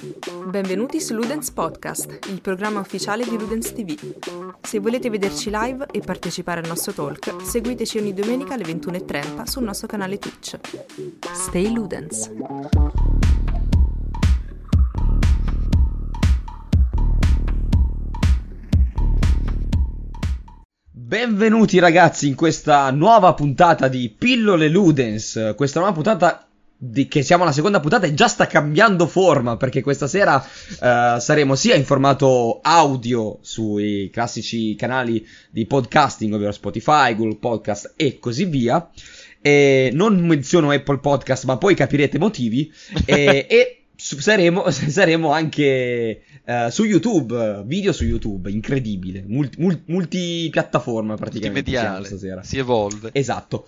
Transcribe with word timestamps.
Benvenuti 0.00 1.00
su 1.00 1.12
Ludens 1.12 1.50
Podcast, 1.50 2.20
il 2.30 2.40
programma 2.40 2.78
ufficiale 2.78 3.24
di 3.24 3.36
Ludens 3.36 3.72
TV. 3.72 3.96
Se 4.62 4.78
volete 4.78 5.10
vederci 5.10 5.50
live 5.52 5.86
e 5.90 5.98
partecipare 5.98 6.60
al 6.60 6.68
nostro 6.68 6.92
talk, 6.92 7.42
seguiteci 7.42 7.98
ogni 7.98 8.14
domenica 8.14 8.54
alle 8.54 8.62
21.30 8.62 9.42
sul 9.42 9.64
nostro 9.64 9.88
canale 9.88 10.20
Twitch. 10.20 10.56
Stay 11.32 11.72
Ludens! 11.72 12.30
Benvenuti 20.92 21.80
ragazzi 21.80 22.28
in 22.28 22.36
questa 22.36 22.88
nuova 22.92 23.34
puntata 23.34 23.88
di 23.88 24.14
Pillole 24.16 24.68
Ludens, 24.68 25.54
questa 25.56 25.80
nuova 25.80 25.94
puntata 25.94 26.47
di, 26.80 27.08
che 27.08 27.22
siamo 27.22 27.42
alla 27.42 27.52
seconda 27.52 27.80
puntata 27.80 28.06
e 28.06 28.14
già 28.14 28.28
sta 28.28 28.46
cambiando 28.46 29.08
forma 29.08 29.56
perché 29.56 29.82
questa 29.82 30.06
sera 30.06 30.36
uh, 30.36 31.18
saremo 31.18 31.56
sia 31.56 31.74
in 31.74 31.84
formato 31.84 32.60
audio 32.62 33.38
sui 33.40 34.08
classici 34.12 34.76
canali 34.76 35.26
di 35.50 35.66
podcasting, 35.66 36.32
ovvero 36.32 36.52
Spotify, 36.52 37.16
Google 37.16 37.36
Podcast 37.36 37.94
e 37.96 38.20
così 38.20 38.44
via. 38.44 38.88
E 39.40 39.90
non 39.92 40.24
menziono 40.24 40.70
Apple 40.70 40.98
Podcast, 40.98 41.44
ma 41.44 41.56
poi 41.58 41.74
capirete 41.74 42.18
motivi. 42.18 42.72
e, 43.04 43.46
e 43.50 43.82
saremo, 43.96 44.70
saremo 44.70 45.32
anche 45.32 46.22
uh, 46.44 46.68
su 46.70 46.84
YouTube, 46.84 47.64
video 47.66 47.92
su 47.92 48.04
YouTube, 48.04 48.50
incredibile, 48.50 49.24
multi, 49.26 49.60
multi, 49.60 49.82
multipiattaforma 49.86 51.16
praticamente. 51.16 51.70
Multimediale, 51.70 52.44
si 52.44 52.58
evolve. 52.58 53.10
Esatto. 53.12 53.66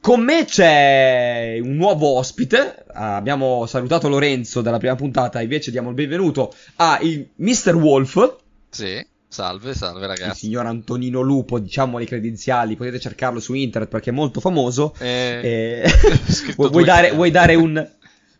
Con 0.00 0.22
me 0.22 0.46
c'è 0.46 1.58
un 1.60 1.76
nuovo 1.76 2.16
ospite, 2.16 2.86
abbiamo 2.94 3.66
salutato 3.66 4.08
Lorenzo 4.08 4.62
dalla 4.62 4.78
prima 4.78 4.94
puntata, 4.94 5.42
invece 5.42 5.70
diamo 5.70 5.90
il 5.90 5.94
benvenuto 5.94 6.54
a 6.76 6.98
il 7.02 7.28
Mr. 7.36 7.74
Wolf. 7.74 8.36
Sì, 8.70 9.06
salve, 9.28 9.74
salve 9.74 10.06
ragazzi. 10.06 10.30
Il 10.30 10.36
signor 10.36 10.64
Antonino 10.64 11.20
Lupo, 11.20 11.58
diciamo 11.58 11.98
le 11.98 12.06
credenziali, 12.06 12.76
potete 12.76 12.98
cercarlo 12.98 13.40
su 13.40 13.52
internet 13.52 13.90
perché 13.90 14.08
è 14.08 14.14
molto 14.14 14.40
famoso. 14.40 14.94
Eh, 14.98 15.82
eh, 15.84 15.90
vuoi, 16.56 16.84
dare, 16.84 17.10
vuoi, 17.12 17.30
dare, 17.30 17.54
un, 17.54 17.86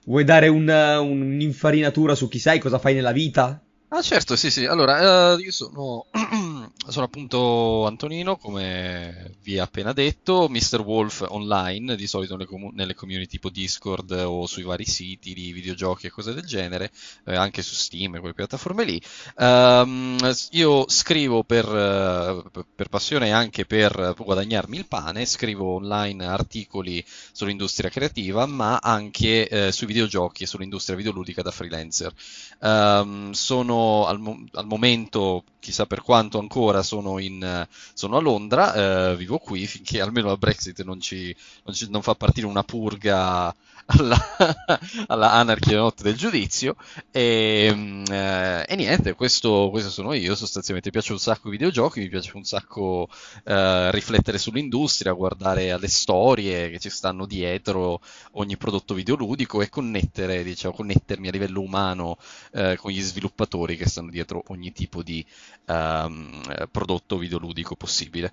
Vuoi 0.07 0.25
dare 0.25 0.49
un, 0.49 0.67
un'infarinatura 0.67 2.15
su 2.15 2.29
chi 2.29 2.39
sei, 2.39 2.59
cosa 2.59 2.79
fai 2.79 2.95
nella 2.95 3.13
vita? 3.13 3.63
Ah 3.89 4.03
certo, 4.03 4.35
sì 4.35 4.51
sì, 4.51 4.65
allora 4.65 5.35
uh, 5.35 5.39
io 5.39 5.53
sono, 5.53 6.07
sono, 6.89 7.05
appunto 7.05 7.87
Antonino, 7.87 8.37
come 8.37 9.35
vi 9.43 9.59
ho 9.59 9.63
appena 9.63 9.93
detto, 9.93 10.49
Mr. 10.49 10.81
Wolf 10.81 11.25
online, 11.29 11.95
di 11.95 12.07
solito 12.07 12.37
nelle, 12.37 12.47
com- 12.47 12.73
nelle, 12.73 12.95
community 12.95 13.29
tipo 13.29 13.51
Discord 13.51 14.11
o 14.11 14.47
sui 14.47 14.63
vari 14.63 14.85
siti 14.85 15.35
di 15.35 15.53
videogiochi 15.53 16.07
e 16.07 16.11
cose 16.11 16.33
del 16.33 16.45
genere, 16.45 16.91
eh, 17.27 17.37
anche 17.37 17.63
su 17.63 17.75
Steam 17.75 18.15
e 18.15 18.19
quelle 18.21 18.35
piattaforme 18.35 18.85
lì. 18.85 19.01
Um, 19.37 20.19
io 20.51 20.89
scrivo 20.89 21.45
per, 21.45 21.67
uh, 21.69 22.51
per, 22.75 22.89
passione 22.89 23.29
e 23.29 23.31
anche 23.31 23.67
per 23.67 24.15
guadagnarmi 24.17 24.77
il 24.77 24.87
pane, 24.87 25.27
scrivo 25.27 25.75
online 25.75 26.25
articoli 26.25 27.05
sull'industria 27.33 27.91
creativa, 27.91 28.47
ma 28.47 28.79
anche 28.79 29.49
uh, 29.51 29.71
sui 29.71 29.87
videogiochi 29.87 30.45
e 30.45 30.47
sull'industria 30.47 30.97
videoludica 30.97 31.43
da 31.43 31.51
freelancer. 31.51 32.13
Um, 32.61 33.33
sono 33.33 34.07
al, 34.07 34.19
mo- 34.19 34.45
al, 34.53 34.67
momento, 34.67 35.45
chissà 35.61 35.87
per 35.87 36.03
quanto 36.03 36.39
ancora, 36.39 36.83
sono, 36.83 37.19
in, 37.19 37.67
sono 37.93 38.17
a 38.17 38.21
Londra, 38.21 39.11
eh, 39.13 39.17
vivo 39.17 39.39
qui 39.39 39.67
finché 39.67 40.01
almeno 40.01 40.29
la 40.29 40.37
Brexit 40.37 40.83
non, 40.83 41.01
ci, 41.01 41.35
non, 41.65 41.75
ci, 41.75 41.89
non 41.89 42.03
fa 42.03 42.15
partire 42.15 42.47
una 42.47 42.65
purga 42.65 43.55
alla, 43.91 44.19
alla 45.09 45.33
Anarchy 45.33 45.73
la 45.75 45.81
notte 45.81 46.03
del 46.03 46.17
giudizio. 46.17 46.77
E, 47.11 47.71
mm, 47.73 48.05
eh, 48.11 48.65
e 48.67 48.77
niente, 48.77 49.15
questo, 49.15 49.69
questo, 49.71 49.91
sono 49.91 50.13
io 50.13 50.35
sostanzialmente, 50.35 50.89
mi 50.89 50.93
piace 50.93 51.13
un 51.13 51.19
sacco 51.19 51.49
i 51.49 51.53
videogiochi, 51.53 52.01
mi 52.01 52.09
piace 52.09 52.33
un 52.37 52.45
sacco 52.45 53.09
eh, 53.45 53.91
riflettere 53.91 54.39
sull'industria, 54.39 55.13
guardare 55.13 55.71
alle 55.73 55.89
storie 55.89 56.71
che 56.71 56.79
ci 56.79 56.91
stanno 56.91 57.27
dietro 57.27 58.01
ogni 58.33 58.57
prodotto 58.57 58.95
videoludico 58.95 59.63
e 59.63 59.69
connettere, 59.69 60.43
diciamo, 60.43 60.75
connettermi 60.75 61.29
a 61.29 61.33
livello 61.33 61.61
umano 61.61 62.17
eh, 62.53 62.77
con 62.77 62.91
gli 62.91 63.01
sviluppatori 63.01 63.77
che 63.77 63.89
stanno 63.89 64.11
dietro 64.11 64.43
ogni 64.49 64.73
tipo 64.73 65.03
di 65.03 65.25
um, 65.67 66.41
prodotto 66.71 67.19
videoludico 67.19 67.77
possibile 67.77 68.33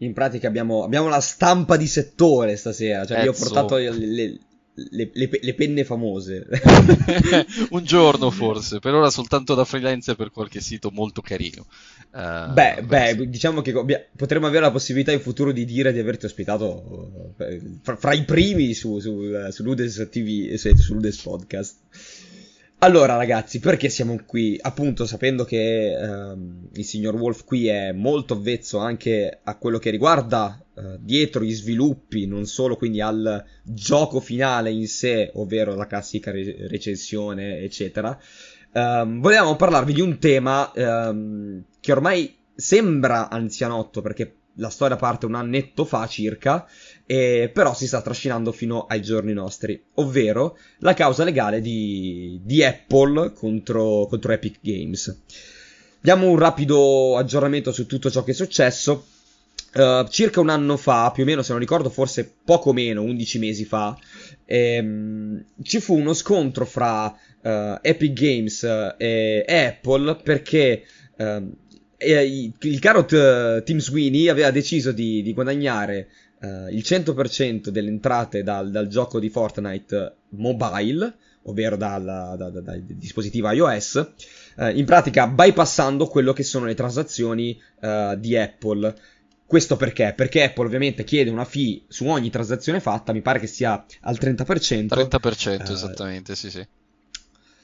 in 0.00 0.12
pratica 0.12 0.48
abbiamo, 0.48 0.84
abbiamo, 0.84 1.08
la 1.08 1.20
stampa 1.20 1.76
di 1.76 1.86
settore 1.86 2.56
stasera. 2.56 3.04
Cioè, 3.04 3.22
io 3.22 3.30
ho 3.30 3.34
portato 3.34 3.76
le, 3.76 4.38
le, 4.74 5.10
le, 5.12 5.30
le, 5.40 5.54
penne 5.54 5.84
famose. 5.84 6.46
Un 7.70 7.84
giorno 7.84 8.30
forse, 8.32 8.78
per 8.78 8.94
ora 8.94 9.10
soltanto 9.10 9.54
da 9.54 9.64
freelance 9.64 10.14
per 10.14 10.30
qualche 10.30 10.60
sito 10.60 10.90
molto 10.90 11.20
carino. 11.20 11.66
Uh, 12.12 12.52
beh, 12.52 12.82
beh 12.84 13.28
diciamo 13.28 13.60
che 13.60 13.72
potremmo 14.16 14.46
avere 14.46 14.64
la 14.64 14.70
possibilità 14.70 15.12
in 15.12 15.20
futuro 15.20 15.52
di 15.52 15.64
dire 15.64 15.92
di 15.92 15.98
averti 15.98 16.24
ospitato 16.24 17.34
eh, 17.38 17.60
fra, 17.82 17.96
fra 17.96 18.12
i 18.12 18.24
primi 18.24 18.74
su, 18.74 18.98
su, 18.98 19.22
su 19.50 19.62
Ludes 19.62 20.08
TV, 20.10 20.54
su 20.54 20.94
Ludes 20.94 21.20
Podcast. 21.20 21.76
Allora, 22.82 23.16
ragazzi, 23.16 23.58
perché 23.58 23.90
siamo 23.90 24.18
qui? 24.24 24.58
Appunto, 24.58 25.04
sapendo 25.04 25.44
che 25.44 25.92
ehm, 25.92 26.68
il 26.72 26.84
signor 26.86 27.14
Wolf 27.14 27.44
qui 27.44 27.66
è 27.66 27.92
molto 27.92 28.32
avvezzo 28.32 28.78
anche 28.78 29.40
a 29.42 29.58
quello 29.58 29.78
che 29.78 29.90
riguarda 29.90 30.58
eh, 30.74 30.96
dietro 30.98 31.42
gli 31.42 31.52
sviluppi, 31.52 32.26
non 32.26 32.46
solo 32.46 32.76
quindi 32.76 33.02
al 33.02 33.44
gioco 33.62 34.18
finale 34.20 34.70
in 34.70 34.88
sé, 34.88 35.30
ovvero 35.34 35.74
la 35.74 35.86
classica 35.86 36.30
re- 36.30 36.68
recensione, 36.68 37.58
eccetera. 37.58 38.18
Ehm, 38.72 39.20
volevamo 39.20 39.56
parlarvi 39.56 39.92
di 39.92 40.00
un 40.00 40.18
tema 40.18 40.72
ehm, 40.72 41.64
che 41.80 41.92
ormai 41.92 42.34
sembra 42.54 43.28
anzianotto 43.28 44.00
perché 44.00 44.36
la 44.54 44.70
storia 44.70 44.96
parte 44.96 45.26
un 45.26 45.34
annetto 45.34 45.84
fa 45.84 46.06
circa, 46.06 46.66
eh, 47.10 47.50
però 47.52 47.74
si 47.74 47.88
sta 47.88 48.02
trascinando 48.02 48.52
fino 48.52 48.86
ai 48.86 49.02
giorni 49.02 49.32
nostri, 49.32 49.82
ovvero 49.94 50.56
la 50.78 50.94
causa 50.94 51.24
legale 51.24 51.60
di, 51.60 52.38
di 52.44 52.62
Apple 52.62 53.32
contro, 53.32 54.06
contro 54.08 54.30
Epic 54.30 54.58
Games. 54.60 55.22
Diamo 56.00 56.28
un 56.28 56.38
rapido 56.38 57.16
aggiornamento 57.16 57.72
su 57.72 57.86
tutto 57.86 58.12
ciò 58.12 58.22
che 58.22 58.30
è 58.30 58.34
successo. 58.34 59.06
Uh, 59.74 60.06
circa 60.08 60.38
un 60.38 60.50
anno 60.50 60.76
fa, 60.76 61.10
più 61.12 61.24
o 61.24 61.26
meno 61.26 61.42
se 61.42 61.50
non 61.50 61.58
ricordo, 61.58 61.90
forse 61.90 62.32
poco 62.44 62.72
meno, 62.72 63.02
11 63.02 63.38
mesi 63.40 63.64
fa, 63.64 63.98
ehm, 64.44 65.44
ci 65.64 65.80
fu 65.80 65.96
uno 65.96 66.14
scontro 66.14 66.64
fra 66.64 67.06
uh, 67.06 67.78
Epic 67.82 68.12
Games 68.12 68.62
e 68.96 69.44
Apple 69.48 70.14
perché 70.22 70.84
uh, 71.16 71.56
il 71.98 72.78
caro 72.78 73.04
t- 73.04 73.62
Tim 73.64 73.78
Sweeney 73.78 74.28
aveva 74.28 74.52
deciso 74.52 74.92
di, 74.92 75.22
di 75.22 75.34
guadagnare 75.34 76.08
uh, 76.40 76.68
il 76.68 76.82
100% 76.84 77.68
delle 77.68 77.88
entrate 77.88 78.42
dal, 78.42 78.70
dal, 78.70 78.88
gioco 78.88 79.18
di 79.18 79.28
Fortnite 79.28 80.16
mobile, 80.30 81.14
ovvero 81.42 81.76
dal, 81.76 82.04
da, 82.04 82.50
da, 82.50 82.60
dal 82.60 82.82
dispositivo 82.82 83.50
iOS, 83.50 84.12
uh, 84.56 84.66
in 84.68 84.84
pratica 84.84 85.26
bypassando 85.26 86.06
quello 86.06 86.32
che 86.32 86.42
sono 86.42 86.66
le 86.66 86.74
transazioni 86.74 87.60
uh, 87.80 88.16
di 88.16 88.36
Apple. 88.36 88.94
Questo 89.46 89.76
perché? 89.76 90.12
Perché 90.16 90.44
Apple 90.44 90.66
ovviamente 90.66 91.02
chiede 91.02 91.30
una 91.30 91.44
fee 91.44 91.82
su 91.88 92.06
ogni 92.06 92.30
transazione 92.30 92.78
fatta, 92.78 93.12
mi 93.12 93.20
pare 93.20 93.40
che 93.40 93.48
sia 93.48 93.84
al 94.02 94.16
30%. 94.20 94.86
30% 94.86 95.72
esattamente, 95.72 96.36
sì 96.36 96.50
sì. 96.50 96.64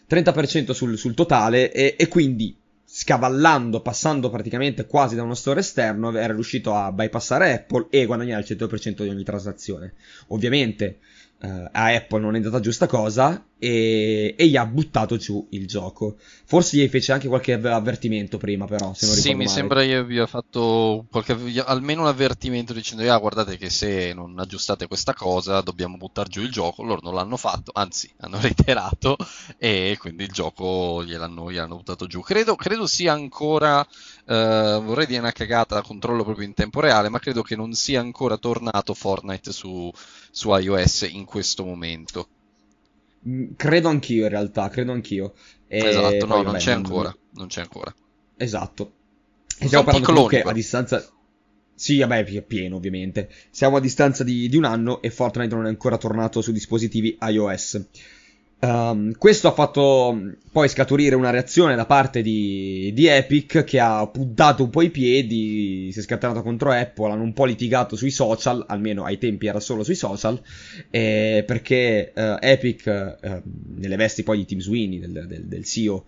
30% 0.09 0.73
sul, 0.73 0.97
sul 0.97 1.15
totale 1.15 1.73
e, 1.73 1.95
e 1.99 2.09
quindi 2.09 2.57
scavallando, 2.99 3.83
passando 3.83 4.31
praticamente 4.31 4.87
quasi 4.87 5.17
da 5.17 5.23
uno 5.23 5.35
store 5.35 5.61
esterno, 5.61 6.17
era 6.17 6.33
riuscito 6.33 6.75
a 6.75 6.91
bypassare 6.93 7.53
Apple 7.53 7.89
e 7.91 8.07
guadagnare 8.07 8.41
il 8.41 8.57
100% 8.57 9.03
di 9.03 9.11
ogni 9.11 9.23
transazione. 9.23 9.93
Ovviamente 10.29 11.01
Uh, 11.39 11.69
a 11.71 11.95
Apple 11.95 12.21
non 12.21 12.35
è 12.35 12.39
andata 12.39 12.61
giusta 12.61 12.87
cosa 12.87 13.45
e, 13.59 14.35
e, 14.37 14.47
gli 14.49 14.57
ha 14.57 14.67
buttato 14.67 15.17
giù 15.17 15.47
il 15.51 15.67
gioco. 15.67 16.17
Forse 16.19 16.77
gli 16.77 16.89
fece 16.89 17.13
anche 17.13 17.29
qualche 17.29 17.53
avvertimento 17.53 18.39
prima, 18.39 18.67
però. 18.67 18.93
Se 18.95 19.07
non 19.07 19.15
sì, 19.15 19.31
mi 19.31 19.45
male. 19.45 19.49
sembra 19.49 19.85
gli 19.85 19.93
abbia 19.93 20.27
fatto 20.27 21.07
qualche, 21.11 21.37
almeno 21.65 22.03
un 22.03 22.07
avvertimento 22.09 22.73
dicendo: 22.73 23.11
Ah, 23.11 23.19
guardate 23.19 23.57
che 23.57 23.71
se 23.71 24.13
non 24.15 24.39
aggiustate 24.39 24.87
questa 24.87 25.15
cosa 25.15 25.61
dobbiamo 25.61 25.97
buttare 25.97 26.29
giù 26.29 26.43
il 26.43 26.51
gioco. 26.51 26.83
Loro 26.83 27.01
non 27.03 27.15
l'hanno 27.15 27.37
fatto, 27.37 27.71
anzi, 27.75 28.11
hanno 28.21 28.41
reiterato 28.43 29.17
e 29.59 29.97
quindi 29.99 30.25
il 30.25 30.33
gioco 30.33 31.03
gliel'hanno, 31.05 31.51
gliel'hanno 31.51 31.77
buttato 31.77 32.07
giù. 32.07 32.21
Credo, 32.21 32.57
credo 32.57 32.87
sia 32.87 33.13
ancora. 33.13 33.87
Uh, 34.27 34.83
vorrei 34.83 35.07
dire 35.07 35.21
una 35.21 35.33
cagata, 35.33 35.83
controllo 35.83 36.25
proprio 36.25 36.47
in 36.47 36.55
tempo 36.55 36.81
reale, 36.81 37.09
ma 37.09 37.21
credo 37.21 37.43
che 37.43 37.57
non 37.57 37.73
sia 37.75 38.01
ancora 38.01 38.37
tornato 38.37 38.93
Fortnite 38.93 39.53
su 39.53 39.91
su 40.31 40.55
iOS 40.55 41.09
in 41.11 41.25
questo 41.25 41.65
momento. 41.65 42.29
Mm, 43.29 43.53
credo 43.57 43.89
anch'io 43.89 44.25
in 44.25 44.31
realtà, 44.31 44.69
credo 44.69 44.93
anch'io. 44.93 45.35
E 45.67 45.79
esatto, 45.79 46.27
no, 46.27 46.43
non 46.43 46.55
c'è 46.57 46.75
non... 46.75 46.85
ancora, 46.85 47.17
non 47.33 47.47
c'è 47.49 47.61
ancora. 47.63 47.95
Esatto. 48.37 48.93
E 49.59 49.67
stiamo 49.67 49.85
parlando 49.85 50.13
comunque 50.13 50.43
a 50.43 50.53
distanza... 50.53 51.05
Sì, 51.75 51.99
vabbè, 51.99 52.25
è 52.25 52.43
pieno 52.43 52.77
ovviamente. 52.77 53.31
Siamo 53.51 53.77
a 53.77 53.81
distanza 53.81 54.25
di, 54.25 54.49
di, 54.49 54.57
un 54.57 54.65
anno 54.65 55.03
e 55.03 55.11
Fortnite 55.11 55.55
non 55.55 55.67
è 55.67 55.69
ancora 55.69 55.99
tornato 55.99 56.41
su 56.41 56.51
dispositivi 56.51 57.19
iOS. 57.21 57.87
Um, 58.67 59.13
questo 59.17 59.47
ha 59.47 59.53
fatto 59.53 60.35
poi 60.51 60.69
scaturire 60.69 61.15
una 61.15 61.31
reazione 61.31 61.77
da 61.77 61.87
parte 61.87 62.21
di, 62.21 62.91
di, 62.93 63.07
Epic 63.07 63.63
che 63.63 63.79
ha 63.79 64.09
puddato 64.09 64.65
un 64.65 64.71
po' 64.71 64.83
i 64.83 64.91
piedi, 64.91 65.91
si 65.93 66.01
è 66.01 66.03
scatenato 66.03 66.43
contro 66.43 66.73
Apple, 66.73 67.13
hanno 67.13 67.23
un 67.23 67.33
po' 67.33 67.45
litigato 67.45 67.95
sui 67.95 68.11
social, 68.11 68.65
almeno 68.67 69.05
ai 69.05 69.19
tempi 69.19 69.47
era 69.47 69.61
solo 69.61 69.85
sui 69.85 69.95
social, 69.95 70.41
eh, 70.91 71.45
perché 71.47 72.13
uh, 72.13 72.39
Epic, 72.41 73.19
uh, 73.23 73.43
nelle 73.77 73.97
vesti 73.97 74.25
poi 74.25 74.39
di 74.39 74.45
Tim 74.47 74.59
Sweeney, 74.59 74.99
del, 74.99 75.27
del, 75.29 75.45
del 75.45 75.65
CEO, 75.65 76.05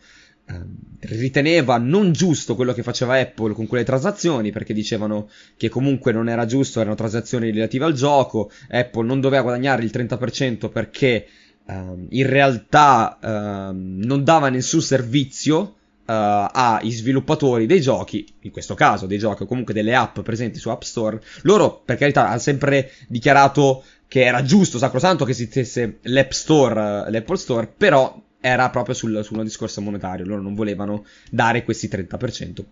ehm, 0.46 0.76
riteneva 1.00 1.78
non 1.78 2.10
giusto 2.10 2.56
quello 2.56 2.72
che 2.72 2.82
faceva 2.82 3.20
Apple 3.20 3.52
con 3.52 3.68
quelle 3.68 3.84
transazioni 3.84 4.50
perché 4.50 4.74
dicevano 4.74 5.30
che 5.56 5.68
comunque 5.68 6.10
non 6.10 6.28
era 6.28 6.44
giusto, 6.44 6.80
erano 6.80 6.96
transazioni 6.96 7.52
relative 7.52 7.84
al 7.84 7.92
gioco, 7.92 8.50
Apple 8.68 9.06
non 9.06 9.20
doveva 9.20 9.42
guadagnare 9.42 9.84
il 9.84 9.90
30% 9.94 10.70
perché 10.70 11.26
uh, 11.68 12.06
in 12.10 12.26
realtà 12.26 13.18
uh, 13.20 13.74
non 13.74 14.24
dava 14.24 14.48
nessun 14.48 14.82
servizio 14.82 15.58
uh, 15.58 15.72
ai 16.06 16.90
sviluppatori 16.90 17.66
dei 17.66 17.80
giochi, 17.80 18.26
in 18.40 18.50
questo 18.50 18.74
caso 18.74 19.06
dei 19.06 19.18
giochi 19.18 19.42
o 19.42 19.46
comunque 19.46 19.74
delle 19.74 19.94
app 19.94 20.20
presenti 20.20 20.58
su 20.58 20.70
App 20.70 20.82
Store. 20.82 21.20
Loro, 21.42 21.82
per 21.84 21.96
carità, 21.96 22.28
hanno 22.28 22.38
sempre 22.38 22.90
dichiarato 23.08 23.84
che 24.08 24.24
era 24.24 24.42
giusto, 24.42 24.78
sacrosanto 24.78 25.24
che 25.24 25.32
esistesse 25.32 25.98
l'App 26.02 26.30
Store, 26.30 27.10
l'Apple 27.10 27.36
Store, 27.36 27.66
però 27.66 28.20
era 28.40 28.70
proprio 28.70 28.94
sul, 28.94 29.22
su 29.22 29.34
un 29.34 29.44
discorso 29.44 29.82
monetario. 29.82 30.24
Loro 30.24 30.40
non 30.40 30.54
volevano 30.54 31.04
dare 31.30 31.62
questi 31.62 31.88
30% 31.88 32.64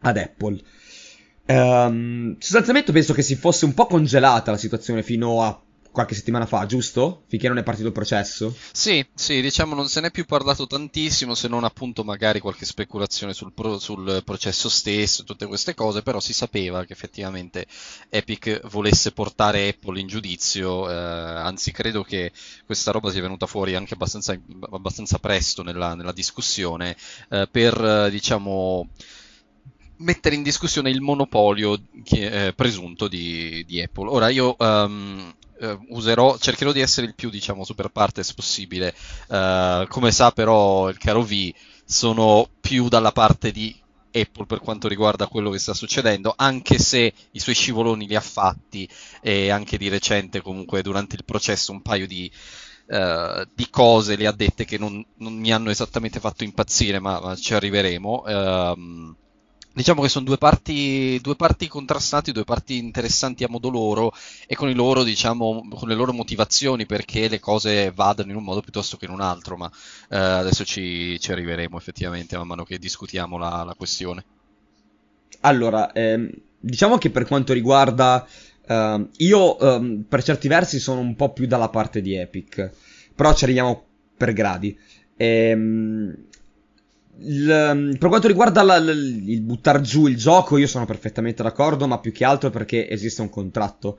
ad 0.00 0.16
Apple. 0.16 0.60
Um, 1.44 2.36
sostanzialmente 2.38 2.92
penso 2.92 3.12
che 3.12 3.22
si 3.22 3.34
fosse 3.34 3.64
un 3.64 3.74
po' 3.74 3.86
congelata 3.86 4.52
la 4.52 4.56
situazione 4.56 5.02
fino 5.02 5.42
a 5.42 5.60
qualche 5.92 6.14
settimana 6.14 6.46
fa, 6.46 6.64
giusto? 6.66 7.24
Finché 7.28 7.48
non 7.48 7.58
è 7.58 7.62
partito 7.62 7.86
il 7.86 7.92
processo? 7.92 8.56
Sì, 8.72 9.06
sì, 9.14 9.40
diciamo 9.42 9.74
non 9.74 9.88
se 9.88 10.00
n'è 10.00 10.10
più 10.10 10.24
parlato 10.24 10.66
tantissimo, 10.66 11.34
se 11.34 11.48
non 11.48 11.64
appunto 11.64 12.02
magari 12.02 12.40
qualche 12.40 12.64
speculazione 12.64 13.34
sul, 13.34 13.52
pro, 13.52 13.78
sul 13.78 14.22
processo 14.24 14.68
stesso, 14.68 15.22
tutte 15.22 15.46
queste 15.46 15.74
cose, 15.74 16.02
però 16.02 16.18
si 16.18 16.32
sapeva 16.32 16.84
che 16.84 16.94
effettivamente 16.94 17.66
Epic 18.08 18.66
volesse 18.68 19.12
portare 19.12 19.68
Apple 19.68 20.00
in 20.00 20.06
giudizio, 20.06 20.90
eh, 20.90 20.94
anzi 20.94 21.70
credo 21.70 22.02
che 22.02 22.32
questa 22.64 22.90
roba 22.90 23.10
sia 23.10 23.20
venuta 23.20 23.46
fuori 23.46 23.74
anche 23.74 23.94
abbastanza, 23.94 24.36
abbastanza 24.70 25.18
presto 25.18 25.62
nella, 25.62 25.94
nella 25.94 26.12
discussione, 26.12 26.96
eh, 27.28 27.46
per 27.50 28.08
diciamo 28.10 28.88
mettere 29.98 30.34
in 30.34 30.42
discussione 30.42 30.90
il 30.90 31.00
monopolio 31.00 31.80
che, 32.02 32.46
eh, 32.46 32.52
presunto 32.54 33.06
di, 33.06 33.64
di, 33.66 33.80
Apple. 33.80 34.08
Ora 34.08 34.28
io 34.30 34.56
um, 34.58 35.32
eh, 35.62 35.78
userò, 35.90 36.36
cercherò 36.38 36.72
di 36.72 36.80
essere 36.80 37.06
il 37.06 37.14
più, 37.14 37.30
diciamo, 37.30 37.64
super 37.64 37.88
partes 37.88 38.34
possibile. 38.34 38.92
Uh, 39.28 39.86
come 39.86 40.10
sa 40.10 40.32
però 40.32 40.88
il 40.88 40.98
caro 40.98 41.22
V, 41.22 41.52
sono 41.84 42.48
più 42.60 42.88
dalla 42.88 43.12
parte 43.12 43.52
di 43.52 43.74
Apple 44.12 44.46
per 44.46 44.58
quanto 44.58 44.88
riguarda 44.88 45.28
quello 45.28 45.50
che 45.50 45.60
sta 45.60 45.72
succedendo, 45.72 46.34
anche 46.36 46.78
se 46.78 47.12
i 47.30 47.38
suoi 47.38 47.54
scivoloni 47.54 48.06
li 48.08 48.16
ha 48.16 48.20
fatti 48.20 48.88
e 49.20 49.50
anche 49.50 49.78
di 49.78 49.88
recente 49.88 50.42
comunque 50.42 50.82
durante 50.82 51.14
il 51.14 51.24
processo 51.24 51.70
un 51.70 51.80
paio 51.80 52.06
di, 52.08 52.30
uh, 52.88 53.44
di 53.54 53.70
cose 53.70 54.16
le 54.16 54.26
ha 54.26 54.32
dette 54.32 54.64
che 54.64 54.78
non, 54.78 55.04
non, 55.18 55.34
mi 55.34 55.52
hanno 55.52 55.70
esattamente 55.70 56.18
fatto 56.18 56.42
impazzire, 56.42 56.98
ma, 56.98 57.20
ma 57.20 57.36
ci 57.36 57.54
arriveremo. 57.54 58.22
Uh, 58.26 59.14
Diciamo 59.74 60.02
che 60.02 60.08
sono 60.08 60.26
due 60.26 60.36
parti, 60.36 61.18
due 61.22 61.34
parti 61.34 61.66
contrastanti, 61.66 62.32
due 62.32 62.44
parti 62.44 62.76
interessanti 62.76 63.42
a 63.42 63.48
modo 63.48 63.70
loro 63.70 64.12
e 64.46 64.54
con, 64.54 64.70
loro, 64.72 65.02
diciamo, 65.02 65.66
con 65.70 65.88
le 65.88 65.94
loro 65.94 66.12
motivazioni 66.12 66.84
perché 66.84 67.28
le 67.28 67.40
cose 67.40 67.90
vadano 67.90 68.32
in 68.32 68.36
un 68.36 68.44
modo 68.44 68.60
piuttosto 68.60 68.98
che 68.98 69.06
in 69.06 69.12
un 69.12 69.22
altro, 69.22 69.56
ma 69.56 69.70
eh, 70.10 70.18
adesso 70.18 70.64
ci, 70.64 71.18
ci, 71.18 71.32
arriveremo 71.32 71.76
effettivamente 71.78 72.36
man 72.36 72.48
mano 72.48 72.64
che 72.64 72.78
discutiamo 72.78 73.38
la, 73.38 73.62
la 73.64 73.74
questione. 73.74 74.24
Allora, 75.40 75.90
ehm, 75.92 76.30
diciamo 76.58 76.98
che 76.98 77.10
per 77.10 77.26
quanto 77.26 77.52
riguarda... 77.52 78.26
Uh, 78.64 79.08
io 79.16 79.56
um, 79.60 80.04
per 80.08 80.22
certi 80.22 80.46
versi 80.46 80.78
sono 80.78 81.00
un 81.00 81.16
po' 81.16 81.32
più 81.32 81.48
dalla 81.48 81.68
parte 81.68 82.00
di 82.00 82.14
Epic, 82.14 82.70
però 83.12 83.34
ci 83.34 83.42
arriviamo 83.42 83.84
per 84.16 84.32
gradi. 84.32 84.78
Ehm, 85.16 86.26
il, 87.18 87.50
ehm, 87.50 87.96
per 87.98 88.08
quanto 88.08 88.26
riguarda 88.26 88.62
la, 88.62 88.78
la, 88.78 88.92
il 88.92 89.40
buttare 89.42 89.80
giù 89.80 90.06
il 90.06 90.16
gioco, 90.16 90.56
io 90.56 90.66
sono 90.66 90.86
perfettamente 90.86 91.42
d'accordo, 91.42 91.86
ma 91.86 91.98
più 91.98 92.12
che 92.12 92.24
altro 92.24 92.50
perché 92.50 92.88
esiste 92.88 93.20
un 93.22 93.30
contratto. 93.30 93.98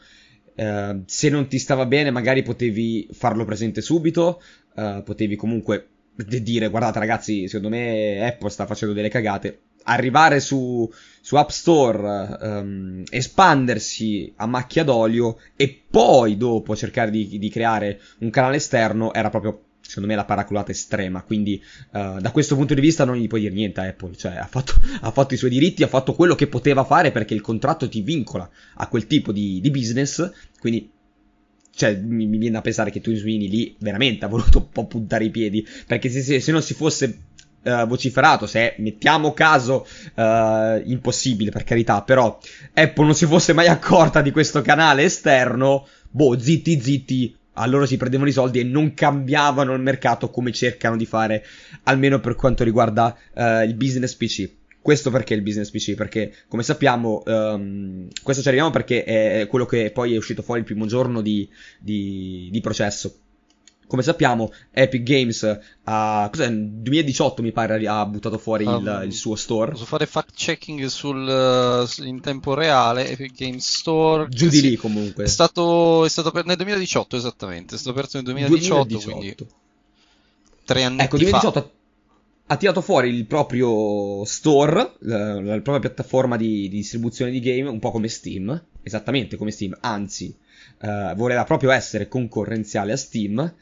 Uh, 0.55 1.01
se 1.07 1.29
non 1.29 1.47
ti 1.47 1.57
stava 1.57 1.85
bene, 1.87 2.11
magari 2.11 2.43
potevi 2.43 3.09
farlo 3.11 3.43
presente 3.43 3.81
subito, 3.81 4.39
uh, 4.75 5.01
potevi 5.01 5.35
comunque 5.35 5.87
dire 6.15 6.67
guardate 6.69 6.99
ragazzi, 6.99 7.47
secondo 7.47 7.69
me 7.69 8.23
Apple 8.23 8.49
sta 8.49 8.67
facendo 8.67 8.93
delle 8.93 9.09
cagate. 9.09 9.61
Arrivare 9.85 10.39
su, 10.39 10.89
su 11.21 11.35
App 11.35 11.49
Store, 11.49 12.37
um, 12.39 13.03
espandersi 13.09 14.31
a 14.37 14.45
macchia 14.45 14.83
d'olio 14.83 15.39
e 15.55 15.81
poi 15.89 16.37
dopo 16.37 16.75
cercare 16.75 17.09
di, 17.09 17.39
di 17.39 17.49
creare 17.49 17.99
un 18.19 18.29
canale 18.29 18.57
esterno 18.57 19.11
era 19.11 19.29
proprio 19.29 19.59
secondo 19.93 20.09
me 20.09 20.15
la 20.15 20.25
paraculata 20.25 20.71
estrema. 20.71 21.21
Quindi, 21.21 21.61
uh, 21.91 22.19
da 22.19 22.31
questo 22.31 22.55
punto 22.55 22.73
di 22.73 22.81
vista, 22.81 23.05
non 23.05 23.15
gli 23.15 23.27
puoi 23.27 23.41
dire 23.41 23.53
niente 23.53 23.79
a 23.79 23.85
Apple. 23.85 24.15
Cioè, 24.15 24.35
ha 24.37 24.47
fatto, 24.47 24.73
ha 25.01 25.11
fatto, 25.11 25.35
i 25.35 25.37
suoi 25.37 25.51
diritti, 25.51 25.83
ha 25.83 25.87
fatto 25.87 26.13
quello 26.13 26.33
che 26.33 26.47
poteva 26.47 26.83
fare 26.83 27.11
perché 27.11 27.35
il 27.35 27.41
contratto 27.41 27.87
ti 27.87 28.01
vincola 28.01 28.49
a 28.75 28.87
quel 28.87 29.05
tipo 29.05 29.31
di, 29.31 29.61
di 29.61 29.69
business. 29.69 30.31
Quindi, 30.59 30.89
cioè, 31.75 31.95
mi, 31.95 32.25
mi, 32.25 32.37
viene 32.37 32.57
a 32.57 32.61
pensare 32.61 32.89
che 32.89 33.01
Twin 33.01 33.17
Sweeney 33.17 33.47
lì 33.47 33.75
veramente 33.79 34.25
ha 34.25 34.27
voluto 34.27 34.57
un 34.57 34.69
po' 34.69 34.87
puntare 34.87 35.25
i 35.25 35.29
piedi. 35.29 35.63
Perché 35.85 36.09
se, 36.09 36.23
se, 36.23 36.39
se 36.39 36.51
non 36.51 36.63
si 36.63 36.73
fosse 36.73 37.19
uh, 37.61 37.85
vociferato, 37.85 38.47
se 38.47 38.73
mettiamo 38.79 39.33
caso, 39.33 39.85
uh, 40.15 40.81
impossibile 40.85 41.51
per 41.51 41.63
carità, 41.63 42.01
però 42.01 42.39
Apple 42.73 43.05
non 43.05 43.13
si 43.13 43.27
fosse 43.27 43.53
mai 43.53 43.67
accorta 43.67 44.21
di 44.21 44.31
questo 44.31 44.63
canale 44.63 45.03
esterno, 45.03 45.87
boh, 46.09 46.39
zitti 46.39 46.81
zitti 46.81 47.37
a 47.53 47.65
loro 47.67 47.85
si 47.85 47.97
prendevano 47.97 48.29
i 48.29 48.33
soldi 48.33 48.59
e 48.59 48.63
non 48.63 48.93
cambiavano 48.93 49.73
il 49.73 49.81
mercato 49.81 50.29
come 50.29 50.51
cercano 50.51 50.97
di 50.97 51.05
fare, 51.05 51.45
almeno 51.83 52.19
per 52.19 52.35
quanto 52.35 52.63
riguarda 52.63 53.15
uh, 53.33 53.61
il 53.63 53.75
business 53.75 54.15
PC. 54.15 54.49
Questo 54.81 55.11
perché 55.11 55.33
il 55.33 55.41
business 55.41 55.69
PC? 55.69 55.95
Perché, 55.95 56.33
come 56.49 56.61
sappiamo, 56.61 57.23
um, 57.25 58.07
questo 58.21 58.41
ci 58.41 58.47
arriviamo 58.49 58.69
perché 58.69 59.05
è 59.05 59.47
quello 59.47 59.65
che 59.65 59.91
poi 59.91 60.13
è 60.13 60.17
uscito 60.17 60.41
fuori 60.41 60.59
il 60.59 60.65
primo 60.65 60.85
giorno 60.85 61.21
di, 61.21 61.47
di, 61.79 62.49
di 62.51 62.59
processo. 62.59 63.19
Come 63.93 64.05
sappiamo, 64.05 64.51
Epic 64.71 65.03
Games 65.03 65.59
ha, 65.83 66.27
cos'è, 66.31 66.49
nel 66.49 66.67
2018 66.67 67.43
mi 67.43 67.51
pare 67.51 67.85
ha 67.85 68.03
buttato 68.07 68.39
fuori 68.39 68.65
um, 68.65 68.79
il, 68.79 69.01
il, 69.05 69.13
suo 69.13 69.35
store. 69.35 69.73
Posso 69.73 69.85
fare 69.85 70.07
fact 70.07 70.31
checking 70.33 70.83
sul, 70.85 71.87
in 71.99 72.19
tempo 72.19 72.55
reale, 72.55 73.07
Epic 73.07 73.35
Games 73.35 73.71
Store. 73.71 74.27
Giù 74.29 74.49
di 74.49 74.57
sì, 74.57 74.69
lì 74.71 74.75
comunque. 74.77 75.25
È 75.25 75.27
stato, 75.27 76.05
è 76.05 76.09
stato 76.09 76.31
per, 76.31 76.43
nel 76.45 76.55
2018 76.55 77.15
esattamente, 77.15 77.75
è 77.75 77.77
stato 77.77 77.95
aperto 77.95 78.17
nel 78.17 78.25
2018, 78.25 78.83
2018. 78.83 79.11
quindi 79.11 79.53
tre 80.65 80.83
anni 80.83 80.99
ecco, 80.99 81.17
2018 81.17 81.61
fa. 81.61 81.69
Ha 82.47 82.57
tirato 82.57 82.81
fuori 82.81 83.09
il 83.09 83.27
proprio 83.27 84.25
store, 84.25 84.95
la, 85.01 85.39
la 85.39 85.61
propria 85.61 85.77
piattaforma 85.79 86.35
di, 86.35 86.61
di 86.61 86.77
distribuzione 86.77 87.29
di 87.29 87.39
game, 87.39 87.69
un 87.69 87.77
po' 87.77 87.91
come 87.91 88.07
Steam, 88.07 88.59
esattamente 88.81 89.37
come 89.37 89.51
Steam, 89.51 89.77
anzi, 89.81 90.35
uh, 90.81 91.15
voleva 91.15 91.43
proprio 91.43 91.69
essere 91.69 92.07
concorrenziale 92.07 92.91
a 92.91 92.97
Steam 92.97 93.53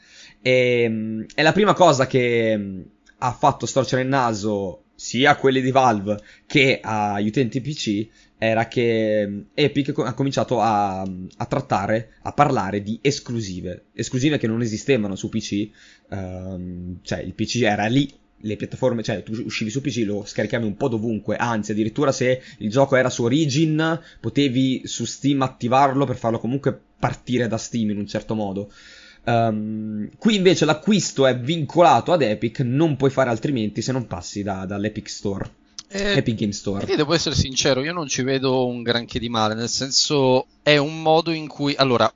e, 0.42 0.82
ehm, 0.82 1.26
è 1.34 1.42
la 1.42 1.52
prima 1.52 1.72
cosa 1.72 2.06
che 2.06 2.56
mm, 2.56 2.80
ha 3.18 3.32
fatto 3.32 3.66
storcere 3.66 4.02
il 4.02 4.08
naso 4.08 4.82
sia 4.94 5.30
a 5.30 5.36
quelli 5.36 5.60
di 5.60 5.70
Valve 5.70 6.20
che 6.46 6.80
agli 6.82 7.28
utenti 7.28 7.60
PC 7.60 8.08
era 8.36 8.66
che 8.66 9.24
mm, 9.26 9.40
Epic 9.54 9.96
ha 9.98 10.14
cominciato 10.14 10.60
a, 10.60 11.00
a, 11.00 11.46
trattare, 11.46 12.14
a 12.22 12.32
parlare 12.32 12.82
di 12.82 12.98
esclusive, 13.00 13.86
esclusive 13.92 14.38
che 14.38 14.48
non 14.48 14.60
esistevano 14.62 15.14
su 15.14 15.28
PC, 15.28 15.70
um, 16.10 16.18
ehm, 16.18 16.98
cioè 17.02 17.20
il 17.20 17.34
PC 17.34 17.62
era 17.62 17.86
lì, 17.86 18.12
le 18.44 18.56
piattaforme, 18.56 19.04
cioè 19.04 19.22
tu 19.22 19.32
uscivi 19.44 19.70
su 19.70 19.80
PC, 19.80 20.02
lo 20.04 20.24
scaricavi 20.24 20.66
un 20.66 20.76
po' 20.76 20.88
dovunque, 20.88 21.36
anzi 21.36 21.70
addirittura 21.70 22.10
se 22.10 22.42
il 22.58 22.70
gioco 22.70 22.96
era 22.96 23.10
su 23.10 23.22
Origin 23.22 24.00
potevi 24.20 24.82
su 24.86 25.04
Steam 25.04 25.42
attivarlo 25.42 26.04
per 26.04 26.16
farlo 26.16 26.40
comunque 26.40 26.76
partire 26.98 27.46
da 27.46 27.56
Steam 27.56 27.90
in 27.90 27.98
un 27.98 28.06
certo 28.08 28.34
modo. 28.34 28.72
Um, 29.24 30.08
qui 30.18 30.34
invece 30.34 30.64
l'acquisto 30.64 31.26
è 31.26 31.38
vincolato 31.38 32.12
ad 32.12 32.22
Epic, 32.22 32.60
non 32.60 32.96
puoi 32.96 33.10
fare 33.10 33.30
altrimenti 33.30 33.80
se 33.80 33.92
non 33.92 34.06
passi 34.06 34.42
da, 34.42 34.64
dall'Epic 34.66 35.08
Store. 35.08 35.50
Eh, 35.88 36.16
Epic 36.16 36.36
Game 36.36 36.52
Store. 36.52 36.86
Io 36.86 36.96
devo 36.96 37.14
essere 37.14 37.34
sincero, 37.34 37.82
io 37.82 37.92
non 37.92 38.08
ci 38.08 38.22
vedo 38.22 38.66
un 38.66 38.82
granché 38.82 39.18
di 39.18 39.28
male, 39.28 39.54
nel 39.54 39.68
senso 39.68 40.46
è 40.62 40.76
un 40.78 41.02
modo 41.02 41.30
in 41.30 41.46
cui... 41.46 41.74
Allora, 41.76 42.12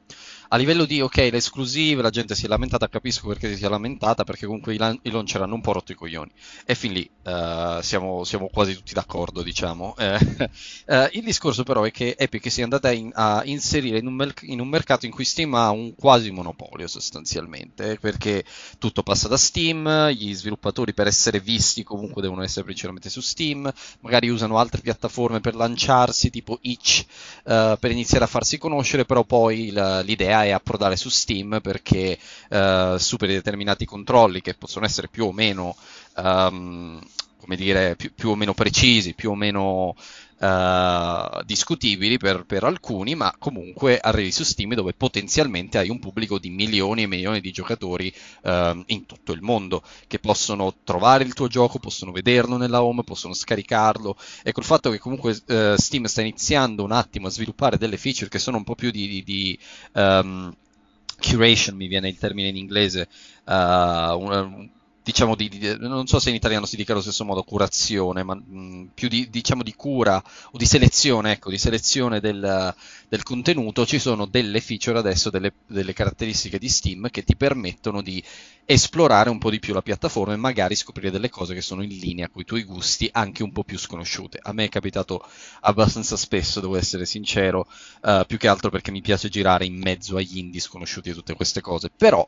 a 0.49 0.57
livello 0.57 0.85
di 0.85 1.01
ok, 1.01 1.17
le 1.17 1.37
esclusive, 1.37 2.03
la 2.03 2.11
gente 2.11 2.35
si 2.35 2.45
è 2.45 2.49
lamentata, 2.49 2.89
capisco 2.89 3.27
perché 3.27 3.57
si 3.57 3.65
è 3.65 3.69
lamentata, 3.69 4.25
perché 4.25 4.47
comunque 4.47 4.75
i, 4.75 4.77
lan- 4.77 4.99
i 5.03 5.11
launcher 5.11 5.43
hanno 5.43 5.55
un 5.55 5.61
po' 5.61 5.73
rotto 5.73 5.93
i 5.93 5.95
coglioni. 5.95 6.31
E 6.65 6.75
fin 6.75 6.93
lì 6.93 7.09
uh, 7.25 7.81
siamo, 7.81 8.23
siamo, 8.25 8.49
quasi 8.49 8.75
tutti 8.75 8.95
d'accordo, 8.95 9.43
diciamo. 9.43 9.95
uh, 9.97 10.95
il 11.13 11.25
discorso 11.25 11.65
però 11.65 11.83
è 11.83 11.91
che 11.91 12.15
Epic 12.17 12.51
si 12.51 12.61
è 12.61 12.63
andata 12.63 12.93
in, 12.93 13.11
a 13.15 13.43
inserire 13.45 13.99
in 13.99 14.07
un, 14.07 14.15
mer- 14.15 14.35
in 14.43 14.61
un, 14.61 14.69
mercato 14.69 15.07
in 15.07 15.13
cui 15.13 15.25
Steam 15.25 15.55
ha 15.55 15.71
un 15.71 15.95
quasi 15.95 16.31
monopolio 16.31 16.87
sostanzialmente, 16.87 17.99
perché 18.01 18.45
tutto 18.79 19.03
passa 19.03 19.27
da 19.29 19.37
Steam, 19.37 20.09
gli 20.11 20.33
sviluppatori 20.35 20.95
per 20.95 21.07
essere 21.09 21.41
visti 21.41 21.83
comunque 21.83 22.23
devono 22.23 22.43
essere 22.43 22.65
principalmente 22.65 23.11
su 23.11 23.21
Steam, 23.21 23.73
magari 24.01 24.29
usano 24.29 24.59
altre 24.59 24.81
piattaforme 24.81 25.41
per 25.41 25.55
lanciarsi, 25.57 26.31
tipo 26.31 26.59
Itch, 26.63 27.05
uh, 27.45 27.77
per 27.79 27.91
iniziare 27.91 28.25
a 28.25 28.29
farsi 28.29 28.59
conoscere, 28.59 29.05
però 29.05 29.25
poi 29.25 29.71
la, 29.71 30.01
l'idea 30.01 30.36
è 30.45 30.51
approdare 30.51 30.97
su 30.97 31.09
Steam 31.09 31.61
perché 31.63 32.19
uh, 32.51 32.97
superi 32.97 33.33
determinati 33.33 33.85
controlli 33.85 34.41
che 34.41 34.55
possono 34.55 34.85
essere 34.85 35.09
più 35.09 35.27
o 35.27 35.33
meno, 35.33 35.77
um, 36.17 37.01
come 37.47 37.57
dire, 37.57 37.95
più, 37.95 38.13
più, 38.13 38.31
o 38.31 38.35
meno 38.35 38.55
precisi, 38.55 39.15
più 39.15 39.31
o 39.31 39.37
meno 39.37 39.95
uh, 40.39 41.43
discutibili 41.45 42.19
per, 42.19 42.45
per, 42.45 42.65
alcuni, 42.65 43.15
ma 43.15 43.33
comunque 43.39 44.01
arrivi 44.01 44.33
su 44.33 44.43
Steam 44.43 44.75
dove 44.75 44.95
potenzialmente 44.95 45.79
hai 45.79 45.89
un 45.89 46.01
pubblico 46.01 46.41
di 46.41 46.51
milioni 46.51 47.03
e 47.03 47.07
milioni 47.07 47.41
di 47.41 47.53
giocatori 47.53 48.13
uh, 48.43 48.83
in 48.87 49.07
tutto 49.07 49.31
il 49.31 49.43
mondo 49.43 49.81
che 50.09 50.19
possono 50.19 50.75
trovare 50.83 51.23
il 51.23 51.35
tuo 51.35 51.47
gioco, 51.47 51.79
possono 51.79 52.11
vederlo 52.11 52.57
nella 52.57 52.83
home, 52.83 53.05
possono 53.05 53.33
scaricarlo. 53.33 54.17
Ecco 54.43 54.59
il 54.59 54.67
fatto 54.67 54.91
che 54.91 54.99
comunque 54.99 55.31
uh, 55.31 55.77
Steam 55.77 56.07
sta 56.07 56.21
iniziando 56.23 56.83
un 56.83 56.91
attimo 56.91 57.29
a 57.29 57.31
sviluppare 57.31 57.79
delle 57.79 57.97
feature 57.97 58.29
che 58.29 58.41
sono 58.41 58.57
un 58.57 58.65
po' 58.65 58.75
più 58.75 58.91
di, 58.91 59.07
di, 59.07 59.23
di 59.23 59.59
um, 59.93 60.53
curation, 61.21 61.77
mi 61.77 61.87
viene 61.87 62.09
il 62.09 62.19
termine 62.19 62.49
in 62.49 62.57
inglese, 62.57 63.09
uh, 63.45 63.53
un, 63.53 64.69
diciamo 65.07 65.37
di, 65.37 65.49
di, 65.49 65.77
non 65.79 66.09
so 66.09 66.19
se 66.19 66.31
in 66.31 66.35
italiano 66.35 66.67
si 66.67 66.75
dica 66.75 66.91
allo 66.91 67.01
stesso 67.01 67.25
modo 67.25 67.45
curazione, 67.45 68.25
ma 68.25 68.35
mh, 68.35 68.91
più 68.93 69.07
di, 69.07 69.31
diciamo 69.31 69.63
di 69.63 69.73
cura 69.77 70.21
o 70.51 70.59
di 70.59 70.67
selezione, 70.67 71.31
ecco, 71.31 71.49
di 71.49 71.59
selezione 71.59 72.19
del, 72.19 72.75
del 73.09 73.23
contenuto, 73.23 73.87
ci 73.87 74.01
sono 74.01 74.27
delle 74.27 74.61
feature 74.61 74.99
adesso, 74.99 75.31
delle, 75.31 75.53
delle, 75.69 75.93
caratteristiche 75.93 76.59
di 76.59 76.69
Steam 76.69 77.09
che 77.11 77.23
ti 77.23 77.37
permettono 77.37 78.03
di 78.03 78.21
esplorare 78.65 79.31
un 79.31 79.39
po' 79.39 79.51
di 79.51 79.61
più 79.61 79.73
la 79.73 79.81
piattaforma 79.81 80.33
e 80.33 80.39
magari 80.39 80.75
scoprire 80.75 81.13
delle 81.13 81.31
cose 81.31 81.55
che 81.55 81.61
sono 81.61 81.85
in 81.85 81.97
linea 81.97 82.29
con 82.29 82.43
i 82.43 82.45
tuoi 82.45 82.65
gusti, 82.65 83.09
anche 83.13 83.45
un 83.45 83.53
po' 83.53 83.63
più 83.63 83.79
sconosciute. 83.79 84.41
A 84.43 84.53
me 84.53 84.65
è 84.65 84.69
capitato 84.69 85.25
abbastanza 85.61 86.17
spesso, 86.17 86.59
devo 86.59 86.77
essere 86.77 87.07
sincero, 87.07 87.69
uh, 88.03 88.27
più 88.27 88.39
che 88.39 88.49
altro 88.49 88.71
perché 88.71 88.91
mi 88.91 89.03
piace 89.03 89.29
girare 89.29 89.67
in 89.67 89.79
mezzo 89.79 90.17
agli 90.17 90.39
indie 90.39 90.61
sconosciuti 90.61 91.11
e 91.11 91.15
tutte 91.15 91.35
queste 91.35 91.61
cose, 91.61 91.93
però 91.97 92.27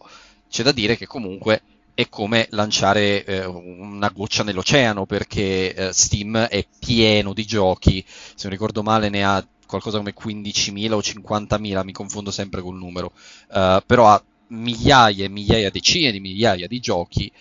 c'è 0.48 0.62
da 0.62 0.70
dire 0.70 0.96
che 0.96 1.08
comunque 1.08 1.60
è 1.98 2.08
come 2.08 2.46
lanciare 2.50 3.24
eh, 3.24 3.44
una 3.44 4.08
goccia 4.10 4.44
nell'oceano 4.44 5.04
perché 5.04 5.74
eh, 5.74 5.92
Steam 5.92 6.36
è 6.36 6.64
pieno 6.78 7.32
di 7.32 7.44
giochi, 7.44 8.04
se 8.06 8.42
non 8.42 8.52
ricordo 8.52 8.84
male 8.84 9.08
ne 9.08 9.24
ha 9.24 9.44
qualcosa 9.66 9.98
come 9.98 10.14
15.000 10.14 10.92
o 10.92 11.00
50.000, 11.00 11.82
mi 11.82 11.90
confondo 11.90 12.30
sempre 12.30 12.62
col 12.62 12.76
numero, 12.76 13.10
uh, 13.48 13.82
però 13.84 14.06
ha 14.06 14.24
migliaia 14.50 15.24
e 15.24 15.28
migliaia, 15.28 15.70
decine 15.70 16.12
di 16.12 16.20
migliaia 16.20 16.68
di 16.68 16.78
giochi. 16.78 17.32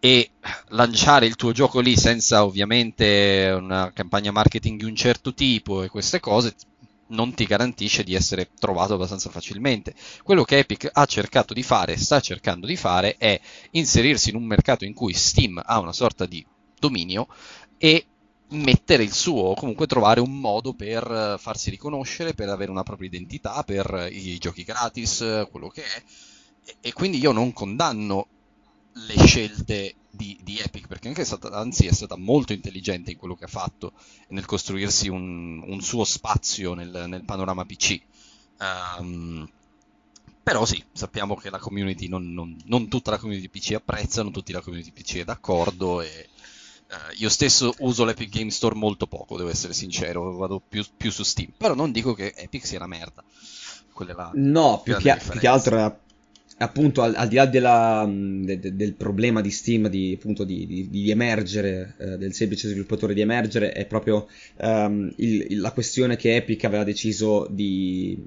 E 0.00 0.30
lanciare 0.70 1.26
il 1.26 1.36
tuo 1.36 1.52
gioco 1.52 1.78
lì 1.78 1.96
senza 1.96 2.44
ovviamente 2.44 3.54
una 3.56 3.92
campagna 3.92 4.32
marketing 4.32 4.80
di 4.80 4.86
un 4.86 4.96
certo 4.96 5.32
tipo 5.34 5.84
e 5.84 5.88
queste 5.88 6.18
cose 6.18 6.56
non 7.08 7.34
ti 7.34 7.44
garantisce 7.44 8.04
di 8.04 8.14
essere 8.14 8.50
trovato 8.58 8.94
abbastanza 8.94 9.30
facilmente. 9.30 9.94
Quello 10.22 10.44
che 10.44 10.58
Epic 10.58 10.88
ha 10.92 11.04
cercato 11.06 11.54
di 11.54 11.62
fare, 11.62 11.96
sta 11.96 12.20
cercando 12.20 12.66
di 12.66 12.76
fare, 12.76 13.16
è 13.16 13.40
inserirsi 13.72 14.30
in 14.30 14.36
un 14.36 14.44
mercato 14.44 14.84
in 14.84 14.94
cui 14.94 15.14
Steam 15.14 15.62
ha 15.64 15.78
una 15.78 15.92
sorta 15.92 16.26
di 16.26 16.44
dominio 16.78 17.26
e 17.78 18.06
mettere 18.50 19.02
il 19.02 19.12
suo, 19.12 19.42
o 19.42 19.54
comunque 19.54 19.86
trovare 19.86 20.20
un 20.20 20.38
modo 20.38 20.72
per 20.72 21.36
farsi 21.38 21.70
riconoscere, 21.70 22.34
per 22.34 22.48
avere 22.48 22.70
una 22.70 22.82
propria 22.82 23.08
identità, 23.08 23.62
per 23.62 24.08
i 24.10 24.38
giochi 24.38 24.64
gratis, 24.64 25.46
quello 25.50 25.68
che 25.68 25.82
è. 25.82 26.02
E 26.80 26.92
quindi 26.92 27.18
io 27.18 27.32
non 27.32 27.52
condanno 27.52 28.28
le 28.92 29.26
scelte 29.26 29.94
di, 30.10 30.38
di, 30.42 30.58
Epic, 30.58 30.86
perché 30.86 31.08
anche 31.08 31.22
è 31.22 31.24
stata, 31.24 31.48
anzi 31.50 31.86
è 31.86 31.92
stata 31.92 32.16
molto 32.16 32.52
intelligente 32.52 33.12
in 33.12 33.16
quello 33.16 33.36
che 33.36 33.44
ha 33.44 33.48
fatto, 33.48 33.92
nel 34.28 34.46
costruirsi 34.46 35.08
un, 35.08 35.62
un 35.62 35.80
suo 35.80 36.04
spazio 36.04 36.74
nel, 36.74 37.04
nel 37.06 37.24
panorama 37.24 37.64
PC. 37.64 38.00
Um, 38.58 38.66
ehm, 38.98 39.50
però 40.42 40.64
sì, 40.64 40.82
sappiamo 40.92 41.36
che 41.36 41.50
la 41.50 41.58
community, 41.58 42.08
non, 42.08 42.32
non, 42.32 42.56
non, 42.64 42.88
tutta 42.88 43.10
la 43.10 43.18
community 43.18 43.48
PC 43.48 43.74
apprezza, 43.74 44.22
non 44.22 44.32
tutta 44.32 44.52
la 44.52 44.62
community 44.62 44.90
PC 44.92 45.18
è 45.18 45.24
d'accordo 45.24 46.00
e 46.00 46.30
uh, 46.88 46.94
io 47.18 47.28
stesso 47.28 47.74
uso 47.80 48.04
l'Epic 48.06 48.30
Game 48.30 48.50
Store 48.50 48.74
molto 48.74 49.06
poco, 49.06 49.36
devo 49.36 49.50
essere 49.50 49.74
sincero, 49.74 50.36
vado 50.36 50.62
più, 50.66 50.82
più 50.96 51.10
su 51.10 51.22
Steam, 51.22 51.50
però 51.54 51.74
non 51.74 51.92
dico 51.92 52.14
che 52.14 52.32
Epic 52.34 52.66
sia 52.66 52.78
una 52.78 52.86
merda. 52.86 53.22
Quella 53.92 54.12
è 54.12 54.14
la 54.14 54.30
no, 54.34 54.80
più 54.82 54.96
che, 54.96 55.16
più 55.16 55.38
che 55.38 55.48
altro 55.48 55.76
è 55.76 55.80
appunto 56.58 57.02
al, 57.02 57.14
al, 57.16 57.28
di 57.28 57.36
là 57.36 57.46
della, 57.46 58.08
de, 58.08 58.58
de, 58.58 58.74
del 58.74 58.94
problema 58.94 59.40
di 59.40 59.50
Steam 59.50 59.88
di, 59.88 60.14
appunto, 60.18 60.44
di, 60.44 60.66
di, 60.66 60.88
di 60.90 61.10
emergere, 61.10 61.94
eh, 61.98 62.16
del 62.18 62.34
semplice 62.34 62.68
sviluppatore 62.68 63.14
di 63.14 63.20
emergere, 63.20 63.72
è 63.72 63.86
proprio 63.86 64.26
il, 64.60 65.14
il, 65.16 65.60
la 65.60 65.72
questione 65.72 66.16
che 66.16 66.36
Epic 66.36 66.64
aveva 66.64 66.84
deciso 66.84 67.46
di, 67.48 68.18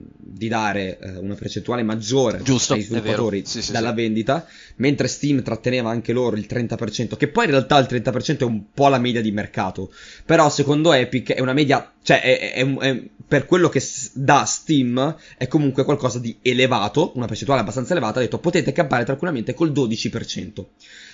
dare 0.48 0.98
eh, 1.00 1.18
una 1.18 1.36
percentuale 1.36 1.84
maggiore 1.84 2.42
Giusto, 2.42 2.74
ai 2.74 2.82
sviluppatori 2.82 3.44
sì, 3.46 3.62
sì, 3.62 3.72
dalla 3.72 3.90
sì. 3.90 3.96
vendita, 3.96 4.48
mentre 4.78 5.08
Steam 5.08 5.42
tratteneva 5.42 5.90
anche 5.90 6.14
loro 6.14 6.36
il 6.36 6.46
30%, 6.50 7.18
che 7.18 7.28
poi 7.28 7.46
in 7.46 7.52
realtà 7.52 7.78
il 7.80 7.88
30% 7.90 8.40
è 8.40 8.44
un 8.44 8.72
po' 8.74 8.88
la 8.88 9.00
media 9.00 9.22
di 9.22 9.32
mercato, 9.32 9.92
però 10.26 10.50
secondo 10.50 10.94
Epic 10.94 11.34
è 11.34 11.42
una 11.42 11.54
media, 11.54 11.92
cioè 12.02 12.22
è, 12.22 12.54
è, 12.54 12.78
è, 12.78 13.04
per 13.28 13.46
quello 13.46 13.70
che 13.70 13.82
dà 14.14 14.44
Steam 14.44 15.16
è 15.38 15.48
comunque 15.48 15.86
qualcosa 15.86 16.20
di 16.20 16.38
elevato, 16.42 17.14
una 17.16 17.28
percentuale 17.28 17.62
abbastanza 17.62 17.94
elevata, 17.94 18.20
ha 18.20 18.22
detto 18.22 18.40
potete 18.40 18.74
campare 18.74 19.06
tranquillamente 19.06 19.54
col 19.54 19.72
12%. 19.72 20.66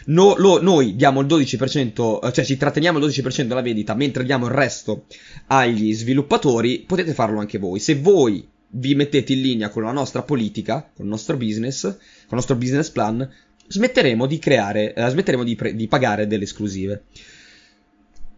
No, 0.05 0.35
lo, 0.37 0.61
noi 0.61 0.95
diamo 0.95 1.21
il 1.21 1.27
12%, 1.27 2.25
eh, 2.25 2.33
cioè 2.33 2.45
ci 2.45 2.57
tratteniamo 2.57 2.97
il 2.97 3.05
12% 3.05 3.43
della 3.43 3.61
vendita, 3.61 3.93
mentre 3.93 4.23
diamo 4.23 4.47
il 4.47 4.53
resto 4.53 5.05
agli 5.47 5.93
sviluppatori, 5.93 6.79
potete 6.79 7.13
farlo 7.13 7.39
anche 7.39 7.57
voi. 7.59 7.79
Se 7.79 7.95
voi 7.95 8.47
vi 8.69 8.95
mettete 8.95 9.33
in 9.33 9.41
linea 9.41 9.69
con 9.69 9.83
la 9.83 9.91
nostra 9.91 10.23
politica, 10.23 10.89
con 10.95 11.05
il 11.05 11.11
nostro 11.11 11.37
business, 11.37 11.81
con 11.81 11.93
il 11.93 12.35
nostro 12.35 12.55
business 12.55 12.89
plan, 12.89 13.29
smetteremo 13.67 14.25
di 14.25 14.39
creare, 14.39 14.93
eh, 14.93 15.09
smetteremo 15.09 15.43
di, 15.43 15.55
pre- 15.55 15.75
di 15.75 15.87
pagare 15.87 16.27
delle 16.27 16.43
esclusive 16.43 17.03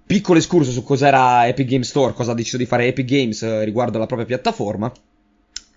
piccolo 0.09 0.39
escurso 0.39 0.71
su 0.71 0.81
cos'era 0.81 1.47
Epic 1.47 1.67
Games 1.67 1.87
Store, 1.87 2.13
cosa 2.13 2.31
ha 2.31 2.33
deciso 2.33 2.57
di 2.57 2.65
fare 2.65 2.87
Epic 2.87 3.05
Games 3.05 3.43
eh, 3.43 3.63
riguardo 3.63 3.97
alla 3.97 4.07
propria 4.07 4.25
piattaforma. 4.25 4.91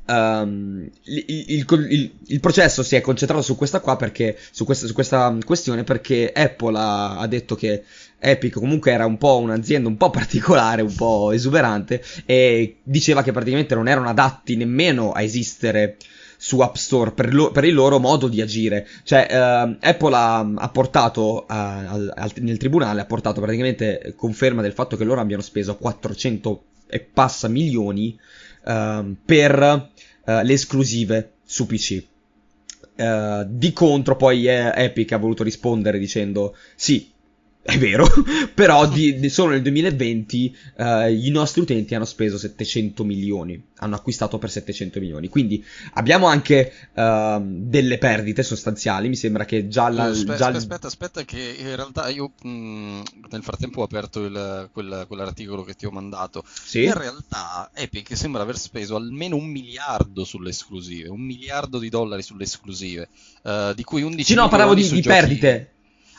Um, 0.05 0.89
il, 1.05 1.25
il, 1.27 1.67
il, 1.91 2.13
il, 2.27 2.41
processo 2.41 2.83
si 2.83 2.97
è 2.97 3.03
concentrato 3.03 3.43
su 3.43 3.57
questa 3.57 3.81
qua 3.81 3.97
perché 3.97 4.37
su 4.51 4.65
questa, 4.65 4.87
su 4.87 4.95
questa 4.95 5.37
questione 5.45 5.85
perché 5.85 6.33
Apple 6.35 6.77
ha, 6.77 7.19
ha, 7.19 7.27
detto 7.27 7.55
che 7.55 7.85
Epic 8.19 8.55
comunque 8.55 8.91
era 8.91 9.05
un 9.05 9.19
po' 9.19 9.39
un'azienda 9.39 9.87
un 9.87 9.99
po' 9.99 10.09
particolare, 10.11 10.81
un 10.81 10.95
po' 10.95 11.31
esuberante 11.31 12.03
e 12.25 12.79
diceva 12.83 13.23
che 13.23 13.33
praticamente 13.33 13.75
non 13.75 13.87
erano 13.87 14.09
adatti 14.09 14.57
nemmeno 14.57 15.13
a 15.13 15.21
esistere 15.21 15.99
su 16.43 16.59
App 16.59 16.75
Store 16.75 17.13
per, 17.13 17.33
lo, 17.33 17.53
per 17.53 17.63
il 17.63 17.73
loro 17.73 18.01
modo 18.01 18.27
di 18.27 18.41
agire. 18.41 18.89
Cioè, 19.05 19.29
uh, 19.31 19.77
Apple 19.79 20.17
ha, 20.17 20.39
ha 20.41 20.69
portato 20.71 21.43
uh, 21.43 21.45
al, 21.47 22.13
al, 22.17 22.33
nel 22.39 22.57
tribunale, 22.57 23.01
ha 23.01 23.05
portato 23.05 23.41
praticamente 23.41 24.13
conferma 24.17 24.61
del 24.61 24.73
fatto 24.73 24.97
che 24.97 25.05
loro 25.05 25.21
abbiano 25.21 25.41
speso 25.41 25.77
400 25.77 26.65
e 26.89 26.99
passa 26.99 27.47
milioni 27.47 28.19
uh, 28.65 29.15
per 29.25 29.91
le 30.25 30.53
esclusive 30.53 31.35
su 31.45 31.67
PC. 31.67 32.05
di 33.47 33.73
contro, 33.73 34.17
poi 34.17 34.47
Epic 34.47 35.13
ha 35.13 35.19
voluto 35.19 35.45
rispondere 35.45 35.99
dicendo: 35.99 36.57
Sì, 36.75 37.12
è 37.63 37.79
vero, 37.79 38.05
però 38.55 38.87
di, 38.91 39.19
di 39.21 39.29
solo 39.29 39.53
nel 39.53 39.63
2020 39.63 40.57
uh, 40.77 40.83
eh, 40.83 41.15
i 41.15 41.31
nostri 41.31 41.61
utenti 41.61 41.95
hanno 41.95 42.05
speso 42.05 42.37
700 42.37 43.05
milioni, 43.05 43.63
hanno 43.77 43.95
acquistato 43.95 44.39
per 44.39 44.51
700 44.51 44.99
milioni, 44.99 45.29
quindi 45.29 45.65
abbiamo 45.95 46.27
anche 46.27 46.73
uh, 46.95 47.41
delle 47.41 47.99
perdite 47.99 48.43
sostanziali, 48.43 49.09
mi 49.09 49.17
sembra 49.17 49.45
che 49.45 49.69
già 49.69 49.89
la... 49.89 50.05
Aspetta, 50.05 50.37
già 50.37 50.49
aspetta, 50.49 50.87
aspetta, 50.89 51.25
che 51.25 51.55
in 51.57 51.77
realtà 51.77 52.09
io 52.09 52.33
mh, 52.43 53.03
nel 53.31 53.43
frattempo 53.43 53.81
ho 53.81 53.85
aperto 53.85 54.25
il, 54.25 54.69
quel, 54.73 55.05
quell'articolo 55.07 55.63
che 55.63 55.75
ti 55.75 55.87
ho 55.87 55.91
mandato, 55.91 56.45
sì? 56.47 56.83
in 56.83 56.95
realtà 56.95 57.71
Epic 57.75 58.17
sembra 58.17 58.43
aver 58.43 58.59
speso 58.59 58.97
almeno 58.97 59.37
un 59.37 59.47
miliardo 59.47 60.25
sulle 60.25 60.51
esclusive, 60.51 61.09
un 61.09 61.21
miliardo 61.21 61.79
di 61.79 61.89
dollari 61.89 62.23
sulle 62.23 62.43
esclusive, 62.43 63.09
uh, 63.43 63.73
di 63.73 63.85
cui 63.85 64.03
11 64.03 64.25
sì, 64.25 64.35
no, 64.35 64.49
parlavo 64.49 64.75
di, 64.75 64.89
di 64.89 65.01
perdite 65.01 65.72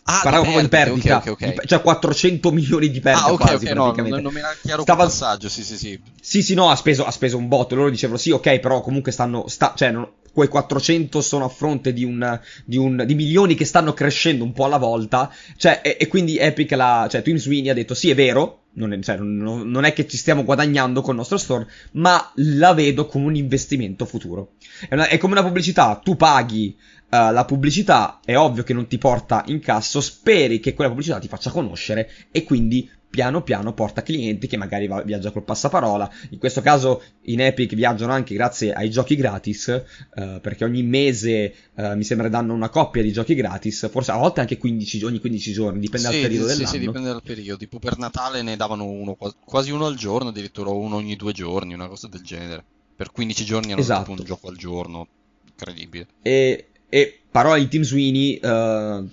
Ah, 0.05 0.19
Parlavo 0.21 0.43
proprio 0.43 0.63
di 0.63 0.69
perdita, 0.69 1.17
okay, 1.17 1.31
okay, 1.31 1.49
okay. 1.51 1.65
cioè 1.65 1.81
400 1.81 2.51
milioni 2.51 2.89
di 2.89 2.99
perdita 2.99 3.27
ah, 3.27 3.31
ok, 3.31 3.39
quasi, 3.39 3.65
ok, 3.67 3.71
no, 3.73 3.93
non, 3.95 4.21
non 4.21 4.33
mi 4.33 4.39
era 4.39 4.53
chiaro 4.61 4.81
Stava... 4.81 5.03
il 5.03 5.09
passaggio, 5.09 5.47
sì, 5.47 5.63
sì, 5.63 5.77
sì. 5.77 6.01
Sì, 6.19 6.43
sì, 6.43 6.53
no, 6.55 6.69
ha 6.69 6.75
speso, 6.75 7.05
ha 7.05 7.11
speso 7.11 7.37
un 7.37 7.47
botto, 7.47 7.75
loro 7.75 7.89
dicevano 7.89 8.17
sì, 8.17 8.31
ok, 8.31 8.59
però 8.59 8.81
comunque 8.81 9.13
stanno, 9.13 9.47
sta, 9.47 9.73
cioè, 9.77 9.91
non, 9.91 10.05
quei 10.33 10.49
400 10.49 11.21
sono 11.21 11.45
a 11.45 11.49
fronte 11.49 11.93
di, 11.93 12.03
un, 12.03 12.39
di, 12.65 12.75
un, 12.75 13.03
di 13.05 13.15
milioni 13.15 13.55
che 13.55 13.65
stanno 13.65 13.93
crescendo 13.93 14.43
un 14.43 14.51
po' 14.51 14.65
alla 14.65 14.77
volta, 14.77 15.31
cioè, 15.55 15.79
e, 15.81 15.95
e 15.99 16.07
quindi 16.07 16.37
Epic, 16.37 16.71
la, 16.71 17.07
cioè 17.09 17.21
Twin 17.21 17.37
Sweeney 17.37 17.69
ha 17.69 17.73
detto 17.73 17.93
sì, 17.93 18.09
è 18.09 18.15
vero, 18.15 18.63
non 18.73 18.91
è, 18.91 18.99
cioè, 18.99 19.17
non, 19.17 19.69
non 19.69 19.85
è, 19.85 19.93
che 19.93 20.07
ci 20.07 20.17
stiamo 20.17 20.43
guadagnando 20.43 21.01
con 21.01 21.11
il 21.11 21.19
nostro 21.19 21.37
store, 21.37 21.67
ma 21.93 22.31
la 22.35 22.73
vedo 22.73 23.05
come 23.05 23.25
un 23.25 23.35
investimento 23.35 24.05
futuro. 24.05 24.53
È, 24.89 24.93
una, 24.95 25.07
è 25.07 25.17
come 25.17 25.33
una 25.33 25.43
pubblicità, 25.43 25.99
tu 26.03 26.15
paghi 26.15 26.75
uh, 27.13 27.31
la 27.31 27.45
pubblicità, 27.45 28.19
è 28.25 28.35
ovvio 28.35 28.63
che 28.63 28.73
non 28.73 28.87
ti 28.87 28.97
porta 28.97 29.43
in 29.47 29.59
casso, 29.59 30.01
speri 30.01 30.59
che 30.59 30.73
quella 30.73 30.89
pubblicità 30.89 31.19
ti 31.19 31.27
faccia 31.27 31.51
conoscere 31.51 32.09
e 32.31 32.43
quindi 32.43 32.89
piano 33.13 33.43
piano 33.43 33.73
porta 33.73 34.01
clienti 34.01 34.47
che 34.47 34.57
magari 34.57 34.87
va, 34.87 35.03
viaggia 35.03 35.29
col 35.29 35.43
passaparola. 35.43 36.09
In 36.31 36.39
questo 36.39 36.61
caso 36.61 37.03
in 37.25 37.41
Epic 37.41 37.75
viaggiano 37.75 38.11
anche 38.11 38.33
grazie 38.33 38.73
ai 38.73 38.89
giochi 38.89 39.15
gratis, 39.15 39.83
uh, 40.15 40.41
perché 40.41 40.63
ogni 40.63 40.81
mese 40.81 41.53
uh, 41.75 41.95
mi 41.95 42.03
sembra 42.03 42.27
danno 42.27 42.55
una 42.55 42.69
coppia 42.69 43.03
di 43.03 43.11
giochi 43.11 43.35
gratis, 43.35 43.87
forse 43.91 44.09
a 44.09 44.17
volte 44.17 44.39
anche 44.39 44.57
15, 44.57 45.05
ogni 45.05 45.19
15 45.19 45.51
giorni, 45.51 45.79
dipende 45.79 46.07
sì, 46.07 46.13
dal 46.13 46.21
periodo 46.23 46.47
sì, 46.47 46.53
dell'anno. 46.53 46.73
Sì, 46.73 46.79
dipende 46.79 47.09
dal 47.09 47.21
periodo. 47.21 47.59
Tipo 47.59 47.77
per 47.77 47.97
Natale 47.99 48.41
ne 48.41 48.55
davano 48.55 48.85
uno, 48.85 49.15
quasi 49.45 49.69
uno 49.69 49.85
al 49.85 49.95
giorno, 49.95 50.29
addirittura 50.29 50.71
uno 50.71 50.95
ogni 50.95 51.15
due 51.15 51.33
giorni, 51.33 51.75
una 51.75 51.87
cosa 51.87 52.07
del 52.07 52.21
genere. 52.21 52.65
Per 52.95 53.11
15 53.11 53.45
giorni 53.45 53.71
hanno 53.73 53.81
esatto. 53.81 54.09
un 54.09 54.17
gioco 54.23 54.47
al 54.47 54.57
giorno, 54.57 55.07
incredibile. 55.45 56.07
E, 56.23 56.69
e 56.93 57.21
parola 57.31 57.57
di 57.57 57.67
Team 57.67 57.83
Sweeney... 57.83 58.39
Uh, 58.41 59.09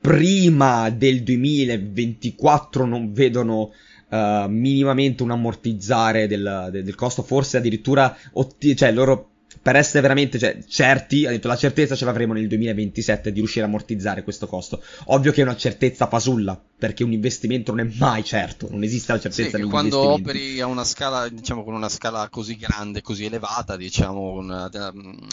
prima 0.00 0.90
del 0.90 1.22
2024 1.22 2.84
non 2.84 3.12
vedono 3.12 3.72
uh, 4.08 4.48
minimamente 4.48 5.22
un 5.22 5.32
ammortizzare 5.32 6.26
del, 6.26 6.68
del, 6.70 6.84
del, 6.84 6.94
costo, 6.94 7.22
forse 7.22 7.56
addirittura, 7.56 8.16
otti- 8.32 8.76
cioè 8.76 8.92
loro 8.92 9.30
per 9.60 9.76
essere 9.76 10.00
veramente 10.00 10.38
cioè, 10.38 10.58
certi, 10.66 11.26
ha 11.26 11.30
detto 11.30 11.48
la 11.48 11.56
certezza 11.56 11.94
ce 11.94 12.04
l'avremo 12.04 12.32
nel 12.32 12.48
2027 12.48 13.32
di 13.32 13.38
riuscire 13.38 13.64
a 13.64 13.68
ammortizzare 13.68 14.22
questo 14.22 14.46
costo. 14.46 14.82
Ovvio 15.06 15.32
che 15.32 15.40
è 15.40 15.44
una 15.44 15.56
certezza 15.56 16.06
fasulla, 16.06 16.60
perché 16.78 17.04
un 17.04 17.12
investimento 17.12 17.74
non 17.74 17.86
è 17.86 17.90
mai 17.98 18.24
certo, 18.24 18.68
non 18.70 18.82
esiste 18.82 19.12
la 19.12 19.20
certezza 19.20 19.50
sì, 19.50 19.56
di 19.56 19.62
un 19.62 19.70
quando 19.70 19.98
operi 19.98 20.60
a 20.60 20.66
una 20.66 20.84
scala, 20.84 21.28
diciamo, 21.28 21.64
con 21.64 21.74
una 21.74 21.88
scala 21.88 22.28
così 22.28 22.56
grande, 22.56 23.02
così 23.02 23.24
elevata, 23.24 23.76
diciamo, 23.76 24.32
una, 24.32 24.70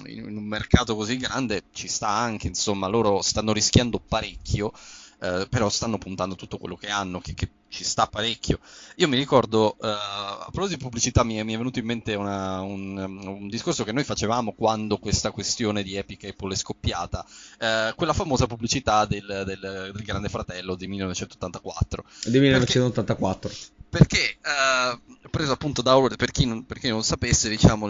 in 0.07 0.37
un 0.37 0.43
mercato 0.45 0.95
così 0.95 1.17
grande, 1.17 1.63
ci 1.71 1.87
sta 1.87 2.09
anche, 2.09 2.47
insomma, 2.47 2.87
loro 2.87 3.21
stanno 3.21 3.53
rischiando 3.53 4.01
parecchio 4.05 4.71
eh, 5.19 5.47
però 5.49 5.69
stanno 5.69 5.97
puntando 5.97 6.35
tutto 6.35 6.57
quello 6.57 6.75
che 6.75 6.89
hanno, 6.89 7.19
che, 7.19 7.33
che 7.33 7.49
ci 7.69 7.83
sta 7.83 8.07
parecchio. 8.07 8.59
Io 8.95 9.07
mi 9.07 9.17
ricordo, 9.17 9.75
eh, 9.81 9.87
a 9.87 10.47
proposito 10.51 10.77
di 10.77 10.83
pubblicità, 10.83 11.23
mi 11.23 11.35
è, 11.35 11.43
mi 11.43 11.53
è 11.53 11.57
venuto 11.57 11.79
in 11.79 11.85
mente 11.85 12.15
una, 12.15 12.61
un, 12.61 12.97
un, 12.97 13.47
discorso 13.47 13.83
che 13.83 13.91
noi 13.91 14.03
facevamo 14.03 14.53
quando 14.53 14.97
questa 14.97 15.31
questione 15.31 15.83
di 15.83 15.95
Epic 15.95 16.23
Apple 16.25 16.53
è 16.53 16.57
scoppiata, 16.57 17.25
eh, 17.59 17.93
quella 17.95 18.13
famosa 18.13 18.47
pubblicità 18.47 19.05
del, 19.05 19.43
del, 19.45 19.59
del, 19.93 20.03
Grande 20.03 20.29
Fratello 20.29 20.75
del 20.75 20.89
1984. 20.89 22.03
Del 22.25 22.41
1984. 22.41 23.49
Perché, 23.89 24.37
perché 24.37 24.37
eh, 24.41 25.29
preso 25.29 25.51
appunto 25.51 25.81
da 25.81 25.95
Howard, 25.95 26.15
per 26.15 26.31
chi 26.31 26.45
non, 26.45 26.65
per 26.65 26.79
chi 26.79 26.89
non 26.89 27.03
sapesse, 27.03 27.49
diciamo, 27.49 27.89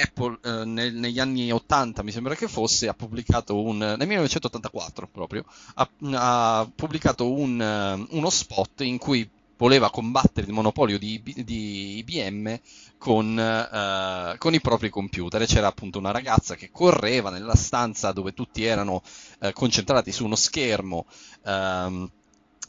Apple 0.00 0.38
eh, 0.42 0.64
nel, 0.64 0.94
negli 0.94 1.18
anni 1.18 1.50
80, 1.50 2.02
mi 2.02 2.12
sembra 2.12 2.34
che 2.34 2.48
fosse, 2.48 2.88
ha 2.88 2.94
pubblicato 2.94 3.60
un, 3.60 3.78
nel 3.78 3.96
1984 3.98 5.08
proprio, 5.08 5.44
ha, 5.74 5.88
ha 6.12 6.70
pubblicato 6.74 7.32
un, 7.32 8.06
uh, 8.08 8.16
uno 8.16 8.30
spot 8.30 8.80
in 8.82 8.98
cui 8.98 9.28
voleva 9.60 9.90
combattere 9.90 10.46
il 10.46 10.54
monopolio 10.54 10.98
di, 10.98 11.22
di 11.22 11.98
IBM 11.98 12.58
con, 12.96 13.36
uh, 13.36 14.38
con, 14.38 14.54
i 14.54 14.60
propri 14.60 14.88
computer. 14.88 15.44
C'era 15.44 15.66
appunto 15.66 15.98
una 15.98 16.12
ragazza 16.12 16.54
che 16.54 16.70
correva 16.70 17.28
nella 17.28 17.54
stanza 17.54 18.10
dove 18.12 18.32
tutti 18.32 18.64
erano 18.64 19.02
uh, 19.40 19.52
concentrati 19.52 20.12
su 20.12 20.24
uno 20.24 20.36
schermo. 20.36 21.06
Um, 21.44 22.10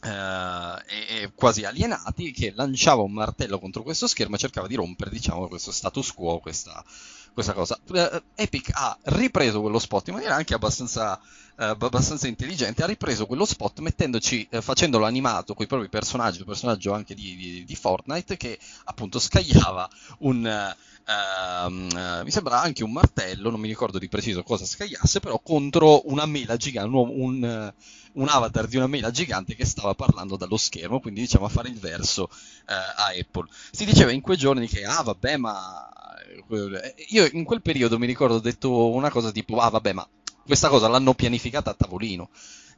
Uh, 0.04 0.82
e, 0.88 1.22
e, 1.22 1.32
quasi 1.32 1.64
alienati 1.64 2.32
che 2.32 2.52
lanciava 2.56 3.02
un 3.02 3.12
martello 3.12 3.60
contro 3.60 3.84
questo 3.84 4.08
schermo 4.08 4.34
e 4.34 4.38
cercava 4.38 4.66
di 4.66 4.74
rompere 4.74 5.12
diciamo 5.12 5.46
questo 5.46 5.70
status 5.70 6.12
quo 6.12 6.40
questa, 6.40 6.84
questa 7.32 7.52
cosa. 7.52 7.78
Uh, 7.86 8.22
Epic 8.34 8.70
ha 8.72 8.96
ripreso 9.04 9.60
quello 9.60 9.78
spot 9.78 10.08
in 10.08 10.14
maniera 10.14 10.34
anche 10.34 10.54
abbastanza, 10.54 11.18
uh, 11.18 11.62
abbastanza 11.62 12.26
intelligente, 12.26 12.82
ha 12.82 12.86
ripreso 12.86 13.26
quello 13.26 13.44
spot 13.44 13.80
mettendoci, 13.80 14.46
uh, 14.50 14.60
facendolo 14.60 15.04
animato 15.04 15.54
con 15.54 15.64
i 15.64 15.68
propri 15.68 15.88
personaggi, 15.88 16.40
un 16.40 16.46
personaggio 16.46 16.92
anche 16.92 17.14
di, 17.14 17.36
di, 17.36 17.64
di 17.64 17.76
Fortnite 17.76 18.36
che 18.36 18.58
appunto 18.84 19.18
scagliava 19.18 19.88
un... 20.18 20.74
Uh, 20.76 20.90
mi 21.04 22.30
sembra 22.30 22.60
anche 22.60 22.84
un 22.84 22.92
martello, 22.92 23.50
non 23.50 23.60
mi 23.60 23.68
ricordo 23.68 23.98
di 23.98 24.08
preciso 24.08 24.42
cosa 24.42 24.64
scagliasse, 24.64 25.20
però 25.20 25.40
contro 25.40 26.08
una 26.10 26.26
mela 26.26 26.56
gigante, 26.56 26.96
un, 26.96 27.10
un, 27.12 27.72
un, 28.12 28.28
avatar 28.28 28.66
di 28.66 28.76
una 28.76 28.86
mela 28.86 29.10
gigante 29.10 29.54
che 29.54 29.64
stava 29.64 29.94
parlando 29.94 30.36
dallo 30.36 30.56
schermo, 30.56 31.00
quindi 31.00 31.20
diciamo 31.20 31.46
a 31.46 31.48
fare 31.48 31.68
il 31.68 31.78
verso 31.78 32.24
uh, 32.24 32.72
a 32.72 33.12
Apple. 33.18 33.48
Si 33.70 33.84
diceva 33.84 34.12
in 34.12 34.20
quei 34.20 34.36
giorni 34.36 34.68
che, 34.68 34.84
ah 34.84 35.02
vabbè, 35.02 35.36
ma 35.36 35.88
io 37.08 37.28
in 37.32 37.44
quel 37.44 37.62
periodo 37.62 37.98
mi 37.98 38.06
ricordo 38.06 38.36
ho 38.36 38.40
detto 38.40 38.90
una 38.90 39.10
cosa 39.10 39.30
tipo, 39.30 39.58
ah 39.58 39.70
vabbè, 39.70 39.92
ma 39.92 40.08
questa 40.44 40.68
cosa 40.68 40.88
l'hanno 40.88 41.14
pianificata 41.14 41.70
a 41.70 41.74
tavolino. 41.74 42.30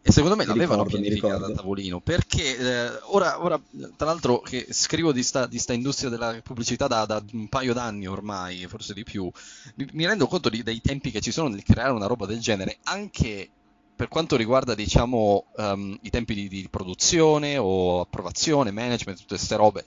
E 0.06 0.12
secondo 0.12 0.36
me 0.36 0.42
mi 0.42 0.48
l'avevano 0.48 0.84
ricordo, 0.84 1.00
pianificata 1.00 1.46
a 1.46 1.52
tavolino. 1.52 1.98
Perché 1.98 2.58
eh, 2.58 2.98
ora, 3.04 3.42
ora, 3.42 3.58
tra 3.96 4.04
l'altro, 4.06 4.40
che 4.40 4.66
scrivo 4.68 5.12
di 5.12 5.22
sta, 5.22 5.46
di 5.46 5.58
sta 5.58 5.72
industria 5.72 6.10
della 6.10 6.38
pubblicità 6.42 6.86
da, 6.86 7.06
da, 7.06 7.24
un 7.32 7.48
paio 7.48 7.72
d'anni 7.72 8.06
ormai, 8.06 8.66
forse 8.66 8.92
di 8.92 9.02
più, 9.02 9.30
mi, 9.76 9.88
mi 9.92 10.04
rendo 10.04 10.26
conto 10.26 10.50
di, 10.50 10.62
dei 10.62 10.82
tempi 10.82 11.10
che 11.10 11.22
ci 11.22 11.30
sono 11.30 11.48
nel 11.48 11.62
creare 11.62 11.92
una 11.92 12.04
roba 12.04 12.26
del 12.26 12.38
genere, 12.38 12.80
anche 12.82 13.48
per 13.96 14.08
quanto 14.08 14.36
riguarda, 14.36 14.74
diciamo, 14.74 15.46
um, 15.56 15.98
i 16.02 16.10
tempi 16.10 16.34
di, 16.34 16.48
di, 16.48 16.68
produzione 16.68 17.56
o 17.56 18.00
approvazione, 18.00 18.72
management, 18.72 19.20
tutte 19.20 19.36
queste 19.36 19.56
robe 19.56 19.84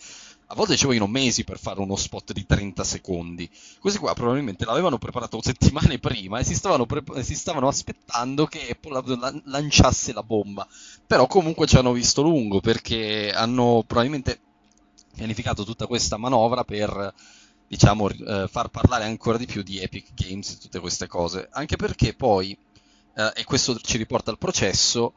a 0.50 0.56
volte 0.56 0.78
ci 0.78 0.86
vogliono 0.86 1.08
mesi 1.08 1.44
per 1.44 1.60
fare 1.60 1.82
uno 1.82 1.98
spot 1.98 2.32
di 2.32 2.46
30 2.46 2.84
secondi. 2.84 3.50
Questi 3.80 4.00
qua 4.00 4.14
probabilmente 4.14 4.64
l'avevano 4.64 4.98
preparato 4.98 5.42
settimane 5.42 6.00
prima 6.00 6.40
e 6.40 6.46
si 6.46 6.56
stavano, 6.56 6.86
pre- 6.86 7.24
si 7.24 7.36
stavano 7.36 7.68
aspettando 7.68 8.46
che 8.46 8.70
Apple 8.70 9.18
la- 9.18 9.42
lanciasse 9.46 10.14
la 10.14 10.24
bomba. 10.24 10.66
Però 11.06 11.28
comunque 11.28 11.68
ci 11.68 11.76
hanno 11.76 11.92
visto 11.92 12.22
lungo 12.22 12.62
perché 12.62 13.32
hanno 13.34 13.84
probabilmente 13.86 14.40
pianificato 15.16 15.66
tutta 15.66 15.88
questa 15.88 16.16
manovra 16.16 16.64
per 16.64 17.14
diciamo 17.68 18.10
eh, 18.10 18.48
far 18.50 18.70
parlare 18.70 19.04
ancora 19.04 19.38
di 19.38 19.46
più 19.46 19.62
di 19.62 19.80
Epic 19.80 20.14
Games 20.14 20.52
e 20.52 20.58
tutte 20.58 20.80
queste 20.80 21.08
cose. 21.08 21.50
Anche 21.52 21.76
perché 21.76 22.14
poi, 22.14 22.58
eh, 23.16 23.32
e 23.36 23.44
questo 23.44 23.78
ci 23.80 23.98
riporta 23.98 24.32
al 24.32 24.38
processo, 24.38 25.14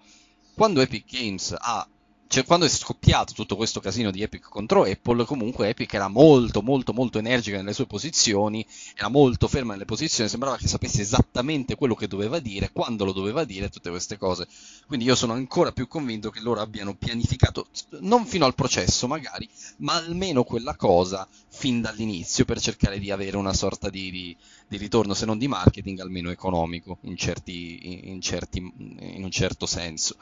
quando 0.54 0.80
Epic 0.80 1.04
Games 1.08 1.54
ha 1.56 1.86
cioè, 2.30 2.44
quando 2.44 2.64
è 2.64 2.68
scoppiato 2.68 3.32
tutto 3.32 3.56
questo 3.56 3.80
casino 3.80 4.12
di 4.12 4.22
Epic 4.22 4.48
contro 4.50 4.84
Apple, 4.84 5.24
comunque 5.24 5.68
Epic 5.68 5.92
era 5.94 6.06
molto, 6.06 6.62
molto, 6.62 6.92
molto 6.92 7.18
energica 7.18 7.56
nelle 7.56 7.72
sue 7.72 7.86
posizioni, 7.86 8.64
era 8.94 9.08
molto 9.08 9.48
ferma 9.48 9.72
nelle 9.72 9.84
posizioni, 9.84 10.30
sembrava 10.30 10.56
che 10.56 10.68
sapesse 10.68 11.02
esattamente 11.02 11.74
quello 11.74 11.96
che 11.96 12.06
doveva 12.06 12.38
dire, 12.38 12.70
quando 12.70 13.04
lo 13.04 13.10
doveva 13.10 13.42
dire, 13.42 13.68
tutte 13.68 13.90
queste 13.90 14.16
cose. 14.16 14.46
Quindi 14.86 15.06
io 15.06 15.16
sono 15.16 15.32
ancora 15.32 15.72
più 15.72 15.88
convinto 15.88 16.30
che 16.30 16.38
loro 16.38 16.60
abbiano 16.60 16.94
pianificato, 16.94 17.66
non 17.98 18.24
fino 18.24 18.44
al 18.44 18.54
processo 18.54 19.08
magari, 19.08 19.48
ma 19.78 19.94
almeno 19.94 20.44
quella 20.44 20.76
cosa 20.76 21.26
fin 21.48 21.80
dall'inizio 21.80 22.44
per 22.44 22.60
cercare 22.60 23.00
di 23.00 23.10
avere 23.10 23.38
una 23.38 23.54
sorta 23.54 23.90
di, 23.90 24.08
di, 24.12 24.36
di 24.68 24.76
ritorno, 24.76 25.14
se 25.14 25.26
non 25.26 25.36
di 25.36 25.48
marketing, 25.48 25.98
almeno 25.98 26.30
economico, 26.30 26.98
in, 27.00 27.16
certi, 27.16 28.08
in, 28.08 28.20
certi, 28.20 28.58
in 28.58 29.24
un 29.24 29.30
certo 29.32 29.66
senso. 29.66 30.14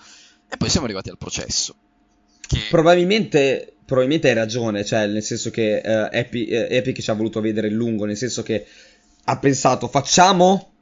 E 0.48 0.56
poi 0.56 0.70
siamo 0.70 0.86
arrivati 0.86 1.10
al 1.10 1.18
processo 1.18 1.74
che... 2.48 2.58
Probabilmente, 2.70 3.74
probabilmente 3.84 4.28
hai 4.28 4.34
ragione, 4.34 4.84
cioè 4.84 5.06
nel 5.06 5.22
senso 5.22 5.50
che 5.50 5.82
uh, 5.84 6.08
Epic, 6.10 6.48
uh, 6.48 6.66
Epic 6.72 7.00
ci 7.00 7.10
ha 7.10 7.14
voluto 7.14 7.40
vedere 7.40 7.68
il 7.68 7.74
lungo, 7.74 8.06
nel 8.06 8.16
senso 8.16 8.42
che 8.42 8.66
ha 9.24 9.38
pensato 9.38 9.88
facciamo 9.88 10.72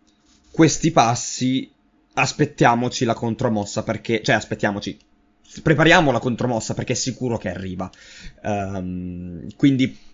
questi 0.52 0.92
passi, 0.92 1.70
aspettiamoci 2.14 3.04
la 3.04 3.14
contromossa 3.14 3.82
perché, 3.82 4.22
cioè 4.22 4.36
aspettiamoci, 4.36 4.96
prepariamo 5.62 6.12
la 6.12 6.20
contromossa 6.20 6.72
perché 6.72 6.92
è 6.92 6.96
sicuro 6.96 7.36
che 7.36 7.50
arriva. 7.50 7.90
Um, 8.42 9.46
quindi 9.56 10.04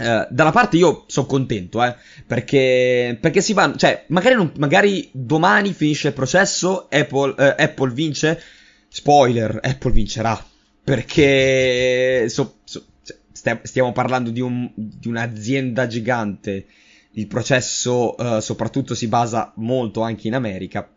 Uh, 0.00 0.26
da 0.30 0.44
una 0.44 0.50
parte 0.52 0.78
io 0.78 1.04
sono 1.08 1.26
contento, 1.26 1.84
eh, 1.84 1.94
perché, 2.26 3.18
perché 3.20 3.42
si 3.42 3.52
va, 3.52 3.74
cioè, 3.76 4.04
magari, 4.06 4.34
non, 4.34 4.50
magari 4.56 5.10
domani 5.12 5.74
finisce 5.74 6.08
il 6.08 6.14
processo, 6.14 6.88
Apple, 6.88 7.32
uh, 7.32 7.54
Apple 7.58 7.92
vince, 7.92 8.42
spoiler, 8.88 9.58
Apple 9.62 9.92
vincerà, 9.92 10.42
perché 10.82 12.28
so, 12.28 12.58
so, 12.64 12.84
cioè, 13.02 13.60
stiamo 13.62 13.92
parlando 13.92 14.30
di, 14.30 14.40
un, 14.40 14.70
di, 14.74 15.08
un'azienda 15.08 15.86
gigante, 15.86 16.66
il 17.12 17.26
processo 17.26 18.14
uh, 18.16 18.40
soprattutto 18.40 18.94
si 18.94 19.08
basa 19.08 19.52
molto 19.56 20.00
anche 20.00 20.28
in 20.28 20.34
America. 20.34 20.88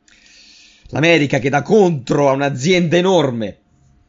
l'America 0.90 1.40
che 1.40 1.50
dà 1.50 1.62
contro 1.62 2.30
a 2.30 2.34
un'azienda 2.34 2.98
enorme, 2.98 3.58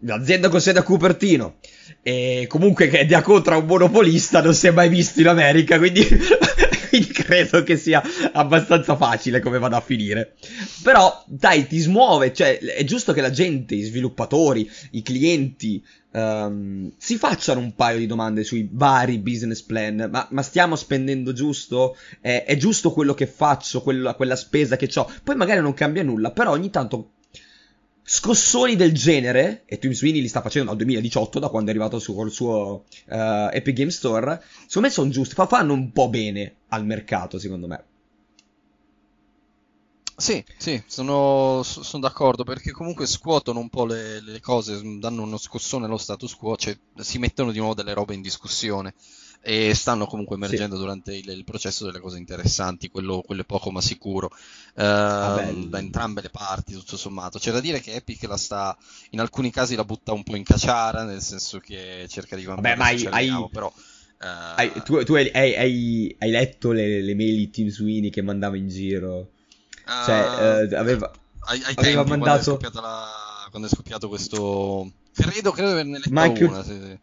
un'azienda 0.00 0.48
con 0.48 0.60
sede 0.60 0.80
a 0.80 0.82
Cupertino, 0.82 1.56
e 2.02 2.46
comunque 2.48 2.88
che 2.88 3.06
dia 3.06 3.22
contro 3.22 3.54
a 3.54 3.58
un 3.58 3.66
monopolista 3.66 4.42
non 4.42 4.54
si 4.54 4.66
è 4.66 4.70
mai 4.70 4.88
visto 4.88 5.20
in 5.20 5.28
America, 5.28 5.78
quindi, 5.78 6.06
quindi 6.98 7.12
credo 7.12 7.62
che 7.64 7.76
sia 7.76 8.02
abbastanza 8.32 8.96
facile 8.96 9.40
come 9.40 9.58
vada 9.58 9.78
a 9.78 9.80
finire. 9.80 10.34
Però, 10.82 11.24
dai, 11.26 11.66
ti 11.66 11.78
smuove, 11.78 12.32
cioè, 12.32 12.58
è 12.58 12.84
giusto 12.84 13.12
che 13.12 13.20
la 13.20 13.30
gente, 13.30 13.74
i 13.74 13.82
sviluppatori, 13.82 14.70
i 14.92 15.02
clienti, 15.02 15.84
um, 16.12 16.92
si 16.96 17.16
facciano 17.16 17.58
un 17.58 17.74
paio 17.74 17.98
di 17.98 18.06
domande 18.06 18.44
sui 18.44 18.68
vari 18.70 19.18
business 19.18 19.62
plan, 19.62 20.08
ma, 20.10 20.28
ma 20.30 20.42
stiamo 20.42 20.76
spendendo 20.76 21.32
giusto? 21.32 21.96
È, 22.20 22.44
è, 22.46 22.56
giusto 22.56 22.92
quello 22.92 23.14
che 23.14 23.26
faccio, 23.26 23.82
quella, 23.82 24.14
quella 24.14 24.36
spesa 24.36 24.76
che 24.76 24.88
ho? 24.94 25.10
Poi 25.22 25.34
magari 25.34 25.60
non 25.60 25.74
cambia 25.74 26.04
nulla, 26.04 26.30
però 26.30 26.52
ogni 26.52 26.70
tanto 26.70 27.13
scossoni 28.06 28.76
del 28.76 28.92
genere, 28.92 29.62
e 29.64 29.78
Tim 29.78 29.92
Sweeney 29.92 30.20
li 30.20 30.28
sta 30.28 30.42
facendo 30.42 30.68
dal 30.68 30.76
2018, 30.76 31.38
da 31.38 31.48
quando 31.48 31.70
è 31.70 31.74
arrivato 31.74 31.98
su, 31.98 32.14
col 32.14 32.30
suo 32.30 32.84
uh, 33.06 33.48
Epic 33.50 33.74
Game 33.74 33.90
Store, 33.90 34.42
secondo 34.66 34.88
me 34.88 34.92
sono 34.92 35.10
giusti, 35.10 35.34
fanno 35.34 35.72
un 35.72 35.90
po' 35.90 36.08
bene 36.10 36.56
al 36.68 36.84
mercato, 36.84 37.38
secondo 37.38 37.66
me. 37.66 37.84
Sì, 40.16 40.44
sì, 40.58 40.80
sono, 40.86 41.62
sono 41.64 42.02
d'accordo 42.02 42.44
perché 42.44 42.70
comunque 42.70 43.04
scuotono 43.04 43.58
un 43.58 43.68
po' 43.68 43.84
le, 43.84 44.20
le, 44.20 44.40
cose, 44.40 44.80
danno 45.00 45.22
uno 45.22 45.38
scossone 45.38 45.86
allo 45.86 45.96
status 45.96 46.36
quo, 46.36 46.56
cioè 46.56 46.78
si 46.98 47.18
mettono 47.18 47.50
di 47.50 47.58
nuovo 47.58 47.74
delle 47.74 47.94
robe 47.94 48.14
in 48.14 48.22
discussione 48.22 48.94
e 49.46 49.74
stanno 49.74 50.06
comunque 50.06 50.36
emergendo 50.36 50.76
sì. 50.76 50.80
durante 50.80 51.14
il, 51.14 51.28
il, 51.28 51.44
processo 51.44 51.84
delle 51.84 52.00
cose 52.00 52.16
interessanti, 52.16 52.88
quello, 52.88 53.20
quello 53.20 53.42
è 53.42 53.44
poco 53.44 53.70
ma 53.70 53.82
sicuro, 53.82 54.28
uh, 54.28 54.80
da 54.80 55.78
entrambe 55.78 56.22
le 56.22 56.30
parti 56.30 56.72
tutto 56.72 56.96
sommato. 56.96 57.38
C'è 57.38 57.52
da 57.52 57.60
dire 57.60 57.80
che 57.80 57.92
Epic 57.92 58.22
la 58.22 58.38
sta, 58.38 58.74
in 59.10 59.20
alcuni 59.20 59.50
casi 59.50 59.74
la 59.74 59.84
butta 59.84 60.12
un 60.12 60.22
po' 60.22 60.36
in 60.36 60.44
cacciara, 60.44 61.04
nel 61.04 61.20
senso 61.20 61.58
che 61.58 62.06
cerca 62.08 62.36
di 62.36 62.44
Vabbè, 62.46 62.74
ma 62.74 62.86
hai, 62.86 63.04
hai, 63.04 63.48
però... 63.52 63.66
Uh, 63.66 64.54
hai, 64.56 64.72
tu, 64.82 65.04
tu 65.04 65.12
hai, 65.12 65.30
hai, 65.30 66.30
letto 66.30 66.72
le, 66.72 67.02
le, 67.02 67.14
mail 67.14 67.36
di 67.36 67.50
Tim 67.50 67.68
Sweeney 67.68 68.08
che 68.08 68.22
mandava 68.22 68.56
in 68.56 68.68
giro? 68.68 69.28
Uh, 69.84 70.04
cioè, 70.06 70.74
aveva, 70.74 71.12
ai, 71.40 71.62
ai 71.64 71.74
aveva 71.76 72.02
tempi, 72.02 72.18
mandato... 72.18 72.56
Quando 72.56 72.78
è, 72.78 72.80
la, 72.80 73.48
quando 73.50 73.68
è, 73.68 73.70
scoppiato 73.70 74.08
questo... 74.08 74.90
Credo, 75.12 75.50
credo 75.50 75.68
di 75.68 75.74
averne 75.74 75.98
letta 75.98 76.08
Michael... 76.10 76.48
una, 76.48 76.62
sì, 76.62 76.80
sì. 76.82 76.98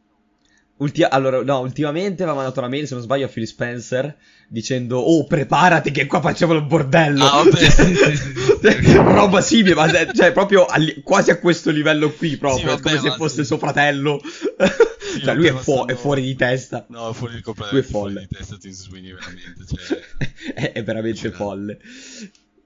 Ulti- 0.82 1.04
allora, 1.04 1.44
no, 1.44 1.60
ultimamente 1.60 2.24
aveva 2.24 2.38
mandato 2.38 2.60
una 2.60 2.68
mail, 2.68 2.88
se 2.88 2.96
non 2.96 3.04
sbaglio, 3.04 3.26
a 3.26 3.30
Phil 3.30 3.46
Spencer 3.46 4.18
dicendo 4.48 4.98
Oh, 4.98 5.26
preparati 5.26 5.92
che 5.92 6.08
qua 6.08 6.22
facciamo 6.22 6.54
il 6.54 6.64
bordello. 6.64 7.24
Ah, 7.24 7.44
Roba 9.14 9.42
simile, 9.42 9.76
ma 9.76 9.88
cioè, 10.12 10.32
proprio 10.32 10.66
a 10.66 10.80
quasi 11.04 11.30
a 11.30 11.38
questo 11.38 11.70
livello 11.70 12.12
qui, 12.12 12.36
proprio, 12.36 12.62
sì, 12.62 12.66
vabbè, 12.66 12.82
come 12.82 13.00
se 13.00 13.16
fosse 13.16 13.36
sì. 13.36 13.46
suo 13.46 13.58
fratello. 13.58 14.22
Sì, 15.12 15.20
cioè, 15.24 15.36
lui 15.36 15.48
è, 15.48 15.54
fu- 15.54 15.86
è, 15.86 15.94
fuori 15.96 16.22
di 16.22 16.36
testa. 16.36 16.86
No, 16.88 17.12
fuori 17.12 17.34
di, 17.34 17.42
lui 17.44 17.80
è 17.82 17.84
folle. 17.84 18.28
di 18.30 18.38
testa 18.38 18.56
Tim 18.56 18.72
Sweeney, 18.72 19.12
veramente. 19.12 19.66
Cioè... 19.66 20.00
è, 20.56 20.72
è, 20.72 20.84
veramente 20.84 21.32
folle. 21.32 21.80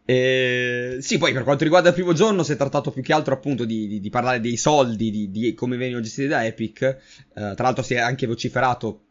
E... 0.05 0.97
Sì, 0.99 1.17
poi 1.17 1.33
per 1.33 1.43
quanto 1.43 1.63
riguarda 1.63 1.89
il 1.89 1.95
primo 1.95 2.13
giorno 2.13 2.43
si 2.43 2.51
è 2.51 2.55
trattato 2.55 2.91
più 2.91 3.01
che 3.01 3.11
altro 3.11 3.33
appunto 3.33 3.65
di, 3.65 3.87
di, 3.87 3.99
di 3.99 4.09
parlare 4.09 4.39
dei 4.39 4.55
soldi, 4.55 5.09
di, 5.09 5.31
di, 5.31 5.53
come 5.55 5.77
vengono 5.77 6.01
gestiti 6.01 6.27
da 6.27 6.45
Epic. 6.45 6.97
Uh, 7.33 7.53
tra 7.55 7.63
l'altro 7.63 7.83
si 7.83 7.95
è 7.95 7.99
anche 7.99 8.27
vociferato. 8.27 9.01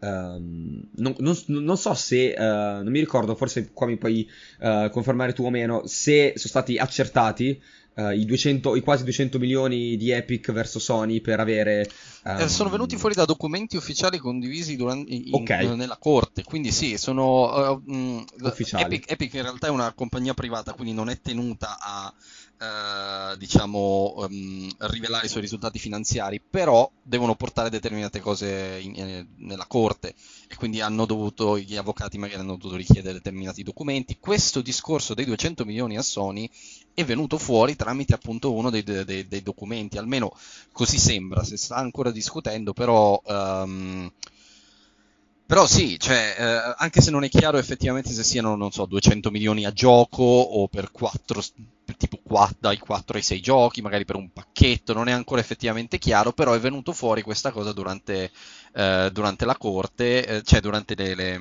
Um, 0.00 0.88
non, 0.96 1.14
non, 1.18 1.36
non, 1.46 1.76
so 1.76 1.92
se, 1.94 2.34
uh, 2.36 2.42
non 2.42 2.88
mi 2.88 3.00
ricordo, 3.00 3.34
forse 3.34 3.70
qua 3.72 3.86
mi 3.86 3.98
puoi 3.98 4.28
uh, 4.60 4.88
confermare 4.90 5.34
tu 5.34 5.44
o 5.44 5.50
meno, 5.50 5.86
se 5.86 6.32
sono 6.36 6.48
stati 6.48 6.78
accertati 6.78 7.60
uh, 8.00 8.10
i, 8.10 8.24
200, 8.24 8.76
i, 8.76 8.80
quasi 8.80 9.04
200 9.04 9.38
milioni 9.38 9.96
di 9.96 10.10
Epic 10.10 10.52
verso 10.52 10.78
Sony 10.78 11.20
per 11.20 11.40
avere... 11.40 11.88
Um... 12.24 12.46
sono 12.46 12.70
venuti 12.70 12.96
fuori 12.96 13.14
da 13.14 13.24
documenti 13.24 13.76
ufficiali 13.76 14.18
condivisi 14.18 14.76
durante, 14.76 15.12
in, 15.12 15.34
okay. 15.34 15.74
nella 15.74 15.98
corte, 15.98 16.42
quindi 16.42 16.72
sì, 16.72 16.96
sono... 16.96 17.80
Uh, 17.86 18.24
ufficiali. 18.40 18.84
Epic, 18.84 19.10
Epic 19.10 19.34
in 19.34 19.42
realtà 19.42 19.66
è 19.66 19.70
una 19.70 19.92
compagnia 19.92 20.34
privata, 20.34 20.72
quindi 20.72 20.92
non 20.92 21.08
è 21.08 21.20
tenuta 21.20 21.78
a 21.80 22.12
eh, 22.62 23.38
diciamo, 23.38 24.16
um, 24.18 24.70
rivelare 24.80 25.24
i 25.24 25.30
suoi 25.30 25.40
risultati 25.40 25.78
finanziari, 25.78 26.42
però 26.42 26.90
devono 27.02 27.34
portare 27.34 27.70
determinate 27.70 28.20
cose 28.20 28.78
in, 28.82 28.94
in, 28.96 29.26
nella 29.38 29.64
corte 29.66 30.14
e 30.46 30.56
quindi 30.56 30.82
hanno 30.82 31.06
dovuto, 31.06 31.58
gli 31.58 31.76
avvocati 31.76 32.18
magari 32.18 32.38
hanno 32.38 32.56
dovuto 32.56 32.76
richiedere 32.76 33.14
determinati 33.14 33.62
documenti. 33.62 34.18
Questo 34.18 34.60
discorso 34.60 35.14
dei 35.14 35.24
200 35.24 35.64
milioni 35.64 35.96
a 35.96 36.02
Sony 36.02 36.50
è 36.94 37.04
venuto 37.04 37.38
fuori 37.38 37.76
tramite 37.76 38.14
appunto 38.14 38.52
uno 38.52 38.70
dei, 38.70 38.82
dei, 38.82 39.26
dei 39.26 39.42
documenti, 39.42 39.98
almeno 39.98 40.32
così 40.72 40.98
sembra, 40.98 41.44
si 41.44 41.56
sta 41.56 41.76
ancora 41.76 42.10
discutendo, 42.10 42.72
però... 42.72 43.20
Um, 43.24 44.12
però 45.50 45.66
sì, 45.66 45.98
cioè, 45.98 46.36
eh, 46.38 46.74
anche 46.76 47.00
se 47.00 47.10
non 47.10 47.24
è 47.24 47.28
chiaro 47.28 47.58
effettivamente 47.58 48.10
se 48.10 48.22
siano, 48.22 48.54
non 48.54 48.70
so, 48.70 48.86
200 48.86 49.32
milioni 49.32 49.64
a 49.64 49.72
gioco 49.72 50.22
o 50.22 50.68
per 50.68 50.92
4, 50.92 51.42
tipo 51.96 52.20
4, 52.22 52.56
dai 52.60 52.78
4 52.78 53.16
ai 53.16 53.22
6 53.24 53.40
giochi, 53.40 53.82
magari 53.82 54.04
per 54.04 54.14
un 54.14 54.30
pacchetto, 54.32 54.92
non 54.92 55.08
è 55.08 55.12
ancora 55.12 55.40
effettivamente 55.40 55.98
chiaro, 55.98 56.32
però 56.32 56.52
è 56.52 56.60
venuto 56.60 56.92
fuori 56.92 57.22
questa 57.22 57.50
cosa 57.50 57.72
durante, 57.72 58.30
eh, 58.74 59.10
durante 59.12 59.44
la 59.44 59.56
corte, 59.56 60.24
eh, 60.24 60.42
cioè 60.44 60.60
durante 60.60 60.94
le, 60.94 61.14
le 61.16 61.40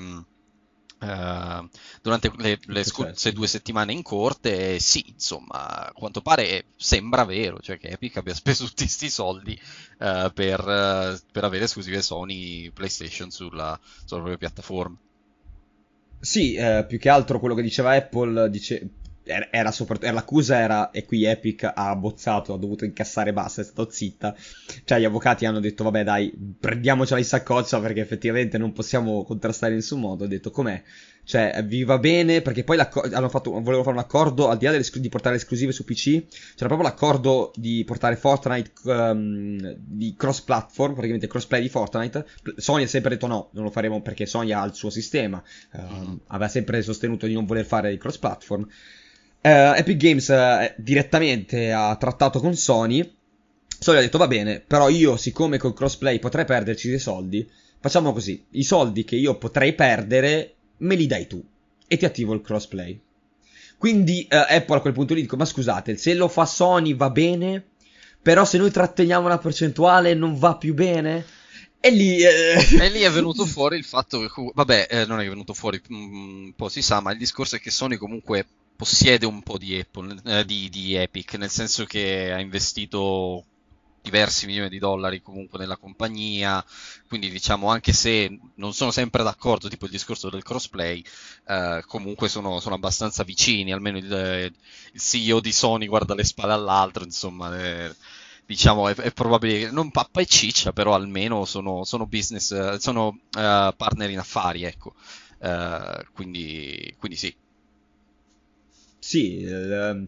Uh, 1.00 1.66
durante 2.02 2.30
le, 2.38 2.60
le 2.62 2.84
scorse 2.84 3.32
due 3.32 3.48
settimane 3.48 3.94
in 3.94 4.02
corte, 4.02 4.76
eh, 4.76 4.80
sì, 4.80 5.06
insomma, 5.08 5.88
a 5.88 5.92
quanto 5.94 6.22
pare 6.22 6.66
sembra 6.76 7.24
vero, 7.24 7.60
cioè 7.60 7.78
che 7.78 7.88
Epic 7.88 8.18
abbia 8.18 8.34
speso 8.36 8.66
tutti 8.66 8.84
questi 8.84 9.10
soldi 9.10 9.58
uh, 10.00 10.32
per, 10.34 10.60
uh, 10.60 11.18
per, 11.32 11.44
avere 11.46 11.64
esclusive 11.64 12.02
Sony 12.02 12.70
PlayStation 12.72 13.32
sulla, 13.32 13.80
sulla 13.82 14.22
propria 14.22 14.38
piattaforma. 14.38 14.98
Sì, 16.22 16.58
più 16.86 17.00
che 17.00 17.08
altro 17.08 17.40
quello 17.40 17.56
che 17.56 17.62
diceva 17.62 17.94
Apple, 17.94 18.50
dice, 18.50 18.90
era, 19.30 19.48
era, 19.52 19.72
sopra, 19.72 19.98
l'accusa 20.12 20.58
era, 20.58 20.92
e 20.92 21.06
qui 21.06 21.24
Epic 21.24 21.64
ha 21.64 21.90
abbozzato, 21.90 22.54
ha 22.54 22.58
dovuto 22.58 22.86
incassare 22.86 23.32
basta, 23.32 23.62
è 23.62 23.64
stato 23.64 23.90
zitta. 23.90 24.36
Cioè 24.84 25.00
gli 25.00 25.06
avvocati 25.06 25.46
hanno 25.46 25.60
detto, 25.60 25.84
vabbè 25.84 26.04
dai, 26.04 26.34
prendiamocela 26.60 27.20
in 27.20 27.26
saccoccia 27.26 27.80
perché 27.80 28.02
effettivamente 28.02 28.58
non 28.58 28.74
possiamo 28.74 29.24
contrastare 29.24 29.74
in 29.74 29.80
nessun 29.80 30.00
modo. 30.00 30.24
Ha 30.24 30.28
detto, 30.28 30.52
com'è? 30.52 30.82
Cioè, 31.30 31.64
vi 31.64 31.84
va 31.84 32.00
bene, 32.00 32.42
perché 32.42 32.64
poi 32.64 32.80
hanno 32.80 33.30
fatto, 33.30 33.52
volevano 33.52 33.84
fare 33.84 33.96
un 33.96 34.02
accordo, 34.02 34.50
al 34.50 34.58
di 34.58 34.66
là 34.66 34.76
di 34.76 35.10
portare 35.10 35.36
le 35.36 35.42
esclusive 35.42 35.72
su 35.72 35.84
PC, 35.84 36.26
c'era 36.56 36.66
proprio 36.66 36.82
l'accordo 36.82 37.52
di 37.56 37.84
portare 37.86 38.16
Fortnite 38.16 38.72
um, 38.86 39.76
di 39.78 40.16
cross-platform, 40.18 40.94
praticamente 40.94 41.28
cross-play 41.28 41.62
di 41.62 41.70
Fortnite. 41.70 42.26
Sony 42.56 42.86
ha 42.86 42.88
sempre 42.88 43.12
detto 43.12 43.28
no, 43.28 43.50
non 43.52 43.66
lo 43.66 43.70
faremo 43.70 44.02
perché 44.02 44.26
Sony 44.26 44.54
ha 44.54 44.66
il 44.66 44.74
suo 44.74 44.90
sistema, 44.90 45.40
um, 45.74 46.20
aveva 46.30 46.50
sempre 46.50 46.82
sostenuto 46.82 47.28
di 47.28 47.34
non 47.34 47.46
voler 47.46 47.66
fare 47.66 47.92
il 47.92 48.00
cross-platform. 48.00 48.68
Uh, 49.42 49.74
Epic 49.76 49.96
Games 49.96 50.28
uh, 50.28 50.74
direttamente 50.76 51.72
ha 51.72 51.96
trattato 51.96 52.40
con 52.40 52.56
Sony. 52.56 53.16
Sony 53.80 53.98
ha 53.98 54.02
detto 54.02 54.18
va 54.18 54.28
bene, 54.28 54.60
però 54.60 54.90
io 54.90 55.16
siccome 55.16 55.58
col 55.58 55.74
crossplay 55.74 56.20
potrei 56.20 56.44
perderci 56.44 56.90
dei 56.90 57.00
soldi, 57.00 57.50
facciamo 57.80 58.12
così, 58.12 58.44
i 58.52 58.64
soldi 58.64 59.06
che 59.06 59.16
io 59.16 59.38
potrei 59.38 59.74
perdere 59.74 60.56
me 60.80 60.96
li 60.96 61.08
dai 61.08 61.28
tu 61.28 61.42
e 61.88 61.98
ti 61.98 62.04
attivo 62.04 62.34
il 62.34 62.42
crossplay. 62.42 63.00
Quindi 63.78 64.28
uh, 64.30 64.36
Apple 64.36 64.78
a 64.78 64.82
quel 64.82 64.92
punto 64.94 65.14
lì 65.14 65.22
dico 65.22 65.38
ma 65.38 65.46
scusate, 65.46 65.96
se 65.96 66.14
lo 66.16 66.28
fa 66.28 66.46
Sony 66.46 66.94
va 66.94 67.10
bene, 67.10 67.64
però 68.22 68.44
se 68.44 68.58
noi 68.58 68.72
tratteniamo 68.72 69.26
una 69.26 69.38
percentuale 69.38 70.14
non 70.16 70.38
va 70.38 70.58
più 70.58 70.74
bene? 70.74 71.26
E 71.80 71.92
lì, 71.92 72.22
eh... 72.22 72.58
e 72.78 72.90
lì, 72.90 73.00
è 73.00 73.10
venuto 73.10 73.46
fuori 73.46 73.78
il 73.78 73.86
fatto 73.86 74.20
che, 74.20 74.52
vabbè, 74.54 74.88
eh, 74.90 75.06
non 75.06 75.22
è 75.22 75.30
venuto 75.30 75.54
fuori, 75.54 75.82
mm, 75.94 76.44
un 76.44 76.54
po' 76.54 76.68
si 76.68 76.82
sa, 76.82 77.00
ma 77.00 77.14
il 77.14 77.18
discorso 77.18 77.56
è 77.56 77.62
che 77.62 77.72
Sony 77.72 77.96
comunque 77.96 78.46
possiede 78.80 79.26
un 79.26 79.44
po' 79.44 79.58
di, 79.58 79.78
Apple, 79.78 80.22
eh, 80.24 80.46
di, 80.46 80.70
di 80.70 80.96
Epic, 80.96 81.34
nel 81.34 81.50
senso 81.50 81.84
che 81.84 82.32
ha 82.32 82.40
investito 82.40 83.44
diversi 84.02 84.46
milioni 84.46 84.70
di 84.70 84.80
dollari 84.80 85.22
comunque 85.22 85.60
nella 85.60 85.76
compagnia, 85.76 86.64
quindi 87.10 87.30
diciamo 87.30 87.70
anche 87.70 87.92
se 87.92 88.40
non 88.56 88.74
sono 88.74 88.92
sempre 88.92 89.22
d'accordo, 89.22 89.68
tipo 89.68 89.84
il 89.84 89.92
discorso 89.92 90.30
del 90.30 90.44
crossplay, 90.44 91.04
eh, 91.46 91.84
comunque 91.88 92.30
sono, 92.30 92.62
sono, 92.62 92.76
abbastanza 92.76 93.24
vicini, 93.24 93.74
almeno 93.74 93.98
il, 93.98 94.54
il, 94.94 95.00
CEO 95.02 95.42
di 95.42 95.52
Sony 95.52 95.86
guarda 95.88 96.16
le 96.16 96.24
spalle 96.24 96.54
all'altro, 96.54 97.04
insomma, 97.04 97.54
eh, 97.62 97.94
diciamo 98.46 98.88
è, 98.88 98.96
è, 98.96 99.12
probabile, 99.12 99.72
non 99.72 99.92
pappa 99.92 100.22
e 100.22 100.26
ciccia, 100.26 100.72
però 100.72 100.94
almeno 100.94 101.44
sono, 101.44 101.84
sono 101.84 102.06
business, 102.08 102.76
sono 102.78 103.08
uh, 103.08 103.20
partner 103.76 104.10
in 104.10 104.20
affari, 104.20 104.64
ecco, 104.64 104.94
uh, 105.40 106.02
quindi, 106.14 106.96
quindi 106.98 107.18
sì. 107.18 107.36
Sì, 109.10 109.42
ehm, 109.44 110.06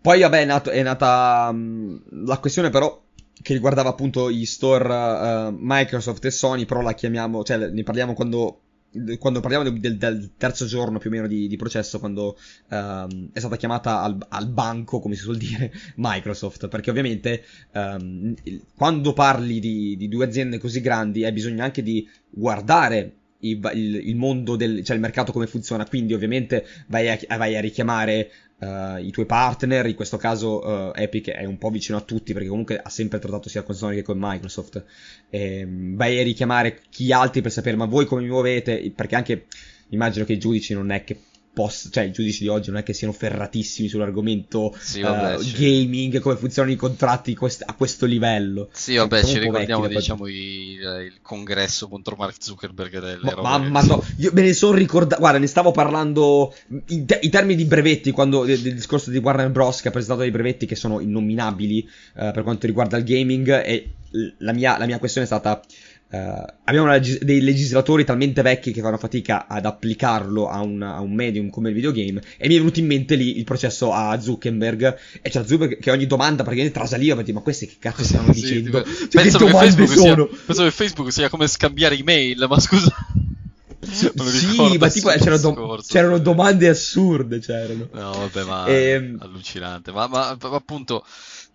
poi 0.00 0.22
vabbè 0.22 0.40
è, 0.40 0.44
nato, 0.44 0.70
è 0.70 0.82
nata 0.82 1.50
um, 1.52 2.02
la 2.26 2.38
questione 2.38 2.68
però 2.68 3.00
che 3.40 3.52
riguardava 3.52 3.90
appunto 3.90 4.28
gli 4.28 4.44
store 4.44 4.92
uh, 4.92 5.56
Microsoft 5.56 6.24
e 6.24 6.32
Sony, 6.32 6.64
però 6.64 6.80
la 6.80 6.94
chiamiamo, 6.94 7.44
cioè 7.44 7.58
ne 7.68 7.82
parliamo 7.84 8.12
quando 8.12 8.58
quando 9.18 9.38
parliamo 9.40 9.70
del, 9.70 9.96
del, 9.96 10.30
terzo 10.36 10.66
giorno 10.66 10.98
più 10.98 11.10
o 11.10 11.12
meno 11.12 11.28
di, 11.28 11.46
di 11.46 11.56
processo, 11.56 12.00
quando 12.00 12.36
um, 12.70 13.30
è 13.32 13.38
stata 13.38 13.56
chiamata 13.56 14.02
al, 14.02 14.18
al, 14.28 14.48
banco, 14.48 14.98
come 14.98 15.14
si 15.14 15.22
suol 15.22 15.36
dire, 15.36 15.72
Microsoft, 15.96 16.66
perché 16.66 16.90
ovviamente 16.90 17.44
um, 17.72 18.34
quando 18.74 19.12
parli 19.12 19.60
di, 19.60 19.96
di 19.96 20.08
due 20.08 20.24
aziende 20.24 20.58
così 20.58 20.80
grandi 20.80 21.24
hai 21.24 21.32
bisogno 21.32 21.62
anche 21.62 21.84
di 21.84 22.08
guardare 22.30 23.18
il, 23.48 24.00
il, 24.04 24.16
mondo 24.16 24.56
del, 24.56 24.84
cioè 24.84 24.96
il 24.96 25.02
mercato 25.02 25.32
come 25.32 25.46
funziona, 25.46 25.86
quindi 25.86 26.14
ovviamente 26.14 26.66
vai 26.86 27.08
a, 27.08 27.18
vai 27.36 27.56
a 27.56 27.60
richiamare 27.60 28.30
uh, 28.58 28.96
i 28.98 29.10
tuoi 29.10 29.26
partner, 29.26 29.86
in 29.86 29.94
questo 29.94 30.16
caso 30.16 30.60
uh, 30.66 30.92
Epic 30.94 31.30
è 31.30 31.44
un 31.44 31.58
po' 31.58 31.70
vicino 31.70 31.98
a 31.98 32.00
tutti 32.00 32.32
perché 32.32 32.48
comunque 32.48 32.78
ha 32.78 32.88
sempre 32.88 33.18
trattato 33.18 33.48
sia 33.48 33.62
con 33.62 33.74
Sony 33.74 33.96
che 33.96 34.02
con 34.02 34.18
Microsoft, 34.18 34.84
e, 35.30 35.64
um, 35.64 35.96
vai 35.96 36.18
a 36.18 36.22
richiamare 36.22 36.80
chi 36.88 37.12
altri 37.12 37.42
per 37.42 37.52
sapere 37.52 37.76
ma 37.76 37.86
voi 37.86 38.06
come 38.06 38.22
vi 38.22 38.28
muovete, 38.28 38.92
perché 38.94 39.14
anche 39.14 39.46
immagino 39.88 40.24
che 40.24 40.32
i 40.32 40.38
giudici 40.38 40.74
non 40.74 40.90
è 40.90 41.04
che 41.04 41.18
post, 41.54 41.90
cioè 41.90 42.04
i 42.04 42.10
giudici 42.12 42.42
di 42.42 42.48
oggi 42.48 42.70
non 42.70 42.80
è 42.80 42.82
che 42.82 42.92
siano 42.92 43.12
ferratissimi 43.14 43.88
sull'argomento 43.88 44.76
sì, 44.78 45.00
vabbè, 45.00 45.36
uh, 45.36 45.52
gaming, 45.56 46.18
come 46.18 46.36
funzionano 46.36 46.74
i 46.74 46.76
contratti 46.76 47.34
quest- 47.34 47.62
a 47.64 47.72
questo 47.74 48.04
livello. 48.04 48.68
Sì, 48.72 48.96
vabbè, 48.96 49.24
ci 49.24 49.38
ricordiamo 49.38 49.86
diciamo 49.86 50.26
il, 50.26 50.34
il, 50.34 51.18
congresso 51.22 51.88
contro 51.88 52.16
Mark 52.16 52.36
Zuckerberg 52.38 53.00
delle 53.00 53.18
ma, 53.22 53.30
robe. 53.30 53.48
Ma, 53.48 53.58
ma 53.58 53.82
no, 53.82 54.04
io 54.16 54.30
me 54.34 54.42
ne 54.42 54.52
sono 54.52 54.76
ricordato, 54.76 55.20
guarda, 55.20 55.38
ne 55.38 55.46
stavo 55.46 55.70
parlando 55.70 56.54
in, 56.88 57.06
te- 57.06 57.20
in 57.22 57.30
termini 57.30 57.54
di 57.54 57.64
brevetti, 57.64 58.10
quando 58.10 58.44
del, 58.44 58.60
del, 58.60 58.74
discorso 58.74 59.10
di 59.10 59.18
Warner 59.18 59.50
Bros. 59.50 59.80
che 59.80 59.88
ha 59.88 59.92
presentato 59.92 60.20
dei 60.22 60.32
brevetti 60.32 60.66
che 60.66 60.74
sono 60.74 61.00
innominabili 61.00 61.88
uh, 62.14 62.32
per 62.32 62.42
quanto 62.42 62.66
riguarda 62.66 62.96
il 62.96 63.04
gaming 63.04 63.48
e 63.64 63.90
la 64.38 64.52
mia, 64.52 64.78
la 64.78 64.86
mia 64.86 64.98
questione 64.98 65.26
è 65.26 65.30
stata 65.30 65.60
Uh, 66.14 66.44
abbiamo 66.64 66.86
legis- 66.86 67.18
dei 67.24 67.40
legislatori 67.40 68.04
talmente 68.04 68.40
vecchi 68.40 68.70
che 68.70 68.80
fanno 68.80 68.98
fatica 68.98 69.46
ad 69.48 69.66
applicarlo 69.66 70.48
a 70.48 70.60
un, 70.60 70.80
a 70.80 71.00
un, 71.00 71.12
medium 71.12 71.50
come 71.50 71.70
il 71.70 71.74
videogame 71.74 72.22
e 72.36 72.46
mi 72.46 72.54
è 72.54 72.58
venuto 72.58 72.78
in 72.78 72.86
mente 72.86 73.16
lì 73.16 73.36
il 73.36 73.42
processo 73.42 73.92
a 73.92 74.20
Zuckerberg 74.20 74.96
e 75.20 75.28
c'è 75.28 75.42
Zuckerberg 75.44 75.80
che 75.80 75.90
ogni 75.90 76.06
domanda 76.06 76.44
praticamente 76.44 76.78
trasaliva 76.78 77.16
per 77.16 77.24
dire 77.24 77.36
ma 77.36 77.42
questi 77.42 77.66
che 77.66 77.76
cazzo 77.80 78.04
stanno 78.04 78.30
sì, 78.34 78.40
dicendo 78.42 78.82
tipo, 78.82 78.94
cioè, 78.94 79.22
penso, 79.22 79.38
che 79.38 79.44
che 79.74 79.86
sono? 79.88 80.28
Sia, 80.28 80.38
penso 80.46 80.62
che 80.62 80.70
Facebook 80.70 81.10
sia 81.10 81.28
come 81.28 81.48
scambiare 81.48 81.96
email 81.96 82.46
ma 82.48 82.60
scusa 82.60 82.94
sì, 83.84 84.76
ma 84.78 84.88
tipo 84.88 85.08
c'erano, 85.10 85.38
do- 85.38 85.82
c'erano, 85.86 86.18
domande 86.18 86.68
assurde. 86.68 87.38
C'erano. 87.38 87.88
No, 87.92 88.12
vabbè, 88.12 88.42
ma 88.44 88.66
e... 88.66 88.90
Ehm, 88.90 89.18
allucinante. 89.20 89.92
Ma, 89.92 90.06
ma, 90.06 90.36
ma 90.40 90.48
appunto, 90.54 91.04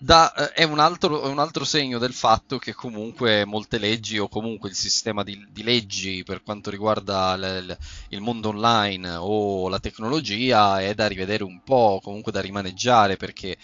da, 0.01 0.33
eh, 0.33 0.53
è, 0.53 0.63
un 0.63 0.79
altro, 0.79 1.23
è, 1.23 1.27
un 1.27 1.39
altro, 1.39 1.65
segno 1.65 1.99
del 1.99 2.13
fatto 2.13 2.57
che 2.57 2.73
comunque 2.73 3.43
molte 3.43 3.77
leggi 3.77 4.17
o 4.17 4.29
comunque 4.29 4.69
il 4.69 4.75
sistema 4.75 5.23
di, 5.23 5.45
di 5.51 5.61
leggi 5.61 6.23
per 6.23 6.41
quanto 6.41 6.69
riguarda 6.69 7.35
le, 7.35 7.61
le, 7.61 7.77
il 8.09 8.21
mondo 8.21 8.49
online 8.49 9.15
o 9.15 9.67
la 9.67 9.79
tecnologia 9.79 10.79
è 10.79 10.93
da 10.93 11.07
rivedere 11.07 11.43
un 11.43 11.61
po', 11.63 11.99
comunque 12.01 12.31
da 12.31 12.39
rimaneggiare 12.39 13.17
perché 13.17 13.57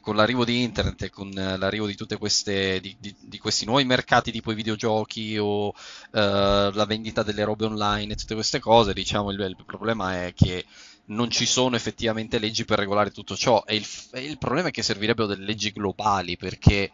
con 0.00 0.16
l'arrivo 0.16 0.44
di 0.44 0.62
internet 0.62 1.02
e 1.02 1.10
con 1.10 1.30
l'arrivo 1.30 1.86
di 1.86 1.94
di 3.00 3.38
questi 3.38 3.64
nuovi 3.64 3.84
mercati 3.84 4.32
tipo 4.32 4.50
i 4.50 4.56
videogiochi 4.56 5.38
o 5.38 5.68
uh, 5.68 5.72
la 6.10 6.84
vendita 6.86 7.22
delle 7.22 7.44
robe 7.44 7.64
online 7.66 8.12
e 8.12 8.16
tutte 8.16 8.34
queste 8.34 8.58
cose, 8.58 8.92
diciamo 8.92 9.30
il, 9.30 9.40
il 9.40 9.64
problema 9.64 10.24
è 10.24 10.34
che 10.34 10.64
non 11.06 11.30
ci 11.30 11.46
sono 11.46 11.76
effettivamente 11.76 12.38
leggi 12.38 12.64
per 12.64 12.78
regolare 12.78 13.10
tutto 13.10 13.36
ciò. 13.36 13.62
E 13.66 13.76
il, 13.76 13.86
e 14.12 14.24
il 14.24 14.38
problema 14.38 14.68
è 14.68 14.70
che 14.70 14.82
servirebbero 14.82 15.26
delle 15.26 15.44
leggi 15.44 15.72
globali 15.72 16.36
perché 16.36 16.90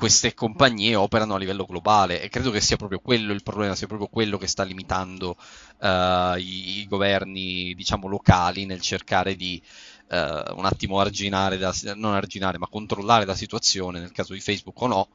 queste 0.00 0.32
compagnie 0.32 0.94
operano 0.94 1.34
a 1.34 1.38
livello 1.38 1.66
globale 1.66 2.22
e 2.22 2.30
credo 2.30 2.50
che 2.50 2.62
sia 2.62 2.78
proprio 2.78 3.00
quello 3.00 3.34
il 3.34 3.42
problema, 3.42 3.74
sia 3.74 3.86
proprio 3.86 4.08
quello 4.08 4.38
che 4.38 4.46
sta 4.46 4.62
limitando 4.62 5.36
uh, 5.78 6.38
i, 6.38 6.78
i, 6.78 6.86
governi, 6.88 7.74
diciamo, 7.74 8.08
locali 8.08 8.64
nel 8.64 8.80
cercare 8.80 9.36
di 9.36 9.62
uh, 10.08 10.56
un 10.56 10.64
attimo 10.64 11.00
arginare, 11.00 11.58
la, 11.58 11.74
non 11.96 12.14
arginare, 12.14 12.56
ma 12.56 12.66
controllare 12.66 13.26
la 13.26 13.34
situazione 13.34 14.00
nel 14.00 14.12
caso 14.12 14.32
di 14.32 14.40
Facebook 14.40 14.80
o 14.80 14.86
no, 14.86 15.08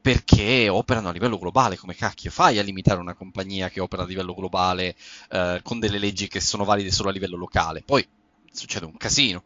perché 0.00 0.68
operano 0.68 1.08
a 1.08 1.12
livello 1.12 1.38
globale, 1.38 1.76
come 1.76 1.94
cacchio 1.94 2.30
fai 2.30 2.58
a 2.58 2.62
limitare 2.62 3.00
una 3.00 3.14
compagnia 3.14 3.68
che 3.68 3.80
opera 3.80 4.02
a 4.02 4.06
livello 4.06 4.34
globale 4.34 4.94
eh, 5.30 5.60
con 5.62 5.78
delle 5.78 5.98
leggi 5.98 6.28
che 6.28 6.40
sono 6.40 6.64
valide 6.64 6.90
solo 6.90 7.08
a 7.08 7.12
livello 7.12 7.36
locale? 7.36 7.82
Poi 7.82 8.06
succede 8.52 8.86
un 8.86 8.96
casino. 8.96 9.44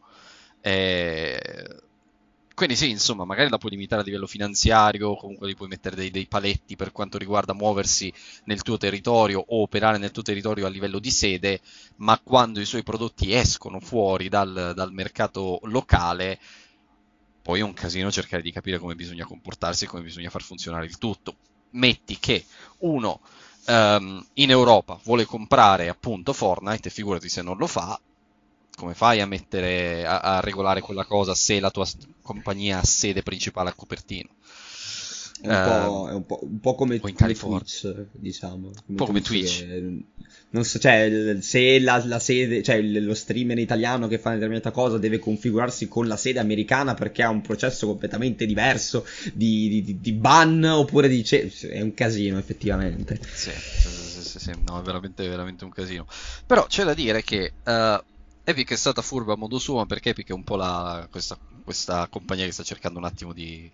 Eh, 0.61 1.81
quindi 2.55 2.75
sì, 2.75 2.91
insomma, 2.91 3.25
magari 3.25 3.49
la 3.49 3.57
puoi 3.57 3.71
limitare 3.71 4.03
a 4.03 4.05
livello 4.05 4.27
finanziario, 4.27 5.15
comunque 5.15 5.49
gli 5.49 5.55
puoi 5.55 5.67
mettere 5.67 5.95
dei, 5.95 6.11
dei, 6.11 6.27
paletti 6.27 6.75
per 6.75 6.91
quanto 6.91 7.17
riguarda 7.17 7.53
muoversi 7.53 8.13
nel 8.45 8.61
tuo 8.61 8.77
territorio 8.77 9.39
o 9.39 9.61
operare 9.63 9.97
nel 9.97 10.11
tuo 10.11 10.21
territorio 10.21 10.67
a 10.67 10.69
livello 10.69 10.99
di 10.99 11.09
sede, 11.09 11.61
ma 11.97 12.19
quando 12.23 12.59
i 12.59 12.65
suoi 12.65 12.83
prodotti 12.83 13.33
escono 13.33 13.79
fuori 13.79 14.29
dal, 14.29 14.73
dal 14.75 14.93
mercato 14.93 15.59
locale, 15.63 16.39
poi 17.43 17.59
è 17.59 17.63
un 17.63 17.73
casino 17.73 18.09
cercare 18.09 18.41
di 18.41 18.53
capire 18.53 18.79
come 18.79 18.95
bisogna 18.95 19.25
comportarsi 19.25 19.83
e 19.83 19.87
come 19.87 20.01
bisogna 20.01 20.29
far 20.29 20.41
funzionare 20.41 20.85
il 20.85 20.97
tutto. 20.97 21.35
Metti 21.71 22.17
che 22.17 22.45
uno 22.79 23.19
um, 23.67 24.25
in 24.35 24.49
Europa 24.49 24.97
vuole 25.03 25.25
comprare 25.25 25.89
appunto 25.89 26.31
Fortnite, 26.31 26.87
e 26.87 26.91
figurati 26.91 27.27
se 27.27 27.41
non 27.41 27.57
lo 27.57 27.67
fa, 27.67 27.99
come 28.75 28.93
fai 28.93 29.19
a 29.19 29.27
mettere 29.27 30.05
a, 30.05 30.19
a 30.19 30.39
regolare 30.39 30.79
quella 30.79 31.05
cosa 31.05 31.35
se 31.35 31.59
la 31.59 31.69
tua 31.69 31.85
compagnia 32.21 32.79
ha 32.79 32.83
sede 32.83 33.23
principale 33.23 33.69
a 33.69 33.73
Cupertino? 33.73 34.29
È 35.41 35.47
un, 35.47 35.63
po', 35.65 36.09
è 36.09 36.13
un, 36.13 36.25
po', 36.25 36.39
un 36.43 36.59
po', 36.59 36.75
come, 36.75 36.99
Twitch, 36.99 38.07
diciamo. 38.11 38.71
Un 38.85 38.95
po' 38.95 39.05
come 39.05 39.21
Twitch. 39.21 39.59
Che, 39.59 40.03
non 40.51 40.63
so, 40.63 40.79
cioè, 40.79 41.37
se 41.41 41.79
la, 41.79 42.01
la, 42.05 42.19
sede, 42.19 42.61
cioè 42.63 42.81
lo 42.81 43.13
streamer 43.13 43.57
italiano 43.57 44.07
che 44.07 44.19
fa 44.19 44.29
una 44.29 44.37
determinata 44.37 44.71
cosa 44.71 44.97
deve 44.97 45.19
configurarsi 45.19 45.87
con 45.87 46.07
la 46.07 46.15
sede 46.15 46.39
americana 46.39 46.93
perché 46.93 47.23
ha 47.23 47.29
un 47.29 47.41
processo 47.41 47.87
completamente 47.87 48.45
diverso 48.45 49.05
di, 49.33 49.83
di, 49.83 49.99
di 49.99 50.11
ban 50.13 50.63
oppure 50.63 51.09
di... 51.09 51.23
È 51.23 51.81
un 51.81 51.93
casino 51.93 52.37
effettivamente. 52.37 53.19
Sì, 53.33 53.51
sì, 53.51 54.21
sì, 54.21 54.39
sì, 54.39 54.51
no, 54.65 54.79
è 54.79 54.83
veramente, 54.83 55.27
veramente 55.27 55.63
un 55.65 55.71
casino. 55.71 56.07
Però 56.45 56.65
c'è 56.67 56.83
da 56.83 56.93
dire 56.93 57.23
che... 57.23 57.53
Uh, 57.65 58.01
Epic 58.45 58.73
è 58.73 58.75
stata 58.75 59.01
furba 59.01 59.33
a 59.33 59.37
modo 59.37 59.57
suo, 59.57 59.85
perché 59.85 60.09
Epic 60.09 60.29
è 60.29 60.33
un 60.33 60.43
po' 60.43 60.57
la, 60.57 61.07
questa, 61.09 61.37
questa 61.63 62.07
compagnia 62.09 62.45
che 62.45 62.51
sta 62.51 62.63
cercando 62.63 62.99
un 62.99 63.05
attimo 63.05 63.31
di, 63.31 63.71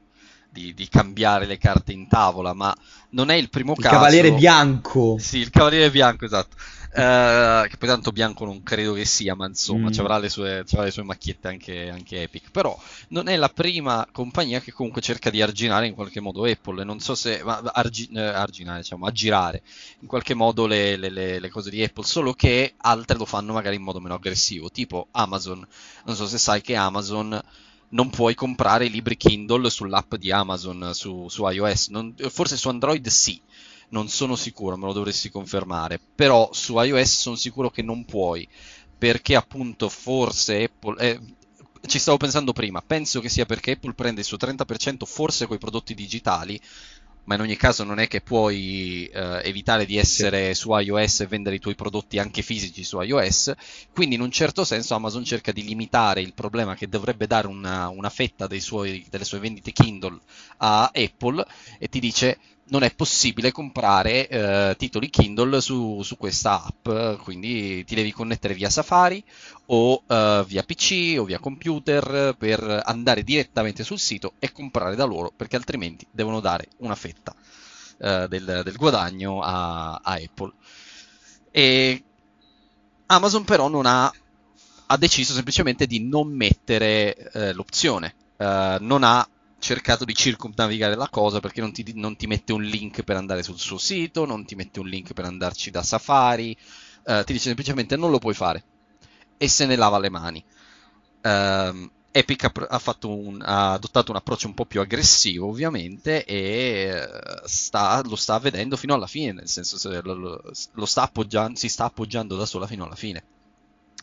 di, 0.50 0.74
di, 0.74 0.88
cambiare 0.88 1.46
le 1.46 1.58
carte 1.58 1.92
in 1.92 2.08
tavola, 2.08 2.54
ma 2.54 2.76
non 3.12 3.30
è 3.30 3.36
il 3.36 3.50
primo 3.50 3.74
il 3.74 3.78
caso. 3.78 3.96
Il 3.96 4.02
Cavaliere 4.02 4.34
Bianco. 4.34 5.18
Sì, 5.20 5.38
il 5.38 5.50
Cavaliere 5.50 5.92
Bianco, 5.92 6.26
esatto. 6.26 6.56
Uh, 6.92 7.68
che 7.68 7.78
poi 7.78 7.88
tanto 7.88 8.12
bianco 8.12 8.46
non 8.46 8.64
credo 8.64 8.94
che 8.94 9.06
sia, 9.06 9.36
ma 9.36 9.46
insomma, 9.46 9.90
mm. 9.90 10.00
avrà, 10.00 10.18
le 10.18 10.28
sue, 10.28 10.66
avrà 10.68 10.86
le 10.86 10.92
sue 10.92 11.04
macchiette 11.04 11.48
anche, 11.48 11.88
anche, 11.88 12.24
Epic. 12.24 12.50
Però 12.50 12.76
non 13.10 13.28
è 13.28 13.36
la 13.36 13.50
prima 13.50 14.08
compagnia 14.12 14.60
che 14.60 14.72
comunque 14.72 15.00
cerca 15.00 15.30
di 15.30 15.40
arginare 15.40 15.86
in 15.86 15.94
qualche 15.94 16.20
modo 16.20 16.46
Apple. 16.46 16.84
Non 16.84 17.00
so 17.00 17.14
se. 17.14 17.44
Ma, 17.44 17.62
argi, 17.74 18.10
eh, 18.12 18.20
arginare, 18.20 18.82
diciamo, 18.82 19.06
aggirare 19.06 19.62
in 20.00 20.08
qualche 20.08 20.34
modo 20.34 20.66
le, 20.66 20.98
le, 20.98 21.10
le, 21.10 21.40
le, 21.40 21.50
cose 21.50 21.70
di 21.70 21.84
Apple. 21.84 22.04
Solo 22.04 22.34
che 22.34 22.74
altre 22.78 23.18
lo 23.18 23.26
fanno 23.26 23.54
magari 23.54 23.76
in 23.76 23.84
modo 23.84 24.00
meno 24.00 24.16
aggressivo, 24.16 24.72
tipo 24.72 25.10
Amazon. 25.12 25.66
Non 26.06 26.16
so 26.16 26.26
se 26.26 26.40
sai 26.40 26.62
che 26.62 26.76
Amazon 26.76 27.40
non 27.90 28.10
puoi 28.10 28.36
comprare 28.36 28.86
i 28.86 28.90
libri 28.90 29.18
Kindle 29.18 29.70
sull'app 29.70 30.16
di 30.16 30.32
Amazon 30.32 30.92
su, 30.94 31.28
su 31.30 31.48
iOS. 31.48 31.88
Non, 31.90 32.14
forse 32.30 32.58
su 32.58 32.70
Android 32.70 33.08
sì, 33.08 33.42
non 33.90 34.10
sono 34.10 34.36
sicuro, 34.36 34.78
me 34.78 34.86
lo 34.86 34.94
dovresti 34.94 35.30
confermare. 35.30 36.00
Però 36.16 36.50
su 36.52 36.80
iOS 36.80 37.20
sono 37.20 37.36
sicuro 37.36 37.70
che 37.70 37.82
non 37.82 38.06
puoi, 38.06 38.48
perché 38.98 39.36
appunto 39.36 39.90
forse 39.90 40.64
Apple... 40.64 41.00
Eh, 41.00 41.20
ci 41.86 41.98
stavo 41.98 42.18
pensando 42.18 42.52
prima, 42.52 42.82
penso 42.82 43.22
che 43.22 43.30
sia 43.30 43.46
perché 43.46 43.72
Apple 43.72 43.94
prende 43.94 44.20
il 44.20 44.26
suo 44.26 44.38
30% 44.38 45.06
forse 45.06 45.48
con 45.48 45.56
i 45.56 45.60
prodotti 45.60 45.94
digitali, 45.94 46.60
ma 47.30 47.36
in 47.36 47.42
ogni 47.42 47.58
caso 47.58 47.84
non 47.84 48.00
è 48.00 48.08
che 48.08 48.22
puoi 48.22 49.06
eh, 49.06 49.42
evitare 49.44 49.86
di 49.86 49.98
essere 49.98 50.56
su 50.56 50.76
iOS 50.76 51.20
e 51.20 51.28
vendere 51.28 51.58
i 51.58 51.60
tuoi 51.60 51.76
prodotti 51.76 52.18
anche 52.18 52.42
fisici 52.42 52.84
su 52.84 53.00
iOS, 53.00 53.54
quindi 53.94 54.16
in 54.16 54.22
un 54.22 54.32
certo 54.32 54.64
senso 54.64 54.96
Amazon 54.96 55.24
cerca 55.24 55.52
di 55.52 55.64
limitare 55.64 56.22
il 56.22 56.34
problema 56.34 56.74
che 56.74 56.90
dovrebbe 56.90 57.28
dare 57.28 57.46
una, 57.46 57.88
una 57.90 58.10
fetta 58.10 58.48
suoi, 58.58 59.06
delle 59.12 59.26
sue 59.26 59.38
vendite 59.38 59.72
Kindle 59.72 60.18
a 60.58 60.90
Apple 60.92 61.46
e 61.78 61.88
ti 61.88 62.00
dice 62.00 62.40
non 62.70 62.84
è 62.84 62.94
possibile 62.94 63.52
comprare 63.52 64.28
eh, 64.28 64.76
titoli 64.78 65.10
Kindle 65.10 65.62
su, 65.62 66.02
su, 66.04 66.18
questa 66.18 66.64
app, 66.64 67.22
quindi 67.24 67.84
ti 67.86 67.96
devi 67.96 68.12
connettere 68.12 68.54
via 68.54 68.70
Safari 68.70 69.24
o 69.68 70.04
eh, 70.08 70.44
via 70.48 70.64
PC 70.64 71.16
o 71.20 71.24
via 71.24 71.40
computer 71.40 72.36
per 72.38 72.82
andare 72.86 73.24
direttamente 73.24 73.84
sul 73.84 74.00
sito 74.00 74.34
e 74.40 74.52
comprare 74.52 74.96
da 74.96 75.06
loro, 75.06 75.32
perché 75.36 75.56
altrimenti 75.56 76.06
devono 76.12 76.40
dare 76.40 76.68
una 76.78 76.96
fetta 76.96 77.36
eh, 78.00 78.28
del, 78.28 78.62
del, 78.64 78.76
guadagno 78.76 79.42
a, 79.42 79.96
a, 79.96 80.14
Apple. 80.14 80.54
E 81.52 82.04
Amazon 83.08 83.44
però 83.44 83.68
non 83.68 83.86
ha, 83.86 84.12
ha 84.88 84.98
deciso 84.98 85.34
semplicemente 85.34 85.88
di 85.88 86.08
non 86.08 86.32
mettere 86.34 87.16
eh, 87.16 87.54
l'opzione, 87.54 88.14
eh, 88.38 88.78
non 88.80 89.04
ha 89.04 89.28
cercato 89.60 90.06
di 90.06 90.16
circumnavigare 90.16 90.96
la 90.96 91.10
cosa 91.10 91.40
perché 91.40 91.62
non 91.62 91.72
ti, 91.72 91.94
non 91.96 92.16
ti, 92.16 92.28
mette 92.28 92.54
un 92.54 92.64
link 92.64 93.04
per 93.04 93.18
andare 93.18 93.44
sul 93.44 93.60
suo 93.60 93.78
sito, 93.78 94.26
non 94.26 94.46
ti 94.46 94.56
mette 94.56 94.80
un 94.80 94.88
link 94.88 95.14
per 95.14 95.26
andarci 95.26 95.70
da 95.70 95.84
Safari, 95.84 96.56
uh, 97.06 97.24
ti 97.24 97.34
dice 97.34 97.46
semplicemente 97.46 97.96
non 97.96 98.10
lo 98.10 98.20
puoi 98.20 98.34
fare 98.34 98.64
e 99.38 99.48
se 99.48 99.66
ne 99.66 99.76
lava 99.76 100.00
le 100.00 100.10
mani. 100.10 100.44
Uh, 101.22 101.90
Epic 102.12 102.44
ha, 102.44 102.52
ha, 102.68 102.98
un, 103.04 103.42
ha, 103.42 103.74
adottato 103.74 104.12
un 104.12 104.18
approccio 104.18 104.48
un 104.48 104.56
po' 104.56 104.66
più 104.66 104.82
aggressivo, 104.82 105.48
ovviamente, 105.48 106.26
e 106.26 106.36
eh, 106.36 107.08
sta, 107.46 108.02
lo 108.04 108.16
sta 108.16 108.40
vedendo 108.40 108.76
fino 108.76 108.96
alla 108.96 109.06
fine, 109.06 109.32
nel 109.32 109.48
senso 109.48 109.78
lo, 110.02 110.42
lo 110.72 110.86
sta 110.86 111.04
appoggiando, 111.04 111.58
si 111.58 111.70
sta 111.70 111.86
appoggiando 111.86 112.36
da 112.36 112.48
sola 112.48 112.66
fino 112.66 112.84
alla 112.84 112.96
fine. 112.96 113.24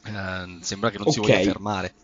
Uh, 0.05 0.59
sembra 0.61 0.91
che 0.91 0.99
non 0.99 1.09
okay. 1.09 1.13
si 1.13 1.21
voglia 1.21 1.43
fermare. 1.43 1.95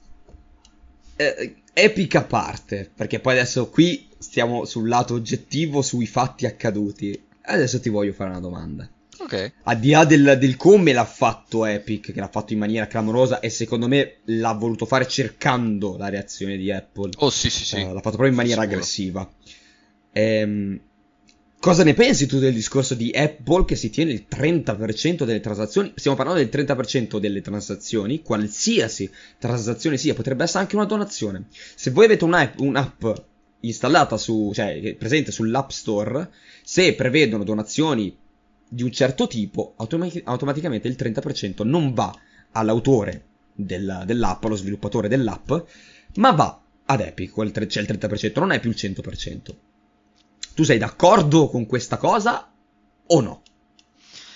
Eh, 1.16 1.56
Epic 1.74 2.14
a 2.16 2.24
parte, 2.24 2.90
perché 2.94 3.18
poi 3.18 3.34
adesso 3.34 3.68
qui 3.70 4.08
stiamo 4.18 4.64
sul 4.64 4.88
lato 4.88 5.14
oggettivo, 5.14 5.82
sui 5.82 6.06
fatti 6.06 6.46
accaduti. 6.46 7.20
Adesso 7.42 7.80
ti 7.80 7.88
voglio 7.88 8.12
fare 8.12 8.30
una 8.30 8.40
domanda. 8.40 8.88
Ok. 9.18 9.52
Al 9.64 9.78
di 9.78 9.90
là 9.90 10.04
del, 10.04 10.36
del, 10.38 10.56
come 10.56 10.92
l'ha 10.92 11.04
fatto 11.04 11.64
Epic, 11.64 12.12
che 12.12 12.20
l'ha 12.20 12.28
fatto 12.28 12.52
in 12.52 12.58
maniera 12.58 12.86
clamorosa 12.86 13.40
e 13.40 13.50
secondo 13.50 13.88
me 13.88 14.16
l'ha 14.24 14.52
voluto 14.52 14.84
fare 14.84 15.06
cercando 15.06 15.96
la 15.96 16.08
reazione 16.08 16.56
di 16.56 16.70
Apple. 16.70 17.10
Oh 17.16 17.30
sì 17.30 17.48
sì 17.48 17.64
sì. 17.64 17.76
Uh, 17.80 17.92
l'ha 17.92 18.00
fatto 18.00 18.16
proprio 18.16 18.28
in 18.28 18.34
maniera 18.34 18.62
Sicuro. 18.62 18.76
aggressiva. 18.76 19.30
Ehm, 20.12 20.80
cosa 21.62 21.84
ne 21.84 21.94
pensi 21.94 22.26
tu 22.26 22.40
del 22.40 22.54
discorso 22.54 22.96
di 22.96 23.12
Apple 23.14 23.64
che 23.64 23.76
si 23.76 23.88
tiene 23.88 24.10
il 24.10 24.26
30% 24.28 25.22
delle 25.22 25.38
transazioni? 25.38 25.92
Stiamo 25.94 26.16
parlando 26.16 26.42
del 26.42 26.50
30% 26.50 27.20
delle 27.20 27.40
transazioni, 27.40 28.20
qualsiasi 28.20 29.08
transazione 29.38 29.96
sia, 29.96 30.12
potrebbe 30.12 30.42
essere 30.42 30.58
anche 30.58 30.74
una 30.74 30.86
donazione. 30.86 31.46
Se 31.76 31.92
voi 31.92 32.06
avete 32.06 32.24
un'app, 32.24 32.58
un'app 32.58 33.04
installata 33.60 34.16
su, 34.16 34.50
cioè 34.52 34.96
presente 34.98 35.30
sull'App 35.30 35.70
Store, 35.70 36.30
se 36.64 36.96
prevedono 36.96 37.44
donazioni 37.44 38.12
di 38.68 38.82
un 38.82 38.90
certo 38.90 39.28
tipo, 39.28 39.74
automatic- 39.76 40.26
automaticamente 40.26 40.88
il 40.88 40.96
30% 40.98 41.64
non 41.64 41.94
va 41.94 42.12
all'autore 42.50 43.26
del, 43.54 44.02
dell'app, 44.04 44.44
allo 44.44 44.56
sviluppatore 44.56 45.06
dell'app, 45.06 45.52
ma 46.16 46.32
va 46.32 46.60
ad 46.86 47.00
Epic, 47.02 47.34
cioè 47.68 47.84
il 47.84 47.88
30%, 47.88 48.40
non 48.40 48.50
è 48.50 48.58
più 48.58 48.70
il 48.70 48.76
100%. 48.76 49.54
Tu 50.54 50.64
sei 50.64 50.78
d'accordo 50.78 51.48
con 51.48 51.66
questa 51.66 51.96
cosa 51.96 52.52
o 53.06 53.20
no? 53.20 53.42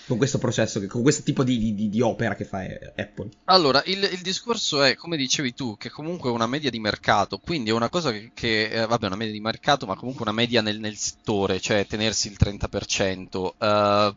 con 0.06 0.18
questo 0.18 0.38
processo, 0.38 0.84
con 0.86 1.02
questo 1.02 1.24
tipo 1.24 1.42
di, 1.42 1.74
di, 1.74 1.88
di, 1.88 2.00
opera 2.00 2.36
che 2.36 2.44
fa 2.44 2.60
Apple. 2.60 3.28
Allora, 3.46 3.82
il, 3.86 4.08
il, 4.12 4.20
discorso 4.22 4.82
è, 4.82 4.94
come 4.94 5.16
dicevi 5.16 5.52
tu, 5.52 5.76
che 5.76 5.90
comunque 5.90 6.30
è 6.30 6.32
una 6.32 6.46
media 6.46 6.70
di 6.70 6.78
mercato, 6.78 7.38
quindi 7.38 7.70
è 7.70 7.72
una 7.72 7.88
cosa 7.88 8.12
che, 8.12 8.30
che 8.32 8.68
eh, 8.68 8.86
vabbè, 8.86 9.06
una 9.06 9.16
media 9.16 9.32
di 9.32 9.40
mercato, 9.40 9.84
ma 9.84 9.96
comunque 9.96 10.22
una 10.22 10.32
media 10.32 10.62
nel, 10.62 10.78
nel 10.78 10.94
settore, 10.94 11.60
cioè 11.60 11.86
tenersi 11.86 12.28
il 12.28 12.36
30%. 12.38 13.36
Uh, 13.36 13.52
eh, 13.58 14.16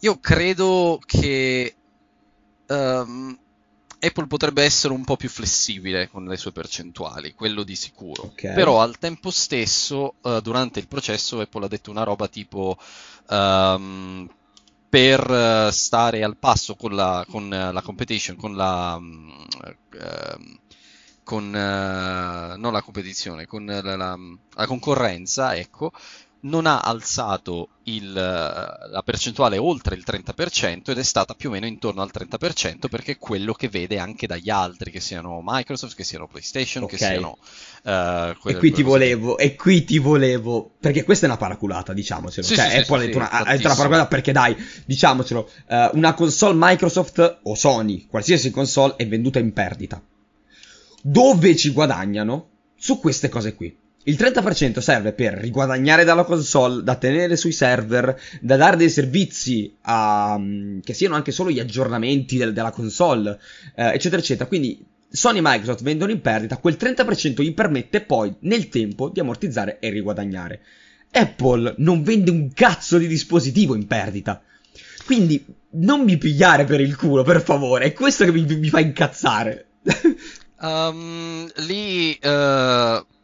io 0.00 0.18
credo 0.20 1.00
che 1.04 1.74
um, 2.68 3.36
Apple 4.06 4.26
potrebbe 4.26 4.62
essere 4.62 4.92
un 4.92 5.04
po' 5.04 5.16
più 5.16 5.28
flessibile 5.28 6.08
con 6.08 6.24
le 6.24 6.36
sue 6.36 6.52
percentuali, 6.52 7.34
quello 7.34 7.62
di 7.62 7.76
sicuro. 7.76 8.24
Okay. 8.32 8.54
Però 8.54 8.80
al 8.80 8.98
tempo 8.98 9.30
stesso, 9.30 10.14
uh, 10.22 10.40
durante 10.40 10.78
il 10.78 10.88
processo, 10.88 11.40
Apple 11.40 11.64
ha 11.64 11.68
detto 11.68 11.90
una 11.90 12.04
roba 12.04 12.28
tipo... 12.28 12.78
Um, 13.28 14.28
per 14.88 15.28
eh, 15.28 15.72
stare 15.72 16.22
al 16.22 16.36
passo 16.38 16.74
con 16.76 16.94
la, 16.94 17.26
con 17.28 17.52
eh, 17.52 17.72
la 17.72 17.82
competition, 17.82 18.36
con 18.36 18.56
la... 18.56 18.96
Uh, 18.96 20.58
con 21.22 21.44
uh, 21.48 22.56
non 22.56 22.72
la 22.72 22.82
competizione, 22.82 23.46
con 23.46 23.66
la, 23.66 23.96
la, 23.96 24.16
la 24.54 24.66
concorrenza, 24.66 25.56
ecco, 25.56 25.90
non 26.46 26.66
ha 26.66 26.80
alzato 26.80 27.68
il, 27.84 28.12
la 28.12 29.02
percentuale 29.04 29.58
oltre 29.58 29.94
il 29.94 30.04
30% 30.06 30.90
ed 30.90 30.98
è 30.98 31.02
stata 31.02 31.34
più 31.34 31.48
o 31.48 31.52
meno 31.52 31.66
intorno 31.66 32.02
al 32.02 32.10
30% 32.12 32.88
perché 32.88 33.12
è 33.12 33.18
quello 33.18 33.52
che 33.52 33.68
vede 33.68 33.98
anche 33.98 34.26
dagli 34.26 34.50
altri, 34.50 34.90
che 34.90 35.00
siano 35.00 35.40
Microsoft, 35.44 35.94
che 35.94 36.04
siano 36.04 36.26
PlayStation, 36.26 36.84
okay. 36.84 36.98
che 36.98 37.04
siano... 37.04 37.38
Uh, 37.82 38.48
e 38.48 38.56
qui 38.56 38.72
ti 38.72 38.82
volevo, 38.82 39.38
e 39.38 39.54
qui 39.54 39.84
ti 39.84 39.98
volevo, 39.98 40.72
perché 40.80 41.04
questa 41.04 41.26
è 41.26 41.28
una 41.28 41.38
paraculata, 41.38 41.92
diciamocelo. 41.92 42.46
Sì, 42.46 42.54
cioè, 42.54 42.68
sì, 42.70 42.76
Apple 42.76 42.84
sì, 42.86 42.94
ha 42.94 43.06
detto 43.06 43.18
una, 43.18 43.44
detto 43.44 43.66
una 43.66 43.76
paraculata 43.76 44.06
perché 44.06 44.32
dai, 44.32 44.56
diciamocelo, 44.84 45.50
uh, 45.68 45.74
una 45.92 46.14
console 46.14 46.54
Microsoft 46.56 47.40
o 47.42 47.54
Sony, 47.54 48.06
qualsiasi 48.06 48.50
console 48.50 48.94
è 48.96 49.06
venduta 49.06 49.38
in 49.38 49.52
perdita. 49.52 50.02
Dove 51.02 51.54
ci 51.54 51.70
guadagnano? 51.70 52.50
Su 52.76 52.98
queste 52.98 53.28
cose 53.28 53.54
qui. 53.54 53.84
Il 54.08 54.14
30% 54.14 54.78
serve 54.78 55.12
per 55.12 55.34
riguadagnare 55.34 56.04
dalla 56.04 56.22
console, 56.22 56.84
da 56.84 56.94
tenere 56.94 57.34
sui 57.34 57.50
server, 57.50 58.16
da 58.40 58.54
dare 58.54 58.76
dei 58.76 58.88
servizi 58.88 59.76
a, 59.80 60.36
mm, 60.38 60.78
che 60.84 60.94
siano 60.94 61.16
anche 61.16 61.32
solo 61.32 61.50
gli 61.50 61.58
aggiornamenti 61.58 62.36
del, 62.36 62.52
della 62.52 62.70
console, 62.70 63.36
eh, 63.74 63.94
eccetera, 63.94 64.22
eccetera. 64.22 64.46
Quindi 64.46 64.80
Sony 65.10 65.38
e 65.38 65.42
Microsoft 65.42 65.82
vendono 65.82 66.12
in 66.12 66.20
perdita, 66.20 66.58
quel 66.58 66.76
30% 66.78 67.42
gli 67.42 67.52
permette 67.52 68.00
poi 68.00 68.32
nel 68.40 68.68
tempo 68.68 69.08
di 69.08 69.18
ammortizzare 69.18 69.80
e 69.80 69.90
riguadagnare. 69.90 70.60
Apple 71.10 71.74
non 71.78 72.04
vende 72.04 72.30
un 72.30 72.52
cazzo 72.52 72.98
di 72.98 73.08
dispositivo 73.08 73.74
in 73.74 73.88
perdita. 73.88 74.40
Quindi 75.04 75.44
non 75.70 76.04
mi 76.04 76.16
pigliare 76.16 76.64
per 76.64 76.80
il 76.80 76.94
culo, 76.94 77.24
per 77.24 77.42
favore, 77.42 77.86
è 77.86 77.92
questo 77.92 78.24
che 78.24 78.30
mi, 78.30 78.44
mi 78.44 78.68
fa 78.68 78.78
incazzare. 78.78 79.66
um, 80.60 81.50
lì 81.66 82.16
uh 82.22 83.14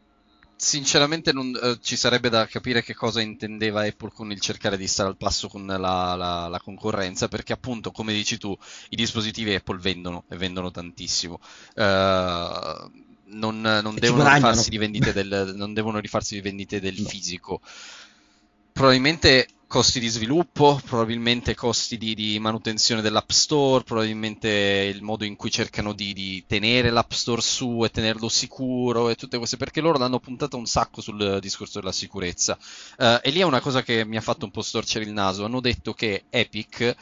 sinceramente 0.62 1.32
non, 1.32 1.58
eh, 1.60 1.78
ci 1.82 1.96
sarebbe 1.96 2.28
da 2.28 2.46
capire 2.46 2.84
che 2.84 2.94
cosa 2.94 3.20
intendeva 3.20 3.82
Apple 3.82 4.12
con 4.14 4.30
il 4.30 4.38
cercare 4.38 4.76
di 4.76 4.86
stare 4.86 5.08
al 5.08 5.16
passo 5.16 5.48
con 5.48 5.66
la, 5.66 5.76
la, 5.76 6.46
la, 6.46 6.60
concorrenza, 6.60 7.26
perché 7.26 7.52
appunto, 7.52 7.90
come 7.90 8.12
dici 8.12 8.38
tu, 8.38 8.56
i 8.90 8.96
dispositivi 8.96 9.52
Apple 9.54 9.78
vendono 9.78 10.22
e 10.28 10.36
vendono 10.36 10.70
tantissimo. 10.70 11.40
Uh, 11.74 12.88
non, 13.34 13.60
non, 13.60 13.96
devono 13.98 14.32
rifarsi 14.32 14.70
del, 14.78 15.52
non, 15.56 15.74
devono 15.74 15.98
rifarsi 15.98 16.34
di 16.34 16.40
vendite 16.40 16.78
del 16.78 16.96
fisico. 16.96 17.60
Probabilmente 18.70 19.48
costi 19.72 20.00
di 20.00 20.08
sviluppo, 20.08 20.78
probabilmente 20.84 21.54
costi 21.54 21.96
di, 21.96 22.14
di, 22.14 22.38
manutenzione 22.38 23.00
dell'App 23.00 23.30
Store, 23.30 23.82
probabilmente 23.82 24.92
il 24.94 25.00
modo 25.00 25.24
in 25.24 25.34
cui 25.34 25.50
cercano 25.50 25.94
di, 25.94 26.12
di, 26.12 26.44
tenere 26.46 26.90
l'App 26.90 27.12
Store 27.12 27.40
su 27.40 27.82
e 27.82 27.88
tenerlo 27.88 28.28
sicuro 28.28 29.08
e 29.08 29.14
tutte 29.14 29.38
queste, 29.38 29.56
perché 29.56 29.80
loro 29.80 29.96
l'hanno 29.96 30.18
puntata 30.18 30.58
un 30.58 30.66
sacco 30.66 31.00
sul 31.00 31.38
discorso 31.40 31.80
della 31.80 31.90
sicurezza. 31.90 32.58
Uh, 32.98 33.18
e 33.22 33.30
lì 33.30 33.40
è 33.40 33.44
una 33.44 33.60
cosa 33.60 33.82
che 33.82 34.04
mi 34.04 34.18
ha 34.18 34.20
fatto 34.20 34.44
un 34.44 34.50
po' 34.50 34.60
storcere 34.60 35.06
il 35.06 35.12
naso. 35.12 35.46
Hanno 35.46 35.60
detto 35.60 35.94
che 35.94 36.24
Epic 36.28 36.94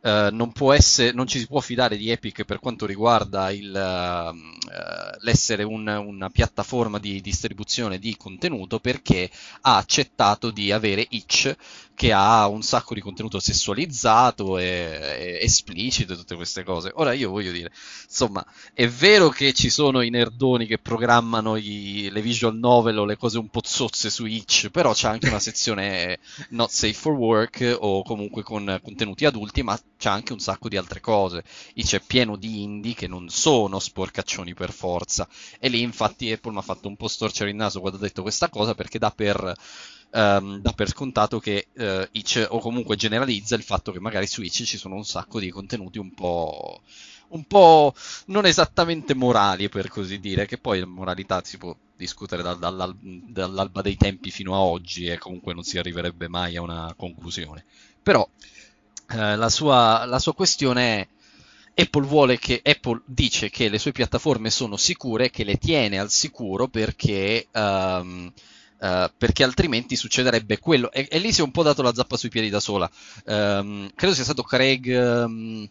Uh, 0.00 0.28
non, 0.30 0.52
essere, 0.72 1.10
non, 1.12 1.26
ci 1.26 1.40
si 1.40 1.48
può 1.48 1.58
fidare 1.58 1.96
di 1.96 2.08
Epic 2.10 2.44
per 2.44 2.60
quanto 2.60 2.86
riguarda 2.86 3.50
il, 3.50 3.72
uh, 3.72 5.16
l'essere 5.22 5.64
un, 5.64 5.88
una 5.88 6.30
piattaforma 6.30 7.00
di 7.00 7.20
distribuzione 7.20 7.98
di 7.98 8.16
contenuto 8.16 8.78
perché 8.78 9.28
ha 9.62 9.76
accettato 9.76 10.52
di 10.52 10.70
avere 10.70 11.04
Itch 11.08 11.52
che 11.98 12.12
ha 12.12 12.46
un 12.46 12.62
sacco 12.62 12.94
di 12.94 13.00
contenuto 13.00 13.40
sessualizzato 13.40 14.56
e, 14.56 14.64
e 14.64 15.38
esplicito 15.42 16.12
e 16.12 16.16
tutte 16.16 16.36
queste 16.36 16.62
cose. 16.62 16.92
Ora 16.94 17.12
io 17.12 17.28
voglio 17.28 17.50
dire, 17.50 17.72
insomma, 18.04 18.46
è 18.72 18.86
vero 18.86 19.30
che 19.30 19.52
ci 19.52 19.68
sono 19.68 20.00
i 20.02 20.08
nerdoni 20.08 20.66
che 20.66 20.78
programmano 20.78 21.56
i, 21.56 22.08
le 22.12 22.22
visual 22.22 22.56
novel 22.56 22.98
o 22.98 23.04
le 23.04 23.16
cose 23.16 23.38
un 23.38 23.48
po' 23.48 23.62
zozze 23.64 24.10
su 24.10 24.26
Itch, 24.26 24.68
però 24.70 24.92
c'è 24.92 25.08
anche 25.08 25.26
una 25.26 25.40
sezione 25.40 26.20
not 26.50 26.70
safe 26.70 26.92
for 26.92 27.14
work 27.14 27.76
o 27.80 28.04
comunque 28.04 28.44
con 28.44 28.78
contenuti 28.80 29.24
adulti, 29.24 29.64
ma 29.64 29.76
c'è 29.98 30.08
anche 30.08 30.32
un 30.32 30.38
sacco 30.38 30.68
di 30.68 30.76
altre 30.76 31.00
cose. 31.00 31.44
Itch 31.74 31.96
è 31.96 32.00
pieno 32.00 32.36
di 32.36 32.62
indie 32.62 32.94
che 32.94 33.08
non 33.08 33.28
sono 33.28 33.78
sporcaccioni 33.78 34.54
per 34.54 34.72
forza. 34.72 35.28
E 35.58 35.68
lì 35.68 35.82
infatti 35.82 36.30
Apple 36.30 36.52
mi 36.52 36.58
ha 36.58 36.62
fatto 36.62 36.88
un 36.88 36.96
po' 36.96 37.08
storcere 37.08 37.50
il 37.50 37.56
naso 37.56 37.80
quando 37.80 37.98
ha 37.98 38.02
detto 38.02 38.22
questa 38.22 38.48
cosa 38.48 38.74
perché 38.74 38.98
dà 38.98 39.10
per 39.10 39.54
um, 40.12 40.58
dà 40.58 40.72
per 40.72 40.88
scontato 40.88 41.38
che 41.38 41.68
uh, 41.74 42.06
Itch 42.12 42.46
o 42.48 42.60
comunque 42.60 42.96
generalizza 42.96 43.56
il 43.56 43.62
fatto 43.62 43.92
che 43.92 44.00
magari 44.00 44.26
su 44.26 44.42
Itch 44.42 44.62
ci 44.62 44.78
sono 44.78 44.94
un 44.94 45.04
sacco 45.04 45.40
di 45.40 45.50
contenuti 45.50 45.98
un 45.98 46.12
po' 46.14 46.80
un 47.28 47.44
po' 47.44 47.94
non 48.26 48.46
esattamente 48.46 49.14
morali 49.14 49.68
per 49.68 49.88
così 49.88 50.18
dire, 50.18 50.46
che 50.46 50.58
poi 50.58 50.80
la 50.80 50.86
moralità 50.86 51.42
si 51.44 51.58
può 51.58 51.76
discutere 51.96 52.42
dal, 52.42 52.58
dal, 52.58 52.96
dall'alba 53.00 53.82
dei 53.82 53.96
tempi 53.96 54.30
fino 54.30 54.54
a 54.54 54.60
oggi 54.60 55.06
e 55.06 55.18
comunque 55.18 55.52
non 55.52 55.64
si 55.64 55.78
arriverebbe 55.78 56.28
mai 56.28 56.56
a 56.56 56.62
una 56.62 56.94
conclusione. 56.96 57.64
Però 58.02 58.26
eh, 59.10 59.36
la, 59.36 59.48
sua, 59.48 60.04
la 60.04 60.18
sua 60.18 60.34
questione 60.34 61.00
è 61.00 61.08
Apple 61.80 62.06
vuole 62.06 62.38
che 62.38 62.60
Apple 62.62 63.02
dice 63.06 63.50
che 63.50 63.68
le 63.68 63.78
sue 63.78 63.92
piattaforme 63.92 64.50
sono 64.50 64.76
sicure, 64.76 65.30
che 65.30 65.44
le 65.44 65.56
tiene 65.56 65.98
al 65.98 66.10
sicuro 66.10 66.68
perché 66.68 67.46
um, 67.52 68.32
Uh, 68.80 69.10
perché 69.18 69.42
altrimenti 69.42 69.96
succederebbe 69.96 70.60
quello. 70.60 70.92
E, 70.92 71.08
e, 71.10 71.18
lì 71.18 71.32
si 71.32 71.40
è 71.40 71.42
un 71.42 71.50
po' 71.50 71.64
dato 71.64 71.82
la 71.82 71.92
zappa 71.92 72.16
sui 72.16 72.28
piedi 72.28 72.48
da 72.48 72.60
sola. 72.60 72.88
Um, 73.24 73.90
credo 73.92 74.14
sia 74.14 74.22
stato 74.22 74.44
Craig, 74.44 74.86
um, 74.86 75.68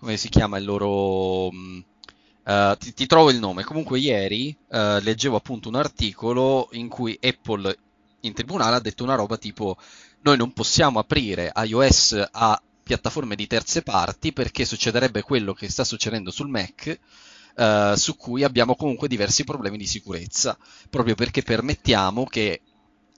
come 0.00 0.16
si 0.16 0.28
chiama 0.28 0.58
il 0.58 0.64
loro... 0.64 1.46
Uh, 1.46 2.76
ti, 2.76 2.92
ti, 2.94 3.06
trovo 3.06 3.30
il 3.30 3.38
nome. 3.38 3.62
Comunque, 3.62 4.00
ieri 4.00 4.56
uh, 4.70 4.98
leggevo 5.00 5.36
appunto 5.36 5.68
un 5.68 5.76
articolo 5.76 6.68
in 6.72 6.88
cui 6.88 7.16
Apple 7.22 7.78
in 8.22 8.32
tribunale 8.32 8.74
ha 8.74 8.80
detto 8.80 9.04
una 9.04 9.14
roba 9.14 9.36
tipo: 9.36 9.76
Noi 10.22 10.36
non 10.36 10.52
possiamo 10.52 10.98
aprire 10.98 11.52
iOS 11.54 12.26
a 12.28 12.60
piattaforme 12.88 13.36
di 13.36 13.46
terze 13.46 13.82
parti 13.82 14.32
perché 14.32 14.64
succederebbe 14.64 15.20
quello 15.20 15.52
che 15.52 15.68
sta 15.68 15.84
succedendo 15.84 16.30
sul 16.30 16.48
Mac. 16.48 16.98
Uh, 17.58 17.96
su 17.96 18.16
cui 18.16 18.44
abbiamo 18.44 18.76
comunque 18.76 19.08
diversi 19.08 19.42
problemi 19.42 19.76
di 19.76 19.86
sicurezza, 19.86 20.56
proprio 20.88 21.16
perché 21.16 21.42
permettiamo 21.42 22.24
che 22.24 22.60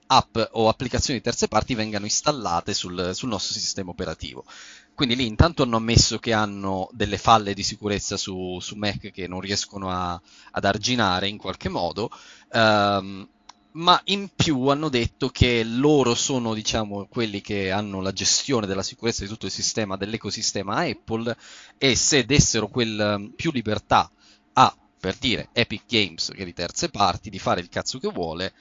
app 0.06 0.38
o 0.52 0.68
applicazioni 0.68 1.18
di 1.18 1.24
terze 1.24 1.46
parti 1.46 1.74
vengano 1.74 2.06
installate 2.06 2.72
sul, 2.72 3.10
sul 3.12 3.28
nostro 3.28 3.52
sistema 3.52 3.90
operativo. 3.90 4.44
Quindi 4.94 5.16
lì 5.16 5.26
intanto 5.26 5.62
hanno 5.62 5.76
ammesso 5.76 6.18
che 6.18 6.32
hanno 6.32 6.88
delle 6.92 7.16
falle 7.16 7.54
di 7.54 7.62
sicurezza 7.62 8.16
su, 8.16 8.58
su 8.60 8.76
Mac 8.76 9.10
che 9.10 9.28
non 9.28 9.40
riescono 9.40 9.90
a, 9.90 10.20
ad 10.50 10.64
arginare 10.64 11.28
in 11.28 11.36
qualche 11.36 11.68
modo, 11.68 12.10
ehm, 12.52 13.28
ma 13.72 14.00
in 14.04 14.30
più 14.34 14.66
hanno 14.66 14.88
detto 14.88 15.28
che 15.28 15.62
loro 15.64 16.14
sono 16.14 16.54
diciamo, 16.54 17.06
quelli 17.06 17.40
che 17.40 17.70
hanno 17.70 18.00
la 18.00 18.12
gestione 18.12 18.66
della 18.66 18.82
sicurezza 18.82 19.22
di 19.22 19.28
tutto 19.28 19.46
il 19.46 19.52
sistema, 19.52 19.96
dell'ecosistema 19.96 20.76
Apple 20.78 21.36
e 21.78 21.94
se 21.94 22.24
dessero 22.24 22.68
quel, 22.68 23.32
più 23.36 23.52
libertà 23.52 24.10
a, 24.54 24.76
per 24.98 25.16
dire, 25.16 25.48
Epic 25.52 25.82
Games 25.86 26.32
che 26.34 26.44
di 26.44 26.52
terze 26.52 26.88
parti, 26.88 27.30
di 27.30 27.38
fare 27.38 27.60
il 27.60 27.68
cazzo 27.68 27.98
che 27.98 28.08
vuole, 28.08 28.52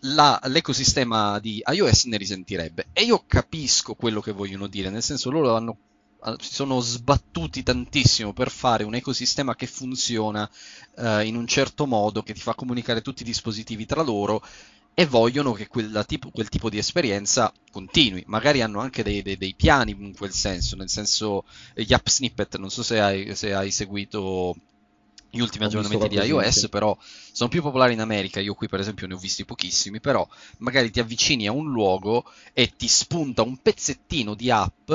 la, 0.00 0.38
l'ecosistema 0.44 1.38
di 1.40 1.62
iOS 1.66 2.04
ne 2.04 2.16
risentirebbe. 2.16 2.88
E 2.92 3.02
io 3.02 3.24
capisco 3.26 3.94
quello 3.94 4.20
che 4.20 4.32
vogliono 4.32 4.66
dire, 4.66 4.90
nel 4.90 5.02
senso 5.02 5.30
loro 5.30 5.56
hanno, 5.56 5.76
si 6.38 6.52
sono 6.52 6.80
sbattuti 6.80 7.62
tantissimo 7.62 8.32
per 8.32 8.50
fare 8.50 8.84
un 8.84 8.94
ecosistema 8.94 9.54
che 9.54 9.66
funziona 9.66 10.48
uh, 10.96 11.20
in 11.20 11.36
un 11.36 11.46
certo 11.46 11.86
modo, 11.86 12.22
che 12.22 12.34
ti 12.34 12.40
fa 12.40 12.54
comunicare 12.54 13.02
tutti 13.02 13.22
i 13.22 13.26
dispositivi 13.26 13.86
tra 13.86 14.02
loro 14.02 14.42
e 14.94 15.06
vogliono 15.06 15.52
che 15.52 15.68
tipo, 16.06 16.30
quel 16.30 16.48
tipo 16.48 16.68
di 16.68 16.78
esperienza 16.78 17.52
continui. 17.70 18.24
Magari 18.26 18.62
hanno 18.62 18.80
anche 18.80 19.04
dei, 19.04 19.22
dei, 19.22 19.36
dei, 19.36 19.54
piani 19.54 19.92
in 19.96 20.16
quel 20.16 20.32
senso, 20.32 20.74
nel 20.74 20.88
senso 20.88 21.44
gli 21.72 21.92
app 21.92 22.08
snippet, 22.08 22.56
non 22.56 22.68
so 22.68 22.82
se 22.82 22.98
hai, 22.98 23.36
se 23.36 23.54
hai 23.54 23.70
seguito 23.70 24.56
gli 25.30 25.38
ultimi 25.38 25.64
Ho 25.64 25.68
aggiornamenti 25.68 26.08
di 26.08 26.16
iOS, 26.16 26.68
però 26.68 26.96
sono 27.32 27.48
più 27.48 27.62
popolari 27.62 27.92
in 27.92 28.00
America. 28.00 28.40
Io 28.40 28.54
qui, 28.54 28.66
per 28.66 28.80
esempio, 28.80 29.06
ne 29.06 29.14
ho 29.14 29.18
visti 29.18 29.44
pochissimi. 29.44 30.00
Però 30.00 30.26
magari 30.58 30.90
ti 30.90 30.98
avvicini 30.98 31.46
a 31.46 31.52
un 31.52 31.70
luogo 31.70 32.24
e 32.52 32.72
ti 32.74 32.88
spunta 32.88 33.42
un 33.42 33.56
pezzettino 33.58 34.34
di 34.34 34.50
app 34.50 34.90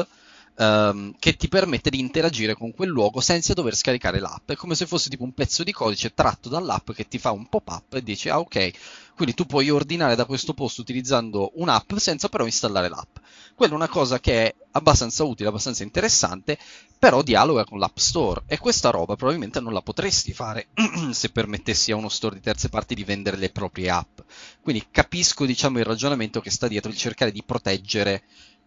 um, 0.55 1.13
che 1.19 1.35
ti 1.35 1.47
permette 1.47 1.89
di 1.89 1.99
interagire 1.99 2.55
con 2.55 2.73
quel 2.73 2.89
luogo 2.89 3.19
senza 3.19 3.53
dover 3.53 3.75
scaricare 3.75 4.19
l'app. 4.19 4.51
È 4.51 4.55
come 4.55 4.75
se 4.75 4.85
fosse 4.85 5.09
tipo 5.09 5.23
un 5.23 5.33
pezzo 5.33 5.63
di 5.63 5.71
codice 5.71 6.13
tratto 6.13 6.49
dall'app 6.49 6.91
che 6.91 7.07
ti 7.07 7.17
fa 7.17 7.31
un 7.31 7.47
pop-up 7.47 7.93
e 7.93 8.03
dice: 8.03 8.29
Ah, 8.29 8.39
ok. 8.39 8.71
Quindi 9.15 9.35
tu 9.35 9.45
puoi 9.45 9.69
ordinare 9.69 10.15
da 10.15 10.25
questo 10.25 10.53
posto 10.53 10.81
utilizzando 10.81 11.51
un'app 11.55 11.93
senza 11.97 12.29
però 12.29 12.45
installare 12.45 12.89
l'app. 12.89 13.17
Quella 13.53 13.73
è 13.73 13.75
una 13.75 13.87
cosa 13.87 14.19
che 14.19 14.47
è 14.47 14.55
abbastanza 14.71 15.23
utile, 15.23 15.49
abbastanza 15.49 15.83
interessante, 15.83 16.57
però 16.97 17.21
dialoga 17.21 17.63
con 17.63 17.77
l'App 17.77 17.97
Store 17.97 18.41
e 18.47 18.57
questa 18.57 18.89
roba 18.89 19.15
probabilmente 19.15 19.59
non 19.59 19.73
la 19.73 19.81
potresti 19.81 20.33
fare 20.33 20.69
se 21.11 21.29
permettessi 21.29 21.91
a 21.91 21.95
uno 21.95 22.09
store 22.09 22.35
di 22.35 22.41
terze 22.41 22.69
parti 22.69 22.95
di 22.95 23.03
vendere 23.03 23.37
le 23.37 23.51
proprie 23.51 23.91
app. 23.91 24.19
Quindi 24.61 24.87
capisco 24.89 25.45
diciamo 25.45 25.77
il 25.77 25.85
ragionamento 25.85 26.41
che 26.41 26.49
sta 26.49 26.67
dietro 26.67 26.89
di 26.89 26.97
cercare 26.97 27.31
di 27.31 27.43
proteggere 27.43 28.23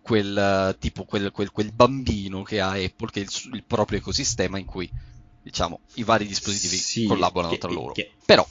quel, 0.07 0.77
tipo, 0.79 1.05
quel, 1.05 1.33
quel, 1.33 1.51
quel 1.51 1.73
bambino 1.73 2.45
che 2.45 2.61
ha 2.61 2.71
Apple, 2.71 3.11
che 3.11 3.21
è 3.21 3.25
il, 3.25 3.55
il, 3.55 3.65
proprio 3.67 3.99
ecosistema 3.99 4.57
in 4.57 4.65
cui 4.65 4.89
diciamo 5.43 5.81
i 5.95 6.05
vari 6.05 6.27
dispositivi 6.27 6.77
sì, 6.77 7.07
collaborano 7.07 7.53
che, 7.53 7.59
tra 7.59 7.71
loro. 7.71 7.93
Che... 7.93 8.13
Però 8.25 8.47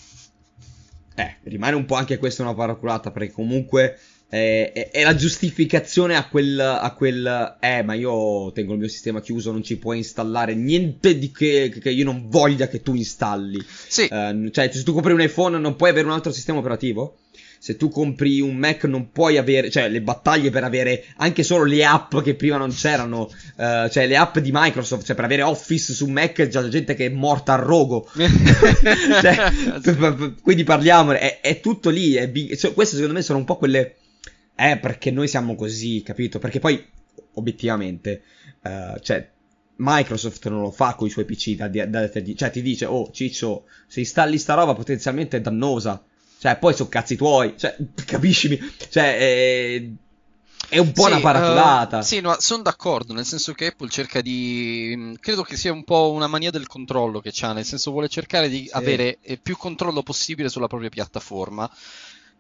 eh, 1.16 1.38
rimane 1.43 1.78
un 1.78 1.86
po' 1.86 1.95
anche 1.95 2.18
questa 2.18 2.43
una 2.43 2.53
paraculata 2.53 3.10
perché 3.12 3.32
comunque 3.32 3.97
è, 4.28 4.72
è, 4.74 4.89
è, 4.91 5.03
la 5.03 5.16
giustificazione 5.16 6.18
a 6.18 6.28
quel, 6.28 6.60
a 6.60 6.93
quel, 6.93 7.56
eh, 7.62 7.84
ma 7.84 7.93
io 7.93 8.51
tengo 8.51 8.74
il 8.74 8.80
mio 8.80 8.89
sistema 8.89 9.22
chiuso, 9.22 9.53
non 9.53 9.64
ci 9.64 9.78
puoi 9.78 9.97
installare 9.99 10.56
niente 10.56 11.18
di 11.18 11.32
che, 11.32 11.74
che 11.80 11.89
io 11.89 12.03
non 12.03 12.28
voglia 12.28 12.68
che 12.68 12.82
tu 12.82 12.95
installi. 12.95 13.64
Sì. 13.66 14.10
Uh, 14.12 14.49
cioè, 14.49 14.70
se 14.74 14.84
tu 14.84 14.91
compri 14.91 15.14
un 15.14 15.22
iPhone 15.22 15.58
non 15.58 15.78
puoi 15.78 15.91
avere 15.91 16.06
un 16.06 16.12
altro 16.12 16.34
sistema 16.34 16.60
operativo? 16.60 17.16
Se 17.66 17.78
tu 17.78 17.89
compri 17.89 18.41
un 18.41 18.55
Mac 18.55 18.84
non 18.84 19.09
puoi 19.09 19.39
avere, 19.39 19.72
cioè 19.72 19.89
le 19.89 19.99
battaglie 19.99 20.51
per 20.51 20.63
avere 20.63 21.03
anche 21.16 21.41
solo 21.41 21.63
le 21.63 21.84
app 21.84 22.16
che 22.20 22.36
prima 22.36 22.57
non 22.57 22.70
c'erano, 22.70 23.22
uh, 23.24 23.89
cioè 23.89 24.05
le 24.05 24.18
app 24.18 24.38
di 24.38 24.51
Microsoft, 24.53 25.03
cioè 25.03 25.16
per 25.16 25.26
avere 25.26 25.41
Office 25.41 25.91
su 25.93 26.05
Mac 26.05 26.34
c'è 26.34 26.47
già 26.47 26.70
gente 26.70 26.93
che 26.93 27.07
è 27.07 27.09
morta 27.09 27.53
al 27.53 27.61
rogo. 27.61 28.07
cioè, 28.13 29.51
quindi 30.43 30.63
parliamo, 30.63 31.13
è, 31.13 31.39
è 31.41 31.59
tutto 31.59 31.89
lì, 31.89 32.13
è 32.13 32.30
big, 32.30 32.55
cioè, 32.55 32.72
queste 32.72 32.97
secondo 32.97 33.16
me 33.16 33.24
sono 33.24 33.39
un 33.39 33.45
po' 33.45 33.57
quelle 33.57 33.95
è 34.53 34.78
perché 34.78 35.09
noi 35.09 35.28
siamo 35.28 35.55
così, 35.55 36.03
capito? 36.03 36.38
Perché 36.38 36.59
poi, 36.59 36.86
obiettivamente, 37.34 38.22
uh, 38.61 38.99
cioè, 38.99 39.28
Microsoft 39.78 40.47
non 40.49 40.61
lo 40.61 40.70
fa 40.70 40.93
con 40.93 41.07
i 41.07 41.09
suoi 41.09 41.26
PC, 41.26 41.55
da, 41.55 41.68
da, 41.68 41.88
da, 41.88 42.11
cioè 42.11 42.51
ti 42.51 42.61
dice, 42.61 42.86
oh 42.86 43.09
Ciccio, 43.09 43.66
se 43.88 44.01
installi 44.01 44.38
sta 44.38 44.53
roba 44.53 44.76
potenzialmente 44.76 45.38
è 45.38 45.41
dannosa, 45.41 46.05
cioè 46.46 46.58
poi 46.58 46.76
sono 46.76 46.89
cazzi 46.89 47.16
tuoi, 47.16 47.56
cioè, 47.58 47.76
capiscimi, 48.06 48.60
cioè, 48.89 49.18
è, 49.18 49.89
è 50.70 50.78
un 50.78 50.91
po' 50.91 51.06
sì, 51.06 51.12
una 51.12 51.20
paraculata. 51.20 51.98
Uh, 51.98 52.02
sì, 52.04 52.22
no, 52.22 52.36
sono 52.38 52.62
d'accordo, 52.62 53.14
nel 53.14 53.26
senso 53.26 53.54
che 53.54 53.68
Apple 53.68 53.89
cerca 53.89 54.22
di. 54.22 54.93
Mm, 54.96 55.14
credo 55.20 55.41
che 55.41 55.58
sia 55.58 55.72
un 55.72 55.84
po' 55.84 56.12
una 56.12 56.28
mania 56.28 56.52
del 56.52 56.68
controllo 56.68 57.20
che 57.20 57.34
ha, 57.41 57.52
nel 57.52 57.66
senso 57.66 57.89
vuole 57.89 58.10
cercare 58.10 58.48
di 58.48 58.66
sì. 58.66 58.70
avere 58.74 59.18
più 59.41 59.58
controllo 59.58 60.04
possibile 60.04 60.50
sulla 60.50 60.68
propria 60.68 60.89
piattaforma 60.89 61.68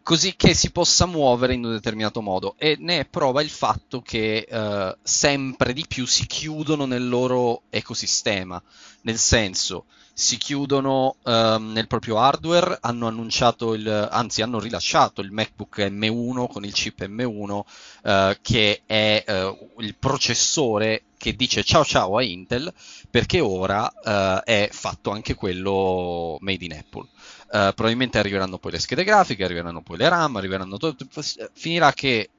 così 0.05 0.35
che 0.35 0.53
si 0.53 0.69
possa 0.69 1.07
muovere 1.07 1.55
in 1.55 1.65
un 1.65 1.71
determinato 1.71 2.21
modo 2.21 2.53
e 2.59 2.77
ne 2.79 2.99
è 2.99 3.05
prova 3.05 3.41
il 3.41 3.49
fatto 3.49 4.03
che 4.03 4.45
eh, 4.47 4.97
sempre 5.01 5.73
di 5.73 5.83
più 5.87 6.05
si 6.05 6.27
chiudono 6.27 6.85
nel 6.85 7.09
loro 7.09 7.63
ecosistema, 7.71 8.61
nel 9.01 9.17
senso 9.17 9.85
si 10.13 10.37
chiudono 10.37 11.15
eh, 11.23 11.57
nel 11.59 11.87
proprio 11.87 12.19
hardware, 12.19 12.77
hanno 12.81 13.07
annunciato 13.07 13.73
il, 13.73 14.07
anzi 14.11 14.43
hanno 14.43 14.59
rilasciato 14.59 15.21
il 15.21 15.31
MacBook 15.31 15.79
M1 15.79 16.49
con 16.49 16.63
il 16.63 16.73
chip 16.73 17.03
M1 17.03 17.61
eh, 18.03 18.37
che 18.43 18.83
è 18.85 19.23
eh, 19.25 19.57
il 19.79 19.95
processore 19.95 21.05
che 21.17 21.35
dice 21.35 21.63
ciao 21.63 21.83
ciao 21.83 22.17
a 22.17 22.21
Intel 22.21 22.71
perché 23.09 23.39
ora 23.39 23.91
eh, 23.91 24.43
è 24.43 24.69
fatto 24.71 25.09
anche 25.09 25.33
quello 25.33 26.37
made 26.41 26.63
in 26.63 26.73
Apple. 26.73 27.07
Uh, 27.47 27.73
probabilmente 27.73 28.17
arriveranno 28.17 28.57
poi 28.57 28.71
le 28.71 28.79
schede 28.79 29.03
grafiche, 29.03 29.43
arriveranno 29.43 29.81
poi 29.81 29.97
le 29.97 30.09
RAM, 30.09 30.35
arriveranno 30.35 30.77
tutto, 30.77 31.05
finirà 31.53 31.93
che 31.93 32.29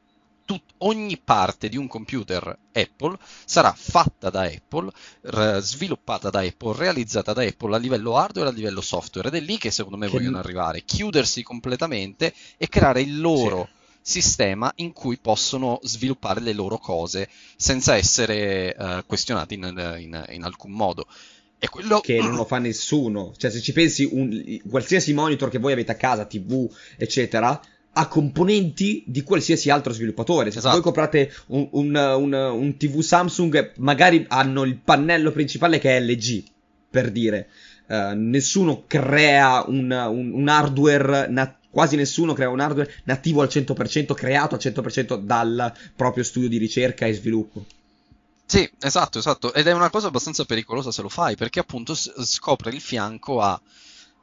tut, 0.46 0.62
ogni 0.78 1.18
parte 1.22 1.68
di 1.68 1.76
un 1.76 1.86
computer 1.88 2.56
Apple 2.72 3.18
sarà 3.44 3.74
fatta 3.76 4.30
da 4.30 4.42
Apple, 4.42 4.90
r- 5.22 5.58
sviluppata 5.60 6.30
da 6.30 6.40
Apple, 6.40 6.74
realizzata 6.76 7.34
da 7.34 7.42
Apple 7.42 7.74
a 7.74 7.78
livello 7.78 8.16
hardware 8.16 8.48
e 8.48 8.52
a 8.52 8.54
livello 8.54 8.80
software 8.80 9.28
ed 9.28 9.34
è 9.34 9.40
lì 9.40 9.58
che 9.58 9.70
secondo 9.70 9.98
me 9.98 10.06
che 10.06 10.16
vogliono 10.16 10.38
arrivare, 10.38 10.84
chiudersi 10.84 11.42
completamente 11.42 12.32
e 12.56 12.68
creare 12.68 13.02
il 13.02 13.20
loro 13.20 13.68
sì. 14.00 14.22
sistema 14.22 14.72
in 14.76 14.92
cui 14.92 15.18
possono 15.18 15.80
sviluppare 15.82 16.40
le 16.40 16.54
loro 16.54 16.78
cose 16.78 17.28
senza 17.56 17.96
essere 17.96 18.74
uh, 18.78 19.04
questionati 19.04 19.54
in, 19.54 19.96
in, 19.98 20.24
in 20.30 20.44
alcun 20.44 20.70
modo. 20.70 21.06
Quello 21.70 22.00
che 22.00 22.18
non 22.20 22.34
lo 22.34 22.44
fa 22.44 22.58
nessuno. 22.58 23.32
Cioè, 23.36 23.50
se 23.50 23.60
ci 23.60 23.72
pensi, 23.72 24.08
un, 24.10 24.60
qualsiasi 24.68 25.12
monitor 25.14 25.48
che 25.48 25.58
voi 25.58 25.72
avete 25.72 25.92
a 25.92 25.96
casa, 25.96 26.26
TV, 26.26 26.70
eccetera, 26.96 27.60
ha 27.98 28.08
componenti 28.08 29.02
di 29.06 29.22
qualsiasi 29.22 29.70
altro 29.70 29.92
sviluppatore. 29.92 30.50
Se 30.50 30.58
esatto. 30.58 30.74
voi 30.74 30.82
comprate 30.82 31.32
un, 31.46 31.68
un, 31.72 31.94
un, 31.94 32.32
un, 32.32 32.76
TV 32.76 33.00
Samsung, 33.00 33.72
magari 33.78 34.24
hanno 34.28 34.64
il 34.64 34.76
pannello 34.76 35.32
principale 35.32 35.78
che 35.78 35.96
è 35.96 36.00
LG, 36.00 36.44
per 36.90 37.10
dire. 37.10 37.48
Uh, 37.86 38.12
nessuno 38.14 38.84
crea 38.86 39.64
un, 39.66 40.44
hardware, 40.46 41.28
nat- 41.28 41.56
quasi 41.70 41.96
nessuno 41.96 42.34
crea 42.34 42.50
un 42.50 42.60
hardware 42.60 42.92
nativo 43.04 43.40
al 43.40 43.48
100%, 43.50 44.12
creato 44.12 44.56
al 44.56 44.60
100% 44.60 45.18
dal 45.18 45.72
proprio 45.94 46.22
studio 46.22 46.48
di 46.48 46.58
ricerca 46.58 47.06
e 47.06 47.14
sviluppo. 47.14 47.64
Sì, 48.48 48.70
esatto, 48.78 49.18
esatto. 49.18 49.52
Ed 49.52 49.66
è 49.66 49.72
una 49.72 49.90
cosa 49.90 50.06
abbastanza 50.06 50.44
pericolosa 50.44 50.92
se 50.92 51.02
lo 51.02 51.08
fai, 51.08 51.34
perché 51.34 51.58
appunto 51.58 51.94
scopre 51.94 52.70
il 52.70 52.80
fianco 52.80 53.40
a, 53.40 53.60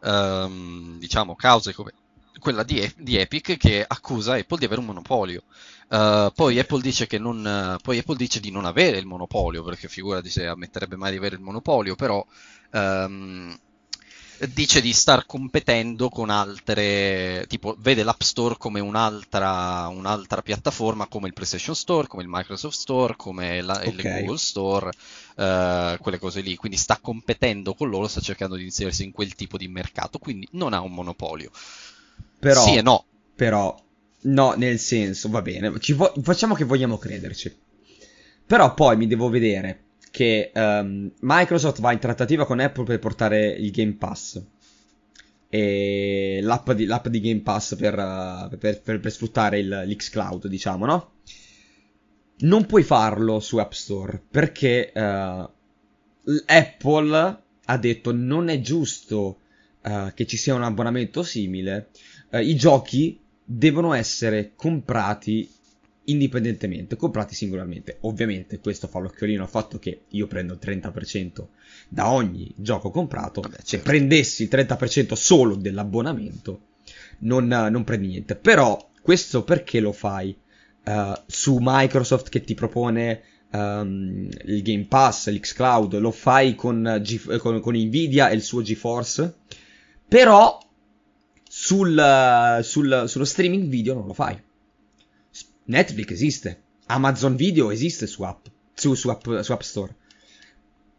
um, 0.03 0.97
diciamo, 0.97 1.35
cause 1.35 1.73
come 1.73 1.91
quella 2.39 2.63
di, 2.63 2.91
di, 2.97 3.17
Epic 3.17 3.57
che 3.57 3.85
accusa 3.85 4.35
Apple 4.35 4.57
di 4.57 4.65
avere 4.65 4.79
un 4.79 4.87
monopolio. 4.87 5.43
Uh, 5.89 6.31
poi, 6.33 6.57
Apple 6.57 6.81
dice 6.81 7.07
non, 7.19 7.77
poi 7.81 7.99
Apple 7.99 8.15
dice 8.15 8.39
di 8.39 8.49
non 8.49 8.65
avere 8.65 8.97
il 8.97 9.05
monopolio, 9.05 9.61
perché 9.61 9.89
figurati 9.89 10.29
se 10.29 10.47
ammetterebbe 10.47 10.95
mai 10.95 11.11
di 11.11 11.17
avere 11.17 11.35
il 11.35 11.41
monopolio, 11.41 11.95
però 11.95 12.25
um, 12.71 13.57
dice 14.51 14.81
di 14.81 14.93
star 14.93 15.25
competendo 15.25 16.09
con 16.09 16.29
altre, 16.29 17.45
tipo 17.47 17.75
vede 17.79 18.03
l'App 18.03 18.21
Store 18.21 18.55
come 18.57 18.79
un'altra, 18.79 19.87
un'altra 19.87 20.41
piattaforma 20.41 21.07
come 21.07 21.27
il 21.27 21.33
PlayStation 21.33 21.75
Store, 21.75 22.07
come 22.07 22.23
il 22.23 22.29
Microsoft 22.29 22.77
Store, 22.77 23.15
come 23.15 23.61
la, 23.61 23.75
okay. 23.75 23.89
il 23.89 24.01
Google 24.01 24.37
Store, 24.37 24.89
uh, 25.35 25.97
quelle 26.01 26.19
cose 26.19 26.41
lì, 26.41 26.55
quindi 26.55 26.77
sta 26.77 26.97
competendo 27.01 27.73
con 27.73 27.89
loro, 27.89 28.07
sta 28.07 28.21
cercando 28.21 28.55
di 28.55 28.63
inserirsi 28.63 29.03
in 29.03 29.11
quel 29.11 29.35
tipo 29.35 29.57
di 29.57 29.67
mercato, 29.67 30.19
quindi 30.19 30.47
non 30.51 30.73
ha 30.73 30.81
un 30.81 30.93
monopolio. 30.93 31.51
Però, 32.39 32.63
sì 32.63 32.75
e 32.75 32.81
no. 32.81 33.05
Però, 33.35 33.75
no, 34.21 34.53
nel 34.53 34.79
senso, 34.79 35.29
va 35.29 35.41
bene, 35.41 35.69
vo- 35.69 36.13
facciamo 36.21 36.53
che 36.55 36.63
vogliamo 36.63 36.97
crederci. 36.97 37.55
Però 38.45 38.73
poi 38.73 38.97
mi 38.97 39.07
devo 39.07 39.29
vedere 39.29 39.83
che 40.13 40.51
um, 40.53 41.11
Microsoft 41.21 41.81
va 41.81 41.91
in 41.91 41.97
trattativa 41.97 42.45
con 42.45 42.59
Apple 42.59 42.83
per 42.83 42.99
portare 42.99 43.47
il 43.47 43.71
Game 43.71 43.93
Pass. 43.93 44.39
E 45.49 46.37
l'app 46.39 46.69
di, 46.69 46.85
l'app 46.85 47.07
di 47.07 47.19
Game 47.19 47.39
Pass 47.39 47.75
per, 47.75 47.97
uh, 47.97 48.55
per, 48.59 48.79
per, 48.79 48.99
per 48.99 49.11
sfruttare 49.11 49.57
il, 49.57 49.85
l'xCloud, 49.87 50.45
diciamo, 50.45 50.85
no? 50.85 51.13
Non 52.41 52.67
puoi 52.67 52.83
farlo 52.83 53.39
su 53.39 53.57
App 53.57 53.71
Store 53.71 54.21
perché 54.29 54.91
uh, 54.93 55.49
Apple 56.45 57.41
ha 57.65 57.77
detto 57.79 58.13
non 58.13 58.49
è 58.49 58.61
giusto 58.61 59.39
uh, 59.81 60.13
che 60.13 60.27
ci 60.27 60.37
sia 60.37 60.53
un 60.53 60.61
abbonamento 60.61 61.23
simile. 61.23 61.89
I 62.33 62.55
giochi 62.55 63.19
devono 63.43 63.93
essere 63.93 64.51
comprati 64.55 65.49
indipendentemente, 66.05 66.95
comprati 66.95 67.35
singolarmente. 67.35 67.97
Ovviamente 68.01 68.59
questo 68.59 68.87
fa 68.87 68.99
l'occhiolino 68.99 69.43
al 69.43 69.49
fatto 69.49 69.79
che 69.79 70.03
io 70.09 70.27
prendo 70.27 70.53
il 70.53 70.59
30% 70.61 71.47
da 71.87 72.11
ogni 72.11 72.51
gioco 72.57 72.89
comprato. 72.89 73.41
Vabbè, 73.41 73.55
certo. 73.55 73.69
Se 73.69 73.79
prendessi 73.79 74.43
il 74.43 74.49
30% 74.51 75.13
solo 75.13 75.55
dell'abbonamento, 75.55 76.61
non, 77.19 77.47
non, 77.47 77.83
prendi 77.83 78.07
niente. 78.07 78.35
Però 78.35 78.89
questo 79.01 79.43
perché 79.43 79.79
lo 79.79 79.91
fai 79.91 80.35
uh, 80.85 81.13
su 81.25 81.57
Microsoft 81.61 82.29
che 82.29 82.43
ti 82.43 82.53
propone 82.53 83.21
um, 83.51 84.27
il 84.45 84.61
Game 84.61 84.85
Pass, 84.85 85.29
l'Xcloud, 85.29 85.97
lo 85.99 86.11
fai 86.11 86.55
con, 86.55 86.99
G- 87.01 87.37
con, 87.37 87.59
con 87.61 87.75
Nvidia 87.75 88.29
e 88.29 88.35
il 88.35 88.41
suo 88.41 88.61
GeForce, 88.61 89.35
però 90.07 90.59
sul, 91.47 92.59
sul, 92.61 93.03
sullo 93.07 93.25
streaming 93.25 93.67
video 93.67 93.93
non 93.93 94.07
lo 94.07 94.13
fai 94.13 94.37
Netflix 95.65 96.11
esiste, 96.11 96.63
Amazon 96.87 97.35
Video 97.35 97.71
esiste 97.71 98.07
su 98.07 98.23
App, 98.23 98.45
su, 98.73 98.93
su 98.95 99.09
app, 99.09 99.39
su 99.41 99.51
app 99.51 99.61
Store. 99.61 99.95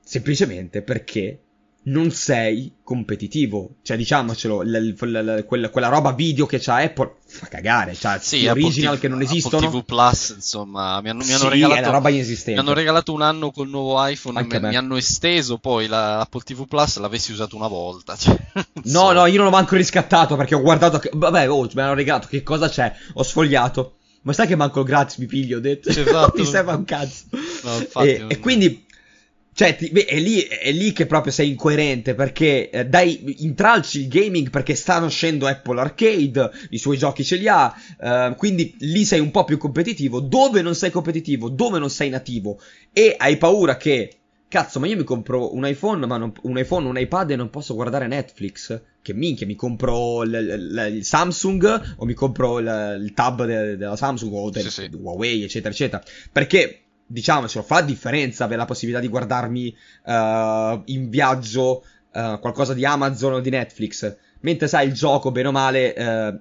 Semplicemente 0.02 0.82
perché 0.82 1.44
non 1.84 2.10
sei 2.10 2.76
competitivo. 2.82 3.76
Cioè, 3.82 3.96
diciamocelo, 3.96 4.62
l- 4.62 4.70
l- 4.70 4.94
l- 4.94 5.44
quella, 5.44 5.68
quella, 5.70 5.88
roba 5.88 6.12
video 6.12 6.46
che 6.46 6.58
c'ha 6.58 6.76
Apple 6.76 7.16
fa 7.26 7.46
cagare. 7.46 7.94
C'ha 7.98 8.18
sì, 8.18 8.46
original 8.46 8.94
TV, 8.94 9.00
che 9.00 9.08
non 9.08 9.22
esistono. 9.22 9.66
Apple 9.66 9.80
TV 9.80 9.84
Plus, 9.84 10.32
insomma, 10.36 11.00
mi 11.00 11.10
hanno, 11.10 11.24
mi 11.24 11.32
hanno 11.32 11.44
sì, 11.44 11.48
regalato, 11.48 11.90
roba 11.90 12.08
inesistente. 12.10 12.60
Mi 12.60 12.66
hanno 12.66 12.76
regalato 12.76 13.12
un 13.12 13.22
anno 13.22 13.50
col 13.50 13.68
nuovo 13.68 14.04
iPhone 14.06 14.46
e 14.48 14.60
mi 14.60 14.76
hanno 14.76 14.96
esteso 14.96 15.58
poi 15.58 15.86
la, 15.86 16.20
Apple 16.20 16.42
TV 16.42 16.66
Plus, 16.66 16.98
l'avessi 16.98 17.32
usato 17.32 17.56
una 17.56 17.68
volta. 17.68 18.16
Cioè, 18.24 18.38
no, 18.84 19.12
no, 19.12 19.26
io 19.26 19.36
non 19.36 19.46
l'ho 19.46 19.50
manco 19.50 19.76
riscattato 19.76 20.36
perché 20.36 20.54
ho 20.54 20.60
guardato 20.60 20.98
che... 20.98 21.10
Vabbè, 21.12 21.50
oh, 21.50 21.68
mi 21.74 21.80
hanno 21.82 21.94
regalato, 21.94 22.28
che 22.28 22.42
cosa 22.42 22.68
c'è? 22.68 22.90
Ho 23.14 23.22
sfogliato. 23.22 23.96
Ma 24.24 24.32
sai 24.32 24.46
che 24.46 24.56
manco 24.56 24.80
il 24.80 24.86
gratis 24.86 25.18
mi 25.18 25.26
piglio, 25.26 25.58
ho 25.58 25.60
detto. 25.60 25.88
Esatto. 25.94 26.38
mi 26.38 26.44
serve 26.44 26.72
un 26.72 26.84
cazzo. 26.84 27.24
No, 27.62 27.78
infatti, 27.78 28.08
e, 28.08 28.18
non... 28.18 28.30
e, 28.30 28.38
quindi, 28.38 28.84
cioè, 29.52 29.76
ti, 29.76 29.90
beh, 29.90 30.06
è, 30.06 30.18
lì, 30.18 30.40
è, 30.40 30.72
lì, 30.72 30.92
che 30.92 31.06
proprio 31.06 31.30
sei 31.30 31.50
incoerente, 31.50 32.14
perché 32.14 32.70
eh, 32.70 32.86
dai, 32.86 33.36
intralci 33.44 34.00
il 34.00 34.08
gaming 34.08 34.50
perché 34.50 34.74
stanno 34.74 35.06
uscendo 35.06 35.46
Apple 35.46 35.78
Arcade, 35.78 36.50
i 36.70 36.78
suoi 36.78 36.96
giochi 36.96 37.22
ce 37.22 37.36
li 37.36 37.48
ha, 37.48 37.74
eh, 38.00 38.34
quindi 38.36 38.74
lì 38.80 39.04
sei 39.04 39.20
un 39.20 39.30
po' 39.30 39.44
più 39.44 39.58
competitivo. 39.58 40.20
Dove 40.20 40.62
non 40.62 40.74
sei 40.74 40.90
competitivo, 40.90 41.50
dove 41.50 41.78
non 41.78 41.90
sei 41.90 42.08
nativo, 42.08 42.58
e 42.92 43.14
hai 43.18 43.36
paura 43.36 43.76
che 43.76 44.16
cazzo, 44.48 44.80
ma 44.80 44.86
io 44.86 44.96
mi 44.96 45.04
compro 45.04 45.54
un 45.54 45.66
iPhone, 45.66 46.06
ma 46.06 46.16
non, 46.16 46.32
un 46.42 46.58
iPhone, 46.58 46.86
un 46.86 46.98
iPad 46.98 47.32
e 47.32 47.36
non 47.36 47.50
posso 47.50 47.74
guardare 47.74 48.06
Netflix? 48.06 48.80
Che 49.04 49.12
minchia, 49.12 49.44
mi 49.44 49.54
compro 49.54 50.22
l, 50.22 50.30
l, 50.30 50.92
il 50.94 51.04
Samsung 51.04 51.94
o 51.98 52.06
mi 52.06 52.14
compro 52.14 52.58
l, 52.58 52.98
il 53.02 53.12
tab 53.12 53.44
de, 53.44 53.76
della 53.76 53.96
Samsung 53.96 54.32
o 54.32 54.48
del 54.48 54.62
sì, 54.62 54.70
sì. 54.70 54.90
Huawei, 54.90 55.42
eccetera, 55.42 55.68
eccetera. 55.68 56.02
Perché, 56.32 56.84
diciamocelo, 57.04 57.62
fa 57.62 57.82
differenza 57.82 58.44
avere 58.44 58.60
la 58.60 58.64
possibilità 58.64 59.02
di 59.02 59.08
guardarmi 59.08 59.76
uh, 60.04 60.82
in 60.86 61.10
viaggio 61.10 61.84
uh, 62.12 62.40
qualcosa 62.40 62.72
di 62.72 62.86
Amazon 62.86 63.34
o 63.34 63.40
di 63.40 63.50
Netflix. 63.50 64.16
Mentre 64.40 64.68
sai, 64.68 64.86
il 64.86 64.94
gioco, 64.94 65.30
bene 65.30 65.48
o 65.48 65.52
male, 65.52 65.94
uh, 65.98 66.40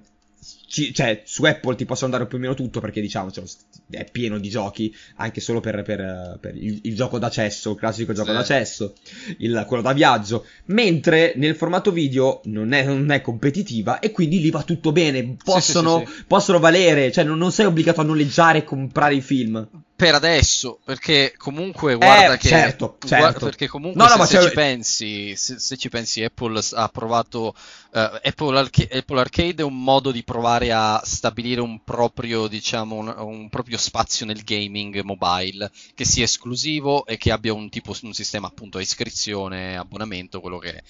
ci, 0.66 0.94
cioè, 0.94 1.20
su 1.26 1.44
Apple 1.44 1.76
ti 1.76 1.84
posso 1.84 2.06
andare 2.06 2.26
più 2.26 2.38
o 2.38 2.40
meno 2.40 2.54
tutto 2.54 2.80
perché 2.80 3.02
diciamo 3.02 3.30
cioè, 3.30 3.44
è 3.90 4.04
pieno 4.10 4.38
di 4.38 4.48
giochi 4.48 4.94
anche 5.16 5.40
solo 5.40 5.60
per, 5.60 5.82
per, 5.82 6.38
per 6.40 6.56
il, 6.56 6.80
il, 6.82 6.94
gioco 6.94 7.18
d'accesso, 7.18 7.72
il 7.72 7.76
classico 7.76 8.12
gioco 8.12 8.30
sì. 8.30 8.36
d'accesso, 8.36 8.94
il, 9.38 9.64
quello 9.66 9.82
da 9.82 9.92
viaggio. 9.92 10.46
Mentre 10.66 11.34
nel 11.36 11.54
formato 11.54 11.92
video 11.92 12.40
non 12.44 12.72
è, 12.72 12.84
non 12.84 13.10
è, 13.10 13.20
competitiva 13.20 13.98
e 13.98 14.10
quindi 14.10 14.40
lì 14.40 14.50
va 14.50 14.62
tutto 14.62 14.92
bene. 14.92 15.36
Possono, 15.42 16.02
sì, 16.04 16.12
sì, 16.12 16.24
possono 16.26 16.58
valere, 16.58 17.12
cioè 17.12 17.24
non, 17.24 17.38
non, 17.38 17.52
sei 17.52 17.66
obbligato 17.66 18.00
a 18.00 18.04
noleggiare 18.04 18.58
e 18.58 18.64
comprare 18.64 19.14
i 19.14 19.20
film. 19.20 19.66
Per 19.96 20.12
adesso, 20.12 20.80
perché 20.84 21.34
comunque 21.36 21.94
guarda 21.94 22.34
eh, 22.34 22.38
che. 22.38 22.48
Certo, 22.48 22.96
certo. 22.98 23.16
Guarda, 23.16 23.38
perché 23.38 23.68
comunque 23.68 24.02
no, 24.02 24.16
no, 24.16 24.24
se, 24.24 24.40
se 24.40 24.48
ci 24.48 24.54
pensi, 24.54 25.36
se, 25.36 25.60
se, 25.60 25.76
ci 25.76 25.88
pensi, 25.88 26.24
Apple 26.24 26.60
ha 26.72 26.88
provato. 26.88 27.54
Uh, 27.92 28.18
Apple, 28.20 28.58
Arca- 28.58 28.88
Apple, 28.90 29.20
Arcade 29.20 29.62
è 29.62 29.64
un 29.64 29.80
modo 29.80 30.10
di 30.10 30.24
provare 30.24 30.72
a 30.72 31.00
stabilire 31.04 31.60
un 31.60 31.84
proprio, 31.84 32.48
diciamo, 32.48 32.96
un, 32.96 33.14
un, 33.16 33.48
proprio 33.48 33.78
spazio 33.78 34.26
nel 34.26 34.42
gaming 34.42 35.00
mobile 35.02 35.70
che 35.94 36.04
sia 36.04 36.24
esclusivo 36.24 37.06
e 37.06 37.16
che 37.16 37.30
abbia 37.30 37.52
un 37.52 37.68
tipo 37.68 37.94
un 38.02 38.12
sistema 38.12 38.48
appunto 38.48 38.78
a 38.78 38.80
iscrizione, 38.80 39.76
abbonamento, 39.76 40.40
quello 40.40 40.58
che 40.58 40.74
è. 40.74 40.82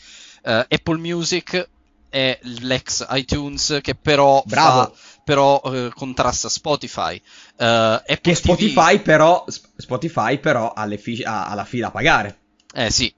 Uh, 0.44 0.64
Apple 0.66 0.96
Music 0.96 1.68
è 2.14 2.38
l'ex 2.42 3.04
iTunes 3.10 3.80
che 3.82 3.96
però 3.96 4.40
Bravo. 4.46 4.84
fa 4.84 4.92
però 5.24 5.60
eh, 5.64 5.90
contrasta 5.94 6.48
Spotify. 6.48 7.20
Uh, 7.56 8.00
che 8.20 8.34
Spotify 8.34 8.98
TV... 8.98 9.02
però, 9.02 9.44
Spotify 9.76 10.38
però 10.38 10.72
ha, 10.72 10.86
fi- 10.96 11.22
ha, 11.22 11.46
ha 11.46 11.54
la 11.54 11.64
fila 11.64 11.88
a 11.88 11.90
pagare. 11.90 12.38
Eh 12.74 12.90
sì. 12.90 13.12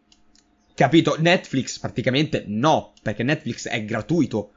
Capito? 0.74 1.16
Netflix 1.18 1.78
praticamente 1.78 2.44
no, 2.46 2.92
perché 3.02 3.22
Netflix 3.22 3.66
è 3.66 3.84
gratuito. 3.84 4.52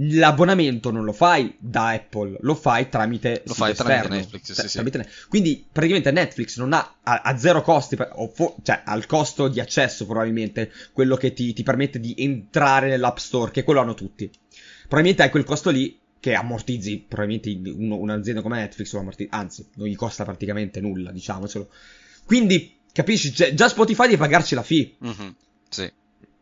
L'abbonamento 0.00 0.90
non 0.90 1.04
lo 1.04 1.12
fai 1.12 1.56
da 1.58 1.88
Apple, 1.88 2.36
lo 2.40 2.54
fai 2.54 2.88
tramite, 2.88 3.42
lo 3.46 3.54
fai 3.54 3.74
tramite 3.74 4.08
Netflix. 4.08 4.52
Sì, 4.52 4.68
tramite 4.68 5.02
sì. 5.02 5.26
Quindi 5.28 5.66
praticamente 5.70 6.12
Netflix 6.12 6.56
non 6.58 6.72
ha 6.72 6.98
a, 7.02 7.22
a 7.24 7.36
zero 7.36 7.62
costi, 7.62 7.96
o 7.98 8.28
fo- 8.28 8.56
cioè 8.62 8.82
al 8.84 9.06
costo 9.06 9.48
di 9.48 9.60
accesso 9.60 10.06
probabilmente, 10.06 10.72
quello 10.92 11.16
che 11.16 11.32
ti, 11.32 11.52
ti 11.52 11.62
permette 11.62 11.98
di 12.00 12.14
entrare 12.18 12.88
nell'App 12.88 13.16
Store, 13.16 13.50
che 13.50 13.64
quello 13.64 13.80
hanno 13.80 13.94
tutti. 13.94 14.30
Probabilmente 14.82 15.22
hai 15.22 15.30
quel 15.30 15.44
costo 15.44 15.70
lì 15.70 15.98
che 16.28 16.34
ammortizzi 16.34 17.04
probabilmente 17.06 17.70
uno, 17.70 17.96
un'azienda 17.96 18.42
come 18.42 18.58
Netflix 18.58 18.94
anzi 19.30 19.66
non 19.74 19.86
gli 19.86 19.96
costa 19.96 20.24
praticamente 20.24 20.80
nulla 20.80 21.10
diciamocelo. 21.10 21.70
Quindi 22.24 22.76
capisci? 22.92 23.32
Cioè, 23.32 23.54
già 23.54 23.68
Spotify 23.68 24.04
devi 24.04 24.16
pagarci 24.16 24.54
la 24.54 24.62
fee. 24.62 24.94
Mm-hmm, 25.04 25.28
sì 25.68 25.90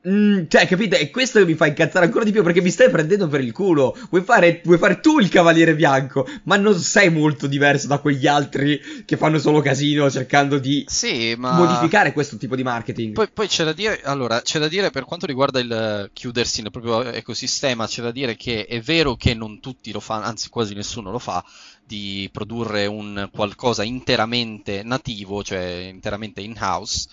Mm, 0.08 0.44
cioè, 0.48 0.68
capite? 0.68 1.00
E 1.00 1.10
questo 1.10 1.44
mi 1.44 1.54
fa 1.54 1.66
incazzare 1.66 2.04
ancora 2.04 2.24
di 2.24 2.30
più 2.30 2.44
perché 2.44 2.60
mi 2.60 2.70
stai 2.70 2.90
prendendo 2.90 3.26
per 3.26 3.40
il 3.40 3.52
culo. 3.52 3.96
Vuoi 4.08 4.22
fare, 4.22 4.60
vuoi 4.64 4.78
fare, 4.78 5.00
tu 5.00 5.18
il 5.18 5.28
cavaliere 5.28 5.74
bianco, 5.74 6.28
ma 6.44 6.56
non 6.56 6.78
sei 6.78 7.10
molto 7.10 7.48
diverso 7.48 7.88
da 7.88 7.98
quegli 7.98 8.26
altri 8.28 8.80
che 9.04 9.16
fanno 9.16 9.38
solo 9.38 9.60
casino 9.60 10.08
cercando 10.08 10.58
di 10.58 10.84
sì, 10.86 11.34
ma... 11.36 11.52
modificare 11.52 12.12
questo 12.12 12.36
tipo 12.36 12.54
di 12.54 12.62
marketing. 12.62 13.14
Poi, 13.14 13.28
poi, 13.32 13.48
c'è 13.48 13.64
da 13.64 13.72
dire, 13.72 14.00
allora, 14.04 14.40
c'è 14.42 14.60
da 14.60 14.68
dire 14.68 14.90
per 14.90 15.04
quanto 15.04 15.26
riguarda 15.26 15.58
il 15.58 16.10
chiudersi 16.12 16.62
nel 16.62 16.70
proprio 16.70 17.10
ecosistema, 17.10 17.86
c'è 17.88 18.02
da 18.02 18.12
dire 18.12 18.36
che 18.36 18.64
è 18.66 18.80
vero 18.80 19.16
che 19.16 19.34
non 19.34 19.58
tutti 19.58 19.90
lo 19.90 20.00
fanno, 20.00 20.24
anzi 20.24 20.48
quasi 20.50 20.74
nessuno 20.74 21.10
lo 21.10 21.18
fa, 21.18 21.44
di 21.84 22.28
produrre 22.30 22.86
un 22.86 23.28
qualcosa 23.32 23.82
interamente 23.82 24.82
nativo, 24.84 25.42
cioè 25.42 25.88
interamente 25.92 26.40
in-house 26.40 27.08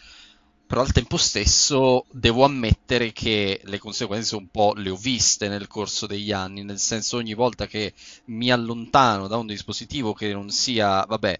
però 0.74 0.86
al 0.86 0.91
tempo 0.91 1.17
stesso 1.17 2.07
devo 2.09 2.45
ammettere 2.45 3.11
che 3.11 3.61
le 3.63 3.78
conseguenze 3.78 4.36
un 4.36 4.47
po' 4.47 4.74
le 4.76 4.89
ho 4.89 4.95
viste 4.95 5.47
nel 5.47 5.67
corso 5.67 6.07
degli 6.07 6.32
anni, 6.32 6.63
nel 6.63 6.80
senso 6.80 7.17
ogni 7.17 7.36
volta 7.36 7.67
che 7.67 7.93
mi 8.26 8.51
allontano 8.51 9.28
da 9.28 9.38
un 9.38 9.45
dispositivo 9.45 10.13
che 10.13 10.34
non 10.34 10.49
sia, 10.49 11.05
vabbè, 11.07 11.39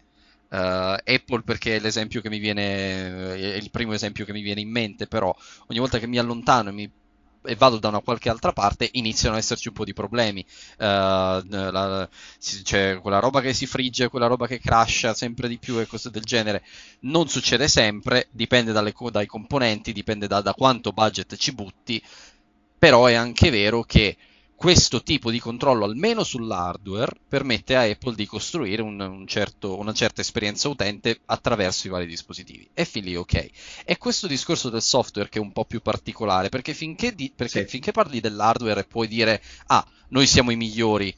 uh, 0.50 0.56
Apple 1.04 1.42
perché 1.44 1.78
è 1.78 1.80
l'esempio 1.80 2.22
che 2.22 2.30
mi 2.30 2.38
viene, 2.38 3.34
è 3.34 3.56
il 3.56 3.72
primo 3.72 3.94
esempio 3.94 4.24
che 4.24 4.34
mi 4.34 4.44
viene 4.44 4.62
in 4.62 4.70
mente, 4.70 5.08
però 5.08 5.36
ogni 5.66 5.80
volta 5.80 5.98
che 5.98 6.06
mi 6.06 6.20
allontano 6.20 6.70
e 6.70 6.74
mi 6.74 6.92
e 7.46 7.56
vado 7.56 7.78
da 7.78 7.90
una 7.90 8.00
qualche 8.00 8.30
altra 8.30 8.52
parte, 8.52 8.90
iniziano 8.94 9.36
ad 9.36 9.42
esserci 9.42 9.68
un 9.68 9.74
po' 9.74 9.86
di 9.86 9.94
problemi. 9.94 10.46
Uh, 10.78 11.44
la, 11.48 12.10
c'è 12.64 13.00
quella 13.00 13.20
roba 13.20 13.42
che 13.42 13.54
si 13.54 13.66
frigge, 13.66 14.10
quella 14.10 14.28
roba 14.28 14.48
che 14.48 14.60
crasha 14.60 15.14
sempre 15.14 15.48
di 15.48 15.58
più 15.58 15.80
e 15.80 15.88
cose 15.88 16.10
del 16.10 16.24
genere. 16.24 16.64
Non 17.02 17.28
succede 17.28 17.68
sempre, 17.68 18.28
dipende 18.32 18.72
dalle, 18.72 18.94
dai 19.12 19.26
componenti, 19.26 19.94
dipende 19.94 20.28
da, 20.28 20.42
da 20.42 20.54
quanto 20.54 20.92
budget 20.92 21.36
ci 21.36 21.54
butti 21.54 22.02
però 22.84 23.06
è 23.06 23.14
anche 23.14 23.50
vero 23.50 23.84
che 23.84 24.18
questo 24.64 25.04
tipo 25.04 25.30
di 25.30 25.42
controllo, 25.42 25.84
almeno 25.84 26.24
sull'hardware, 26.24 27.18
permette 27.28 27.76
a 27.76 27.82
Apple 27.82 28.16
di 28.16 28.26
costruire 28.26 28.82
un, 28.82 28.98
un 28.98 29.28
certo, 29.28 29.78
una 29.78 29.92
certa 29.92 30.22
esperienza 30.22 30.70
utente 30.70 31.20
attraverso 31.26 31.88
i 31.88 31.90
vari 31.90 32.06
dispositivi. 32.06 32.70
E 32.74 32.86
fin 32.86 33.04
lì 33.04 33.14
ok. 33.14 33.50
È 33.84 33.98
questo 33.98 34.26
discorso 34.26 34.70
del 34.70 34.82
software 34.82 35.28
che 35.28 35.40
è 35.40 35.42
un 35.42 35.52
po' 35.52 35.66
più 35.66 35.82
particolare, 35.82 36.48
perché 36.48 36.74
finché, 36.74 37.14
di, 37.14 37.30
perché 37.36 37.64
sì. 37.64 37.68
finché 37.68 37.92
parli 37.92 38.22
dell'hardware 38.22 38.80
e 38.80 38.86
puoi 38.86 39.10
dire, 39.10 39.44
ah, 39.66 39.86
noi 40.08 40.28
siamo 40.28 40.52
i 40.52 40.56
migliori, 40.56 41.14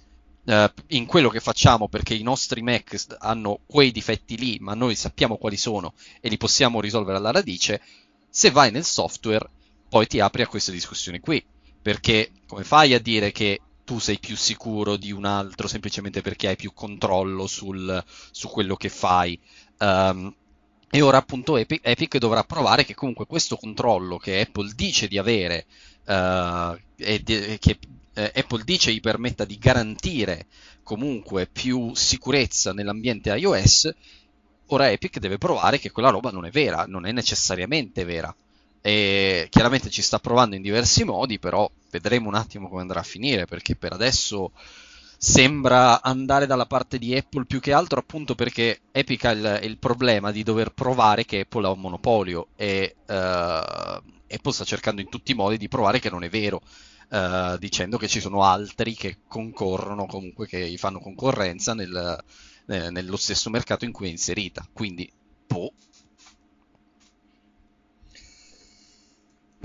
Uh, 0.47 0.71
in 0.89 1.07
quello 1.07 1.29
che 1.29 1.39
facciamo 1.39 1.87
perché 1.87 2.13
i 2.13 2.21
nostri 2.21 2.61
Mac 2.61 3.15
hanno 3.17 3.61
quei 3.65 3.91
difetti 3.91 4.37
lì, 4.37 4.59
ma 4.59 4.75
noi 4.75 4.93
sappiamo 4.93 5.37
quali 5.37 5.57
sono 5.57 5.95
e 6.21 6.29
li 6.29 6.37
possiamo 6.37 6.79
risolvere 6.79 7.17
alla 7.17 7.31
radice. 7.31 7.81
Se 8.29 8.51
vai 8.51 8.69
nel 8.69 8.85
software, 8.85 9.49
poi 9.89 10.05
ti 10.05 10.19
apri 10.19 10.43
a 10.43 10.47
queste 10.47 10.71
discussioni 10.71 11.19
qui. 11.19 11.43
Perché 11.85 12.31
come 12.47 12.63
fai 12.63 12.95
a 12.95 12.99
dire 12.99 13.31
che 13.31 13.61
tu 13.83 13.99
sei 13.99 14.17
più 14.17 14.35
sicuro 14.35 14.95
di 14.95 15.11
un 15.11 15.23
altro 15.23 15.67
semplicemente 15.67 16.21
perché 16.21 16.47
hai 16.47 16.55
più 16.55 16.73
controllo 16.73 17.45
sul, 17.45 18.03
su 18.31 18.49
quello 18.49 18.75
che 18.75 18.89
fai? 18.89 19.39
Um, 19.77 20.33
e 20.89 21.01
ora 21.01 21.17
appunto 21.17 21.57
Epic, 21.57 21.81
Epic, 21.83 22.17
dovrà 22.17 22.43
provare 22.43 22.85
che 22.85 22.95
comunque 22.95 23.27
questo 23.27 23.55
controllo 23.55 24.17
che 24.17 24.41
Apple 24.41 24.71
dice 24.73 25.07
di 25.07 25.19
avere 25.19 25.67
uh, 26.07 26.75
e 26.95 27.21
di, 27.21 27.55
che 27.59 27.77
eh, 28.15 28.31
Apple 28.33 28.63
dice 28.63 28.91
gli 28.91 28.99
permetta 28.99 29.45
di 29.45 29.59
garantire 29.59 30.47
comunque 30.81 31.45
più 31.45 31.93
sicurezza 31.93 32.73
nell'ambiente 32.73 33.29
iOS, 33.29 33.93
ora 34.69 34.89
Epic 34.89 35.19
deve 35.19 35.37
provare 35.37 35.77
che 35.77 35.91
quella 35.91 36.09
roba 36.09 36.31
non 36.31 36.47
è 36.47 36.49
vera, 36.49 36.85
non 36.87 37.05
è 37.05 37.11
necessariamente 37.11 38.05
vera. 38.05 38.35
E 38.85 39.47
chiaramente 39.49 39.89
ci 39.89 40.03
sta 40.03 40.19
provando 40.19 40.55
in 40.55 40.61
diversi 40.61 41.03
modi, 41.03 41.39
però 41.39 41.67
vedremo 41.89 42.27
un 42.27 42.35
attimo 42.35 42.69
come 42.69 42.81
andrà 42.81 42.99
a 42.99 43.03
finire, 43.03 43.45
perché 43.45 43.75
per 43.75 43.93
adesso 43.93 44.51
sembra 45.17 46.03
andare 46.03 46.45
dalla 46.45 46.67
parte 46.67 46.99
di 46.99 47.15
Apple 47.15 47.45
più 47.45 47.59
che 47.59 47.73
altro 47.73 47.99
appunto 47.99 48.35
perché 48.35 48.81
Epic 48.91 49.25
ha 49.25 49.31
il, 49.31 49.59
il 49.63 49.77
problema 49.79 50.29
di 50.29 50.43
dover 50.43 50.71
provare 50.71 51.25
che 51.25 51.39
Apple 51.39 51.65
ha 51.65 51.71
un 51.71 51.79
monopolio 51.79 52.49
e 52.55 52.97
uh, 53.07 53.11
Apple 53.11 54.51
sta 54.51 54.65
cercando 54.65 55.01
in 55.01 55.09
tutti 55.09 55.31
i 55.31 55.35
modi 55.35 55.57
di 55.57 55.67
provare 55.67 55.97
che 55.97 56.11
non 56.11 56.23
è 56.23 56.29
vero. 56.29 56.61
Uh, 57.09 57.57
dicendo 57.57 57.97
che 57.97 58.07
ci 58.07 58.19
sono 58.19 58.43
altri 58.43 58.93
che 58.93 59.17
concorrono, 59.27 60.05
comunque 60.05 60.45
che 60.45 60.69
gli 60.69 60.77
fanno 60.77 60.99
concorrenza 60.99 61.73
nel, 61.73 62.23
eh, 62.67 62.91
nello 62.91 63.17
stesso 63.17 63.49
mercato 63.49 63.83
in 63.83 63.91
cui 63.91 64.09
è 64.09 64.11
inserita. 64.11 64.63
Quindi, 64.71 65.11
boh, 65.47 65.71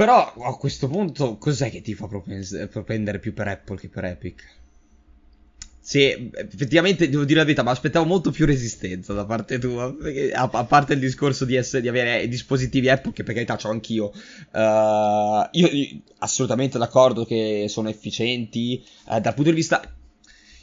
Però 0.01 0.32
a 0.32 0.57
questo 0.57 0.88
punto 0.88 1.36
cos'è 1.36 1.68
che 1.70 1.82
ti 1.82 1.92
fa 1.92 2.09
propendere 2.09 3.18
più 3.18 3.34
per 3.34 3.48
Apple 3.48 3.76
che 3.76 3.90
per 3.90 4.07
Epic? 4.07 4.42
Sì, 5.78 6.30
effettivamente 6.32 7.11
devo 7.11 7.24
dire 7.24 7.40
la 7.40 7.44
verità, 7.44 7.62
ma 7.62 7.72
aspettavo 7.72 8.07
molto 8.07 8.30
più 8.30 8.46
resistenza 8.46 9.12
da 9.12 9.26
parte 9.26 9.59
tua. 9.59 9.94
A, 10.32 10.48
a, 10.51 10.64
parte 10.64 10.94
il 10.94 11.01
discorso 11.01 11.44
di, 11.44 11.55
essere, 11.55 11.82
di 11.82 11.88
avere 11.88 12.26
dispositivi 12.28 12.88
Apple, 12.88 13.12
che 13.12 13.24
per 13.24 13.34
carità 13.34 13.59
ho 13.62 13.70
anch'io. 13.70 14.07
Uh, 14.53 15.46
io, 15.51 15.66
io, 15.66 16.01
assolutamente 16.20 16.78
d'accordo 16.78 17.26
che 17.26 17.66
sono 17.68 17.90
efficienti. 17.90 18.82
Uh, 19.05 19.20
dal 19.20 19.34
punto 19.34 19.51
di 19.51 19.57
vista. 19.57 19.82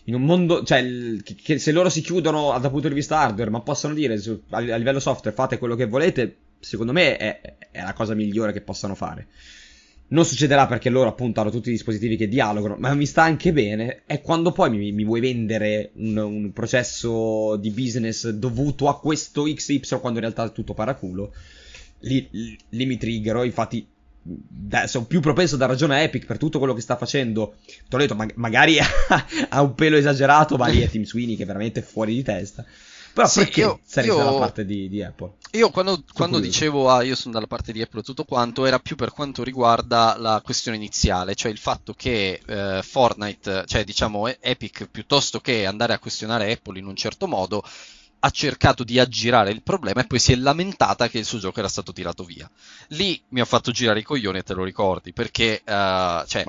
In 0.05 0.15
un 0.15 0.23
mondo. 0.23 0.63
Cioè, 0.63 0.81
che, 1.21 1.35
che 1.35 1.59
se 1.59 1.71
loro 1.71 1.89
si 1.89 2.01
chiudono 2.01 2.57
dal 2.59 2.71
punto 2.71 2.87
di 2.87 2.95
vista 2.95 3.19
hardware, 3.19 3.51
ma 3.51 3.61
possono 3.61 3.93
dire 3.93 4.17
su, 4.17 4.41
a, 4.49 4.57
a 4.57 4.77
livello 4.77 4.99
software 4.99 5.35
fate 5.35 5.59
quello 5.59 5.75
che 5.75 5.85
volete 5.85 6.37
secondo 6.59 6.91
me 6.91 7.17
è, 7.17 7.41
è, 7.71 7.81
la 7.81 7.93
cosa 7.93 8.13
migliore 8.13 8.53
che 8.53 8.61
possano 8.61 8.95
fare. 8.95 9.27
Non 10.09 10.25
succederà 10.25 10.67
perché 10.67 10.89
loro 10.89 11.09
appunto 11.09 11.41
hanno 11.41 11.49
tutti 11.51 11.67
i 11.67 11.73
dispositivi 11.73 12.15
che 12.15 12.29
dialogano, 12.29 12.77
ma 12.77 12.93
mi 12.93 13.05
sta 13.05 13.23
anche 13.23 13.51
bene. 13.51 14.03
È 14.05 14.21
quando 14.21 14.51
poi 14.53 14.69
mi, 14.69 14.91
mi 14.93 15.03
vuoi 15.03 15.19
vendere 15.19 15.91
un, 15.95 16.15
un, 16.17 16.53
processo 16.53 17.57
di 17.57 17.71
business 17.71 18.29
dovuto 18.29 18.87
a 18.87 18.99
questo 18.99 19.43
XY 19.43 19.99
quando 19.99 20.19
in 20.19 20.21
realtà 20.21 20.45
è 20.45 20.51
tutto 20.53 20.73
paraculo. 20.73 21.33
Lì, 22.01 22.57
lì, 22.69 22.85
mi 22.85 22.97
triggero, 22.97 23.43
infatti 23.43 23.85
da, 24.21 24.87
sono 24.87 25.05
più 25.05 25.19
propenso 25.19 25.55
a 25.55 25.57
dar 25.57 25.69
ragione 25.69 25.95
a 25.95 25.99
Epic 25.99 26.25
per 26.25 26.37
tutto 26.37 26.57
quello 26.57 26.73
che 26.73 26.81
sta 26.81 26.95
facendo. 26.95 27.55
Ti 27.65 27.95
ho 27.95 27.97
detto, 27.97 28.15
ma, 28.15 28.25
magari 28.35 28.77
ha 29.49 29.61
un 29.61 29.75
pelo 29.75 29.97
esagerato, 29.97 30.55
ma 30.55 30.67
lì 30.67 30.81
è 30.81 30.89
Team 30.89 31.03
Sweeney 31.03 31.35
che 31.35 31.43
è 31.43 31.47
veramente 31.47 31.81
fuori 31.81 32.13
di 32.13 32.23
testa. 32.23 32.65
Però 33.17 33.27
sì, 33.27 33.39
perché 33.39 33.61
io, 33.61 33.79
sarei 33.83 34.09
io, 34.11 34.15
dalla 34.17 34.37
parte 34.37 34.63
di, 34.63 34.87
di, 34.87 35.01
Apple? 35.01 35.31
Io 35.53 35.71
quando, 35.71 36.03
quando 36.13 36.37
dicevo 36.37 36.87
ah, 36.91 37.01
io 37.01 37.15
sono 37.15 37.33
dalla 37.33 37.47
parte 37.47 37.71
di 37.71 37.81
Apple 37.81 38.03
tutto 38.03 38.25
quanto, 38.25 38.63
era 38.63 38.77
più 38.77 38.95
per 38.95 39.11
quanto 39.11 39.43
riguarda 39.43 40.15
la 40.19 40.39
questione 40.43 40.77
iniziale, 40.77 41.33
cioè 41.33 41.51
il 41.51 41.57
fatto 41.57 41.95
che 41.97 42.39
eh, 42.45 42.81
Fortnite, 42.83 43.63
cioè 43.65 43.83
diciamo 43.83 44.27
Epic, 44.27 44.85
piuttosto 44.91 45.39
che 45.39 45.65
andare 45.65 45.93
a 45.93 45.99
questionare 45.99 46.51
Apple 46.51 46.77
in 46.77 46.85
un 46.85 46.95
certo 46.95 47.25
modo, 47.25 47.63
ha 48.19 48.29
cercato 48.31 48.83
di 48.83 48.99
aggirare 48.99 49.51
il 49.51 49.61
problema 49.61 50.01
e 50.01 50.07
poi 50.07 50.19
si 50.19 50.33
è 50.33 50.35
lamentata 50.35 51.07
che 51.07 51.19
il 51.19 51.25
suo 51.25 51.37
gioco 51.37 51.59
era 51.59 51.67
stato 51.67 51.93
tirato 51.93 52.23
via. 52.23 52.49
Lì 52.89 53.21
mi 53.29 53.41
ha 53.41 53.45
fatto 53.45 53.71
girare 53.71 53.99
i 53.99 54.03
coglioni 54.03 54.39
e 54.39 54.43
te 54.43 54.53
lo 54.53 54.63
ricordi, 54.63 55.13
perché 55.13 55.61
uh, 55.63 56.25
cioè, 56.25 56.45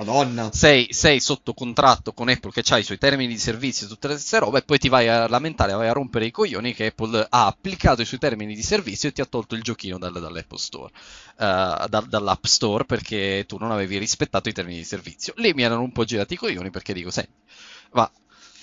sei, 0.51 0.87
sei, 0.91 1.19
sotto 1.19 1.53
contratto 1.53 2.13
con 2.13 2.29
Apple 2.29 2.51
che 2.51 2.63
ha 2.67 2.77
i 2.77 2.83
suoi 2.83 2.97
termini 2.97 3.33
di 3.33 3.39
servizio 3.39 3.85
e 3.85 3.89
tutte 3.89 4.07
queste 4.07 4.39
robe 4.39 4.59
e 4.59 4.61
poi 4.63 4.79
ti 4.79 4.89
vai 4.89 5.07
a 5.07 5.27
lamentare, 5.27 5.73
vai 5.73 5.87
a 5.87 5.93
rompere 5.93 6.25
i 6.25 6.31
coglioni 6.31 6.73
che 6.73 6.87
Apple 6.87 7.27
ha 7.29 7.45
applicato 7.45 8.01
i 8.01 8.05
suoi 8.05 8.19
termini 8.19 8.55
di 8.55 8.63
servizio 8.63 9.09
e 9.09 9.11
ti 9.11 9.21
ha 9.21 9.25
tolto 9.25 9.55
il 9.55 9.61
giochino 9.61 9.97
dal, 9.97 10.13
dall'Apple 10.13 10.57
Store, 10.57 10.91
uh, 11.37 11.87
da, 11.87 12.03
dall'App 12.07 12.45
Store 12.45 12.85
perché 12.85 13.45
tu 13.47 13.57
non 13.57 13.71
avevi 13.71 13.97
rispettato 13.97 14.49
i 14.49 14.53
termini 14.53 14.77
di 14.77 14.85
servizio. 14.85 15.33
Lì 15.37 15.53
mi 15.53 15.63
erano 15.63 15.81
un 15.81 15.91
po' 15.91 16.03
girati 16.03 16.33
i 16.33 16.37
coglioni 16.37 16.71
perché 16.71 16.93
dico, 16.93 17.11
senti, 17.11 17.31
ma 17.91 18.09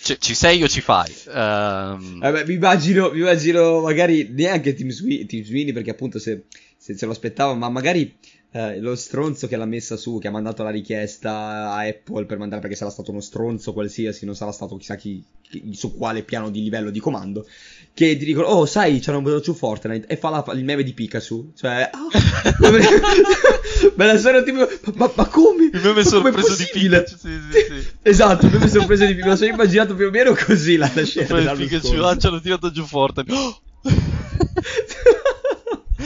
c- 0.03 0.19
ci 0.19 0.35
sei 0.35 0.63
o 0.63 0.69
ci 0.69 0.81
fai? 0.81 1.13
Um... 1.27 2.19
Vabbè, 2.21 2.45
mi 2.47 2.55
immagino, 2.55 3.11
mi 3.11 3.19
immagino 3.21 3.81
magari 3.81 4.29
neanche 4.31 4.75
Team, 4.75 4.91
Sweeney, 4.91 5.27
Team 5.27 5.43
Sweeney 5.45 5.73
perché 5.73 5.91
appunto 5.91 6.19
se, 6.19 6.45
se, 6.77 6.97
se 6.97 7.07
lo 7.07 7.13
aspettavo, 7.13 7.55
ma 7.55 7.69
magari 7.69 8.17
eh, 8.57 8.81
lo 8.81 8.97
stronzo 8.97 9.47
che 9.49 9.57
l'ha 9.57 9.67
messa 9.67 9.99
su, 9.99 10.19
che 10.19 10.29
ha 10.29 10.31
mandato 10.31 10.63
la 10.63 10.71
richiesta 10.71 11.73
a 11.73 11.81
Apple 11.81 12.25
per 12.25 12.39
mandare, 12.39 12.63
perché 12.63 12.75
sarà 12.75 12.91
stato 12.91 13.11
uno 13.11 13.21
stronzo 13.21 13.75
qualsiasi, 13.75 14.25
non 14.25 14.35
sarà 14.35 14.51
stato 14.51 14.79
chissà 14.79 14.97
chi, 14.97 15.23
chi 15.43 15.75
su 15.75 15.95
quale 15.95 16.23
piano 16.23 16.49
di 16.49 16.63
livello 16.63 16.89
di 16.89 16.99
comando, 16.99 17.47
che 17.93 18.17
ti 18.17 18.25
dicono, 18.25 18.47
oh 18.47 18.65
sai, 18.65 18.99
c'hanno 19.01 19.19
un 19.19 19.43
su 19.43 19.53
Fortnite, 19.53 20.07
e 20.07 20.17
fa 20.17 20.31
la, 20.31 20.45
il 20.55 20.65
meme 20.65 20.85
di 20.85 20.95
Pikachu, 20.95 21.53
cioè, 21.55 21.91
oh, 21.93 22.09
me 23.95 24.07
la 24.07 24.17
sono 24.17 24.43
tipo, 24.43 24.67
ma, 24.95 25.13
ma 25.15 25.27
come? 25.27 25.65
Il 25.71 25.81
meme 25.83 26.03
sorpreso 26.03 26.57
di 26.57 26.67
Pikachu, 26.73 27.15
sì, 27.15 27.39
sì, 27.51 27.59
sì. 27.61 27.89
esatto, 28.01 28.47
il 28.47 28.53
meme 28.53 28.69
sorpreso 28.69 29.05
di 29.05 29.15
Pikachu, 29.17 29.27
me 29.27 29.33
lo 29.33 29.37
sono 29.37 29.51
immaginato 29.51 29.95
più 29.95 30.07
o 30.07 30.11
meno 30.11 30.35
così 30.35 30.77
la, 30.77 30.91
la 30.95 31.05
scena. 31.05 31.27
Poi 31.27 31.57
Pikachu, 31.57 31.95
ah, 32.01 32.17
ci 32.17 32.27
hanno 32.27 32.41
tirato 32.41 32.71
giù 32.71 32.87
Fortnite. 32.87 33.35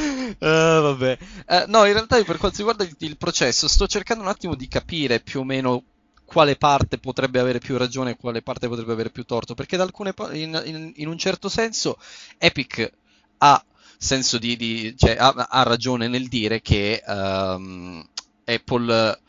Uh, 0.01 0.37
vabbè. 0.39 1.19
Uh, 1.47 1.65
no, 1.67 1.85
in 1.85 1.93
realtà 1.93 2.23
per 2.23 2.39
quanto 2.39 2.59
riguarda 2.59 2.89
il, 2.99 3.17
processo, 3.17 3.69
sto 3.69 3.87
cercando 3.87 4.23
un 4.23 4.29
attimo 4.29 4.55
di 4.55 4.69
capire 4.69 5.21
più 5.21 5.41
o 5.41 5.45
meno 5.45 5.85
quale 6.25 6.57
parte 6.57 6.99
potrebbe 6.99 7.41
avere 7.41 7.59
più 7.59 7.77
ragione 7.77 8.13
e 8.13 8.17
quale 8.17 8.41
parte 8.41 8.69
potrebbe 8.69 8.93
avere 8.93 9.11
più 9.11 9.25
torto, 9.25 9.55
perché 9.55 9.77
pa- 10.15 10.33
in, 10.33 10.63
in, 10.65 10.93
in, 10.95 11.09
un 11.09 11.19
certo 11.19 11.49
senso 11.49 11.99
Epic 12.39 12.93
ha 13.39 13.65
senso 13.99 14.39
di, 14.39 14.57
di 14.57 14.95
cioè, 14.97 15.17
ha, 15.19 15.29
ha, 15.29 15.63
ragione 15.65 16.07
nel 16.07 16.29
dire 16.29 16.61
che 16.63 17.03
um, 17.07 18.07
Apple 18.45 19.21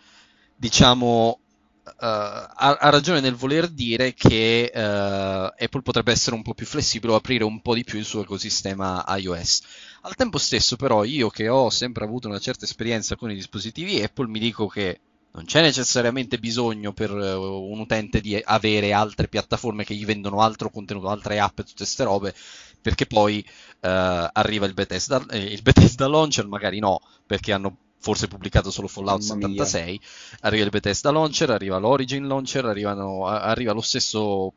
diciamo 0.56 1.40
Uh, 1.84 2.06
ha, 2.06 2.78
ha, 2.80 2.90
ragione 2.90 3.20
nel 3.20 3.34
voler 3.34 3.68
dire 3.68 4.14
che 4.14 4.72
uh, 4.74 4.80
Apple 4.80 5.82
potrebbe 5.82 6.12
essere 6.12 6.36
un 6.36 6.44
po' 6.44 6.54
più 6.54 6.66
flessibile 6.68 7.14
o 7.14 7.16
aprire 7.16 7.44
un 7.44 7.60
po' 7.60 7.74
di 7.74 7.84
più 7.84 7.98
il 7.98 8.06
suo 8.06 8.22
ecosistema 8.22 9.04
iOS. 9.18 9.62
Al 10.02 10.16
tempo 10.16 10.38
stesso, 10.38 10.76
però, 10.76 11.04
io 11.04 11.30
che 11.30 11.48
ho 11.48 11.70
sempre 11.70 12.04
avuto 12.04 12.28
una 12.28 12.40
certa 12.40 12.66
esperienza 12.66 13.16
con 13.16 13.30
i 13.30 13.36
dispositivi 13.36 14.02
Apple, 14.02 14.28
mi 14.28 14.40
dico 14.40 14.68
che 14.68 15.00
non 15.34 15.46
c'è 15.46 15.62
necessariamente 15.62 16.40
bisogno 16.40 16.92
per 16.92 17.12
uh, 17.12 17.72
un 17.72 17.80
utente 17.80 18.20
di 18.20 18.40
avere 18.44 18.94
altre 18.94 19.28
piattaforme 19.28 19.86
che 19.86 19.94
gli 19.96 20.06
vendono 20.06 20.42
altro 20.42 20.70
contenuto, 20.70 21.08
altre 21.08 21.40
app 21.40 21.60
e 21.60 21.64
tutte 21.64 21.76
queste 21.78 22.04
robe, 22.04 22.34
perché 22.82 23.06
poi 23.06 23.46
uh, 23.46 24.28
arriva 24.34 24.66
il 24.66 24.74
Bethesda, 24.74 25.24
eh, 25.30 25.38
il 25.38 25.62
Bethesda 25.62 26.08
Launcher, 26.08 26.48
magari 26.48 26.80
no, 26.80 27.00
perché 27.26 27.54
hanno 27.54 27.78
forse 28.00 28.28
pubblicato 28.28 28.72
solo 28.72 28.88
Fallout 28.88 29.22
76, 29.22 30.02
arriva 30.42 30.64
il 30.66 30.72
Bethesda 30.72 31.12
Launcher, 31.12 31.52
arriva 31.52 31.78
l'Origin 31.78 32.28
Launcher, 32.28 32.66
arrivano, 32.66 33.28
arriva 33.28 33.72
lo 33.72 33.82
stesso, 33.82 34.54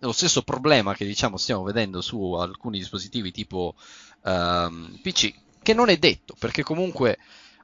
lo 0.00 0.12
stesso 0.12 0.42
problema 0.42 0.94
che 0.94 1.06
diciamo 1.06 1.36
stiamo 1.36 1.62
vedendo 1.62 2.00
su 2.00 2.32
alcuni 2.32 2.78
dispositivi 2.78 3.30
tipo 3.32 3.74
um, 4.24 4.32
ehm, 4.32 4.98
PC, 5.02 5.34
che 5.62 5.74
non 5.74 5.88
è 5.88 5.96
detto, 5.96 6.34
perché 6.38 6.62
comunque 6.62 7.18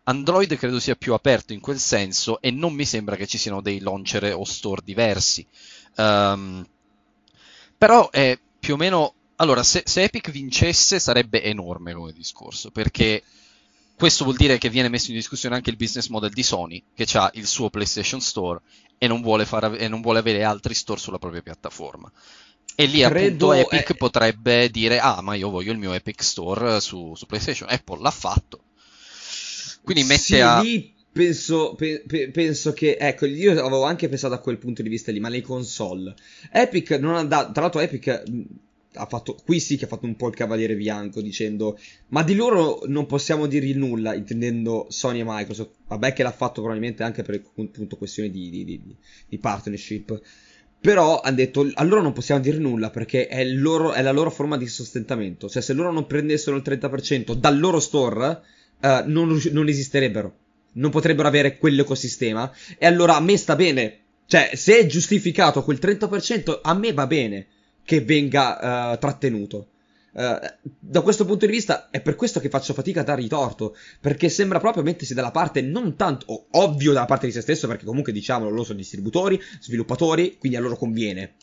Android 0.04 0.56
credo 0.56 0.80
sia 0.80 0.96
più 0.96 1.12
aperto 1.12 1.52
in 1.52 1.60
quel 1.60 1.78
senso 1.78 2.40
e 2.40 2.50
non 2.50 2.72
mi 2.72 2.84
sembra 2.84 3.16
che 3.16 3.26
ci 3.26 3.38
siano 3.38 3.60
dei 3.60 3.80
launcher 3.80 4.34
o 4.34 4.44
store 4.44 4.82
diversi. 4.84 5.46
Um, 5.96 6.66
però 7.78 8.10
è 8.10 8.38
più 8.58 8.74
o 8.74 8.76
meno... 8.76 9.14
Allora, 9.36 9.62
se, 9.62 9.82
se, 9.84 10.02
Epic 10.02 10.30
vincesse 10.30 11.00
sarebbe 11.00 11.42
enorme 11.42 11.94
come 11.94 12.12
discorso, 12.12 12.70
perché 12.70 13.22
questo 13.96 14.24
vuol 14.24 14.36
dire 14.36 14.58
che 14.58 14.68
viene 14.68 14.88
messo 14.88 15.10
in 15.10 15.16
discussione 15.16 15.56
anche 15.56 15.70
il 15.70 15.76
business 15.76 16.08
model 16.08 16.32
di 16.32 16.42
Sony, 16.42 16.82
che 16.94 17.06
ha 17.14 17.30
il 17.34 17.46
suo 17.46 17.70
PlayStation 17.70 18.20
Store 18.20 18.60
e 19.02 19.08
non 19.08 19.20
vuole, 19.20 19.44
far, 19.44 19.74
e 19.76 19.88
non 19.88 20.00
vuole 20.00 20.20
avere 20.20 20.44
altri 20.44 20.74
store 20.74 21.00
sulla 21.00 21.18
propria 21.18 21.42
piattaforma. 21.42 22.08
E 22.76 22.86
lì 22.86 23.00
Credo 23.00 23.50
appunto 23.50 23.74
Epic 23.74 23.94
è... 23.94 23.96
potrebbe 23.96 24.70
dire: 24.70 25.00
Ah, 25.00 25.20
ma 25.22 25.34
io 25.34 25.50
voglio 25.50 25.72
il 25.72 25.78
mio 25.78 25.92
Epic 25.92 26.22
Store 26.22 26.80
su, 26.80 27.12
su 27.16 27.26
PlayStation. 27.26 27.68
Apple 27.68 28.00
l'ha 28.00 28.12
fatto. 28.12 28.60
Quindi 29.82 30.04
mette 30.04 30.22
sì, 30.22 30.38
a. 30.38 30.60
Lì 30.60 30.94
penso, 31.10 31.74
pe, 31.74 32.04
pe, 32.06 32.30
penso 32.30 32.72
che. 32.72 32.96
Ecco, 32.96 33.26
io 33.26 33.50
avevo 33.50 33.82
anche 33.82 34.08
pensato 34.08 34.34
a 34.34 34.38
quel 34.38 34.58
punto 34.58 34.82
di 34.82 34.88
vista 34.88 35.10
lì, 35.10 35.18
ma 35.18 35.28
le 35.28 35.40
console. 35.40 36.14
Epic 36.52 36.92
non 36.92 37.16
ha 37.16 37.24
dato. 37.24 37.50
Tra 37.50 37.62
l'altro, 37.62 37.80
Epic 37.80 38.22
ha 38.94 39.06
fatto. 39.06 39.36
Qui 39.44 39.60
sì 39.60 39.76
che 39.76 39.84
ha 39.84 39.88
fatto 39.88 40.06
un 40.06 40.16
po' 40.16 40.28
il 40.28 40.34
cavaliere 40.34 40.76
bianco 40.76 41.20
dicendo. 41.20 41.78
Ma 42.08 42.22
di 42.22 42.34
loro 42.34 42.82
non 42.86 43.06
possiamo 43.06 43.46
dirgli 43.46 43.74
nulla, 43.74 44.14
intendendo 44.14 44.86
Sony 44.88 45.20
e 45.20 45.24
Microsoft. 45.26 45.70
Vabbè, 45.88 46.12
che 46.12 46.22
l'ha 46.22 46.32
fatto 46.32 46.60
probabilmente 46.60 47.02
anche 47.02 47.22
per 47.22 47.42
appunto 47.56 47.96
questioni 47.96 48.30
di, 48.30 48.50
di, 48.50 48.64
di, 48.64 48.96
di 49.28 49.38
partnership. 49.38 50.20
Però 50.80 51.20
hanno 51.20 51.36
detto 51.36 51.70
a 51.74 51.84
loro 51.84 52.02
non 52.02 52.12
possiamo 52.12 52.40
dire 52.40 52.58
nulla 52.58 52.90
perché 52.90 53.28
è, 53.28 53.44
loro, 53.44 53.92
è, 53.92 54.02
la 54.02 54.10
loro 54.10 54.30
forma 54.30 54.56
di 54.56 54.66
sostentamento. 54.66 55.48
Cioè, 55.48 55.62
se 55.62 55.72
loro 55.74 55.92
non 55.92 56.06
prendessero 56.06 56.56
il 56.56 56.62
30% 56.64 57.34
dal 57.34 57.58
loro 57.58 57.78
store, 57.78 58.40
uh, 58.80 59.02
non, 59.06 59.40
non, 59.52 59.68
esisterebbero. 59.68 60.36
Non 60.74 60.90
potrebbero 60.90 61.28
avere 61.28 61.58
quell'ecosistema. 61.58 62.52
E 62.78 62.86
allora 62.86 63.16
a 63.16 63.20
me 63.20 63.36
sta 63.36 63.54
bene. 63.54 63.98
Cioè, 64.26 64.52
se 64.54 64.78
è 64.78 64.86
giustificato 64.86 65.62
quel 65.62 65.78
30%, 65.80 66.60
a 66.62 66.74
me 66.74 66.92
va 66.92 67.06
bene 67.06 67.46
che 67.84 68.00
venga 68.00 68.92
uh, 68.92 68.98
trattenuto. 68.98 69.68
Uh, 70.12 70.68
da 70.78 71.00
questo 71.00 71.24
punto 71.24 71.46
di 71.46 71.52
vista 71.52 71.88
è 71.90 72.02
per 72.02 72.16
questo 72.16 72.38
che 72.38 72.50
faccio 72.50 72.74
fatica 72.74 73.00
a 73.00 73.04
dargli 73.04 73.28
torto, 73.28 73.76
perché 74.00 74.28
sembra 74.28 74.60
proprio 74.60 74.82
mettersi 74.82 75.14
dalla 75.14 75.30
parte 75.30 75.62
non 75.62 75.96
tanto 75.96 76.46
ovvio 76.50 76.92
dalla 76.92 77.06
parte 77.06 77.26
di 77.26 77.32
se 77.32 77.40
stesso, 77.40 77.66
perché 77.66 77.84
comunque 77.84 78.12
diciamolo, 78.12 78.50
loro 78.50 78.64
sono 78.64 78.78
distributori, 78.78 79.40
sviluppatori, 79.60 80.36
quindi 80.38 80.58
a 80.58 80.60
loro 80.60 80.76
conviene. 80.76 81.34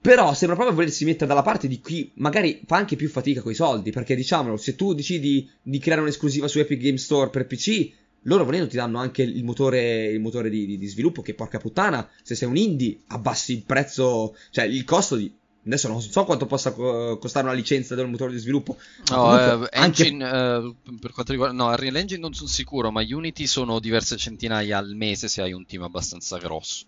Però 0.00 0.32
sembra 0.32 0.56
proprio 0.56 0.76
volersi 0.76 1.04
mettere 1.04 1.26
dalla 1.26 1.42
parte 1.42 1.68
di 1.68 1.78
chi 1.80 2.10
magari 2.14 2.62
fa 2.66 2.76
anche 2.76 2.96
più 2.96 3.08
fatica 3.10 3.42
con 3.42 3.52
i 3.52 3.54
soldi, 3.54 3.90
perché 3.90 4.16
diciamolo, 4.16 4.56
se 4.56 4.74
tu 4.74 4.94
decidi 4.94 5.48
di 5.62 5.78
creare 5.78 6.00
un'esclusiva 6.00 6.48
su 6.48 6.58
Epic 6.58 6.80
Game 6.80 6.96
Store 6.96 7.28
per 7.28 7.46
PC, 7.46 7.92
loro 8.22 8.44
volendo 8.44 8.68
ti 8.68 8.76
danno 8.76 8.98
anche 8.98 9.22
il 9.22 9.44
motore, 9.44 10.06
il 10.06 10.20
motore 10.20 10.50
di, 10.50 10.66
di, 10.66 10.78
di, 10.78 10.86
sviluppo 10.86 11.22
che 11.22 11.34
porca 11.34 11.58
puttana, 11.58 12.08
se 12.22 12.34
sei 12.34 12.48
un 12.48 12.56
indie 12.56 13.00
abbassi 13.08 13.52
il 13.52 13.62
prezzo, 13.62 14.36
cioè 14.50 14.64
il 14.64 14.84
costo 14.84 15.16
di, 15.16 15.32
Adesso 15.62 15.88
non 15.88 16.00
so 16.00 16.24
quanto 16.24 16.46
possa 16.46 16.72
costare 16.72 17.46
una 17.46 17.54
licenza 17.54 17.94
del 17.94 18.08
motore 18.08 18.32
di 18.32 18.38
sviluppo. 18.38 18.78
No, 19.10 19.38
eh, 19.38 19.68
Engine, 19.72 20.24
anche... 20.24 20.66
eh, 20.66 20.96
per 20.98 21.12
quanto 21.12 21.32
riguarda... 21.32 21.54
No, 21.54 21.68
Unreal 21.68 21.96
Engine 21.96 22.20
non 22.20 22.32
sono 22.32 22.48
sicuro, 22.48 22.90
ma 22.90 23.02
Unity 23.02 23.46
sono 23.46 23.78
diverse 23.78 24.16
centinaia 24.16 24.78
al 24.78 24.94
mese 24.94 25.28
se 25.28 25.42
hai 25.42 25.52
un 25.52 25.66
team 25.66 25.82
abbastanza 25.82 26.38
grosso. 26.38 26.86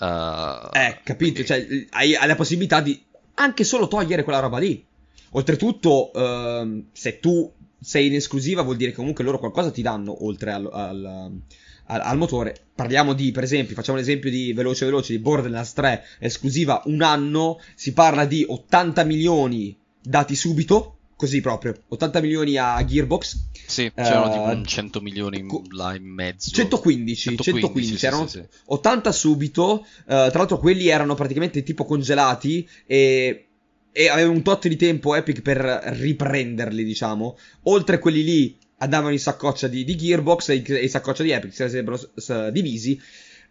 Uh, 0.00 0.68
eh, 0.72 1.00
capito? 1.04 1.44
Quindi... 1.44 1.46
Cioè, 1.46 1.86
hai, 1.90 2.16
hai, 2.16 2.26
la 2.26 2.34
possibilità 2.34 2.80
di 2.80 3.00
anche 3.34 3.62
solo 3.62 3.86
togliere 3.86 4.24
quella 4.24 4.40
roba 4.40 4.58
lì. 4.58 4.84
Oltretutto, 5.30 6.10
uh, 6.12 6.86
se 6.90 7.20
tu 7.20 7.50
sei 7.82 8.06
in 8.06 8.14
esclusiva 8.14 8.62
vuol 8.62 8.76
dire 8.76 8.90
che 8.90 8.96
comunque 8.96 9.24
loro 9.24 9.38
qualcosa 9.38 9.70
ti 9.70 9.82
danno 9.82 10.24
oltre 10.24 10.52
al, 10.52 10.68
al 10.72 11.40
al, 11.86 12.00
al, 12.00 12.16
motore. 12.16 12.54
Parliamo 12.74 13.12
di, 13.12 13.30
per 13.32 13.42
esempio, 13.42 13.74
facciamo 13.74 13.98
un 13.98 14.02
esempio 14.02 14.30
di 14.30 14.52
veloce 14.52 14.84
veloce 14.84 15.12
di 15.12 15.18
Borderlands 15.18 15.72
3 15.72 16.04
esclusiva 16.20 16.82
un 16.86 17.02
anno, 17.02 17.60
si 17.74 17.92
parla 17.92 18.24
di 18.24 18.44
80 18.48 19.04
milioni 19.04 19.76
dati 20.00 20.34
subito, 20.34 20.98
così 21.16 21.40
proprio, 21.40 21.74
80 21.88 22.20
milioni 22.20 22.56
a 22.56 22.82
Gearbox. 22.84 23.50
Sì, 23.66 23.90
c'erano 23.94 24.28
uh, 24.28 24.52
tipo 24.54 24.66
100 24.66 25.00
milioni 25.00 25.46
là 25.70 25.94
in 25.94 26.04
mezzo. 26.04 26.50
115, 26.50 27.36
115, 27.36 27.60
115 27.60 27.96
sì, 27.96 28.06
erano 28.06 28.26
sì, 28.26 28.38
sì. 28.38 28.58
80 28.66 29.12
subito, 29.12 29.72
uh, 29.72 30.04
tra 30.04 30.30
l'altro 30.32 30.58
quelli 30.58 30.88
erano 30.88 31.14
praticamente 31.14 31.62
tipo 31.62 31.84
congelati 31.84 32.68
e 32.86 33.46
e 33.92 34.08
aveva 34.08 34.30
un 34.30 34.42
tot 34.42 34.66
di 34.68 34.76
tempo 34.76 35.14
Epic 35.14 35.42
per 35.42 35.58
riprenderli, 35.60 36.82
diciamo. 36.82 37.36
Oltre 37.64 37.98
quelli 37.98 38.24
lì 38.24 38.58
andavano 38.78 39.12
in 39.12 39.18
saccoccia 39.18 39.68
di, 39.68 39.84
di 39.84 39.96
Gearbox 39.96 40.48
e 40.48 40.64
in 40.82 40.88
saccoccia 40.88 41.22
di 41.22 41.30
Epic, 41.30 41.52
si 41.52 41.68
sarebbero 41.68 42.00
divisi. 42.50 43.00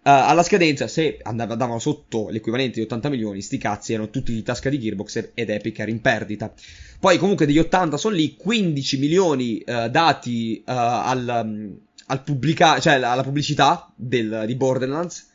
Uh, 0.04 0.10
alla 0.10 0.42
scadenza, 0.42 0.88
se 0.88 1.20
andav- 1.22 1.52
andavano 1.52 1.78
sotto 1.78 2.30
l'equivalente 2.30 2.80
di 2.80 2.86
80 2.86 3.10
milioni, 3.10 3.40
sti 3.40 3.58
cazzi 3.60 3.94
erano 3.94 4.10
tutti 4.10 4.34
di 4.34 4.42
tasca 4.42 4.68
di 4.70 4.80
Gearbox 4.80 5.30
ed 5.36 5.50
Epic 5.52 5.78
era 5.78 5.92
in 5.92 6.02
perdita. 6.02 6.52
Poi 7.00 7.20
comunque 7.20 7.46
degli 7.46 7.60
80 7.60 7.98
sono 7.98 8.16
lì, 8.16 8.36
15 8.36 8.98
milioni 8.98 9.64
uh, 9.64 9.90
dati 9.90 10.64
uh, 10.66 10.72
al, 10.72 11.44
um, 11.46 11.78
al 12.08 12.24
pubblica- 12.24 12.80
cioè 12.80 12.94
alla 12.94 13.22
pubblicità 13.22 13.94
del, 13.96 14.46
di 14.48 14.56
Borderlands 14.56 15.30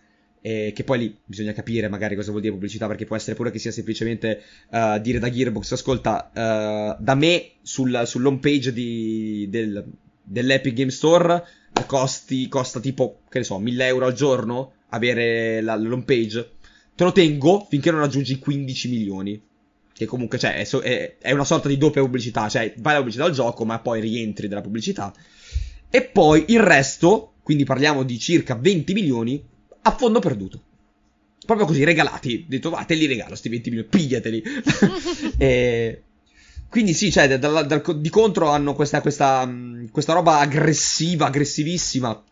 eh, 0.47 0.73
che 0.73 0.85
poi 0.85 0.99
lì 1.01 1.17
bisogna 1.25 1.53
capire 1.53 1.89
magari 1.89 2.15
cosa 2.15 2.31
vuol 2.31 2.41
dire 2.41 2.53
pubblicità, 2.53 2.87
perché 2.87 3.05
può 3.05 3.17
essere 3.17 3.35
pure 3.35 3.51
che 3.51 3.59
sia 3.59 3.73
semplicemente 3.73 4.43
uh, 4.71 5.01
dire 5.01 5.19
da 5.19 5.29
Gearbox, 5.29 5.73
ascolta, 5.73 6.31
uh, 6.33 7.03
da 7.03 7.15
me 7.17 7.55
sul, 7.63 8.03
sull'home 8.07 8.39
page 8.39 8.73
di, 8.73 9.49
del, 9.51 9.85
dell'Epic 10.23 10.73
Game 10.73 10.93
Store 10.93 11.45
costi, 11.89 12.47
costa 12.47 12.79
tipo, 12.79 13.23
che 13.29 13.39
ne 13.39 13.45
so, 13.45 13.59
1000 13.59 13.87
euro 13.87 14.07
al 14.07 14.13
giorno 14.13 14.75
avere 14.91 15.61
la, 15.63 15.75
l'home 15.75 16.05
page, 16.05 16.53
te 16.95 17.03
lo 17.03 17.11
tengo 17.11 17.67
finché 17.69 17.91
non 17.91 17.99
raggiungi 17.99 18.39
15 18.39 18.89
milioni. 18.89 19.43
Che 19.93 20.07
comunque, 20.07 20.39
cioè, 20.39 20.65
è, 20.65 21.17
è, 21.19 21.33
una 21.33 21.45
sorta 21.45 21.67
di 21.67 21.77
doppia 21.77 22.03
pubblicità, 22.03 22.49
cioè, 22.49 22.73
vai 22.77 22.93
la 22.93 22.99
pubblicità 23.01 23.25
al 23.25 23.33
gioco, 23.33 23.65
ma 23.65 23.81
poi 23.81 24.01
rientri 24.01 24.47
della 24.47 24.61
pubblicità. 24.61 25.13
E 25.91 26.03
poi 26.03 26.45
il 26.49 26.61
resto, 26.61 27.33
quindi 27.43 27.65
parliamo 27.65 28.05
di 28.05 28.17
circa 28.17 28.55
20 28.55 28.93
milioni, 28.93 29.55
a 29.87 29.93
fondo 29.93 30.19
perduto. 30.19 30.61
Proprio 31.45 31.67
così, 31.67 31.85
regalati. 31.85 32.43
Ho 32.45 32.49
detto, 32.49 32.71
va, 32.71 32.85
te 32.85 32.95
li 32.95 33.07
regalo, 33.07 33.37
sti 33.37 33.49
20 33.49 33.71
milioni, 33.71 33.89
pigliateli. 33.89 34.43
e... 35.39 36.03
Quindi 36.69 36.93
sì, 36.93 37.13
cioè, 37.13 37.39
dal, 37.39 37.67
dal, 37.67 38.01
di 38.01 38.11
contro 38.11 38.49
hanno 38.49 38.75
questa, 38.75 39.01
questa, 39.01 39.49
questa 39.93 40.13
roba 40.13 40.41
aggressiva, 40.41 41.27
aggressivissima. 41.27 42.25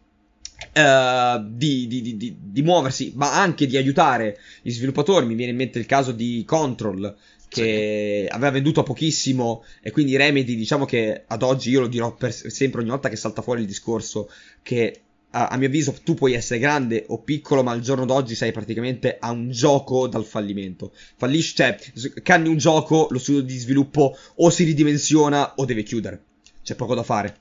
Uh, 0.76 1.44
di, 1.46 1.86
di, 1.86 2.16
di, 2.16 2.36
di, 2.40 2.62
muoversi, 2.62 3.12
ma 3.14 3.40
anche 3.40 3.66
di 3.66 3.76
aiutare 3.76 4.38
gli 4.62 4.70
sviluppatori. 4.70 5.26
Mi 5.26 5.34
viene 5.34 5.52
in 5.52 5.58
mente 5.58 5.78
il 5.78 5.86
caso 5.86 6.10
di 6.10 6.42
Control, 6.44 7.14
che 7.48 8.26
sì. 8.26 8.34
aveva 8.34 8.50
venduto 8.50 8.82
pochissimo, 8.82 9.64
e 9.80 9.92
quindi 9.92 10.16
Remedy, 10.16 10.56
diciamo 10.56 10.84
che 10.84 11.22
ad 11.26 11.42
oggi 11.42 11.70
io 11.70 11.80
lo 11.80 11.86
dirò 11.86 12.14
per 12.14 12.32
sempre 12.32 12.80
ogni 12.80 12.90
volta 12.90 13.08
che 13.08 13.16
salta 13.16 13.42
fuori 13.42 13.60
il 13.60 13.66
discorso 13.66 14.28
che 14.62 15.02
a, 15.34 15.56
mio 15.56 15.66
avviso 15.66 15.92
tu 16.04 16.14
puoi 16.14 16.34
essere 16.34 16.60
grande 16.60 17.04
o 17.08 17.18
piccolo, 17.18 17.62
ma 17.62 17.72
al 17.72 17.80
giorno 17.80 18.04
d'oggi 18.04 18.34
sei 18.34 18.52
praticamente 18.52 19.16
a 19.18 19.32
un 19.32 19.50
gioco 19.50 20.06
dal 20.06 20.24
fallimento. 20.24 20.92
Fallisci, 21.16 21.54
cioè, 21.56 21.76
canni 22.22 22.48
un 22.48 22.56
gioco, 22.56 23.08
lo 23.10 23.18
studio 23.18 23.42
di 23.42 23.58
sviluppo 23.58 24.16
o 24.36 24.50
si 24.50 24.62
ridimensiona 24.64 25.54
o 25.56 25.64
deve 25.64 25.82
chiudere. 25.82 26.22
C'è 26.62 26.76
poco 26.76 26.94
da 26.94 27.02
fare. 27.02 27.38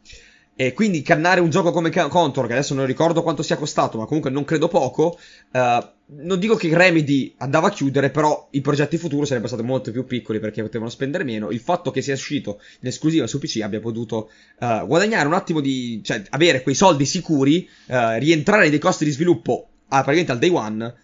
E 0.55 0.73
quindi 0.73 1.01
cannare 1.01 1.39
un 1.41 1.49
gioco 1.49 1.71
come 1.71 1.89
Contour, 1.89 2.45
che 2.45 2.53
adesso 2.53 2.75
non 2.75 2.85
ricordo 2.85 3.23
quanto 3.23 3.41
sia 3.41 3.57
costato, 3.57 3.97
ma 3.97 4.05
comunque 4.05 4.29
non 4.29 4.43
credo 4.43 4.67
poco, 4.67 5.17
uh, 5.51 5.87
non 6.05 6.37
dico 6.37 6.55
che 6.55 6.69
Remedy 6.71 7.33
andava 7.37 7.67
a 7.67 7.71
chiudere, 7.71 8.11
però 8.11 8.49
i 8.51 8.61
progetti 8.61 8.97
futuri 8.97 9.25
sarebbero 9.25 9.47
stati 9.47 9.63
molto 9.63 9.89
più 9.89 10.05
piccoli 10.05 10.39
perché 10.39 10.61
potevano 10.61 10.91
spendere 10.91 11.23
meno. 11.23 11.49
Il 11.49 11.59
fatto 11.59 11.89
che 11.89 12.03
sia 12.03 12.13
uscito 12.13 12.61
in 12.81 12.87
esclusiva 12.87 13.25
su 13.25 13.39
PC 13.39 13.61
abbia 13.63 13.79
potuto 13.79 14.29
uh, 14.59 14.85
guadagnare 14.85 15.25
un 15.25 15.33
attimo 15.33 15.59
di... 15.59 16.01
cioè 16.03 16.21
avere 16.29 16.61
quei 16.61 16.75
soldi 16.75 17.05
sicuri, 17.05 17.67
uh, 17.87 18.19
rientrare 18.19 18.69
dei 18.69 18.79
costi 18.79 19.05
di 19.05 19.11
sviluppo 19.11 19.69
a, 19.87 20.03
praticamente 20.03 20.33
al 20.33 20.39
day 20.39 20.49
one, 20.49 20.95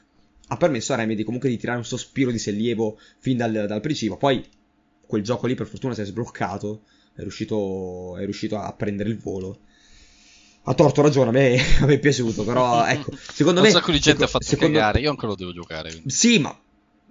ha 0.47 0.57
permesso 0.57 0.93
a 0.93 0.95
Remedy 0.95 1.23
comunque 1.23 1.49
di 1.49 1.57
tirare 1.57 1.79
un 1.79 1.85
sospiro 1.85 2.29
di 2.29 2.37
sollievo 2.37 2.99
fin 3.17 3.37
dal, 3.37 3.65
dal 3.67 3.81
principio. 3.81 4.15
Poi 4.15 4.45
quel 5.07 5.23
gioco 5.23 5.47
lì 5.47 5.55
per 5.55 5.65
fortuna 5.65 5.95
si 5.95 6.01
è 6.01 6.05
sbloccato 6.05 6.81
è 7.16 7.22
riuscito, 7.22 8.18
è 8.18 8.24
riuscito 8.24 8.57
a 8.57 8.72
prendere 8.74 9.10
il 9.10 9.18
volo. 9.18 9.60
Ha 10.64 10.74
torto 10.74 11.01
ragione, 11.01 11.30
a 11.30 11.32
me, 11.32 11.57
a 11.82 11.86
me 11.86 11.93
è 11.95 11.99
piaciuto, 11.99 12.43
però 12.43 12.86
ecco, 12.86 13.12
secondo 13.16 13.60
Un 13.60 13.68
me... 13.68 13.74
Un 13.74 13.80
sacco 13.80 13.91
di 13.91 13.99
gente 13.99 14.24
ha 14.24 14.28
fatto 14.28 14.45
secondo... 14.45 14.78
cagare, 14.78 14.99
io 14.99 15.10
ancora 15.10 15.28
lo 15.30 15.36
devo 15.36 15.53
giocare. 15.53 15.89
Quindi. 15.89 16.10
Sì, 16.10 16.39
ma... 16.39 16.57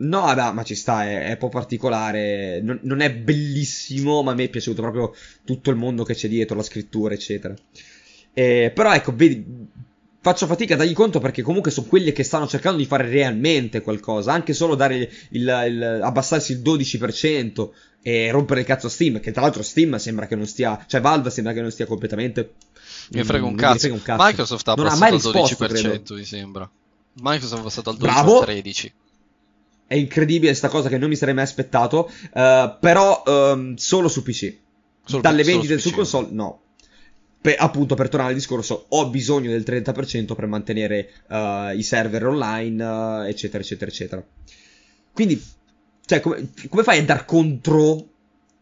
No, 0.00 0.20
vabbè, 0.20 0.52
ma 0.52 0.62
ci 0.62 0.76
sta, 0.76 1.04
è, 1.04 1.24
è 1.24 1.30
un 1.32 1.38
po' 1.38 1.48
particolare, 1.48 2.60
non, 2.62 2.78
non, 2.82 3.00
è 3.00 3.12
bellissimo, 3.12 4.22
ma 4.22 4.30
a 4.30 4.34
me 4.34 4.44
è 4.44 4.48
piaciuto 4.48 4.80
proprio 4.80 5.12
tutto 5.44 5.70
il 5.70 5.76
mondo 5.76 6.04
che 6.04 6.14
c'è 6.14 6.28
dietro, 6.28 6.56
la 6.56 6.62
scrittura, 6.62 7.14
eccetera. 7.14 7.52
Eh, 8.32 8.70
però 8.72 8.94
ecco, 8.94 9.12
vedi, 9.12 9.44
faccio 10.20 10.46
fatica 10.46 10.74
a 10.74 10.76
dargli 10.76 10.92
conto 10.92 11.20
perché 11.20 11.42
comunque 11.42 11.70
sono 11.70 11.86
quelli 11.86 12.12
che 12.12 12.22
stanno 12.22 12.46
cercando 12.46 12.78
di 12.78 12.84
fare 12.84 13.08
realmente 13.08 13.80
qualcosa, 13.80 14.32
anche 14.32 14.52
solo 14.52 14.74
dare 14.74 14.96
il, 14.96 15.08
il, 15.30 15.64
il, 15.68 16.00
abbassarsi 16.02 16.52
il 16.52 16.60
12% 16.60 17.68
e 18.02 18.30
rompere 18.30 18.60
il 18.60 18.66
cazzo 18.66 18.86
a 18.86 18.90
Steam, 18.90 19.20
che 19.20 19.32
tra 19.32 19.42
l'altro 19.42 19.62
Steam 19.62 19.96
sembra 19.96 20.26
che 20.26 20.36
non 20.36 20.46
stia, 20.46 20.84
cioè 20.86 21.00
Valve 21.00 21.30
sembra 21.30 21.52
che 21.52 21.60
non 21.60 21.70
stia 21.70 21.86
completamente... 21.86 22.54
Mi 23.10 23.24
frega 23.24 23.44
un, 23.44 23.54
cazzo. 23.54 23.78
Frega 23.78 23.94
un 23.94 24.02
cazzo. 24.02 24.24
Microsoft 24.24 24.68
ha 24.68 24.74
non 24.74 24.86
abbassato 24.86 25.30
al 25.30 25.44
12%, 25.44 25.66
credo. 25.66 26.14
mi 26.14 26.24
sembra. 26.24 26.70
Microsoft 27.14 27.54
ha 27.54 27.60
abbassato 27.60 27.90
al 27.90 27.96
12% 27.96 27.98
Bravo. 27.98 28.40
al 28.40 28.48
13%. 28.48 28.90
È 29.86 29.94
incredibile 29.94 30.52
sta 30.52 30.68
cosa 30.68 30.88
che 30.88 30.98
non 30.98 31.08
mi 31.08 31.16
sarei 31.16 31.34
mai 31.34 31.44
aspettato, 31.44 32.10
uh, 32.10 32.78
però 32.78 33.22
um, 33.26 33.74
solo 33.76 34.08
su 34.08 34.22
PC. 34.22 34.56
Solo 35.04 35.22
Dalle 35.22 35.42
vendite 35.42 35.78
su 35.78 35.90
console, 35.90 36.28
no. 36.30 36.60
per, 37.40 37.56
appunto 37.58 37.94
per 37.94 38.10
tornare 38.10 38.32
al 38.32 38.36
discorso 38.36 38.84
ho 38.88 39.08
bisogno 39.08 39.50
del 39.50 39.64
30% 39.66 40.34
per 40.34 40.46
mantenere 40.46 41.10
uh, 41.28 41.74
i 41.74 41.82
server 41.82 42.26
online 42.26 42.84
uh, 42.84 43.22
eccetera 43.22 43.62
eccetera 43.62 43.90
eccetera 43.90 44.22
quindi 45.14 45.42
cioè 46.08 46.20
come, 46.20 46.48
come, 46.70 46.82
fai 46.82 47.00
a 47.00 47.04
dar 47.04 47.26
contro 47.26 48.08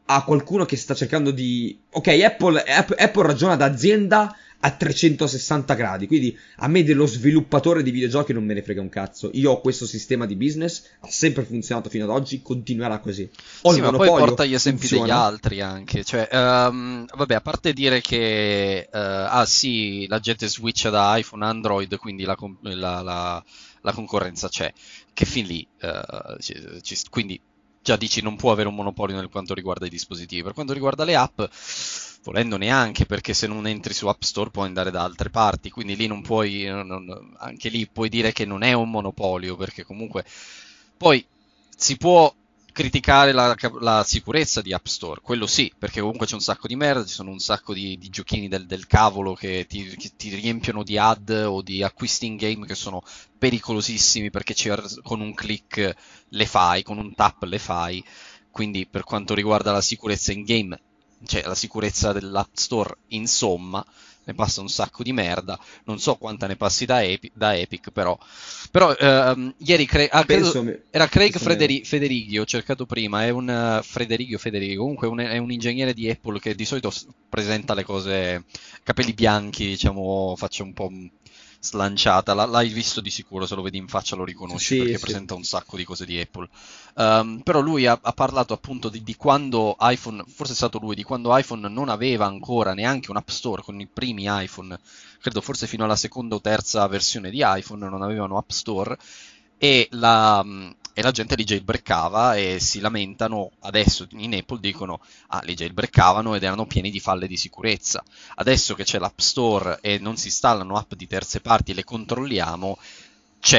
a 0.07 0.25
qualcuno 0.25 0.65
che 0.65 0.77
sta 0.77 0.95
cercando 0.95 1.31
di 1.31 1.79
ok 1.91 2.09
Apple, 2.09 2.61
Apple, 2.65 3.27
ragiona 3.27 3.55
da 3.55 3.67
azienda 3.67 4.37
a 4.59 4.71
360 4.73 5.75
gradi. 5.75 6.09
Quindi 6.09 6.37
a 6.57 6.67
me 6.67 6.83
dello 6.83 7.07
sviluppatore 7.07 7.85
di 7.85 7.93
videogiochi 7.93 8.33
non 8.33 8.45
me 8.45 8.55
ne 8.55 8.63
frega 8.63 8.81
un 8.81 8.89
cazzo. 8.89 9.31
Io 9.35 9.53
ho 9.53 9.61
questo 9.61 9.87
sistema 9.87 10.27
di 10.27 10.35
business, 10.35 10.83
ha 11.01 11.09
sempre 11.09 11.45
funzionato 11.45 11.89
fino 11.89 12.03
ad 12.03 12.11
oggi, 12.11 12.43
continuerà 12.43 12.99
così. 12.99 13.31
Ho 13.63 13.73
sì, 13.73 13.81
ma 13.81 13.93
poi 13.93 14.09
porta 14.09 14.45
gli 14.45 14.55
esempi 14.55 14.89
funziona. 14.89 15.05
degli 15.05 15.13
altri 15.15 15.61
anche. 15.61 16.03
Cioè, 16.03 16.29
um, 16.33 17.07
vabbè, 17.15 17.35
a 17.35 17.41
parte 17.41 17.73
dire 17.73 18.01
che, 18.01 18.89
uh, 18.93 18.97
ah 18.99 19.47
sì, 19.47 20.09
la 20.09 20.19
gente 20.19 20.49
switcha 20.49 20.91
da 20.91 21.17
iPhone 21.17 21.45
a 21.45 21.49
Android, 21.49 21.97
quindi 21.97 22.25
la, 22.25 22.37
la, 22.63 23.03
la, 23.03 23.45
la 23.83 23.93
concorrenza 23.93 24.49
c'è. 24.49 24.73
Che 25.17 25.25
fin 25.25 25.47
lì, 25.47 25.67
uh, 25.81 26.39
ci, 26.41 26.55
ci, 26.83 26.97
quindi 27.09 27.41
già 27.81 27.97
dici 27.97 28.21
non 28.21 28.37
può 28.37 28.53
avere 28.53 28.69
un 28.69 28.75
monopolio 28.75 29.17
nel 29.17 29.31
quanto 29.31 29.55
riguarda 29.55 29.87
i 29.87 29.89
dispositivi. 29.89 30.43
Per 30.43 30.53
quanto 30.53 30.75
riguarda 30.75 31.05
le 31.05 31.17
app 31.17 31.41
volendo 32.23 32.59
neanche 32.59 33.07
perché 33.07 33.33
se 33.33 33.47
non 33.47 33.67
entri 33.67 33.95
su 33.95 34.09
App 34.09 34.21
Store 34.23 34.51
puoi 34.51 34.67
andare 34.67 34.91
da 34.91 35.03
altre 35.03 35.31
parti, 35.31 35.71
quindi 35.71 35.97
lì 35.97 36.07
non 36.07 36.21
puoi, 36.21 36.65
non, 36.65 37.35
anche 37.39 37.71
lì 37.71 37.87
puoi 37.87 38.11
dire 38.11 38.33
che 38.33 38.45
non 38.45 38.63
è 38.63 38.75
un 38.75 38.91
monopolio 38.91 39.57
perché 39.57 39.85
comunque 39.85 40.23
poi 40.99 41.25
si 41.75 41.97
può 41.97 42.31
criticare 42.77 43.33
la, 43.33 43.57
la, 43.81 44.05
sicurezza 44.05 44.61
di 44.61 44.75
App 44.75 44.85
Store, 44.85 45.23
quello 45.23 45.47
sì, 45.47 45.73
perché 45.79 46.01
comunque 46.03 46.27
c'è 46.27 46.35
un 46.35 46.43
sacco 46.43 46.67
di 46.67 46.77
merda, 46.77 47.07
ci 47.07 47.15
sono 47.15 47.31
un 47.31 47.39
sacco 47.39 47.73
di, 47.73 47.97
di 47.97 48.11
giochini 48.11 48.49
del, 48.49 48.67
del, 48.67 48.87
cavolo 48.87 49.33
che 49.33 49.65
ti, 49.67 49.89
che 49.97 50.11
ti, 50.15 50.29
riempiono 50.35 50.83
di 50.83 50.99
ad 50.99 51.31
o 51.31 51.63
di 51.63 51.83
acquisti 51.83 52.27
in 52.27 52.37
game 52.37 52.67
che 52.67 52.75
sono 52.75 53.03
pericolosissimi 53.39 54.29
perché 54.29 54.55
con 55.03 55.23
un 55.23 55.33
click 55.33 55.97
le 56.29 56.45
fai, 56.47 56.83
con 56.83 56.99
un 56.99 57.15
tap 57.15 57.45
le 57.45 57.59
fai, 57.59 58.05
quindi 58.51 58.87
per 58.87 59.05
quanto 59.05 59.33
riguarda 59.33 59.73
la 59.73 59.81
sicurezza 59.81 60.33
in 60.33 60.45
game 60.45 60.79
cioè 61.25 61.45
la 61.47 61.55
sicurezza 61.55 62.13
dell'App 62.13 62.53
Store, 62.53 62.95
insomma, 63.09 63.83
ne 64.27 64.35
passa 64.35 64.61
un 64.61 64.69
sacco 64.69 65.03
di 65.05 65.13
merda. 65.13 65.59
Non 65.85 65.99
so 65.99 66.17
quanta 66.17 66.47
ne 66.47 66.57
passi 66.57 66.85
da, 66.85 67.03
Epi- 67.03 67.31
da 67.33 67.57
Epic, 67.57 67.91
però. 67.91 68.19
Però 68.71 68.93
ehm, 68.95 69.55
ieri 69.59 69.87
Cre- 69.87 70.09
ah, 70.09 70.25
credo, 70.25 70.83
era 70.91 71.07
Craig 71.07 71.39
Federi- 71.39 71.85
Federighi, 71.85 72.39
ho 72.39 72.45
cercato 72.45 72.87
prima, 72.87 73.25
è 73.25 73.31
un 73.31 73.79
uh, 73.79 73.83
Federighi 73.83 74.35
o 74.35 74.39
Federico, 74.39 74.83
comunque 74.83 75.07
un, 75.07 75.19
è 75.21 75.39
un 75.39 75.53
ingegnere 75.53 75.95
di 75.95 76.11
Apple 76.11 76.41
che 76.41 76.55
di 76.55 76.65
solito 76.65 76.93
presenta 77.29 77.75
le 77.75 77.85
cose 77.85 78.45
capelli 78.83 79.13
bianchi, 79.13 79.67
diciamo, 79.67 80.35
faccia 80.37 80.65
un 80.65 80.73
po' 80.73 80.91
slanciata, 81.61 82.35
L- 82.35 82.51
l'hai 82.51 82.69
visto 82.69 83.01
di 83.01 83.11
sicuro, 83.11 83.47
se 83.47 83.55
lo 83.55 83.63
vedi 83.63 83.79
in 83.79 83.89
faccia 83.89 84.17
lo 84.17 84.25
riconosci 84.25 84.75
sì, 84.75 84.79
perché 84.79 84.99
sì. 84.99 85.01
presenta 85.01 85.35
un 85.35 85.45
sacco 85.45 85.77
di 85.77 85.85
cose 85.85 86.05
di 86.05 86.19
Apple. 86.19 86.49
Um, 86.95 87.41
però 87.43 87.61
lui 87.61 87.87
ha, 87.87 87.99
ha 88.01 88.13
parlato 88.13 88.55
appunto 88.55 88.89
di, 88.89 89.03
di, 89.03 89.17
quando 89.17 89.77
iPhone, 89.81 90.25
forse 90.27 90.53
è 90.53 90.57
stato 90.57 90.79
lui, 90.79 90.95
di 90.95 91.03
quando 91.03 91.37
iPhone 91.37 91.69
non 91.69 91.89
aveva 91.89 92.27
ancora 92.27 92.75
neanche 92.75 93.11
un 93.11 93.17
App 93.17 93.29
Store 93.29 93.63
con 93.63 93.79
i 93.81 93.87
primi 93.87 94.25
iPhone, 94.27 94.79
credo 95.21 95.41
forse 95.41 95.67
fino 95.67 95.85
alla 95.85 95.97
seconda 95.97 96.37
o 96.37 96.41
terza 96.41 96.87
versione 96.87 97.31
di 97.31 97.43
iPhone 97.43 97.89
non 97.89 98.03
avevano 98.03 98.39
App 98.39 98.51
Store 98.51 98.97
e 99.59 99.89
la, 99.93 100.45
e 100.99 101.03
la 101.03 101.11
gente 101.11 101.35
li 101.35 101.45
jailbreakava 101.45 102.37
e 102.37 102.59
si 102.59 102.81
lamentano, 102.81 103.51
adesso 103.61 104.07
in 104.13 104.33
Apple 104.33 104.61
dicono, 104.61 104.99
ah, 105.27 105.43
li 105.45 105.53
jailbreakavano 105.53 106.35
ed 106.35 106.43
erano 106.43 106.65
pieni 106.65 106.91
di 106.91 107.01
falle 107.01 107.27
di 107.27 107.37
sicurezza. 107.37 108.03
Adesso 108.37 108.75
che 108.75 108.85
c'è 108.85 108.99
l'App 108.99 109.19
Store 109.19 109.79
e 109.83 109.99
non 109.99 110.17
si 110.17 110.29
installano 110.29 110.79
app 110.79 110.95
di 110.95 111.07
terze 111.07 111.43
parti 111.43 111.75
le 111.75 111.85
controlliamo, 111.85 112.79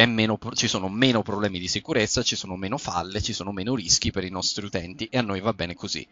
meno, 0.07 0.39
ci 0.53 0.67
sono 0.67 0.89
meno 0.89 1.21
problemi 1.21 1.59
di 1.59 1.67
sicurezza, 1.67 2.23
ci 2.23 2.35
sono 2.35 2.55
meno 2.55 2.79
falle, 2.79 3.21
ci 3.21 3.33
sono 3.33 3.51
meno 3.51 3.75
rischi 3.75 4.09
per 4.09 4.23
i 4.23 4.31
nostri 4.31 4.65
utenti 4.65 5.05
e 5.05 5.19
a 5.19 5.21
noi 5.21 5.39
va 5.39 5.53
bene 5.53 5.75
così. 5.75 6.07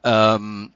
Um, 0.00 0.72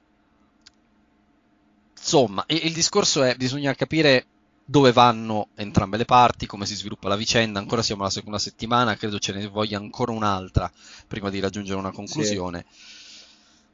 insomma, 1.97 2.45
il 2.49 2.75
discorso 2.75 3.23
è, 3.23 3.37
bisogna 3.37 3.73
capire 3.75 4.27
dove 4.71 4.93
vanno 4.93 5.49
entrambe 5.55 5.97
le 5.97 6.05
parti, 6.05 6.45
come 6.45 6.67
si 6.67 6.75
sviluppa 6.75 7.09
la 7.09 7.17
vicenda. 7.17 7.59
Ancora 7.59 7.81
siamo 7.81 8.03
alla 8.03 8.11
seconda 8.11 8.39
settimana, 8.39 8.97
credo 8.97 9.19
ce 9.19 9.33
ne 9.33 9.47
voglia 9.47 9.79
ancora 9.79 10.13
un'altra 10.13 10.71
prima 11.07 11.31
di 11.31 11.41
raggiungere 11.41 11.79
una 11.79 11.91
conclusione. 11.91 12.67
Sì. 12.69 12.97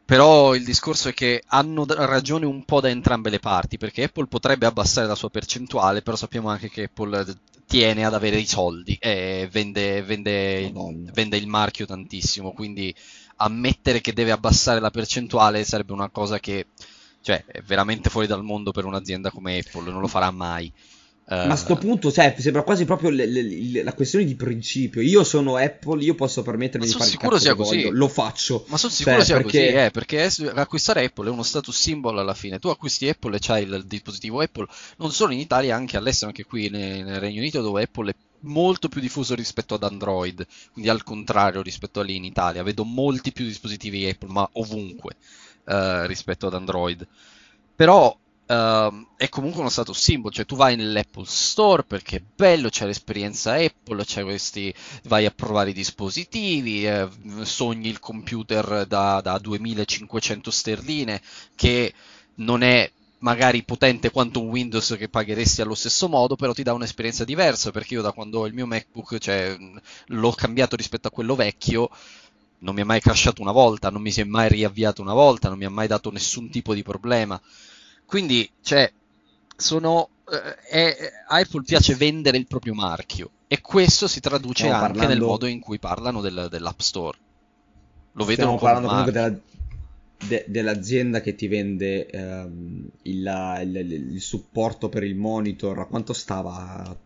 Però 0.05 0.55
il 0.55 0.63
discorso 0.63 1.09
è 1.09 1.13
che 1.13 1.43
hanno 1.49 1.85
ragione 1.89 2.47
un 2.47 2.65
po' 2.65 2.81
da 2.81 2.91
entrambe 2.91 3.29
le 3.29 3.41
parti, 3.41 3.77
perché 3.77 4.05
Apple 4.05 4.29
potrebbe 4.29 4.67
abbassare 4.67 5.09
la 5.09 5.17
sua 5.17 5.31
percentuale, 5.31 6.03
però 6.03 6.17
sappiamo 6.17 6.49
anche 6.49 6.71
che 6.71 6.85
Apple 6.85 7.39
tiene 7.67 8.05
ad 8.05 8.15
avere 8.15 8.39
i 8.39 8.47
soldi 8.47 8.97
e 9.01 9.49
vende, 9.51 10.01
vende, 10.03 10.73
vende 11.13 11.37
il 11.37 11.49
marchio 11.49 11.87
tantissimo, 11.87 12.53
quindi 12.53 12.95
ammettere 13.37 14.01
che 14.01 14.13
deve 14.13 14.31
abbassare 14.31 14.79
la 14.79 14.91
percentuale 14.91 15.65
sarebbe 15.65 15.93
una 15.93 16.11
cosa 16.11 16.39
che 16.39 16.67
cioè, 17.25 17.43
è 17.47 17.63
veramente 17.63 18.11
fuori 18.11 18.27
dal 18.27 18.45
mondo 18.45 18.71
per 18.71 18.85
un'azienda 18.85 19.31
come 19.31 19.59
Apple, 19.59 19.91
non 19.91 20.03
lo 20.03 20.09
farà 20.09 20.31
mai. 20.31 20.71
Ma 21.27 21.45
a 21.45 21.57
sto 21.57 21.77
punto, 21.77 22.13
cioè, 22.13 22.37
sembra 22.39 22.61
quasi 22.61 22.85
proprio 22.85 23.09
le, 23.09 23.25
le, 23.25 23.83
la 23.83 23.95
questione 23.95 24.27
di 24.27 24.35
principio. 24.35 25.01
Io 25.01 25.25
sono 25.25 25.57
Apple, 25.57 26.05
io 26.05 26.15
posso 26.15 26.43
permettermi 26.43 26.87
di 26.87 26.93
fare 26.93 27.09
sicuro 27.09 27.39
sia 27.39 27.55
così. 27.55 27.77
Voglio, 27.77 27.91
lo 27.93 28.09
faccio. 28.09 28.67
Ma 28.69 28.77
sono 28.77 28.93
sicuro 28.93 29.17
cioè, 29.17 29.25
sia 29.25 29.37
perché... 29.37 29.65
così, 29.65 29.85
eh, 29.85 29.91
perché 29.91 30.51
acquistare 30.55 31.03
Apple 31.03 31.29
è 31.29 31.31
uno 31.31 31.43
status 31.43 31.75
symbol 31.75 32.19
alla 32.19 32.35
fine. 32.35 32.59
Tu 32.59 32.69
acquisti 32.69 33.09
Apple 33.09 33.37
e 33.37 33.39
c'hai 33.41 33.63
il, 33.63 33.73
il 33.73 33.87
dispositivo 33.87 34.41
Apple, 34.41 34.67
non 34.99 35.13
solo 35.13 35.33
in 35.33 35.39
Italia, 35.39 35.75
anche 35.75 35.97
all'estero, 35.97 36.27
anche 36.27 36.45
qui 36.45 36.69
nel, 36.69 37.03
nel 37.03 37.21
Regno 37.21 37.41
Unito, 37.41 37.63
dove 37.63 37.85
Apple 37.85 38.11
è 38.11 38.15
molto 38.41 38.91
più 38.91 39.01
diffuso 39.01 39.35
rispetto 39.35 39.77
ad 39.77 39.83
Android, 39.83 40.47
quindi 40.73 40.91
al 40.91 41.03
contrario 41.05 41.63
rispetto 41.63 42.01
a 42.01 42.05
lì 42.05 42.17
in 42.17 42.25
Italia. 42.25 42.63
Vedo 42.63 42.85
molti 42.85 43.33
più 43.33 43.47
dispositivi 43.47 44.07
Apple, 44.07 44.29
ma 44.29 44.47
ovunque 44.53 45.17
eh, 45.65 46.07
rispetto 46.07 46.47
ad 46.47 46.55
Android. 46.55 47.07
Però 47.77 48.17
uh, 48.47 49.07
è 49.17 49.29
comunque 49.29 49.61
uno 49.61 49.69
status 49.69 49.99
symbol, 49.99 50.33
cioè 50.33 50.47
tu 50.47 50.57
vai 50.57 50.77
nell'Apple 50.77 51.25
Store 51.27 51.85
perché 51.85 52.17
è 52.17 52.23
bello, 52.35 52.69
c'è 52.69 52.87
l'esperienza 52.87 53.55
Apple, 53.55 54.05
c'è 54.05 54.23
questi, 54.23 54.73
vai 55.05 55.27
a 55.27 55.33
provare 55.35 55.71
i 55.71 55.75
dispositivi, 55.75 56.87
eh, 56.87 57.09
sogni 57.43 57.89
il 57.89 57.99
computer 57.99 58.87
da, 58.87 59.21
da 59.21 59.39
2500 59.39 60.51
sterline 60.51 61.21
che 61.55 61.93
non 62.37 62.63
è 62.63 62.91
magari 63.25 63.63
potente 63.63 64.11
quanto 64.11 64.41
un 64.41 64.49
Windows 64.49 64.97
che 64.99 65.09
pagheresti 65.09 65.63
allo 65.63 65.75
stesso 65.75 66.09
modo, 66.09 66.37
però 66.37 66.53
ti 66.53 66.63
dà 66.63 66.75
un'esperienza 66.75 67.25
diversa, 67.25 67.71
perché 67.71 67.95
io 67.95 68.03
da 68.03 68.13
quando 68.13 68.41
ho 68.41 68.47
il 68.47 68.53
mio 68.53 68.67
MacBook, 68.67 69.17
cioè, 69.17 69.57
l'ho 70.09 70.33
cambiato 70.33 70.77
rispetto 70.77 71.09
a 71.09 71.11
quello 71.11 71.35
vecchio, 71.35 71.89
non 72.65 72.75
mi 72.75 72.81
è 72.81 72.85
mai 72.85 73.01
crashato 73.01 73.43
una 73.43 73.53
volta, 73.53 73.91
non 73.91 74.01
mi 74.01 74.11
si 74.11 74.23
è 74.23 74.25
mai 74.25 74.49
riavviato 74.49 75.03
una 75.03 75.13
volta, 75.13 75.49
non 75.49 75.59
mi 75.59 75.67
ha 75.67 75.71
mai 75.71 75.87
dato 75.87 76.11
nessun 76.11 76.49
tipo 76.51 76.75
di 76.75 76.83
problema. 76.83 77.41
Quindi, 78.07 78.51
cioè, 78.63 78.91
sono, 79.55 80.09
eh, 80.71 80.97
Apple 81.29 81.63
piace 81.63 81.95
vendere 81.95 82.39
il 82.39 82.47
proprio 82.47 82.75
marchio 82.75 83.31
e 83.47 83.61
questo 83.61 84.09
si 84.09 84.21
traduce 84.21 84.65
Stiamo 84.65 84.77
anche 84.77 84.99
parlando... 84.99 85.15
nel 85.15 85.23
modo 85.23 85.47
in 85.47 85.61
cui 85.61 85.79
parlano 85.79 86.23
del, 86.23 86.49
dell'App 86.51 86.81
Store. 86.81 87.19
Lo 88.13 88.25
vedono 88.25 88.57
Stiamo 88.57 88.59
parlando 88.59 88.89
comunque 88.89 89.13
della, 89.13 89.39
de, 90.27 90.45
dell'azienda 90.49 91.21
che 91.21 91.35
ti 91.35 91.47
vende 91.47 92.07
ehm, 92.07 92.89
il, 93.03 93.61
il, 93.65 93.93
il, 94.13 94.21
supporto 94.23 94.89
per 94.89 95.03
il 95.03 95.17
monitor. 95.17 95.81
A 95.81 95.87
quanto 95.87 96.15
stava? 96.15 96.97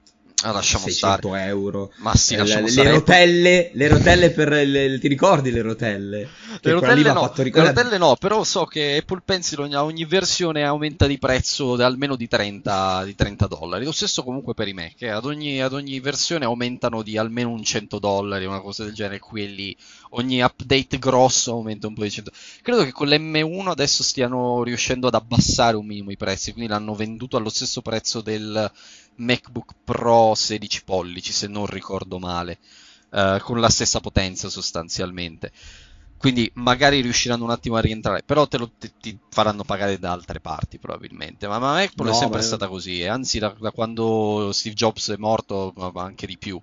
Ah, 0.42 0.52
lasciamo 0.52 0.84
600 0.84 1.28
stare. 1.28 1.46
euro. 1.46 1.92
Ma 1.96 2.14
sì, 2.14 2.36
lasciamo 2.36 2.66
le, 2.66 2.70
stare. 2.70 2.88
Le 2.88 2.94
rotelle, 2.94 3.70
le 3.72 3.88
rotelle 3.88 4.30
per 4.30 4.48
le, 4.50 4.98
ti 5.00 5.08
ricordi 5.08 5.50
le 5.50 5.62
rotelle? 5.62 6.28
Le 6.60 6.72
rotelle 6.72 7.12
no, 7.12 7.32
le 7.34 7.50
rotelle 7.50 7.98
no, 7.98 8.14
però 8.14 8.44
so 8.44 8.64
che 8.64 8.98
Apple 8.98 9.22
Pencil 9.24 9.58
ogni, 9.58 9.74
ogni 9.74 10.04
versione 10.04 10.64
aumenta 10.64 11.08
di 11.08 11.18
prezzo 11.18 11.74
da 11.74 11.86
almeno 11.86 12.14
di 12.14 12.28
30, 12.28 13.04
di 13.04 13.16
30 13.16 13.46
dollari. 13.48 13.84
Lo 13.84 13.90
stesso 13.90 14.22
comunque 14.22 14.54
per 14.54 14.68
i 14.68 14.74
Mac, 14.74 15.02
eh. 15.02 15.08
ad, 15.08 15.24
ogni, 15.24 15.60
ad 15.60 15.72
ogni 15.72 15.98
versione 15.98 16.44
aumentano 16.44 17.02
di 17.02 17.18
almeno 17.18 17.50
un 17.50 17.64
100 17.64 17.98
dollari, 17.98 18.44
una 18.44 18.60
cosa 18.60 18.84
del 18.84 18.94
genere, 18.94 19.18
quelli 19.18 19.76
ogni 20.10 20.40
update 20.40 20.98
grosso 20.98 21.52
aumenta 21.52 21.88
un 21.88 21.94
po' 21.94 22.04
di 22.04 22.10
100. 22.10 22.30
Credo 22.62 22.84
che 22.84 22.92
con 22.92 23.08
l'M1 23.08 23.66
adesso 23.66 24.04
stiano 24.04 24.62
riuscendo 24.62 25.08
ad 25.08 25.14
abbassare 25.14 25.76
un 25.76 25.84
minimo 25.84 26.12
i 26.12 26.16
prezzi, 26.16 26.52
quindi 26.52 26.70
l'hanno 26.70 26.94
venduto 26.94 27.36
allo 27.36 27.50
stesso 27.50 27.82
prezzo 27.82 28.20
del 28.20 28.70
MacBook 29.18 29.72
Pro 29.84 30.34
16 30.34 30.84
pollici, 30.84 31.32
se 31.32 31.46
non 31.46 31.66
ricordo 31.66 32.18
male, 32.18 32.58
uh, 33.10 33.38
con 33.40 33.60
la 33.60 33.68
stessa 33.68 34.00
potenza 34.00 34.48
sostanzialmente. 34.48 35.52
Quindi 36.16 36.50
magari 36.54 37.00
riusciranno 37.00 37.44
un 37.44 37.50
attimo 37.50 37.76
a 37.76 37.80
rientrare, 37.80 38.22
però 38.24 38.48
te 38.48 38.58
lo, 38.58 38.72
te, 38.76 38.90
ti 39.00 39.16
faranno 39.30 39.62
pagare 39.62 39.98
da 40.00 40.10
altre 40.10 40.40
parti 40.40 40.78
probabilmente. 40.78 41.46
Ma, 41.46 41.58
ma 41.58 41.80
Apple 41.80 42.06
no, 42.06 42.10
è 42.10 42.14
sempre 42.14 42.40
ma... 42.40 42.44
stata 42.44 42.66
così, 42.66 43.00
e 43.00 43.06
anzi 43.06 43.38
da, 43.38 43.54
da, 43.58 43.70
quando 43.70 44.50
Steve 44.52 44.74
Jobs 44.74 45.10
è 45.10 45.16
morto, 45.16 45.72
ma 45.76 45.92
anche 46.02 46.26
di 46.26 46.36
più. 46.36 46.60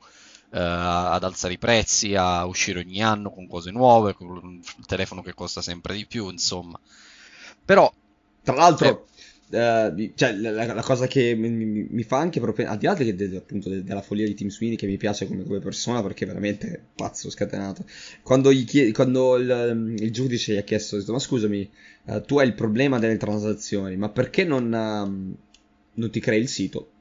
Uh, 0.47 0.57
ad 0.57 1.23
alzare 1.23 1.53
i 1.53 1.57
prezzi, 1.57 2.15
a 2.15 2.45
uscire 2.45 2.79
ogni 2.79 3.03
anno 3.03 3.29
con 3.29 3.45
cose 3.47 3.71
nuove, 3.71 4.13
con 4.13 4.29
un 4.29 4.61
telefono 4.85 5.21
che 5.21 5.33
costa 5.33 5.61
sempre 5.61 5.95
di 5.95 6.05
più, 6.05 6.29
insomma. 6.29 6.79
Però 7.65 7.91
tra 8.45 8.53
l'altro, 8.53 8.87
eh, 8.87 9.14
Uh, 9.47 10.11
cioè, 10.15 10.33
la, 10.33 10.65
la, 10.65 10.81
cosa 10.81 11.05
che 11.05 11.35
mi, 11.35 11.49
mi, 11.51 12.03
fa 12.03 12.17
anche 12.17 12.39
proprio 12.39 12.67
al 12.67 12.79
di 12.79 12.87
là 12.87 12.95
de, 12.95 13.13
de, 13.13 13.37
appunto 13.37 13.69
de, 13.69 13.83
della 13.83 14.01
follia 14.01 14.25
di 14.25 14.33
Tim 14.33 14.49
Sweeney 14.49 14.75
che 14.75 14.87
mi 14.87 14.97
piace 14.97 15.27
come, 15.27 15.43
come 15.43 15.59
persona 15.59 16.01
perché 16.01 16.23
è 16.23 16.27
veramente 16.27 16.83
pazzo 16.95 17.29
scatenato. 17.29 17.85
Quando, 18.23 18.49
chied, 18.49 18.91
quando 18.91 19.37
il, 19.37 19.97
il, 19.99 20.11
giudice 20.11 20.53
gli 20.53 20.57
ha 20.57 20.63
chiesto 20.63 20.99
ma 21.09 21.19
scusami 21.19 21.69
uh, 22.05 22.21
tu 22.21 22.39
hai 22.39 22.47
il 22.47 22.55
problema 22.55 22.97
delle 22.97 23.17
transazioni 23.17 23.95
ma 23.97 24.09
perché 24.09 24.43
non, 24.45 24.65
uh, 24.65 25.37
non 25.93 26.09
ti 26.09 26.19
crei 26.19 26.41
il 26.41 26.47
sito? 26.47 26.91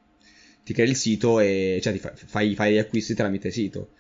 Ti 0.64 0.74
crei 0.74 0.88
il 0.90 0.97
sito 0.97 1.40
e 1.40 1.78
cioè, 1.82 1.97
fa, 1.97 2.12
fai, 2.14 2.55
fai 2.55 2.74
gli 2.74 2.78
acquisti 2.78 3.14
tramite 3.14 3.51
sito. 3.51 3.92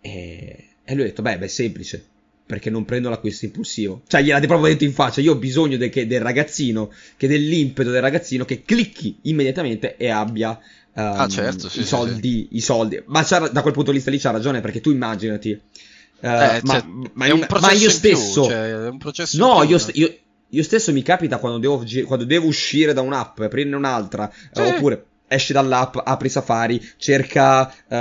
E, 0.00 0.68
e 0.84 0.94
lui 0.94 1.02
ha 1.02 1.06
detto 1.06 1.22
beh 1.22 1.38
beh 1.38 1.48
semplice 1.48 2.06
perché 2.48 2.70
non 2.70 2.86
prendo 2.86 3.10
l'acquisto 3.10 3.44
impulsivo. 3.44 4.00
Cioè, 4.08 4.22
gliel'ha 4.22 4.40
proprio 4.46 4.72
detto 4.72 4.84
in 4.84 4.94
faccia. 4.94 5.20
Io 5.20 5.32
ho 5.32 5.36
bisogno 5.36 5.76
de- 5.76 5.90
che 5.90 6.06
del 6.06 6.22
ragazzino, 6.22 6.90
che 7.18 7.28
dell'impeto 7.28 7.90
del 7.90 8.00
ragazzino 8.00 8.46
che 8.46 8.62
clicchi 8.62 9.18
immediatamente 9.24 9.98
e 9.98 10.08
abbia 10.08 10.58
um, 10.94 11.02
ah, 11.02 11.28
certo, 11.28 11.68
sì, 11.68 11.80
i 11.80 11.84
soldi. 11.84 12.48
Sì. 12.50 12.56
I 12.56 12.60
soldi. 12.62 13.02
Ma 13.04 13.20
da 13.52 13.60
quel 13.60 13.74
punto 13.74 13.90
di 13.90 13.98
vista 13.98 14.10
lì 14.10 14.18
c'ha 14.18 14.30
ragione, 14.30 14.62
perché 14.62 14.80
tu 14.80 14.90
immaginati. 14.90 15.50
Uh, 15.50 16.26
eh, 16.26 16.60
ma, 16.64 16.72
cioè, 16.72 16.84
ma, 17.12 17.34
un 17.34 17.46
ma 17.60 17.72
io 17.72 17.90
stesso. 17.90 18.40
Più, 18.40 18.50
cioè, 18.50 18.70
è 18.70 18.88
un 18.88 18.98
processo 18.98 19.36
no, 19.36 19.62
io, 19.64 19.76
st- 19.76 19.94
io, 19.94 20.16
io, 20.48 20.62
stesso 20.62 20.90
mi 20.90 21.02
capita 21.02 21.36
quando 21.36 21.58
devo, 21.58 21.84
quando 22.06 22.24
devo 22.24 22.46
uscire 22.46 22.94
da 22.94 23.02
un'app 23.02 23.40
e 23.40 23.44
aprire 23.44 23.76
un'altra. 23.76 24.32
Sì. 24.52 24.62
Uh, 24.62 24.64
oppure 24.68 25.04
esci 25.28 25.52
dall'app, 25.52 25.96
apri 26.02 26.28
Safari, 26.28 26.92
cerca 26.96 27.72
uh, 27.86 27.94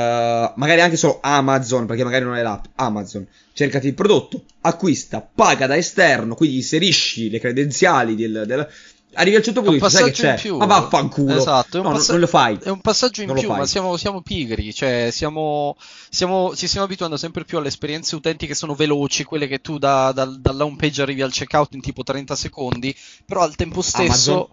magari 0.55 0.81
anche 0.81 0.97
solo 0.97 1.19
Amazon, 1.21 1.85
perché 1.85 2.03
magari 2.03 2.23
non 2.23 2.35
è 2.35 2.41
l'app, 2.41 2.65
Amazon, 2.75 3.27
cercati 3.53 3.87
il 3.87 3.93
prodotto, 3.93 4.43
acquista, 4.61 5.21
paga 5.21 5.67
da 5.67 5.77
esterno, 5.77 6.35
quindi 6.35 6.57
inserisci 6.57 7.29
le 7.29 7.39
credenziali 7.39 8.15
del, 8.15 8.43
del 8.45 8.67
arrivi 9.17 9.35
al 9.35 9.43
certo 9.43 9.61
punto 9.61 9.89
sai 9.89 10.05
che 10.05 10.11
c'è. 10.11 10.35
più. 10.39 10.57
ma 10.57 10.65
vaffanculo. 10.65 11.35
Esatto, 11.35 11.81
no, 11.81 11.91
passa- 11.91 12.11
non 12.13 12.21
lo 12.21 12.27
fai. 12.27 12.57
è 12.61 12.69
un 12.69 12.81
passaggio 12.81 13.21
in 13.21 13.33
più 13.33 13.49
ma 13.49 13.65
siamo, 13.65 13.97
siamo, 13.97 14.21
pigri 14.21 14.73
cioè 14.73 15.09
siamo, 15.11 15.75
siamo, 16.09 16.55
ci 16.55 16.67
stiamo 16.67 16.85
abituando 16.85 17.17
sempre 17.17 17.43
più 17.43 17.57
alle 17.57 17.67
esperienze 17.67 18.15
utenti 18.15 18.47
che 18.47 18.55
sono 18.55 18.75
veloci 18.75 19.23
quelle 19.23 19.47
che 19.47 19.59
tu 19.59 19.77
da, 19.77 20.11
da, 20.11 20.25
dalla 20.25 20.65
home 20.65 20.75
page 20.77 21.01
arrivi 21.01 21.21
al 21.21 21.31
checkout 21.31 21.73
in 21.73 21.81
tipo 21.81 22.03
30 22.03 22.35
secondi 22.35 22.95
però 23.25 23.41
al 23.41 23.55
tempo 23.55 23.81
stesso 23.81 24.31
Amazon 24.31 24.47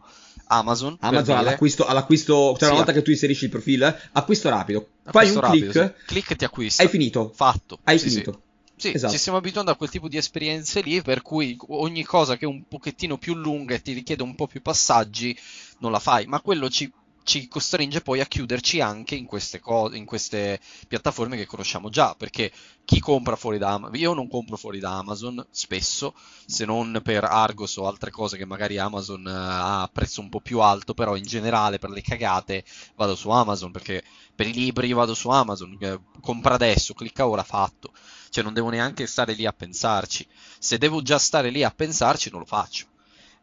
Amazon. 0.46 0.96
Amazon 1.00 1.36
all'acquisto, 1.36 1.86
all'acquisto, 1.86 2.52
cioè 2.52 2.58
sì. 2.58 2.64
una 2.66 2.74
volta 2.74 2.92
che 2.92 3.02
tu 3.02 3.10
inserisci 3.10 3.44
il 3.44 3.50
profilo, 3.50 3.94
acquisto 4.12 4.48
rapido. 4.48 4.88
Fai 5.04 5.30
un 5.30 5.40
rapido, 5.40 5.70
click, 5.70 5.94
sì. 5.98 6.04
click 6.06 6.30
e 6.30 6.36
ti 6.36 6.44
acquisti. 6.44 6.82
Hai 6.82 6.88
finito. 6.88 7.32
Fatto. 7.34 7.78
Hai 7.84 7.98
sì, 7.98 8.08
finito. 8.08 8.42
Sì, 8.76 8.92
esatto. 8.92 9.12
ci 9.12 9.18
stiamo 9.18 9.38
abituando 9.38 9.70
a 9.70 9.76
quel 9.76 9.88
tipo 9.88 10.08
di 10.08 10.16
esperienze 10.16 10.80
lì, 10.80 11.00
per 11.00 11.22
cui 11.22 11.56
ogni 11.68 12.02
cosa 12.02 12.36
che 12.36 12.44
è 12.44 12.48
un 12.48 12.64
pochettino 12.66 13.18
più 13.18 13.34
lunga 13.34 13.74
e 13.74 13.82
ti 13.82 13.92
richiede 13.92 14.22
un 14.22 14.34
po' 14.34 14.46
più 14.46 14.60
passaggi, 14.62 15.36
non 15.78 15.92
la 15.92 16.00
fai. 16.00 16.26
Ma 16.26 16.40
quello 16.40 16.68
ci 16.68 16.90
ci 17.24 17.48
costringe 17.48 18.02
poi 18.02 18.20
a 18.20 18.26
chiuderci 18.26 18.80
anche 18.80 19.14
in 19.14 19.24
queste, 19.24 19.58
co- 19.58 19.92
in 19.94 20.04
queste 20.04 20.60
piattaforme 20.86 21.36
che 21.36 21.46
conosciamo 21.46 21.88
già, 21.88 22.14
perché 22.14 22.52
chi 22.84 23.00
compra 23.00 23.34
fuori 23.34 23.56
da 23.56 23.72
Amazon, 23.72 23.98
io 23.98 24.12
non 24.12 24.28
compro 24.28 24.56
fuori 24.56 24.78
da 24.78 24.98
Amazon 24.98 25.44
spesso, 25.50 26.14
se 26.44 26.66
non 26.66 27.00
per 27.02 27.24
Argos 27.24 27.78
o 27.78 27.86
altre 27.86 28.10
cose 28.10 28.36
che 28.36 28.44
magari 28.44 28.78
Amazon 28.78 29.24
uh, 29.24 29.30
ha 29.30 29.82
a 29.82 29.90
prezzo 29.90 30.20
un 30.20 30.28
po' 30.28 30.40
più 30.40 30.60
alto, 30.60 30.92
però 30.92 31.16
in 31.16 31.24
generale 31.24 31.78
per 31.78 31.90
le 31.90 32.02
cagate 32.02 32.62
vado 32.94 33.16
su 33.16 33.30
Amazon, 33.30 33.72
perché 33.72 34.04
per 34.34 34.46
i 34.46 34.52
libri 34.52 34.92
vado 34.92 35.14
su 35.14 35.30
Amazon, 35.30 35.76
eh, 35.80 36.00
compra 36.20 36.54
adesso, 36.54 36.92
clicca 36.92 37.26
ora, 37.26 37.42
fatto, 37.42 37.92
cioè 38.28 38.44
non 38.44 38.52
devo 38.52 38.68
neanche 38.68 39.06
stare 39.06 39.32
lì 39.32 39.46
a 39.46 39.52
pensarci, 39.52 40.26
se 40.58 40.76
devo 40.76 41.00
già 41.00 41.18
stare 41.18 41.48
lì 41.48 41.62
a 41.64 41.70
pensarci 41.70 42.30
non 42.30 42.40
lo 42.40 42.46
faccio. 42.46 42.86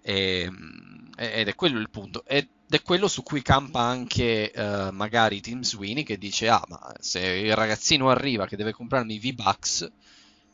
E, 0.04 0.42
ehm, 0.42 1.10
ed 1.18 1.48
è 1.48 1.56
quello 1.56 1.80
il 1.80 1.90
punto. 1.90 2.24
Ed 2.72 2.80
è 2.80 2.84
quello 2.84 3.10
su 3.10 3.22
cui 3.22 3.42
campa 3.42 3.82
anche 3.82 4.50
uh, 4.56 4.94
magari 4.94 5.42
Tim 5.42 5.62
Sweeney 5.62 6.04
che 6.04 6.18
dice: 6.18 6.48
Ah, 6.48 6.64
ma 6.70 6.96
se 7.02 7.20
il 7.20 7.54
ragazzino 7.54 8.10
arriva 8.10 8.48
che 8.48 8.56
deve 8.56 8.72
comprarmi 8.72 9.20
V-Bucks 9.20 9.92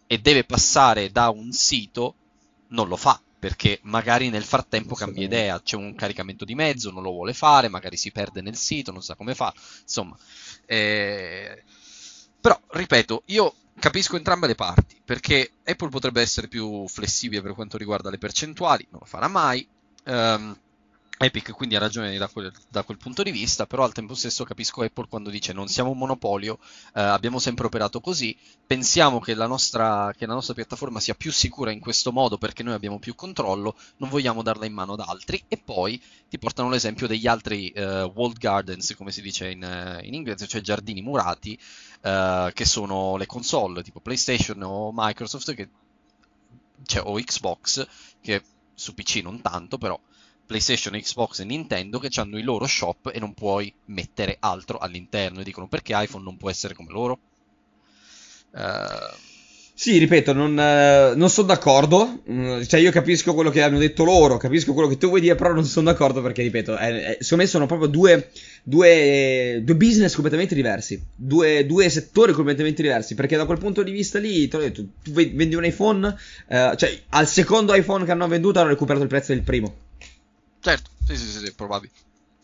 e 0.07 0.17
deve 0.17 0.43
passare 0.43 1.11
da 1.11 1.29
un 1.29 1.51
sito, 1.51 2.15
non 2.69 2.87
lo 2.87 2.95
fa. 2.95 3.21
Perché 3.37 3.77
magari 3.83 4.29
nel 4.29 4.43
frattempo 4.43 4.95
cambia 4.95 5.25
idea, 5.25 5.61
c'è 5.61 5.75
un 5.75 5.93
caricamento 5.93 6.43
di 6.43 6.55
mezzo, 6.55 6.89
non 6.89 7.03
lo 7.03 7.11
vuole 7.11 7.33
fare, 7.33 7.69
magari 7.69 7.97
si 7.97 8.11
perde 8.11 8.41
nel 8.41 8.55
sito, 8.55 8.91
non 8.91 9.03
sa 9.03 9.13
come 9.13 9.35
fa. 9.35 9.53
Insomma, 9.83 10.17
eh... 10.65 11.61
però 12.41 12.59
ripeto, 12.69 13.21
io 13.25 13.53
capisco 13.79 14.15
entrambe 14.15 14.47
le 14.47 14.55
parti 14.55 14.99
perché 15.05 15.51
Apple 15.63 15.89
potrebbe 15.89 16.21
essere 16.21 16.47
più 16.47 16.87
flessibile 16.87 17.43
per 17.43 17.53
quanto 17.53 17.77
riguarda 17.77 18.09
le 18.09 18.17
percentuali, 18.17 18.87
non 18.89 19.01
lo 19.01 19.05
farà 19.05 19.27
mai. 19.27 19.67
Um, 20.05 20.57
Epic 21.19 21.51
quindi 21.51 21.75
ha 21.75 21.79
ragione 21.79 22.15
da 22.15 22.27
quel, 22.27 22.51
da 22.69 22.83
quel, 22.83 22.97
punto 22.97 23.23
di 23.23 23.31
vista, 23.31 23.65
però 23.65 23.83
al 23.83 23.91
tempo 23.91 24.13
stesso 24.13 24.43
capisco 24.43 24.83
Apple 24.83 25.07
quando 25.09 25.31
dice 25.31 25.51
non 25.51 25.67
siamo 25.67 25.89
un 25.89 25.97
monopolio, 25.97 26.59
eh, 26.93 27.01
abbiamo 27.01 27.39
sempre 27.39 27.65
operato 27.65 27.99
così, 27.99 28.37
pensiamo 28.67 29.19
che 29.19 29.33
la, 29.33 29.47
nostra, 29.47 30.13
che 30.15 30.27
la, 30.27 30.35
nostra, 30.35 30.53
piattaforma 30.53 30.99
sia 30.99 31.15
più 31.15 31.31
sicura 31.31 31.71
in 31.71 31.79
questo 31.79 32.11
modo 32.11 32.37
perché 32.37 32.61
noi 32.61 32.75
abbiamo 32.75 32.99
più 32.99 33.15
controllo, 33.15 33.75
non 33.97 34.09
vogliamo 34.09 34.43
darla 34.43 34.67
in 34.67 34.73
mano 34.73 34.93
ad 34.93 34.99
altri 34.99 35.43
e 35.47 35.57
poi 35.57 35.99
ti 36.29 36.37
portano 36.37 36.69
l'esempio 36.69 37.07
degli 37.07 37.25
altri 37.25 37.69
eh, 37.69 38.03
walled 38.03 38.37
gardens, 38.37 38.93
come 38.95 39.11
si 39.11 39.23
dice 39.23 39.49
in, 39.49 39.99
in 40.03 40.13
inglese, 40.13 40.45
cioè 40.45 40.61
giardini 40.61 41.01
murati, 41.01 41.57
eh, 42.01 42.51
che 42.53 42.65
sono 42.65 43.17
le 43.17 43.25
console 43.25 43.81
tipo 43.81 44.01
PlayStation 44.01 44.61
o 44.61 44.91
Microsoft 44.93 45.55
che, 45.55 45.67
cioè, 46.85 47.01
o 47.03 47.15
Xbox, 47.15 47.87
che 48.21 48.43
su 48.75 48.93
PC 48.93 49.21
non 49.23 49.41
tanto 49.41 49.79
però 49.79 49.99
PlayStation, 50.47 50.99
Xbox 50.99 51.39
e 51.39 51.43
Nintendo 51.43 51.99
che 51.99 52.09
hanno 52.19 52.39
i 52.39 52.43
loro 52.43 52.65
shop 52.65 53.11
e 53.13 53.19
non 53.19 53.33
puoi 53.33 53.71
mettere 53.85 54.37
altro 54.39 54.79
all'interno. 54.79 55.41
E 55.41 55.43
dicono 55.43 55.67
perché 55.67 55.93
iPhone 55.95 56.23
non 56.23 56.37
può 56.37 56.49
essere 56.49 56.73
come 56.73 56.91
loro? 56.91 57.19
Uh... 58.51 59.25
Sì, 59.79 59.99
ripeto, 59.99 60.33
non, 60.33 60.59
eh, 60.59 61.13
non 61.15 61.29
sono 61.29 61.45
d'accordo. 61.45 62.23
Mm, 62.31 62.63
cioè, 62.63 62.79
io 62.79 62.89
capisco 62.89 63.35
quello 63.35 63.51
che 63.51 63.61
hanno 63.61 63.77
detto 63.77 64.03
loro, 64.03 64.37
capisco 64.37 64.73
quello 64.73 64.87
che 64.87 64.97
tu 64.97 65.07
vuoi 65.07 65.21
dire, 65.21 65.35
però 65.35 65.53
non 65.53 65.65
sono 65.65 65.91
d'accordo 65.91 66.19
perché, 66.23 66.41
ripeto, 66.41 66.75
è, 66.75 67.17
secondo 67.19 67.43
me 67.43 67.47
sono 67.47 67.67
proprio 67.67 67.87
due, 67.87 68.31
due, 68.63 69.61
due 69.63 69.75
business 69.75 70.15
completamente 70.15 70.55
diversi, 70.55 70.99
due, 71.15 71.63
due, 71.67 71.89
settori 71.89 72.33
completamente 72.33 72.81
diversi. 72.81 73.13
Perché 73.13 73.37
da 73.37 73.45
quel 73.45 73.59
punto 73.59 73.83
di 73.83 73.91
vista 73.91 74.17
lì, 74.17 74.47
te 74.47 74.57
l'ho 74.57 74.63
detto, 74.63 74.83
tu 75.03 75.11
vendi 75.11 75.53
un 75.53 75.63
iPhone, 75.63 76.15
eh, 76.47 76.73
cioè, 76.75 76.99
al 77.09 77.27
secondo 77.27 77.75
iPhone 77.75 78.03
che 78.03 78.09
hanno 78.09 78.27
venduto 78.27 78.59
hanno 78.59 78.69
recuperato 78.69 79.03
il 79.03 79.09
prezzo 79.09 79.33
del 79.33 79.43
primo. 79.43 79.75
Certo, 80.67 80.89
sì, 81.05 81.15
sì, 81.15 81.25
sì, 81.27 81.45
sì 81.45 81.53
probabile. 81.53 81.93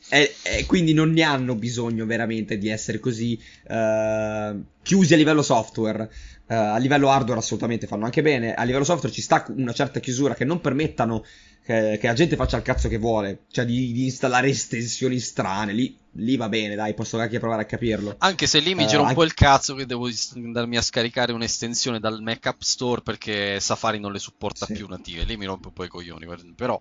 E, 0.07 0.33
e, 0.43 0.65
quindi 0.65 0.93
non 0.93 1.11
ne 1.11 1.23
hanno 1.23 1.55
bisogno 1.55 2.05
veramente 2.05 2.57
di 2.57 2.69
essere 2.69 2.99
così 2.99 3.37
uh, 3.67 4.63
chiusi 4.81 5.13
a 5.13 5.17
livello 5.17 5.41
software. 5.41 6.09
Uh, 6.45 6.53
a 6.53 6.77
livello 6.77 7.09
hardware 7.09 7.39
assolutamente 7.39 7.85
fanno 7.85 8.05
anche 8.05 8.21
bene. 8.21 8.53
A 8.53 8.63
livello 8.63 8.85
software 8.85 9.13
ci 9.13 9.21
sta 9.21 9.45
una 9.49 9.73
certa 9.73 9.99
chiusura 9.99 10.35
che 10.35 10.45
non 10.45 10.61
permettano 10.61 11.25
che, 11.65 11.97
che 11.99 12.07
la 12.07 12.13
gente 12.13 12.37
faccia 12.37 12.55
il 12.55 12.63
cazzo 12.63 12.87
che 12.87 12.97
vuole. 12.97 13.43
Cioè 13.49 13.65
di, 13.65 13.91
di 13.91 14.05
installare 14.05 14.47
estensioni 14.47 15.19
strane. 15.19 15.73
Lì, 15.73 15.97
lì, 16.13 16.37
va 16.37 16.47
bene, 16.47 16.75
dai, 16.75 16.93
posso 16.93 17.19
anche 17.19 17.39
provare 17.39 17.63
a 17.63 17.65
capirlo. 17.65 18.15
Anche 18.19 18.47
se 18.47 18.59
lì 18.59 18.73
mi 18.73 18.83
uh, 18.83 18.87
gira 18.87 18.99
un 18.99 19.07
anche... 19.07 19.17
po' 19.17 19.23
il 19.25 19.33
cazzo 19.33 19.75
che 19.75 19.85
devo 19.85 20.09
andarmi 20.35 20.77
a 20.77 20.81
scaricare 20.81 21.33
un'estensione 21.33 21.99
dal 21.99 22.21
Mac 22.21 22.45
App 22.45 22.61
Store 22.61 23.01
perché 23.01 23.59
Safari 23.59 23.99
non 23.99 24.13
le 24.13 24.19
supporta 24.19 24.65
sì. 24.65 24.73
più 24.73 24.87
native. 24.87 25.23
Lì 25.23 25.35
mi 25.35 25.45
rompe 25.45 25.67
un 25.67 25.73
po' 25.73 25.83
i 25.83 25.89
coglioni. 25.89 26.25
Però 26.55 26.79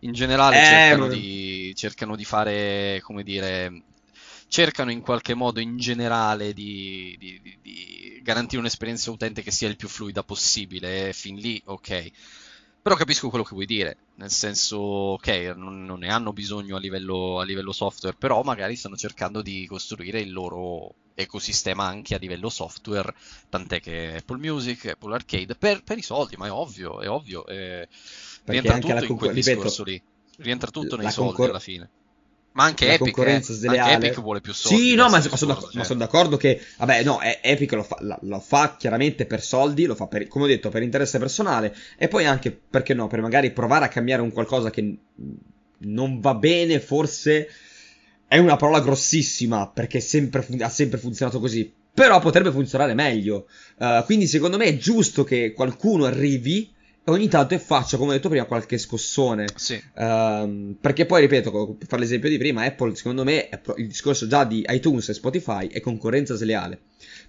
in 0.00 0.12
generale 0.12 0.60
eh, 0.60 0.64
cercano, 0.64 1.08
di, 1.08 1.72
cercano, 1.74 2.16
di, 2.16 2.24
fare, 2.24 3.00
come 3.02 3.22
dire, 3.22 3.82
cercano 4.48 4.90
in 4.90 5.00
qualche 5.00 5.34
modo 5.34 5.60
in 5.60 5.76
generale 5.76 6.52
di, 6.52 7.16
di, 7.18 7.58
di, 7.60 8.20
garantire 8.22 8.60
un'esperienza 8.60 9.10
utente 9.10 9.42
che 9.42 9.50
sia 9.50 9.68
il 9.68 9.76
più 9.76 9.88
fluida 9.88 10.22
possibile, 10.22 11.12
fin 11.12 11.36
lì 11.36 11.60
ok. 11.64 12.10
Però 12.80 12.94
capisco 12.94 13.28
quello 13.28 13.44
che 13.44 13.54
vuoi 13.54 13.66
dire, 13.66 13.96
nel 14.14 14.30
senso, 14.30 14.78
ok, 14.78 15.52
non, 15.56 15.84
non 15.84 15.98
ne 15.98 16.10
hanno 16.10 16.32
bisogno 16.32 16.76
a 16.76 16.78
livello, 16.78 17.40
a 17.40 17.44
livello 17.44 17.72
software, 17.72 18.16
però 18.16 18.42
magari 18.42 18.76
stanno 18.76 18.96
cercando 18.96 19.42
di 19.42 19.66
costruire 19.66 20.20
il 20.20 20.32
loro 20.32 20.94
ecosistema 21.14 21.84
anche 21.84 22.14
a 22.14 22.18
livello 22.18 22.48
software, 22.48 23.12
tant'è 23.48 23.80
che 23.80 24.14
Apple 24.18 24.38
Music, 24.38 24.86
Apple 24.86 25.14
Arcade, 25.14 25.56
per, 25.56 25.82
per 25.82 25.98
i 25.98 26.02
soldi, 26.02 26.36
ma 26.36 26.46
è 26.46 26.52
ovvio, 26.52 27.00
è 27.00 27.10
ovvio. 27.10 27.44
È 27.44 27.86
rientra 28.48 28.78
tutto 28.78 28.94
la 28.94 29.04
in 29.04 29.16
quel 29.16 29.32
ripeto, 29.32 29.84
lì. 29.84 30.02
Rientra 30.38 30.70
tutto 30.70 30.96
nei 30.96 31.10
soldi 31.10 31.28
concor- 31.30 31.50
alla 31.50 31.60
fine. 31.60 31.90
Ma 32.52 32.64
anche 32.64 32.86
Epic, 32.86 32.98
concorrenza 32.98 33.52
eh. 33.52 33.78
anche 33.78 34.06
Epic 34.06 34.20
vuole 34.20 34.40
più 34.40 34.52
soldi. 34.52 34.82
Sì, 34.82 34.94
no, 34.96 35.08
ma, 35.08 35.20
sono, 35.20 35.52
d'accordo, 35.52 35.78
ma 35.78 35.84
sono 35.84 35.98
d'accordo 36.00 36.36
che, 36.36 36.60
vabbè, 36.78 37.04
no, 37.04 37.20
Epic 37.20 37.72
lo 37.72 37.84
fa, 37.84 38.18
lo 38.22 38.40
fa, 38.40 38.76
chiaramente 38.76 39.26
per 39.26 39.42
soldi, 39.42 39.84
lo 39.84 39.94
fa 39.94 40.08
per, 40.08 40.26
come 40.26 40.46
ho 40.46 40.48
detto, 40.48 40.68
per 40.68 40.82
interesse 40.82 41.18
personale 41.18 41.76
e 41.96 42.08
poi 42.08 42.26
anche, 42.26 42.50
perché 42.50 42.94
no, 42.94 43.06
per 43.06 43.20
magari 43.20 43.52
provare 43.52 43.84
a 43.84 43.88
cambiare 43.88 44.22
un 44.22 44.32
qualcosa 44.32 44.70
che 44.70 44.98
non 45.78 46.18
va 46.18 46.34
bene, 46.34 46.80
forse 46.80 47.48
è 48.26 48.38
una 48.38 48.56
parola 48.56 48.80
grossissima, 48.80 49.68
perché 49.68 50.00
sempre, 50.00 50.44
ha 50.60 50.68
sempre 50.68 50.98
funzionato 50.98 51.38
così, 51.38 51.72
però 51.94 52.18
potrebbe 52.18 52.50
funzionare 52.50 52.94
meglio. 52.94 53.46
Uh, 53.76 54.04
quindi 54.04 54.26
secondo 54.26 54.56
me 54.56 54.64
è 54.64 54.76
giusto 54.76 55.22
che 55.22 55.52
qualcuno 55.52 56.06
arrivi 56.06 56.72
ogni 57.10 57.28
tanto 57.28 57.54
e 57.54 57.58
faccia, 57.58 57.96
come 57.96 58.10
ho 58.10 58.12
detto 58.14 58.28
prima, 58.28 58.44
qualche 58.44 58.78
scossone. 58.78 59.46
Sì. 59.54 59.82
Um, 59.94 60.76
perché 60.80 61.06
poi, 61.06 61.22
ripeto, 61.22 61.76
per 61.78 61.86
fare 61.88 62.02
l'esempio 62.02 62.28
di 62.28 62.38
prima, 62.38 62.64
Apple, 62.64 62.94
secondo 62.94 63.24
me, 63.24 63.48
il 63.76 63.86
discorso 63.86 64.26
già 64.26 64.44
di 64.44 64.64
iTunes 64.68 65.08
e 65.08 65.14
Spotify 65.14 65.68
è 65.68 65.80
concorrenza 65.80 66.34
sleale. 66.34 66.78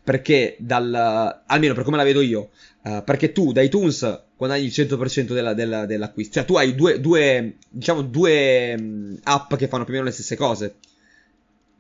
Perché 0.03 0.55
dal, 0.59 1.43
almeno 1.45 1.73
per 1.73 1.83
come 1.83 1.97
la 1.97 2.03
vedo 2.03 2.21
io, 2.21 2.49
uh, 2.83 3.03
perché 3.03 3.31
tu 3.31 3.51
da 3.51 3.61
iTunes 3.61 4.23
guadagni 4.37 4.65
il 4.65 4.71
100% 4.73 5.33
della, 5.33 5.53
della, 5.53 5.85
dell'acquisto. 5.85 6.33
Cioè 6.35 6.45
tu 6.45 6.55
hai 6.55 6.73
due, 6.73 6.99
due 6.99 7.55
diciamo, 7.69 8.01
due 8.01 8.75
um, 8.77 9.17
app 9.23 9.55
che 9.55 9.67
fanno 9.67 9.83
più 9.83 9.93
o 9.93 9.97
meno 9.97 10.07
le 10.07 10.13
stesse 10.13 10.35
cose 10.35 10.75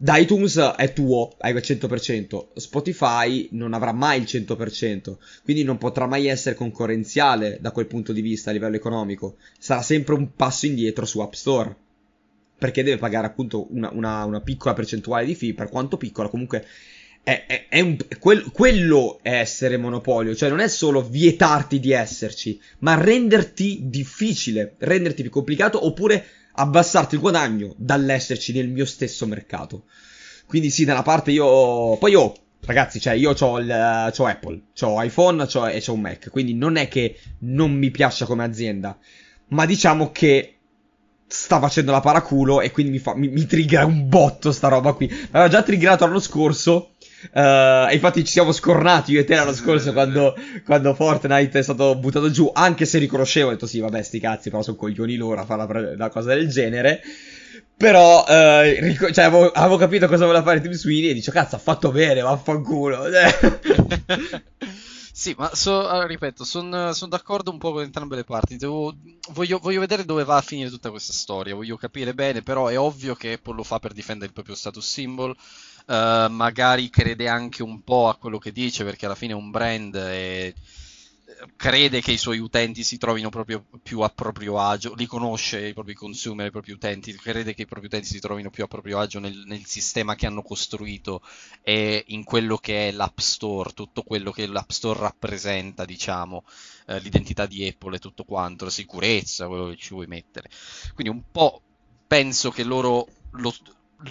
da 0.01 0.15
iTunes 0.15 0.57
è 0.77 0.93
tuo, 0.93 1.33
hai 1.39 1.51
il 1.51 1.57
100%, 1.57 2.45
Spotify 2.55 3.49
non 3.51 3.73
avrà 3.73 3.91
mai 3.91 4.19
il 4.19 4.23
100%, 4.23 5.17
quindi 5.43 5.63
non 5.63 5.77
potrà 5.77 6.05
mai 6.05 6.27
essere 6.27 6.55
concorrenziale 6.55 7.57
da 7.59 7.71
quel 7.71 7.85
punto 7.85 8.13
di 8.13 8.21
vista 8.21 8.49
a 8.49 8.53
livello 8.53 8.77
economico, 8.77 9.35
sarà 9.57 9.81
sempre 9.81 10.13
un 10.13 10.33
passo 10.37 10.67
indietro 10.67 11.05
su 11.05 11.19
App 11.19 11.33
Store, 11.33 11.75
perché 12.57 12.81
deve 12.81 12.97
pagare 12.97 13.27
appunto 13.27 13.67
una, 13.73 13.89
una, 13.91 14.23
una 14.23 14.39
piccola 14.39 14.73
percentuale 14.73 15.25
di 15.25 15.35
fee, 15.35 15.53
per 15.53 15.67
quanto 15.67 15.97
piccola 15.97 16.29
comunque 16.29 16.65
è, 17.21 17.43
è, 17.45 17.65
è 17.67 17.81
un, 17.81 17.97
quel, 18.19 18.51
quello 18.53 19.19
è 19.21 19.33
essere 19.33 19.75
monopolio, 19.75 20.33
cioè 20.33 20.47
non 20.47 20.61
è 20.61 20.69
solo 20.69 21.01
vietarti 21.01 21.77
di 21.77 21.91
esserci, 21.91 22.57
ma 22.79 22.95
renderti 22.95 23.89
difficile, 23.89 24.75
renderti 24.77 25.23
più 25.23 25.31
complicato 25.31 25.85
oppure 25.85 26.25
abbassarti 26.53 27.15
il 27.15 27.21
guadagno 27.21 27.73
dall'esserci 27.77 28.53
nel 28.53 28.69
mio 28.69 28.85
stesso 28.85 29.25
mercato. 29.25 29.85
Quindi 30.45 30.69
sì, 30.69 30.85
da 30.85 30.93
una 30.93 31.03
parte 31.03 31.31
io... 31.31 31.97
Poi 31.97 32.11
io, 32.11 32.33
ragazzi, 32.65 32.99
cioè 32.99 33.13
io 33.13 33.33
ho, 33.37 33.59
il, 33.59 34.11
c'ho 34.15 34.25
Apple, 34.25 34.61
ho 34.81 35.01
iPhone 35.01 35.45
c'ho, 35.45 35.67
e 35.67 35.83
ho 35.85 35.93
un 35.93 36.01
Mac, 36.01 36.29
quindi 36.29 36.53
non 36.53 36.75
è 36.75 36.87
che 36.87 37.19
non 37.39 37.71
mi 37.71 37.91
piaccia 37.91 38.25
come 38.25 38.43
azienda, 38.43 38.97
ma 39.49 39.65
diciamo 39.65 40.11
che 40.11 40.58
sta 41.29 41.59
facendo 41.59 41.91
la 41.91 41.99
paraculo 41.99 42.59
e 42.59 42.71
quindi 42.71 42.93
mi, 42.93 42.99
fa, 42.99 43.15
mi, 43.15 43.29
mi 43.29 43.45
triggera 43.45 43.85
un 43.85 44.09
botto 44.09 44.51
sta 44.51 44.67
roba 44.67 44.93
qui. 44.93 45.07
Mi 45.07 45.27
aveva 45.31 45.47
già 45.47 45.61
triggerato 45.61 46.05
l'anno 46.05 46.19
scorso 46.19 46.91
Uh, 47.33 47.91
infatti 47.91 48.23
ci 48.23 48.31
siamo 48.31 48.53
scornati 48.53 49.11
io 49.11 49.19
e 49.19 49.25
te 49.25 49.35
l'anno 49.35 49.53
scorso 49.53 49.91
quando, 49.91 50.37
quando, 50.63 50.93
Fortnite 50.93 51.59
è 51.59 51.61
stato 51.61 51.97
buttato 51.97 52.31
giù, 52.31 52.49
anche 52.53 52.85
se 52.85 52.97
riconoscevo, 52.97 53.49
ho 53.49 53.51
detto 53.51 53.67
sì, 53.67 53.79
vabbè, 53.79 54.01
sti 54.01 54.19
cazzi, 54.21 54.49
però 54.49 54.61
sono 54.61 54.77
coglioni 54.77 55.17
loro 55.17 55.41
a 55.41 55.45
fare 55.45 55.95
una, 55.95 56.09
cosa 56.09 56.33
del 56.33 56.47
genere. 56.47 57.01
Però, 57.75 58.23
uh, 58.25 58.61
ric- 58.61 59.11
cioè, 59.11 59.25
avevo, 59.25 59.51
avevo, 59.51 59.75
capito 59.77 60.07
cosa 60.07 60.25
voleva 60.25 60.43
fare 60.43 60.61
Tim 60.61 60.71
Sweeney 60.71 61.09
e 61.09 61.13
dicevo, 61.13 61.37
cazzo, 61.37 61.55
ha 61.55 61.59
fatto 61.59 61.91
bene, 61.91 62.21
vaffanculo. 62.21 63.03
Sì, 65.19 65.35
ma 65.37 65.53
so, 65.53 66.05
ripeto, 66.05 66.45
sono 66.45 66.93
son 66.93 67.09
d'accordo 67.09 67.51
un 67.51 67.57
po' 67.57 67.73
con 67.73 67.83
entrambe 67.83 68.15
le 68.15 68.23
parti. 68.23 68.55
Devo, 68.55 68.95
voglio, 69.31 69.59
voglio, 69.59 69.81
vedere 69.81 70.05
dove 70.05 70.23
va 70.23 70.37
a 70.37 70.41
finire 70.41 70.69
tutta 70.69 70.91
questa 70.91 71.11
storia. 71.11 71.53
Voglio 71.55 71.75
capire 71.75 72.13
bene, 72.13 72.41
però 72.41 72.67
è 72.67 72.79
ovvio 72.79 73.15
che 73.15 73.33
Apple 73.33 73.55
lo 73.55 73.63
fa 73.63 73.79
per 73.79 73.91
difendere 73.91 74.27
il 74.27 74.33
proprio 74.33 74.55
status 74.55 74.87
symbol. 74.87 75.35
Uh, 75.87 76.29
magari 76.29 76.89
crede 76.89 77.27
anche 77.27 77.63
un 77.63 77.83
po' 77.83 78.07
a 78.07 78.15
quello 78.15 78.37
che 78.37 78.53
dice 78.53 78.85
perché 78.85 79.07
alla 79.07 79.15
fine 79.15 79.33
è 79.33 79.35
un 79.35 79.51
brand 79.51 79.93
e 79.95 80.53
crede 81.55 82.01
che 82.01 82.11
i 82.11 82.17
suoi 82.17 82.39
utenti 82.39 82.83
si 82.83 82.97
trovino 82.97 83.29
proprio 83.29 83.65
più 83.81 84.01
a 84.01 84.09
proprio 84.09 84.59
agio, 84.59 84.93
li 84.95 85.05
conosce 85.05 85.67
i 85.67 85.73
propri 85.73 85.93
consumer, 85.93 86.47
i 86.47 86.51
propri 86.51 86.71
utenti, 86.71 87.13
crede 87.13 87.53
che 87.53 87.63
i 87.63 87.65
propri 87.65 87.87
utenti 87.87 88.07
si 88.07 88.19
trovino 88.19 88.49
più 88.49 88.63
a 88.63 88.67
proprio 88.67 88.99
agio 88.99 89.19
nel, 89.19 89.43
nel 89.45 89.65
sistema 89.65 90.15
che 90.15 90.25
hanno 90.25 90.41
costruito 90.41 91.21
e 91.61 92.03
in 92.07 92.23
quello 92.23 92.57
che 92.57 92.89
è 92.89 92.91
l'App 92.91 93.19
Store, 93.19 93.73
tutto 93.73 94.03
quello 94.03 94.31
che 94.31 94.47
l'App 94.47 94.69
Store 94.69 94.99
rappresenta, 94.99 95.85
diciamo, 95.85 96.43
eh, 96.87 96.99
l'identità 96.99 97.45
di 97.45 97.67
Apple 97.67 97.95
e 97.95 97.99
tutto 97.99 98.23
quanto, 98.23 98.65
la 98.65 98.71
sicurezza, 98.71 99.47
quello 99.47 99.69
che 99.69 99.77
ci 99.77 99.93
vuoi 99.93 100.07
mettere. 100.07 100.49
Quindi 100.93 101.13
un 101.13 101.23
po' 101.31 101.61
penso 102.07 102.49
che 102.49 102.63
loro 102.63 103.07
lo, 103.31 103.53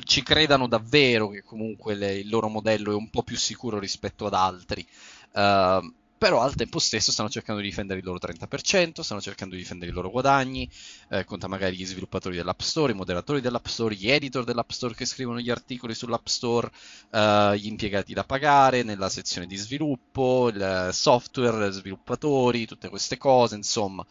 ci 0.04 0.22
credano 0.22 0.66
davvero 0.66 1.28
che 1.28 1.42
comunque 1.42 1.94
le, 1.94 2.18
il 2.18 2.28
loro 2.28 2.48
modello 2.48 2.92
è 2.92 2.94
un 2.94 3.10
po' 3.10 3.22
più 3.22 3.36
sicuro 3.36 3.78
rispetto 3.78 4.26
ad 4.26 4.34
altri. 4.34 4.86
Uh, 5.32 5.92
però 6.18 6.40
al 6.40 6.54
tempo 6.54 6.78
stesso 6.78 7.12
stanno 7.12 7.28
cercando 7.28 7.60
di 7.60 7.68
difendere 7.68 8.00
il 8.00 8.04
loro 8.04 8.18
30%, 8.18 9.00
stanno 9.00 9.20
cercando 9.20 9.54
di 9.54 9.60
difendere 9.60 9.90
i 9.90 9.94
loro 9.94 10.10
guadagni, 10.10 10.68
eh, 11.10 11.24
conta 11.24 11.46
magari 11.46 11.76
gli 11.76 11.86
sviluppatori 11.86 12.36
dell'App 12.36 12.60
Store, 12.60 12.92
i 12.92 12.96
moderatori 12.96 13.40
dell'App 13.40 13.66
Store, 13.66 13.94
gli 13.94 14.10
editor 14.10 14.44
dell'App 14.44 14.70
Store 14.70 14.94
che 14.94 15.06
scrivono 15.06 15.38
gli 15.38 15.50
articoli 15.50 15.94
sull'App 15.94 16.26
Store, 16.26 16.70
eh, 17.10 17.54
gli 17.58 17.66
impiegati 17.66 18.12
da 18.12 18.24
pagare 18.24 18.82
nella 18.82 19.08
sezione 19.08 19.46
di 19.46 19.56
sviluppo, 19.56 20.50
il 20.52 20.90
software, 20.92 21.70
sviluppatori, 21.70 22.66
tutte 22.66 22.88
queste 22.88 23.16
cose, 23.16 23.54
insomma. 23.54 24.04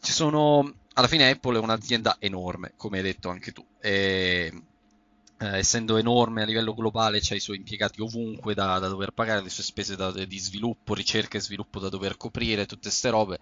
Ci 0.00 0.12
sono 0.12 0.72
alla 0.98 1.06
fine 1.06 1.30
Apple 1.30 1.56
è 1.56 1.60
un'azienda 1.60 2.16
enorme, 2.18 2.72
come 2.76 2.98
hai 2.98 3.04
detto 3.04 3.28
anche 3.28 3.52
tu. 3.52 3.64
E, 3.80 4.52
eh, 5.40 5.58
essendo 5.58 5.96
enorme 5.96 6.42
a 6.42 6.44
livello 6.44 6.74
globale, 6.74 7.20
c'ha 7.22 7.36
i 7.36 7.40
suoi 7.40 7.58
impiegati 7.58 8.00
ovunque 8.00 8.54
da, 8.54 8.78
da 8.80 8.88
dover 8.88 9.12
pagare, 9.12 9.40
le 9.40 9.50
sue 9.50 9.62
spese 9.62 9.94
da, 9.94 10.10
di 10.10 10.38
sviluppo, 10.38 10.94
ricerca 10.94 11.38
e 11.38 11.40
sviluppo 11.40 11.78
da 11.78 11.88
dover 11.88 12.16
coprire, 12.16 12.66
tutte 12.66 12.88
queste 12.88 13.10
robe. 13.10 13.38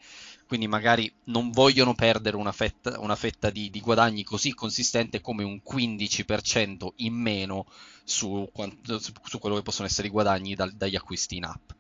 Quindi 0.47 0.69
magari 0.69 1.11
non 1.25 1.51
vogliono 1.51 1.95
perdere 1.95 2.37
una 2.37 2.53
fetta, 2.53 3.01
una 3.01 3.17
fetta 3.17 3.49
di, 3.49 3.71
di, 3.71 3.81
guadagni 3.81 4.25
così 4.25 4.53
consistente 4.53 5.23
come 5.23 5.43
un 5.43 5.61
15% 5.67 6.89
in 6.97 7.15
meno 7.15 7.67
su, 8.05 8.47
su, 8.53 9.39
quello 9.39 9.57
che 9.57 9.63
possono 9.63 9.89
essere 9.89 10.09
i 10.09 10.11
guadagni 10.11 10.55
da, 10.55 10.71
dagli 10.73 10.97
acquisti 10.97 11.37
in 11.37 11.45
app. 11.45 11.71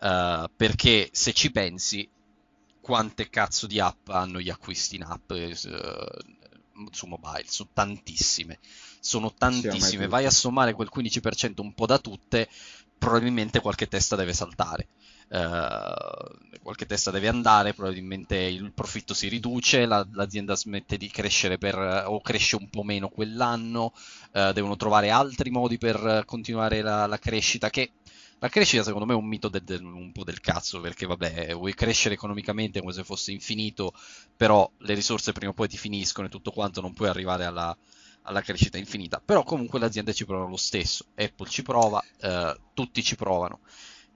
Uh, 0.00 0.48
perché 0.56 1.08
se 1.12 1.32
ci 1.32 1.50
pensi, 1.50 2.08
quante 2.80 3.28
cazzo 3.28 3.66
di 3.66 3.80
app 3.80 4.08
hanno 4.08 4.40
gli 4.40 4.48
acquisti 4.48 4.96
in 4.96 5.02
app 5.02 5.30
eh, 5.32 5.54
su 5.54 7.06
mobile, 7.06 7.44
sono 7.46 7.68
tantissime, 7.72 8.58
sono 9.00 9.32
tantissime, 9.32 10.08
vai 10.08 10.24
a 10.24 10.30
sommare 10.30 10.74
quel 10.74 10.90
15% 10.94 11.60
un 11.60 11.74
po' 11.74 11.86
da 11.86 11.98
tutte, 11.98 12.48
probabilmente 12.96 13.60
qualche 13.60 13.88
testa 13.88 14.16
deve 14.16 14.32
saltare. 14.32 14.88
Uh, 15.30 16.58
qualche 16.62 16.86
testa 16.86 17.10
deve 17.10 17.28
andare, 17.28 17.74
probabilmente 17.74 18.36
il 18.36 18.72
profitto 18.72 19.12
si 19.12 19.28
riduce, 19.28 19.84
la, 19.84 20.06
l'azienda 20.12 20.56
smette 20.56 20.96
di 20.96 21.10
crescere 21.10 21.58
per, 21.58 22.04
o 22.06 22.20
cresce 22.22 22.56
un 22.56 22.70
po' 22.70 22.82
meno 22.82 23.08
quell'anno, 23.08 23.92
uh, 24.32 24.52
devono 24.52 24.76
trovare 24.76 25.10
altri 25.10 25.50
modi 25.50 25.76
per 25.76 26.22
continuare 26.24 26.80
la, 26.80 27.06
la 27.06 27.18
crescita 27.18 27.68
che 27.68 27.92
la 28.40 28.48
crescita 28.48 28.84
secondo 28.84 29.04
me 29.04 29.14
è 29.14 29.16
un 29.16 29.26
mito 29.26 29.48
del, 29.48 29.64
del, 29.64 29.82
un 29.82 30.12
po' 30.12 30.24
del 30.24 30.40
cazzo, 30.40 30.80
perché 30.80 31.06
vabbè, 31.06 31.54
vuoi 31.54 31.74
crescere 31.74 32.14
economicamente 32.14 32.80
come 32.80 32.92
se 32.92 33.02
fosse 33.02 33.32
infinito, 33.32 33.92
però 34.36 34.70
le 34.78 34.94
risorse 34.94 35.32
prima 35.32 35.50
o 35.50 35.54
poi 35.54 35.68
ti 35.68 35.76
finiscono 35.76 36.28
e 36.28 36.30
tutto 36.30 36.52
quanto, 36.52 36.80
non 36.80 36.92
puoi 36.92 37.08
arrivare 37.08 37.44
alla, 37.44 37.76
alla 38.28 38.42
crescita 38.42 38.78
infinita. 38.78 39.20
Però 39.24 39.42
comunque 39.42 39.78
le 39.78 39.86
aziende 39.86 40.12
ci 40.12 40.24
provano 40.24 40.50
lo 40.50 40.56
stesso, 40.56 41.06
Apple 41.14 41.48
ci 41.48 41.62
prova, 41.62 42.02
eh, 42.20 42.56
tutti 42.74 43.02
ci 43.02 43.16
provano. 43.16 43.60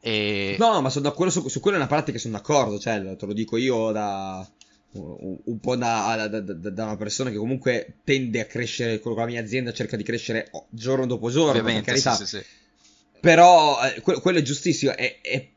E... 0.00 0.56
No, 0.58 0.80
ma 0.80 0.90
sono 0.90 1.08
d'accordo 1.08 1.32
su, 1.32 1.48
su 1.48 1.60
quello 1.60 1.76
è 1.76 1.80
una 1.80 1.88
parte 1.88 2.12
che 2.12 2.18
sono 2.18 2.36
d'accordo, 2.36 2.78
cioè 2.78 3.16
te 3.16 3.26
lo 3.26 3.32
dico 3.32 3.56
io 3.56 3.92
da 3.92 4.46
un, 4.94 5.58
po' 5.60 5.76
da, 5.76 6.28
da, 6.28 6.40
da, 6.40 6.70
da, 6.70 6.84
una 6.84 6.96
persona 6.96 7.30
che 7.30 7.36
comunque 7.36 8.00
tende 8.04 8.40
a 8.40 8.44
crescere 8.46 9.00
con 9.00 9.14
la 9.14 9.24
mia 9.24 9.40
azienda, 9.40 9.72
cerca 9.72 9.96
di 9.96 10.02
crescere 10.02 10.50
giorno 10.68 11.06
dopo 11.06 11.30
giorno, 11.30 11.50
Ovviamente, 11.50 11.92
per 11.92 12.02
carità. 12.02 12.14
Sì, 12.14 12.26
sì, 12.26 12.36
sì. 12.38 12.44
Però 13.20 13.78
eh, 13.82 14.00
que- 14.00 14.20
quello 14.20 14.38
è 14.38 14.42
giustissimo. 14.42 14.94
E, 14.94 15.20
e 15.22 15.52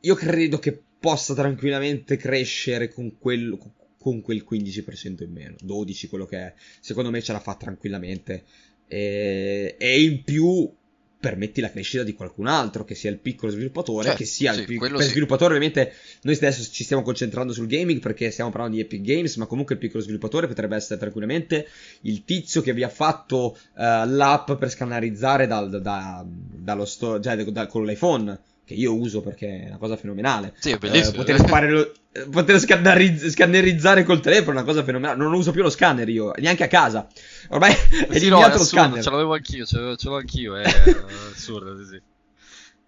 io 0.00 0.14
credo 0.14 0.58
che 0.58 0.78
possa 1.00 1.34
tranquillamente 1.34 2.16
crescere 2.16 2.92
con 2.92 3.16
quel, 3.18 3.58
con 4.04 4.20
quel 4.20 4.44
15% 4.46 5.22
in 5.22 5.32
meno. 5.32 5.54
12 5.62 6.08
quello 6.08 6.26
che 6.26 6.36
è. 6.36 6.54
Secondo 6.78 7.08
me 7.08 7.22
ce 7.22 7.32
la 7.32 7.40
fa 7.40 7.54
tranquillamente. 7.54 8.44
E, 8.86 9.76
e 9.78 10.02
in 10.02 10.22
più 10.22 10.70
permetti 11.18 11.62
la 11.62 11.70
crescita 11.70 12.02
di 12.02 12.12
qualcun 12.12 12.46
altro, 12.48 12.84
che 12.84 12.94
sia 12.94 13.08
il 13.08 13.16
piccolo 13.16 13.50
sviluppatore, 13.50 14.08
certo, 14.08 14.18
che 14.18 14.24
sia 14.26 14.52
sì, 14.52 14.60
il 14.60 14.66
piccolo 14.66 15.00
sì. 15.00 15.08
sviluppatore. 15.08 15.54
Ovviamente 15.54 15.94
noi 16.20 16.34
adesso 16.34 16.70
ci 16.70 16.84
stiamo 16.84 17.02
concentrando 17.02 17.54
sul 17.54 17.66
gaming 17.66 18.00
perché 18.00 18.30
stiamo 18.30 18.50
parlando 18.50 18.76
di 18.76 18.82
Epic 18.82 19.00
Games, 19.00 19.36
ma 19.36 19.46
comunque 19.46 19.76
il 19.76 19.80
piccolo 19.80 20.02
sviluppatore 20.02 20.48
potrebbe 20.48 20.76
essere 20.76 21.00
tranquillamente 21.00 21.66
il 22.02 22.24
tizio 22.26 22.60
che 22.60 22.74
vi 22.74 22.82
ha 22.82 22.90
fatto 22.90 23.56
uh, 23.56 24.04
l'app 24.04 24.52
per 24.52 24.68
scannerizzare 24.68 25.46
dal, 25.46 25.80
da, 25.80 26.22
dallo 26.28 26.84
store, 26.84 27.22
cioè 27.22 27.42
da, 27.42 27.66
con 27.68 27.86
l'iPhone 27.86 28.38
che 28.64 28.74
io 28.74 28.94
uso 28.94 29.20
perché 29.20 29.64
è 29.64 29.68
una 29.68 29.76
cosa 29.76 29.96
fenomenale. 29.96 30.54
Sì, 30.58 30.70
è 30.70 30.78
bellissimo. 30.78 31.22
Eh, 31.22 31.34
poter, 31.34 31.70
lo, 31.70 31.92
poter 32.30 32.58
scanneriz- 32.58 33.28
scannerizzare 33.28 34.04
col 34.04 34.20
telefono 34.20 34.58
è 34.58 34.62
una 34.62 34.64
cosa 34.64 34.82
fenomenale. 34.82 35.18
Non 35.18 35.32
uso 35.32 35.52
più 35.52 35.62
lo 35.62 35.70
scanner 35.70 36.08
io, 36.08 36.32
neanche 36.38 36.64
a 36.64 36.68
casa. 36.68 37.06
Ormai 37.48 37.72
è 38.08 38.18
sì, 38.18 38.28
no, 38.28 38.42
è 38.42 38.50
lo 38.50 38.64
scanner. 38.64 39.02
Ce 39.02 39.10
l'avevo 39.10 39.34
anch'io, 39.34 39.66
ce 39.66 39.76
l'avevo, 39.76 39.96
ce 39.96 40.08
l'avevo 40.08 40.20
anch'io, 40.20 40.56
è 40.56 40.64
assurdo, 41.34 41.84
sì. 41.84 42.00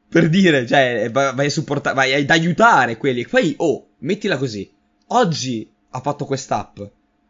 Per 0.09 0.29
dire, 0.29 0.67
cioè, 0.67 1.11
vai 1.11 1.47
a 1.47 1.51
supportare, 1.51 1.95
vai 1.95 2.15
ad 2.15 2.31
aiutare 2.31 2.97
quelli. 2.97 3.27
Poi, 3.27 3.55
oh, 3.59 3.89
mettila 3.99 4.39
così. 4.39 4.71
Oggi 5.09 5.69
ha 5.91 6.01
fatto 6.01 6.25
quest'app 6.25 6.81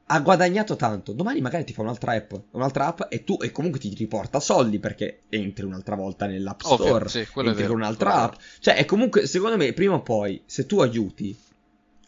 ha 0.08 0.20
guadagnato 0.20 0.76
tanto, 0.76 1.12
domani 1.12 1.40
magari 1.40 1.64
ti 1.64 1.72
fa 1.72 1.82
un'altra 1.82 2.12
app, 2.12 2.32
un'altra 2.52 2.86
app 2.86 3.00
e 3.08 3.24
tu 3.24 3.38
e 3.40 3.50
comunque 3.50 3.80
ti 3.80 3.92
riporta 3.94 4.38
soldi 4.38 4.78
perché 4.78 5.22
entri 5.28 5.64
un'altra 5.64 5.96
volta 5.96 6.26
nell'app 6.26 6.60
store, 6.60 7.06
Ovvio, 7.06 7.08
sì, 7.08 7.26
entri 7.34 7.66
con 7.66 7.76
un'altra 7.76 8.14
app. 8.22 8.34
Cioè, 8.60 8.76
è 8.76 8.84
comunque, 8.84 9.26
secondo 9.26 9.56
me, 9.56 9.72
prima 9.72 9.94
o 9.94 10.02
poi, 10.02 10.42
se 10.46 10.64
tu 10.66 10.80
aiuti 10.80 11.36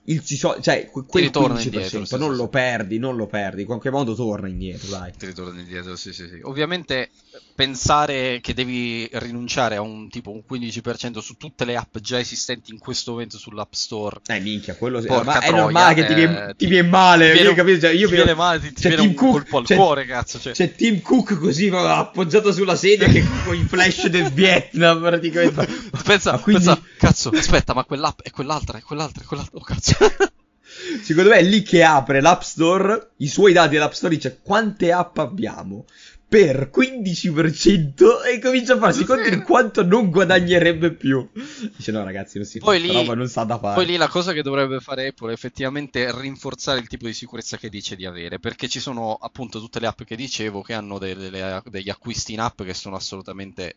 il 0.09 0.25
cioè 0.25 0.89
quel 0.91 1.05
15% 1.13 1.63
indietro, 1.63 2.05
sì, 2.05 2.17
non 2.17 2.31
sì, 2.31 2.37
lo 2.37 2.45
sì. 2.45 2.49
perdi, 2.49 2.99
non 2.99 3.17
lo 3.17 3.27
perdi, 3.27 3.61
in 3.63 3.67
qualche 3.67 3.91
modo 3.91 4.15
torna 4.15 4.49
indietro, 4.49 4.89
dai. 4.89 5.13
Ti 5.17 5.27
ritorna 5.27 5.61
indietro, 5.61 5.97
sì, 5.97 6.13
sì, 6.13 6.27
sì. 6.27 6.41
Ovviamente 6.43 7.11
pensare 7.55 8.39
che 8.41 8.55
devi 8.55 9.09
rinunciare 9.13 9.77
a 9.77 9.81
un 9.81 10.09
tipo 10.09 10.31
un 10.31 10.43
15% 10.49 11.19
su 11.19 11.37
tutte 11.37 11.65
le 11.65 11.77
app 11.77 11.99
già 11.99 12.19
esistenti 12.19 12.73
in 12.73 12.79
questo 12.79 13.11
momento 13.11 13.37
sull'App 13.37 13.73
Store. 13.73 14.21
Eh 14.29 14.41
minchia, 14.41 14.77
quello 14.77 15.01
sì. 15.01 15.09
Ma 15.09 15.41
è 15.41 15.51
normale 15.51 15.95
che 15.95 16.07
ti 16.07 16.15
viene, 16.15 16.49
eh, 16.49 16.55
ti 16.55 16.67
viene 16.67 16.89
male, 16.89 17.33
ti 17.33 17.41
viene, 17.41 17.55
capito? 17.55 17.81
Cioè, 17.81 17.91
io 17.91 18.09
ti 18.09 18.15
viene 18.15 18.35
male, 18.35 18.61
ti, 18.61 18.73
ti 18.73 18.89
viene 18.89 19.03
un 19.03 19.15
Cook, 19.15 19.31
colpo 19.33 19.59
al 19.59 19.65
c'è, 19.65 19.75
cuore, 19.75 20.07
cazzo. 20.07 20.39
Cioè. 20.39 20.53
C'è 20.53 20.75
Tim 20.75 21.03
Cook 21.03 21.39
così 21.39 21.69
appoggiato 21.69 22.53
sulla 22.53 22.77
sedia 22.77 23.09
che 23.09 23.23
con 23.45 23.55
i 23.55 23.65
flash 23.65 24.07
del 24.07 24.31
Vietnam 24.33 25.01
praticamente. 25.01 25.67
pensa, 26.05 26.39
quindi... 26.39 26.65
pensa, 26.65 26.81
cazzo, 26.97 27.31
aspetta, 27.31 27.75
ma 27.75 27.85
quell'app 27.85 28.21
è 28.23 28.31
quell'altra, 28.31 28.79
è 28.79 28.83
quell'altra, 28.83 29.25
è 29.25 29.27
quell'altra, 29.27 29.59
oh 29.59 29.63
cazzo. 29.63 29.97
Secondo 31.03 31.31
me 31.31 31.37
è 31.37 31.43
lì 31.43 31.63
che 31.63 31.83
apre 31.83 32.21
l'App 32.21 32.43
Store, 32.43 33.11
i 33.19 33.29
suoi 33.29 33.53
dati 33.53 33.75
dell'App 33.75 33.93
Store 33.93 34.15
dice 34.15 34.41
quante 34.43 34.93
app 34.93 35.19
abbiamo 35.19 35.87
per 36.29 36.71
15% 36.75 38.27
e 38.31 38.39
comincia 38.39 38.75
a 38.75 38.79
farsi 38.79 39.05
conto 39.05 39.31
di 39.31 39.41
quanto 39.41 39.83
non 39.83 40.11
guadagnerebbe 40.11 40.93
più. 40.93 41.27
Dice 41.75 41.91
no 41.91 42.05
ragazzi 42.05 42.37
non 42.37 42.47
si 42.47 42.59
poi 42.59 42.79
fa 42.79 42.87
lì, 42.87 42.93
roba, 42.93 43.15
non 43.15 43.29
sa 43.29 43.45
da 43.45 43.59
fare. 43.59 43.75
Poi 43.77 43.87
lì 43.87 43.97
la 43.97 44.09
cosa 44.09 44.35
che 44.35 44.43
dovrebbe 44.43 44.79
fare 44.81 45.07
Apple 45.07 45.31
è 45.31 45.33
effettivamente 45.33 46.13
rinforzare 46.15 46.81
il 46.81 46.87
tipo 46.87 47.07
di 47.07 47.15
sicurezza 47.15 47.57
che 47.57 47.71
dice 47.71 47.97
di 47.97 48.05
avere, 48.05 48.39
perché 48.39 48.69
ci 48.69 48.79
sono 48.79 49.15
appunto 49.15 49.59
tutte 49.59 49.81
le 49.81 49.87
app 49.87 50.03
che 50.03 50.17
dicevo 50.17 50.61
che 50.61 50.75
hanno 50.75 50.99
delle, 50.99 51.31
delle, 51.31 51.63
degli 51.65 51.89
acquisti 51.89 52.35
in 52.35 52.41
app 52.41 52.63
che 52.63 52.75
sono 52.75 52.97
assolutamente... 52.97 53.77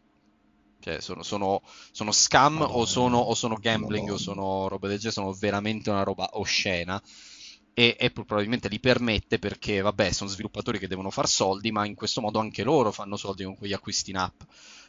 Cioè, 0.82 1.00
sono, 1.00 1.24
sono, 1.24 1.62
sono 1.92 2.12
scam 2.12 2.62
o, 2.62 2.86
sono, 2.86 3.18
o 3.20 3.34
sono 3.36 3.56
gambling 3.56 4.10
o 4.12 4.18
sono 4.18 4.68
roba 4.68 4.88
del 4.88 4.98
genere, 4.98 5.14
sono 5.14 5.34
veramente 5.34 5.90
una 5.90 6.04
roba 6.04 6.30
oscena 6.34 7.02
e 7.74 7.96
Apple 8.00 8.26
probabilmente 8.26 8.68
li 8.68 8.80
permette 8.80 9.40
perché, 9.40 9.82
vabbè, 9.82 10.12
sono 10.12 10.30
sviluppatori 10.30 10.78
che 10.78 10.88
devono 10.88 11.10
far 11.10 11.28
soldi, 11.28 11.72
ma 11.72 11.86
in 11.86 11.96
questo 11.96 12.20
modo 12.20 12.40
anche 12.40 12.64
loro 12.64 12.92
fanno 12.92 13.16
soldi 13.16 13.44
con 13.44 13.56
quegli 13.56 13.74
acquisti 13.74 14.10
in 14.10 14.18
app, 14.18 14.42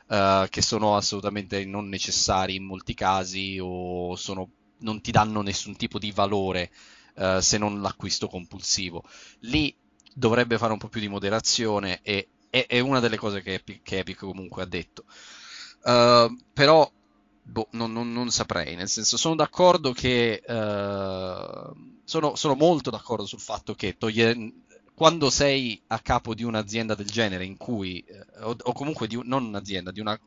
uh, 0.09 0.49
che 0.49 0.63
sono 0.63 0.97
assolutamente 0.97 1.65
non 1.65 1.89
necessari 1.89 2.57
in 2.57 2.65
molti 2.65 2.95
casi 2.95 3.59
o 3.61 4.17
sono, 4.17 4.51
non 4.79 5.01
ti 5.01 5.13
danno 5.13 5.43
nessun 5.43 5.77
tipo 5.77 5.99
di 5.99 6.11
valore 6.11 6.73
uh, 7.17 7.39
se 7.39 7.57
non 7.57 7.81
l'acquisto 7.81 8.27
compulsivo. 8.27 9.05
Lì 9.41 9.75
dovrebbe 10.13 10.59
fare 10.59 10.73
un 10.73 10.79
po' 10.79 10.89
più 10.89 11.01
di 11.01 11.09
moderazione 11.09 12.01
e 12.03 12.29
è, 12.51 12.67
è 12.67 12.81
una 12.81 13.01
delle 13.01 13.17
cose 13.17 13.43
che 13.43 13.55
Epic, 13.55 13.81
che 13.83 13.99
Epic 13.99 14.19
comunque 14.19 14.63
ha 14.63 14.67
detto. 14.67 15.05
Uh, 15.83 16.37
però 16.53 16.91
boh, 17.43 17.69
non, 17.73 17.93
non, 17.93 18.13
non, 18.13 18.31
saprei, 18.31 18.77
nel 18.77 18.89
senso 18.89 19.17
sono 19.17 19.35
d'accordo 19.35 19.93
che 19.93 20.43
uh, 20.47 21.75
sono, 22.05 22.37
sono, 22.37 22.55
molto 22.55 22.91
d'accordo 22.91 23.27
sul 23.27 23.41
fatto 23.41 23.75
che 23.75 23.97
togliere, 23.99 24.53
quando 24.95 25.31
sei 25.31 25.81
a 25.89 25.99
capo 25.99 26.35
di 26.35 26.45
un'azienda 26.45 26.95
del 26.95 27.07
genere 27.07 27.45
in 27.45 27.57
cui, 27.57 28.05
eh, 28.07 28.43
o, 28.43 28.57
o, 28.63 28.73
comunque 28.73 29.09
di, 29.09 29.19
non 29.25 29.45
un'azienda, 29.45 29.91
di 29.91 30.01
una, 30.01 30.19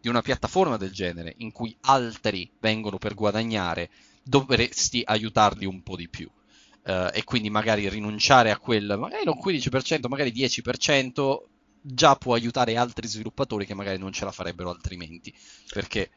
di 0.00 0.08
una 0.08 0.22
piattaforma 0.22 0.76
del 0.76 0.90
genere 0.90 1.34
in 1.38 1.52
cui 1.52 1.76
altri 1.82 2.50
vengono 2.58 2.98
per 2.98 3.14
guadagnare, 3.14 3.90
dovresti 4.22 5.02
aiutarli 5.04 5.64
un 5.64 5.82
po' 5.82 5.96
di 5.96 6.08
più. 6.08 6.28
Uh, 6.84 7.10
e 7.12 7.22
quindi 7.22 7.50
magari 7.50 7.86
rinunciare 7.88 8.50
a 8.50 8.58
quel, 8.58 8.96
magari 8.98 9.24
non 9.24 9.38
15%, 9.38 10.08
magari 10.08 10.32
10%, 10.32 11.38
già 11.92 12.16
può 12.16 12.34
aiutare 12.34 12.76
altri 12.76 13.06
sviluppatori 13.06 13.66
che 13.66 13.74
magari 13.74 13.98
non 13.98 14.12
ce 14.12 14.24
la 14.24 14.32
farebbero 14.32 14.70
altrimenti. 14.70 15.34
Perché 15.72 16.10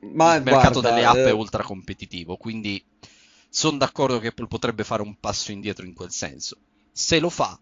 Ma, 0.00 0.34
il 0.34 0.42
mercato 0.42 0.80
guarda, 0.80 0.94
delle 0.94 1.04
app 1.04 1.16
eh... 1.16 1.28
è 1.28 1.32
ultra 1.32 1.62
competitivo, 1.62 2.36
quindi 2.36 2.82
sono 3.48 3.78
d'accordo 3.78 4.18
che 4.18 4.28
Apple 4.28 4.48
potrebbe 4.48 4.84
fare 4.84 5.02
un 5.02 5.18
passo 5.18 5.52
indietro 5.52 5.86
in 5.86 5.94
quel 5.94 6.10
senso. 6.10 6.58
Se 6.92 7.18
lo 7.18 7.30
fa, 7.30 7.58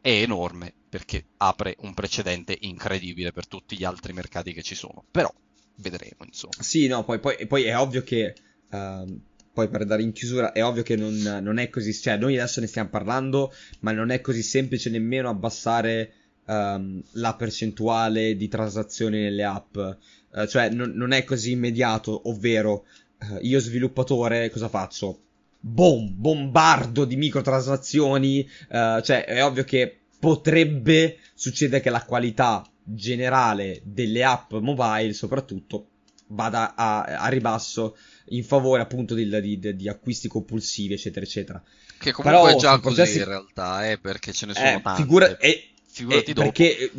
è 0.00 0.10
enorme 0.10 0.72
perché 0.88 1.24
apre 1.38 1.76
un 1.80 1.94
precedente 1.94 2.56
incredibile 2.60 3.32
per 3.32 3.46
tutti 3.46 3.76
gli 3.76 3.84
altri 3.84 4.12
mercati 4.12 4.52
che 4.52 4.62
ci 4.62 4.74
sono. 4.74 5.04
Però 5.10 5.32
vedremo, 5.76 6.24
insomma. 6.24 6.60
Sì, 6.60 6.86
no, 6.86 7.04
poi, 7.04 7.18
poi, 7.18 7.46
poi 7.46 7.64
è 7.64 7.76
ovvio 7.76 8.02
che. 8.02 8.34
Uh, 8.70 9.20
poi 9.52 9.68
per 9.68 9.84
dare 9.84 10.02
in 10.02 10.12
chiusura, 10.12 10.52
è 10.52 10.64
ovvio 10.64 10.82
che 10.82 10.96
non, 10.96 11.14
non, 11.42 11.58
è 11.58 11.68
così. 11.70 11.92
Cioè, 11.92 12.16
noi 12.16 12.38
adesso 12.38 12.60
ne 12.60 12.66
stiamo 12.66 12.88
parlando, 12.88 13.52
ma 13.80 13.92
non 13.92 14.10
è 14.10 14.20
così 14.20 14.42
semplice 14.42 14.90
nemmeno 14.90 15.28
abbassare 15.28 16.21
um, 16.46 17.02
la 17.12 17.34
percentuale 17.34 18.36
di 18.36 18.48
transazioni 18.48 19.20
nelle 19.20 19.44
app. 19.44 19.76
Uh, 19.76 20.46
cioè, 20.46 20.70
non, 20.70 20.92
non, 20.94 21.12
è 21.12 21.24
così 21.24 21.52
immediato, 21.52 22.28
ovvero. 22.28 22.84
Uh, 23.20 23.38
io 23.42 23.60
sviluppatore 23.60 24.50
cosa 24.50 24.68
faccio? 24.68 25.20
boom, 25.64 26.12
bombardo 26.16 27.04
di 27.04 27.16
microtransazioni, 27.16 28.40
uh, 28.40 29.00
cioè 29.00 29.24
è 29.24 29.44
ovvio 29.44 29.62
che 29.62 30.00
potrebbe 30.18 31.18
succedere 31.34 31.80
che 31.80 31.90
la 31.90 32.04
qualità 32.04 32.64
generale 32.84 33.80
delle 33.84 34.24
app 34.24 34.52
mobile 34.54 35.12
soprattutto 35.12 35.86
vada 36.28 36.74
a, 36.74 37.02
a 37.02 37.28
ribasso 37.28 37.96
in 38.26 38.44
favore 38.44 38.82
appunto 38.82 39.14
di, 39.14 39.28
di, 39.58 39.76
di, 39.76 39.88
acquisti 39.88 40.28
compulsivi 40.28 40.94
eccetera 40.94 41.24
eccetera 41.24 41.62
che 41.98 42.12
comunque 42.12 42.40
Però, 42.40 42.56
è 42.56 42.60
già 42.60 42.78
così 42.78 43.18
in 43.18 43.24
realtà 43.24 43.88
eh, 43.88 43.98
perché 43.98 44.32
ce 44.32 44.46
ne 44.46 44.54
sono 44.54 44.66
eh, 44.66 44.80
tante 44.80 45.02
figura... 45.02 45.36
e, 45.38 45.71
figurati 45.92 46.30
e 46.30 46.34
dopo 46.34 46.50
perché 46.50 46.90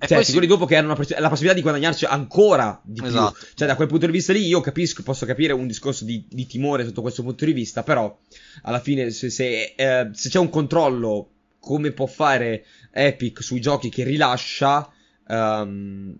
eh, 0.00 0.06
cioè, 0.06 0.22
figuri 0.22 0.44
si... 0.44 0.52
dopo 0.52 0.66
che 0.66 0.76
hanno 0.76 0.88
la 0.88 0.94
possibilità 0.94 1.54
di 1.54 1.62
guadagnarsi 1.62 2.04
ancora 2.04 2.80
di 2.84 3.00
esatto. 3.04 3.32
più. 3.32 3.48
Cioè, 3.54 3.68
da 3.68 3.74
quel 3.74 3.88
punto 3.88 4.06
di 4.06 4.12
vista 4.12 4.32
lì, 4.32 4.46
io 4.46 4.60
capisco, 4.60 5.02
posso 5.02 5.26
capire 5.26 5.52
un 5.52 5.66
discorso 5.66 6.04
di, 6.04 6.24
di 6.28 6.46
timore 6.46 6.84
sotto 6.84 7.00
questo 7.00 7.22
punto 7.22 7.44
di 7.44 7.52
vista, 7.52 7.82
però, 7.82 8.16
alla 8.62 8.80
fine, 8.80 9.10
se, 9.10 9.30
se, 9.30 9.74
eh, 9.76 10.10
se, 10.12 10.28
c'è 10.28 10.38
un 10.38 10.50
controllo, 10.50 11.30
come 11.58 11.90
può 11.92 12.06
fare 12.06 12.64
Epic 12.92 13.42
sui 13.42 13.60
giochi 13.60 13.88
che 13.88 14.04
rilascia, 14.04 14.88
um, 15.26 16.16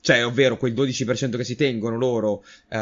cioè, 0.00 0.24
ovvero 0.24 0.56
quel 0.56 0.72
12% 0.72 1.36
che 1.36 1.44
si 1.44 1.56
tengono 1.56 1.96
loro, 1.96 2.44
uh, 2.68 2.76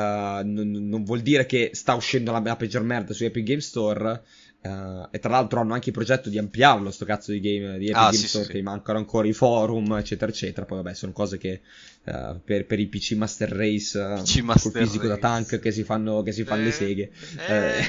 non, 0.44 0.70
non, 0.70 1.04
vuol 1.04 1.20
dire 1.20 1.46
che 1.46 1.70
sta 1.72 1.94
uscendo 1.94 2.32
la, 2.32 2.40
la 2.40 2.56
peggior 2.56 2.82
merda 2.82 3.14
su 3.14 3.24
Epic 3.24 3.44
Game 3.44 3.60
Store, 3.62 4.22
Uh, 4.64 5.08
e 5.10 5.18
tra 5.18 5.28
l'altro 5.28 5.60
hanno 5.60 5.74
anche 5.74 5.90
il 5.90 5.94
progetto 5.94 6.30
di 6.30 6.38
ampliarlo, 6.38 6.90
sto 6.90 7.04
cazzo 7.04 7.32
di 7.32 7.40
game 7.40 7.76
di 7.76 7.84
Epic 7.84 7.96
ah, 7.96 8.04
Games 8.04 8.18
sì, 8.18 8.28
Store, 8.28 8.44
sì, 8.46 8.50
che 8.50 8.56
sì. 8.56 8.62
mancano 8.62 8.96
ancora 8.96 9.28
i 9.28 9.34
forum, 9.34 9.92
eccetera, 9.98 10.30
eccetera. 10.30 10.64
Poi 10.64 10.78
vabbè, 10.78 10.94
sono 10.94 11.12
cose 11.12 11.36
che 11.36 11.60
uh, 12.04 12.40
per, 12.42 12.64
per, 12.64 12.80
i 12.80 12.86
PC 12.86 13.12
Master 13.12 13.50
Race, 13.50 13.98
uh, 13.98 14.22
PC 14.22 14.38
Master 14.38 14.72
col 14.72 14.80
fisico 14.80 15.06
Race. 15.06 15.20
da 15.20 15.28
tank 15.28 15.58
che 15.58 15.70
si 15.70 15.84
fanno, 15.84 16.22
che 16.22 16.32
si 16.32 16.44
fanno 16.44 16.62
eh, 16.62 16.64
le 16.64 16.70
seghe. 16.72 17.10
Eh. 17.46 17.84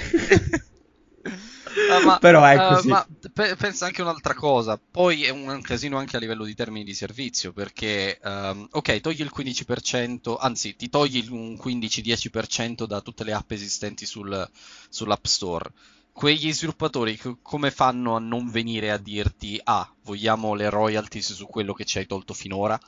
Uh, 1.24 2.04
ma, 2.04 2.18
Però 2.20 2.44
è 2.44 2.58
così. 2.58 2.90
Ma 2.90 3.08
pe- 3.32 3.56
pensa 3.56 3.86
anche 3.86 4.02
un'altra 4.02 4.34
cosa. 4.34 4.78
Poi 4.78 5.24
è 5.24 5.30
un 5.30 5.62
casino 5.62 5.98
anche 5.98 6.18
a 6.18 6.20
livello 6.20 6.44
di 6.44 6.56
termini 6.56 6.84
di 6.84 6.94
servizio. 6.94 7.54
Perché, 7.54 8.20
um, 8.22 8.68
ok, 8.70 9.00
togli 9.00 9.22
il 9.22 9.32
15%, 9.34 10.36
anzi, 10.38 10.76
ti 10.76 10.90
togli 10.90 11.26
un 11.30 11.54
15-10% 11.54 12.86
da 12.86 13.00
tutte 13.00 13.24
le 13.24 13.32
app 13.32 13.50
esistenti 13.52 14.06
sul, 14.06 14.46
sull'App 14.90 15.24
Store 15.24 15.72
quegli 16.16 16.54
sviluppatori 16.54 17.20
come 17.42 17.72
fanno 17.72 18.16
a 18.16 18.20
non 18.20 18.50
venire 18.50 18.90
a 18.90 18.98
dirti 18.98 19.60
ah 19.62 19.94
vogliamo 20.04 20.54
le 20.54 20.70
royalties 20.70 21.34
su 21.34 21.46
quello 21.46 21.74
che 21.74 21.84
ci 21.84 21.98
hai 21.98 22.06
tolto 22.06 22.34
finora 22.34 22.80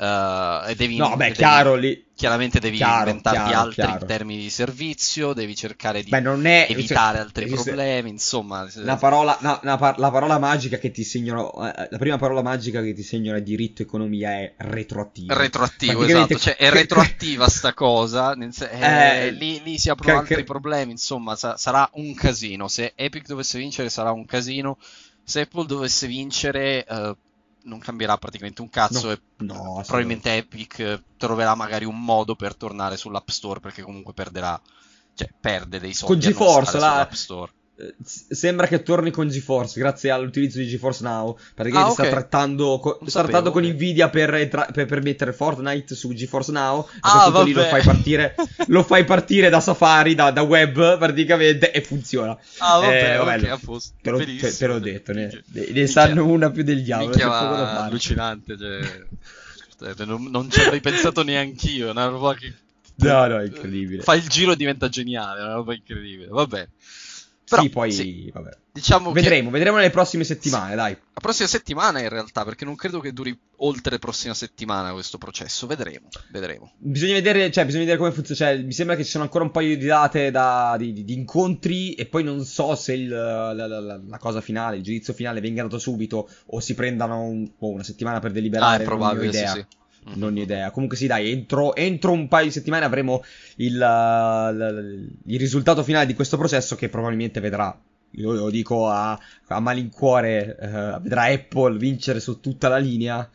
Uh, 0.00 0.66
e 0.66 0.74
devi, 0.76 0.96
no, 0.96 1.10
beh, 1.14 1.24
devi, 1.24 1.36
chiaro 1.36 1.74
lì. 1.74 2.06
Chiaramente 2.14 2.58
devi 2.58 2.78
chiaro, 2.78 3.10
inventarti 3.10 3.38
chiaro, 3.38 3.58
altri 3.58 3.84
chiaro. 3.84 4.06
termini 4.06 4.40
di 4.40 4.48
servizio, 4.48 5.34
devi 5.34 5.54
cercare 5.54 6.02
di 6.02 6.08
beh, 6.08 6.22
è, 6.22 6.66
evitare 6.70 7.18
cioè, 7.18 7.26
altri 7.26 7.46
problemi, 7.46 8.08
insomma. 8.08 8.66
La 8.76 8.96
parola, 8.96 9.36
no, 9.42 9.60
la, 9.62 9.94
la 9.98 10.10
parola 10.10 10.38
magica 10.38 10.78
che 10.78 10.90
ti 10.90 11.04
segnano, 11.04 11.52
eh, 11.66 11.88
la 11.90 11.98
prima 11.98 12.16
parola 12.16 12.40
magica 12.40 12.80
che 12.80 12.94
ti 12.94 13.02
segnano 13.02 13.38
diritto 13.40 13.82
economia 13.82 14.30
è 14.30 14.54
retroattivo. 14.56 15.34
Retroattivo, 15.34 16.02
esatto, 16.04 16.38
cioè 16.38 16.56
è 16.56 16.70
retroattiva 16.70 17.46
sta 17.50 17.74
cosa, 17.74 18.32
eh, 18.32 19.26
eh, 19.26 19.30
lì, 19.32 19.60
lì, 19.62 19.78
si 19.78 19.90
aprono 19.90 20.20
altri 20.20 20.44
problemi, 20.44 20.92
insomma, 20.92 21.36
sa, 21.36 21.58
sarà 21.58 21.86
un 21.94 22.14
casino. 22.14 22.68
Se 22.68 22.94
Epic 22.96 23.26
dovesse 23.26 23.58
vincere 23.58 23.90
sarà 23.90 24.12
un 24.12 24.24
casino, 24.24 24.78
se 25.22 25.40
Apple 25.40 25.66
dovesse 25.66 26.06
vincere... 26.06 26.86
Uh, 26.88 27.16
non 27.64 27.78
cambierà 27.78 28.16
praticamente 28.16 28.62
un 28.62 28.70
cazzo 28.70 29.06
no, 29.06 29.12
e 29.12 29.20
no, 29.38 29.82
probabilmente 29.84 30.36
Epic 30.36 31.02
troverà 31.16 31.54
magari 31.54 31.84
un 31.84 32.02
modo 32.02 32.34
per 32.34 32.56
tornare 32.56 32.96
sull'App 32.96 33.28
Store 33.28 33.60
perché 33.60 33.82
comunque 33.82 34.12
perderà, 34.12 34.60
cioè 35.14 35.28
perde 35.38 35.78
dei 35.78 35.94
soldi 35.94 36.32
con 36.32 36.32
GeForce 36.32 36.78
la... 36.78 36.88
sull'App 36.88 37.12
Store. 37.12 37.52
Eh, 37.80 37.94
sembra 38.04 38.66
che 38.66 38.82
torni 38.82 39.10
con 39.10 39.28
GeForce 39.28 39.80
grazie 39.80 40.10
all'utilizzo 40.10 40.58
di 40.58 40.66
GeForce 40.66 41.02
Now. 41.02 41.36
Praticamente 41.54 41.90
ah, 41.90 41.92
okay. 41.92 42.06
sta 42.06 42.14
trattando, 42.14 42.78
co- 42.78 43.00
sta 43.06 43.22
trattando 43.22 43.50
con 43.50 43.64
Nvidia 43.64 44.10
per, 44.10 44.48
tra- 44.50 44.68
per, 44.70 44.84
per, 44.84 45.02
mettere 45.02 45.32
Fortnite 45.32 45.94
su 45.94 46.12
GeForce 46.12 46.52
Now. 46.52 46.86
Ah, 47.00 47.42
lì 47.42 47.52
lo 47.52 47.62
fai 47.62 47.82
partire, 47.82 48.34
lo 48.68 48.82
fai 48.82 49.04
partire 49.04 49.48
da 49.48 49.60
Safari, 49.60 50.14
da, 50.14 50.30
da, 50.30 50.42
web 50.42 50.98
praticamente 50.98 51.72
e 51.72 51.80
funziona. 51.80 52.36
Ah, 52.58 52.78
vabbè, 52.80 53.14
eh, 53.14 53.16
vabbè 53.16 53.52
okay, 53.52 53.78
te, 54.02 54.10
lo, 54.10 54.18
te, 54.18 54.56
te 54.56 54.66
l'ho 54.66 54.78
detto, 54.78 55.12
ne, 55.12 55.42
ne 55.46 55.86
sanno 55.86 56.26
una 56.26 56.50
più 56.50 56.62
degli 56.62 56.92
altri. 56.92 57.22
Allucinante, 57.22 58.56
cioè, 59.78 60.04
non, 60.04 60.24
non 60.24 60.50
ci 60.50 60.60
avrei 60.60 60.80
pensato 60.80 61.22
neanch'io. 61.22 61.88
È 61.88 61.90
una 61.92 62.06
roba 62.06 62.34
che 62.34 62.52
No, 63.00 63.26
no, 63.26 63.42
incredibile. 63.42 64.02
Fa 64.02 64.14
il 64.14 64.28
giro 64.28 64.52
e 64.52 64.56
diventa 64.56 64.88
geniale, 64.88 65.40
è 65.40 65.42
una 65.42 65.54
roba 65.54 65.74
incredibile. 65.74 66.28
Va 66.28 66.46
bene. 66.46 66.68
Però, 67.50 67.62
sì, 67.62 67.68
poi 67.68 67.90
sì, 67.90 68.30
vabbè. 68.32 68.50
Diciamo 68.72 69.10
vedremo, 69.10 69.46
che... 69.46 69.56
vedremo 69.56 69.78
nelle 69.78 69.90
prossime 69.90 70.22
settimane, 70.22 70.76
dai. 70.76 70.92
La 70.92 71.20
prossima 71.20 71.48
settimana 71.48 72.00
in 72.00 72.08
realtà, 72.08 72.44
perché 72.44 72.64
non 72.64 72.76
credo 72.76 73.00
che 73.00 73.12
duri 73.12 73.36
oltre 73.56 73.90
la 73.90 73.98
prossima 73.98 74.34
settimana 74.34 74.92
questo 74.92 75.18
processo. 75.18 75.66
Vedremo, 75.66 76.06
vedremo. 76.30 76.74
Bisogna 76.78 77.14
vedere, 77.14 77.50
cioè, 77.50 77.64
bisogna 77.64 77.82
vedere 77.82 77.98
come 77.98 78.12
funziona. 78.12 78.52
Cioè, 78.52 78.62
mi 78.62 78.72
sembra 78.72 78.94
che 78.94 79.02
ci 79.02 79.10
sono 79.10 79.24
ancora 79.24 79.42
un 79.42 79.50
paio 79.50 79.76
di 79.76 79.84
date 79.84 80.30
da, 80.30 80.76
di, 80.78 80.92
di, 80.92 81.02
di, 81.04 81.12
incontri 81.12 81.94
e 81.94 82.06
poi 82.06 82.22
non 82.22 82.44
so 82.44 82.76
se 82.76 82.92
il, 82.92 83.08
la, 83.08 83.52
la, 83.52 83.66
la, 83.66 84.00
la, 84.06 84.18
cosa 84.18 84.40
finale, 84.40 84.76
il 84.76 84.84
giudizio 84.84 85.12
finale 85.12 85.40
venga 85.40 85.62
dato 85.62 85.80
subito 85.80 86.28
o 86.46 86.60
si 86.60 86.74
prendano 86.74 87.22
un, 87.22 87.50
oh, 87.58 87.70
una 87.70 87.82
settimana 87.82 88.20
per 88.20 88.30
deliberare. 88.30 88.76
Ah, 88.76 88.80
è 88.80 88.84
probabile. 88.84 89.32
Sì, 89.32 89.46
sì. 89.46 89.66
Non 90.02 90.34
ho 90.34 90.40
idea. 90.40 90.70
Comunque 90.70 90.96
sì, 90.96 91.06
dai, 91.06 91.30
entro, 91.30 91.74
entro, 91.74 92.12
un 92.12 92.26
paio 92.26 92.46
di 92.46 92.50
settimane 92.50 92.84
avremo 92.84 93.22
il, 93.56 93.74
il 95.26 95.38
risultato 95.38 95.82
finale 95.82 96.06
di 96.06 96.14
questo 96.14 96.36
processo 96.36 96.74
che 96.74 96.88
probabilmente 96.88 97.40
vedrà 97.40 97.78
io 98.12 98.32
lo 98.32 98.50
dico 98.50 98.88
a, 98.88 99.18
a 99.46 99.60
malincuore, 99.60 100.56
uh, 100.58 101.00
vedrà 101.00 101.24
Apple 101.24 101.78
vincere 101.78 102.18
su 102.18 102.40
tutta 102.40 102.68
la 102.68 102.78
linea, 102.78 103.28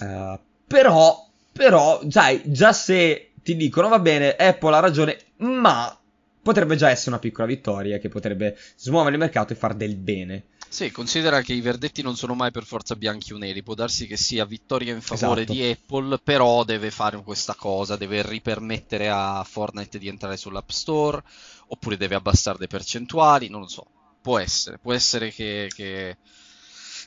uh, 0.00 0.38
però, 0.66 1.28
però, 1.52 2.00
sai, 2.08 2.42
già 2.46 2.72
se 2.72 3.30
ti 3.42 3.56
dicono 3.56 3.88
va 3.88 4.00
bene, 4.00 4.34
Apple 4.34 4.74
ha 4.74 4.80
ragione, 4.80 5.16
ma 5.36 5.96
potrebbe 6.42 6.76
già 6.76 6.90
essere 6.90 7.10
una 7.10 7.18
piccola 7.20 7.46
vittoria 7.46 7.98
che 7.98 8.08
potrebbe 8.08 8.56
smuovere 8.76 9.14
il 9.14 9.20
mercato 9.20 9.52
e 9.52 9.56
far 9.56 9.74
del 9.74 9.96
bene. 9.96 10.44
Sì, 10.68 10.90
considera 10.90 11.40
che 11.40 11.52
i 11.54 11.60
verdetti 11.60 12.02
non 12.02 12.16
sono 12.16 12.34
mai 12.34 12.50
per 12.50 12.64
forza 12.64 12.96
bianchi 12.96 13.32
o 13.32 13.38
neri, 13.38 13.62
può 13.62 13.74
darsi 13.74 14.06
che 14.06 14.16
sia 14.16 14.44
vittoria 14.44 14.92
in 14.92 15.00
favore 15.00 15.42
esatto. 15.42 15.52
di 15.52 15.70
Apple, 15.70 16.18
però 16.18 16.64
deve 16.64 16.90
fare 16.90 17.22
questa 17.22 17.54
cosa, 17.54 17.96
deve 17.96 18.22
ripermettere 18.26 19.08
a 19.08 19.42
Fortnite 19.44 19.98
di 19.98 20.08
entrare 20.08 20.36
sull'App 20.36 20.70
Store, 20.70 21.22
oppure 21.68 21.96
deve 21.96 22.14
abbassare 22.14 22.58
le 22.58 22.66
percentuali, 22.66 23.48
non 23.48 23.62
lo 23.62 23.68
so 23.68 23.86
può 24.26 24.40
essere, 24.40 24.78
può 24.78 24.92
essere 24.92 25.30
che, 25.30 25.70
che, 25.72 26.16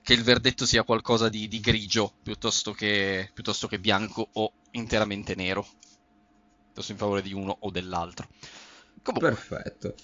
che 0.03 0.13
il 0.13 0.23
verdetto 0.23 0.65
sia 0.65 0.83
qualcosa 0.83 1.27
di, 1.27 1.49
di 1.49 1.59
grigio 1.59 2.13
piuttosto 2.23 2.71
che, 2.71 3.29
piuttosto 3.33 3.67
che, 3.67 3.77
bianco 3.77 4.29
o 4.31 4.53
interamente 4.71 5.35
nero, 5.35 5.67
piuttosto 6.63 6.93
in 6.93 6.97
favore 6.97 7.21
di 7.21 7.33
uno 7.33 7.57
o 7.59 7.71
dell'altro. 7.71 8.29
Comunque. 9.03 9.31
Perfetto. 9.31 9.95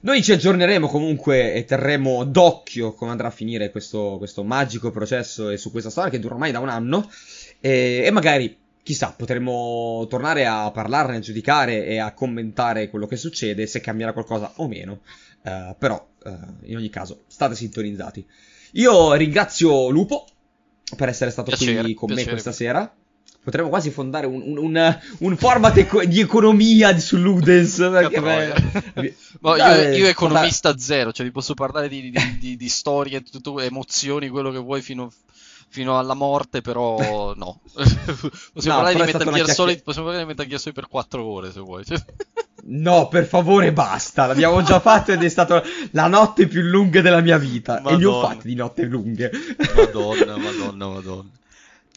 Noi 0.00 0.22
ci 0.22 0.32
aggiorneremo 0.32 0.86
comunque 0.86 1.54
e 1.54 1.64
terremo 1.64 2.24
d'occhio 2.24 2.94
come 2.94 3.10
andrà 3.10 3.28
a 3.28 3.32
finire 3.32 3.70
questo, 3.70 4.14
questo 4.18 4.44
magico 4.44 4.92
processo 4.92 5.50
e 5.50 5.56
su 5.56 5.72
questa 5.72 5.90
storia 5.90 6.10
che 6.10 6.20
dura 6.20 6.34
ormai 6.34 6.52
da 6.52 6.60
un 6.60 6.68
anno 6.68 7.10
e, 7.60 8.02
e 8.04 8.10
magari 8.12 8.56
chissà, 8.88 9.12
potremo 9.16 10.06
tornare 10.08 10.46
a 10.46 10.70
parlarne, 10.70 11.16
a 11.16 11.20
giudicare 11.20 11.84
e 11.84 11.98
a 11.98 12.14
commentare 12.14 12.88
quello 12.88 13.06
che 13.06 13.16
succede, 13.16 13.66
se 13.66 13.80
cambierà 13.80 14.14
qualcosa 14.14 14.52
o 14.56 14.68
meno. 14.68 15.00
Uh, 15.42 15.74
però, 15.76 16.08
uh, 16.24 16.30
in 16.62 16.76
ogni 16.76 16.88
caso, 16.88 17.24
state 17.26 17.54
sintonizzati. 17.54 18.26
Io 18.72 19.12
ringrazio 19.12 19.90
Lupo 19.90 20.26
per 20.96 21.08
essere 21.08 21.30
stato 21.30 21.50
piacere, 21.50 21.82
qui 21.82 21.92
con 21.92 22.06
piacere. 22.06 22.26
me 22.28 22.32
questa 22.32 22.52
sera. 22.52 22.94
Potremmo 23.48 23.70
quasi 23.70 23.88
fondare 23.88 24.26
un, 24.26 24.42
un, 24.42 24.58
un, 24.58 24.98
un 25.20 25.36
format 25.38 25.74
eco- 25.78 26.04
di 26.04 26.20
economia 26.20 26.98
su 26.98 27.16
Ludens. 27.16 27.78
Perché 27.78 28.20
beh, 28.20 29.14
no, 29.40 29.56
io, 29.56 29.88
io, 29.96 30.06
economista 30.06 30.76
zero, 30.76 31.12
cioè 31.12 31.24
vi 31.24 31.32
posso 31.32 31.54
parlare 31.54 31.88
di, 31.88 32.10
di, 32.10 32.38
di, 32.38 32.56
di 32.58 32.68
storie, 32.68 33.22
tutto, 33.22 33.58
emozioni, 33.58 34.28
quello 34.28 34.50
che 34.50 34.58
vuoi 34.58 34.82
fino, 34.82 35.10
fino 35.66 35.98
alla 35.98 36.12
morte, 36.12 36.60
però 36.60 37.32
no. 37.34 37.60
possiamo, 37.72 38.80
no, 38.80 38.84
parlare 38.84 38.92
di 38.92 39.12
Metal 39.12 39.32
Gear 39.32 39.48
Solid, 39.48 39.82
possiamo 39.82 40.08
parlare 40.08 40.26
di 40.26 40.30
Metal 40.34 40.46
Gear 40.46 40.60
Solid 40.60 40.78
per 40.78 40.88
4 40.90 41.24
ore 41.24 41.50
se 41.50 41.60
vuoi. 41.60 41.84
No, 42.70 43.08
per 43.08 43.24
favore, 43.24 43.72
basta. 43.72 44.26
L'abbiamo 44.26 44.62
già 44.62 44.78
fatto 44.78 45.10
ed 45.10 45.22
è 45.22 45.28
stata 45.30 45.62
la 45.92 46.06
notte 46.06 46.46
più 46.48 46.60
lunga 46.60 47.00
della 47.00 47.22
mia 47.22 47.38
vita. 47.38 47.80
Madonna. 47.80 47.94
E 47.94 47.98
ne 47.98 48.04
ho 48.04 48.20
fatte 48.20 48.48
di 48.48 48.54
notte 48.54 48.82
lunghe. 48.82 49.30
Madonna, 49.74 50.36
madonna, 50.36 50.88
madonna. 50.88 51.30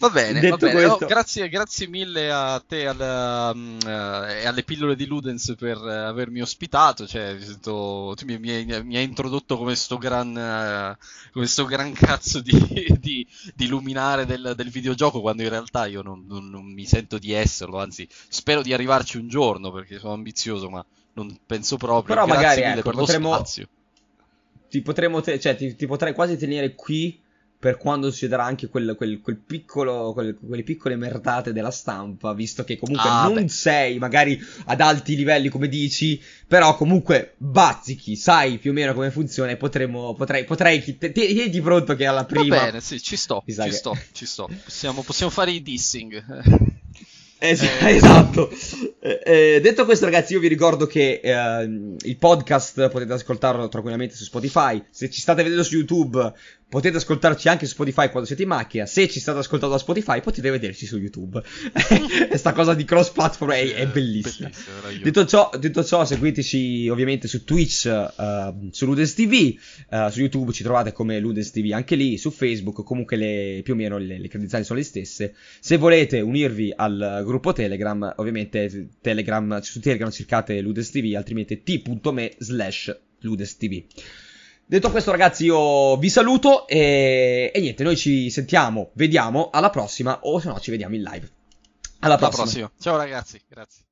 Va 0.02 0.10
bene, 0.10 0.50
va 0.50 0.58
bene. 0.58 0.86
Oh, 0.86 0.98
grazie, 0.98 1.48
grazie, 1.48 1.88
mille 1.88 2.32
a 2.32 2.60
te 2.60 2.88
alla, 2.88 3.52
um, 3.54 3.78
uh, 3.86 4.24
e 4.32 4.48
alle 4.48 4.64
pillole 4.64 4.96
di 4.96 5.06
Ludens 5.06 5.54
per 5.56 5.78
uh, 5.78 6.08
avermi 6.08 6.42
ospitato. 6.42 7.06
Cioè, 7.06 7.38
sento, 7.40 8.16
tu 8.18 8.26
mi, 8.26 8.40
mi, 8.40 8.66
mi, 8.66 8.98
hai 8.98 9.04
introdotto 9.04 9.60
come 9.60 9.76
sto 9.76 10.00
gran, 10.00 10.30
uh, 10.30 11.32
come 11.32 11.46
sto 11.46 11.66
gran 11.66 11.94
cazzo 11.94 12.40
di, 12.40 12.52
di, 13.00 13.28
di 13.54 13.68
luminare 13.68 14.26
del, 14.26 14.54
del, 14.56 14.70
videogioco, 14.72 15.22
quando 15.22 15.44
in 15.44 15.50
realtà 15.50 15.86
io 15.86 16.02
non, 16.02 16.26
non, 16.28 16.50
non, 16.50 16.66
mi 16.66 16.88
sento 16.88 17.20
di 17.20 17.32
esserlo. 17.34 17.78
Anzi, 17.78 18.08
spero 18.10 18.64
di 18.64 18.74
arrivarci 18.74 19.18
un 19.18 19.28
giorno 19.28 19.72
perché 19.72 20.00
sono 20.00 20.14
ambizioso, 20.14 20.68
ma 20.68 20.84
non 21.14 21.38
penso 21.46 21.78
proprio. 21.78 22.16
Però 22.16 22.26
grazie 22.26 22.64
magari 22.64 22.80
ecco, 22.80 22.90
potremmo, 22.90 23.46
ti, 24.68 24.82
potremmo 24.82 25.22
te- 25.22 25.40
cioè, 25.40 25.56
ti, 25.56 25.76
ti 25.76 25.86
potrei 25.86 26.16
quasi 26.16 26.38
tenere 26.38 26.74
qui 26.74 27.22
per 27.62 27.78
quando 27.78 28.10
succederà 28.10 28.44
anche 28.44 28.70
quel, 28.70 28.96
quel, 28.98 29.22
quel 29.22 29.36
piccolo, 29.36 30.14
quel, 30.14 30.36
quelle 30.44 30.64
piccole 30.64 30.96
merdate 30.96 31.54
della 31.54 31.70
stampa, 31.70 32.34
visto 32.34 32.64
che 32.64 32.80
comunque 32.80 33.08
ah, 33.08 33.26
non 33.26 33.36
beh. 33.36 33.48
sei 33.50 34.00
magari 34.00 34.42
ad 34.66 34.82
alti 34.82 35.16
livelli 35.16 35.48
come 35.50 35.68
dici, 35.68 36.20
però 36.48 36.76
comunque 36.76 37.36
bazzichi, 37.38 38.16
sai 38.16 38.58
più 38.58 38.72
o 38.72 38.74
meno 38.74 38.96
come 38.96 39.12
funziona 39.12 39.52
e 39.52 39.58
potremmo, 39.58 40.16
potrei, 40.16 40.44
potrei, 40.44 40.82
tieniti 40.82 41.62
pronto 41.62 41.96
che 41.96 42.08
alla 42.08 42.26
prima... 42.26 42.58
Va 42.58 42.64
bene, 42.64 42.82
sì, 42.82 43.00
ci 43.00 43.16
sto, 43.16 43.44
ci 43.46 43.54
che... 43.54 43.72
sto, 43.72 43.96
ci 44.12 44.26
sto, 44.26 44.50
possiamo, 44.66 45.04
possiamo 45.04 45.32
fare 45.32 45.52
i 45.52 45.62
dissing. 45.62 46.80
Es- 47.44 47.64
eh. 47.64 47.96
Esatto. 47.96 48.52
Eh, 49.00 49.22
eh, 49.26 49.60
detto 49.62 49.84
questo, 49.86 50.06
ragazzi, 50.06 50.34
io 50.34 50.40
vi 50.40 50.48
ricordo 50.48 50.86
che 50.86 51.22
eh, 51.24 51.64
il 51.64 52.18
podcast 52.18 52.88
potete 52.90 53.14
ascoltarlo 53.14 53.68
tranquillamente 53.68 54.16
su 54.16 54.26
Spotify. 54.26 54.84
Se 54.92 55.10
ci 55.10 55.22
state 55.22 55.42
vedendo 55.42 55.64
su 55.64 55.76
YouTube, 55.76 56.34
potete 56.72 56.96
ascoltarci 56.96 57.50
anche 57.50 57.66
su 57.66 57.74
Spotify 57.74 58.10
quando 58.10 58.26
siete 58.26 58.44
in 58.44 58.48
macchina. 58.48 58.86
Se 58.86 59.10
ci 59.10 59.20
state 59.20 59.40
ascoltando 59.40 59.76
da 59.76 59.82
Spotify, 59.82 60.22
potete 60.22 60.50
vederci 60.50 60.86
su 60.86 60.98
YouTube. 60.98 61.44
Questa 62.30 62.54
cosa 62.54 62.74
di 62.74 62.86
cross 62.86 63.10
platform 63.10 63.52
è, 63.52 63.74
è 63.74 63.88
bellissima. 63.88 64.50
Detto 65.04 65.26
ciò, 65.26 65.50
detto 65.60 65.84
ciò, 65.84 66.06
seguiteci 66.06 66.88
ovviamente 66.88 67.28
su 67.28 67.44
Twitch, 67.44 67.92
uh, 68.18 68.70
su 68.72 68.86
Ludes 68.86 69.14
TV. 69.14 69.54
Uh, 69.90 70.10
su 70.10 70.22
YouTube 70.22 70.54
ci 70.54 70.64
trovate 70.64 70.94
come 70.94 71.20
Ludes 71.20 71.52
TV 71.52 71.72
anche 71.74 71.96
lì. 71.96 72.18
Su 72.18 72.32
Facebook, 72.32 72.86
comunque 72.86 73.18
le, 73.18 73.60
più 73.66 73.74
o 73.74 73.76
meno 73.76 73.98
le, 73.98 74.18
le 74.18 74.28
credenziali 74.30 74.64
sono 74.64 74.80
le 74.80 74.86
stesse. 74.86 75.36
Se 75.60 75.76
volete 75.76 76.22
unirvi 76.22 76.72
al 76.74 77.24
gruppo 77.26 77.52
Telegram, 77.52 78.14
ovviamente 78.16 78.88
Telegram, 79.02 79.60
su 79.60 79.82
Telegram 79.82 80.10
cercate 80.10 80.62
Ludes 80.62 80.90
TV, 80.90 81.16
altrimenti 81.18 81.64
t.me 81.64 82.32
slash 82.38 82.98
Ludes 83.20 83.58
TV. 83.58 83.84
Detto 84.72 84.90
questo, 84.90 85.12
ragazzi, 85.12 85.44
io 85.44 85.98
vi 85.98 86.10
saluto 86.10 86.66
e, 86.66 87.52
e, 87.54 87.60
niente, 87.60 87.84
noi 87.84 87.98
ci 87.98 88.30
sentiamo, 88.30 88.92
vediamo 88.94 89.50
alla 89.52 89.70
prossima, 89.70 90.20
o 90.22 90.40
se 90.40 90.48
no 90.48 90.62
ci 90.62 90.72
vediamo 90.72 90.96
in 90.96 91.02
live. 91.02 91.30
Alla 92.00 92.16
prossima. 92.16 92.28
Alla 92.28 92.30
prossima. 92.30 92.72
Ciao 92.80 92.96
ragazzi, 92.96 93.42
grazie. 93.50 93.84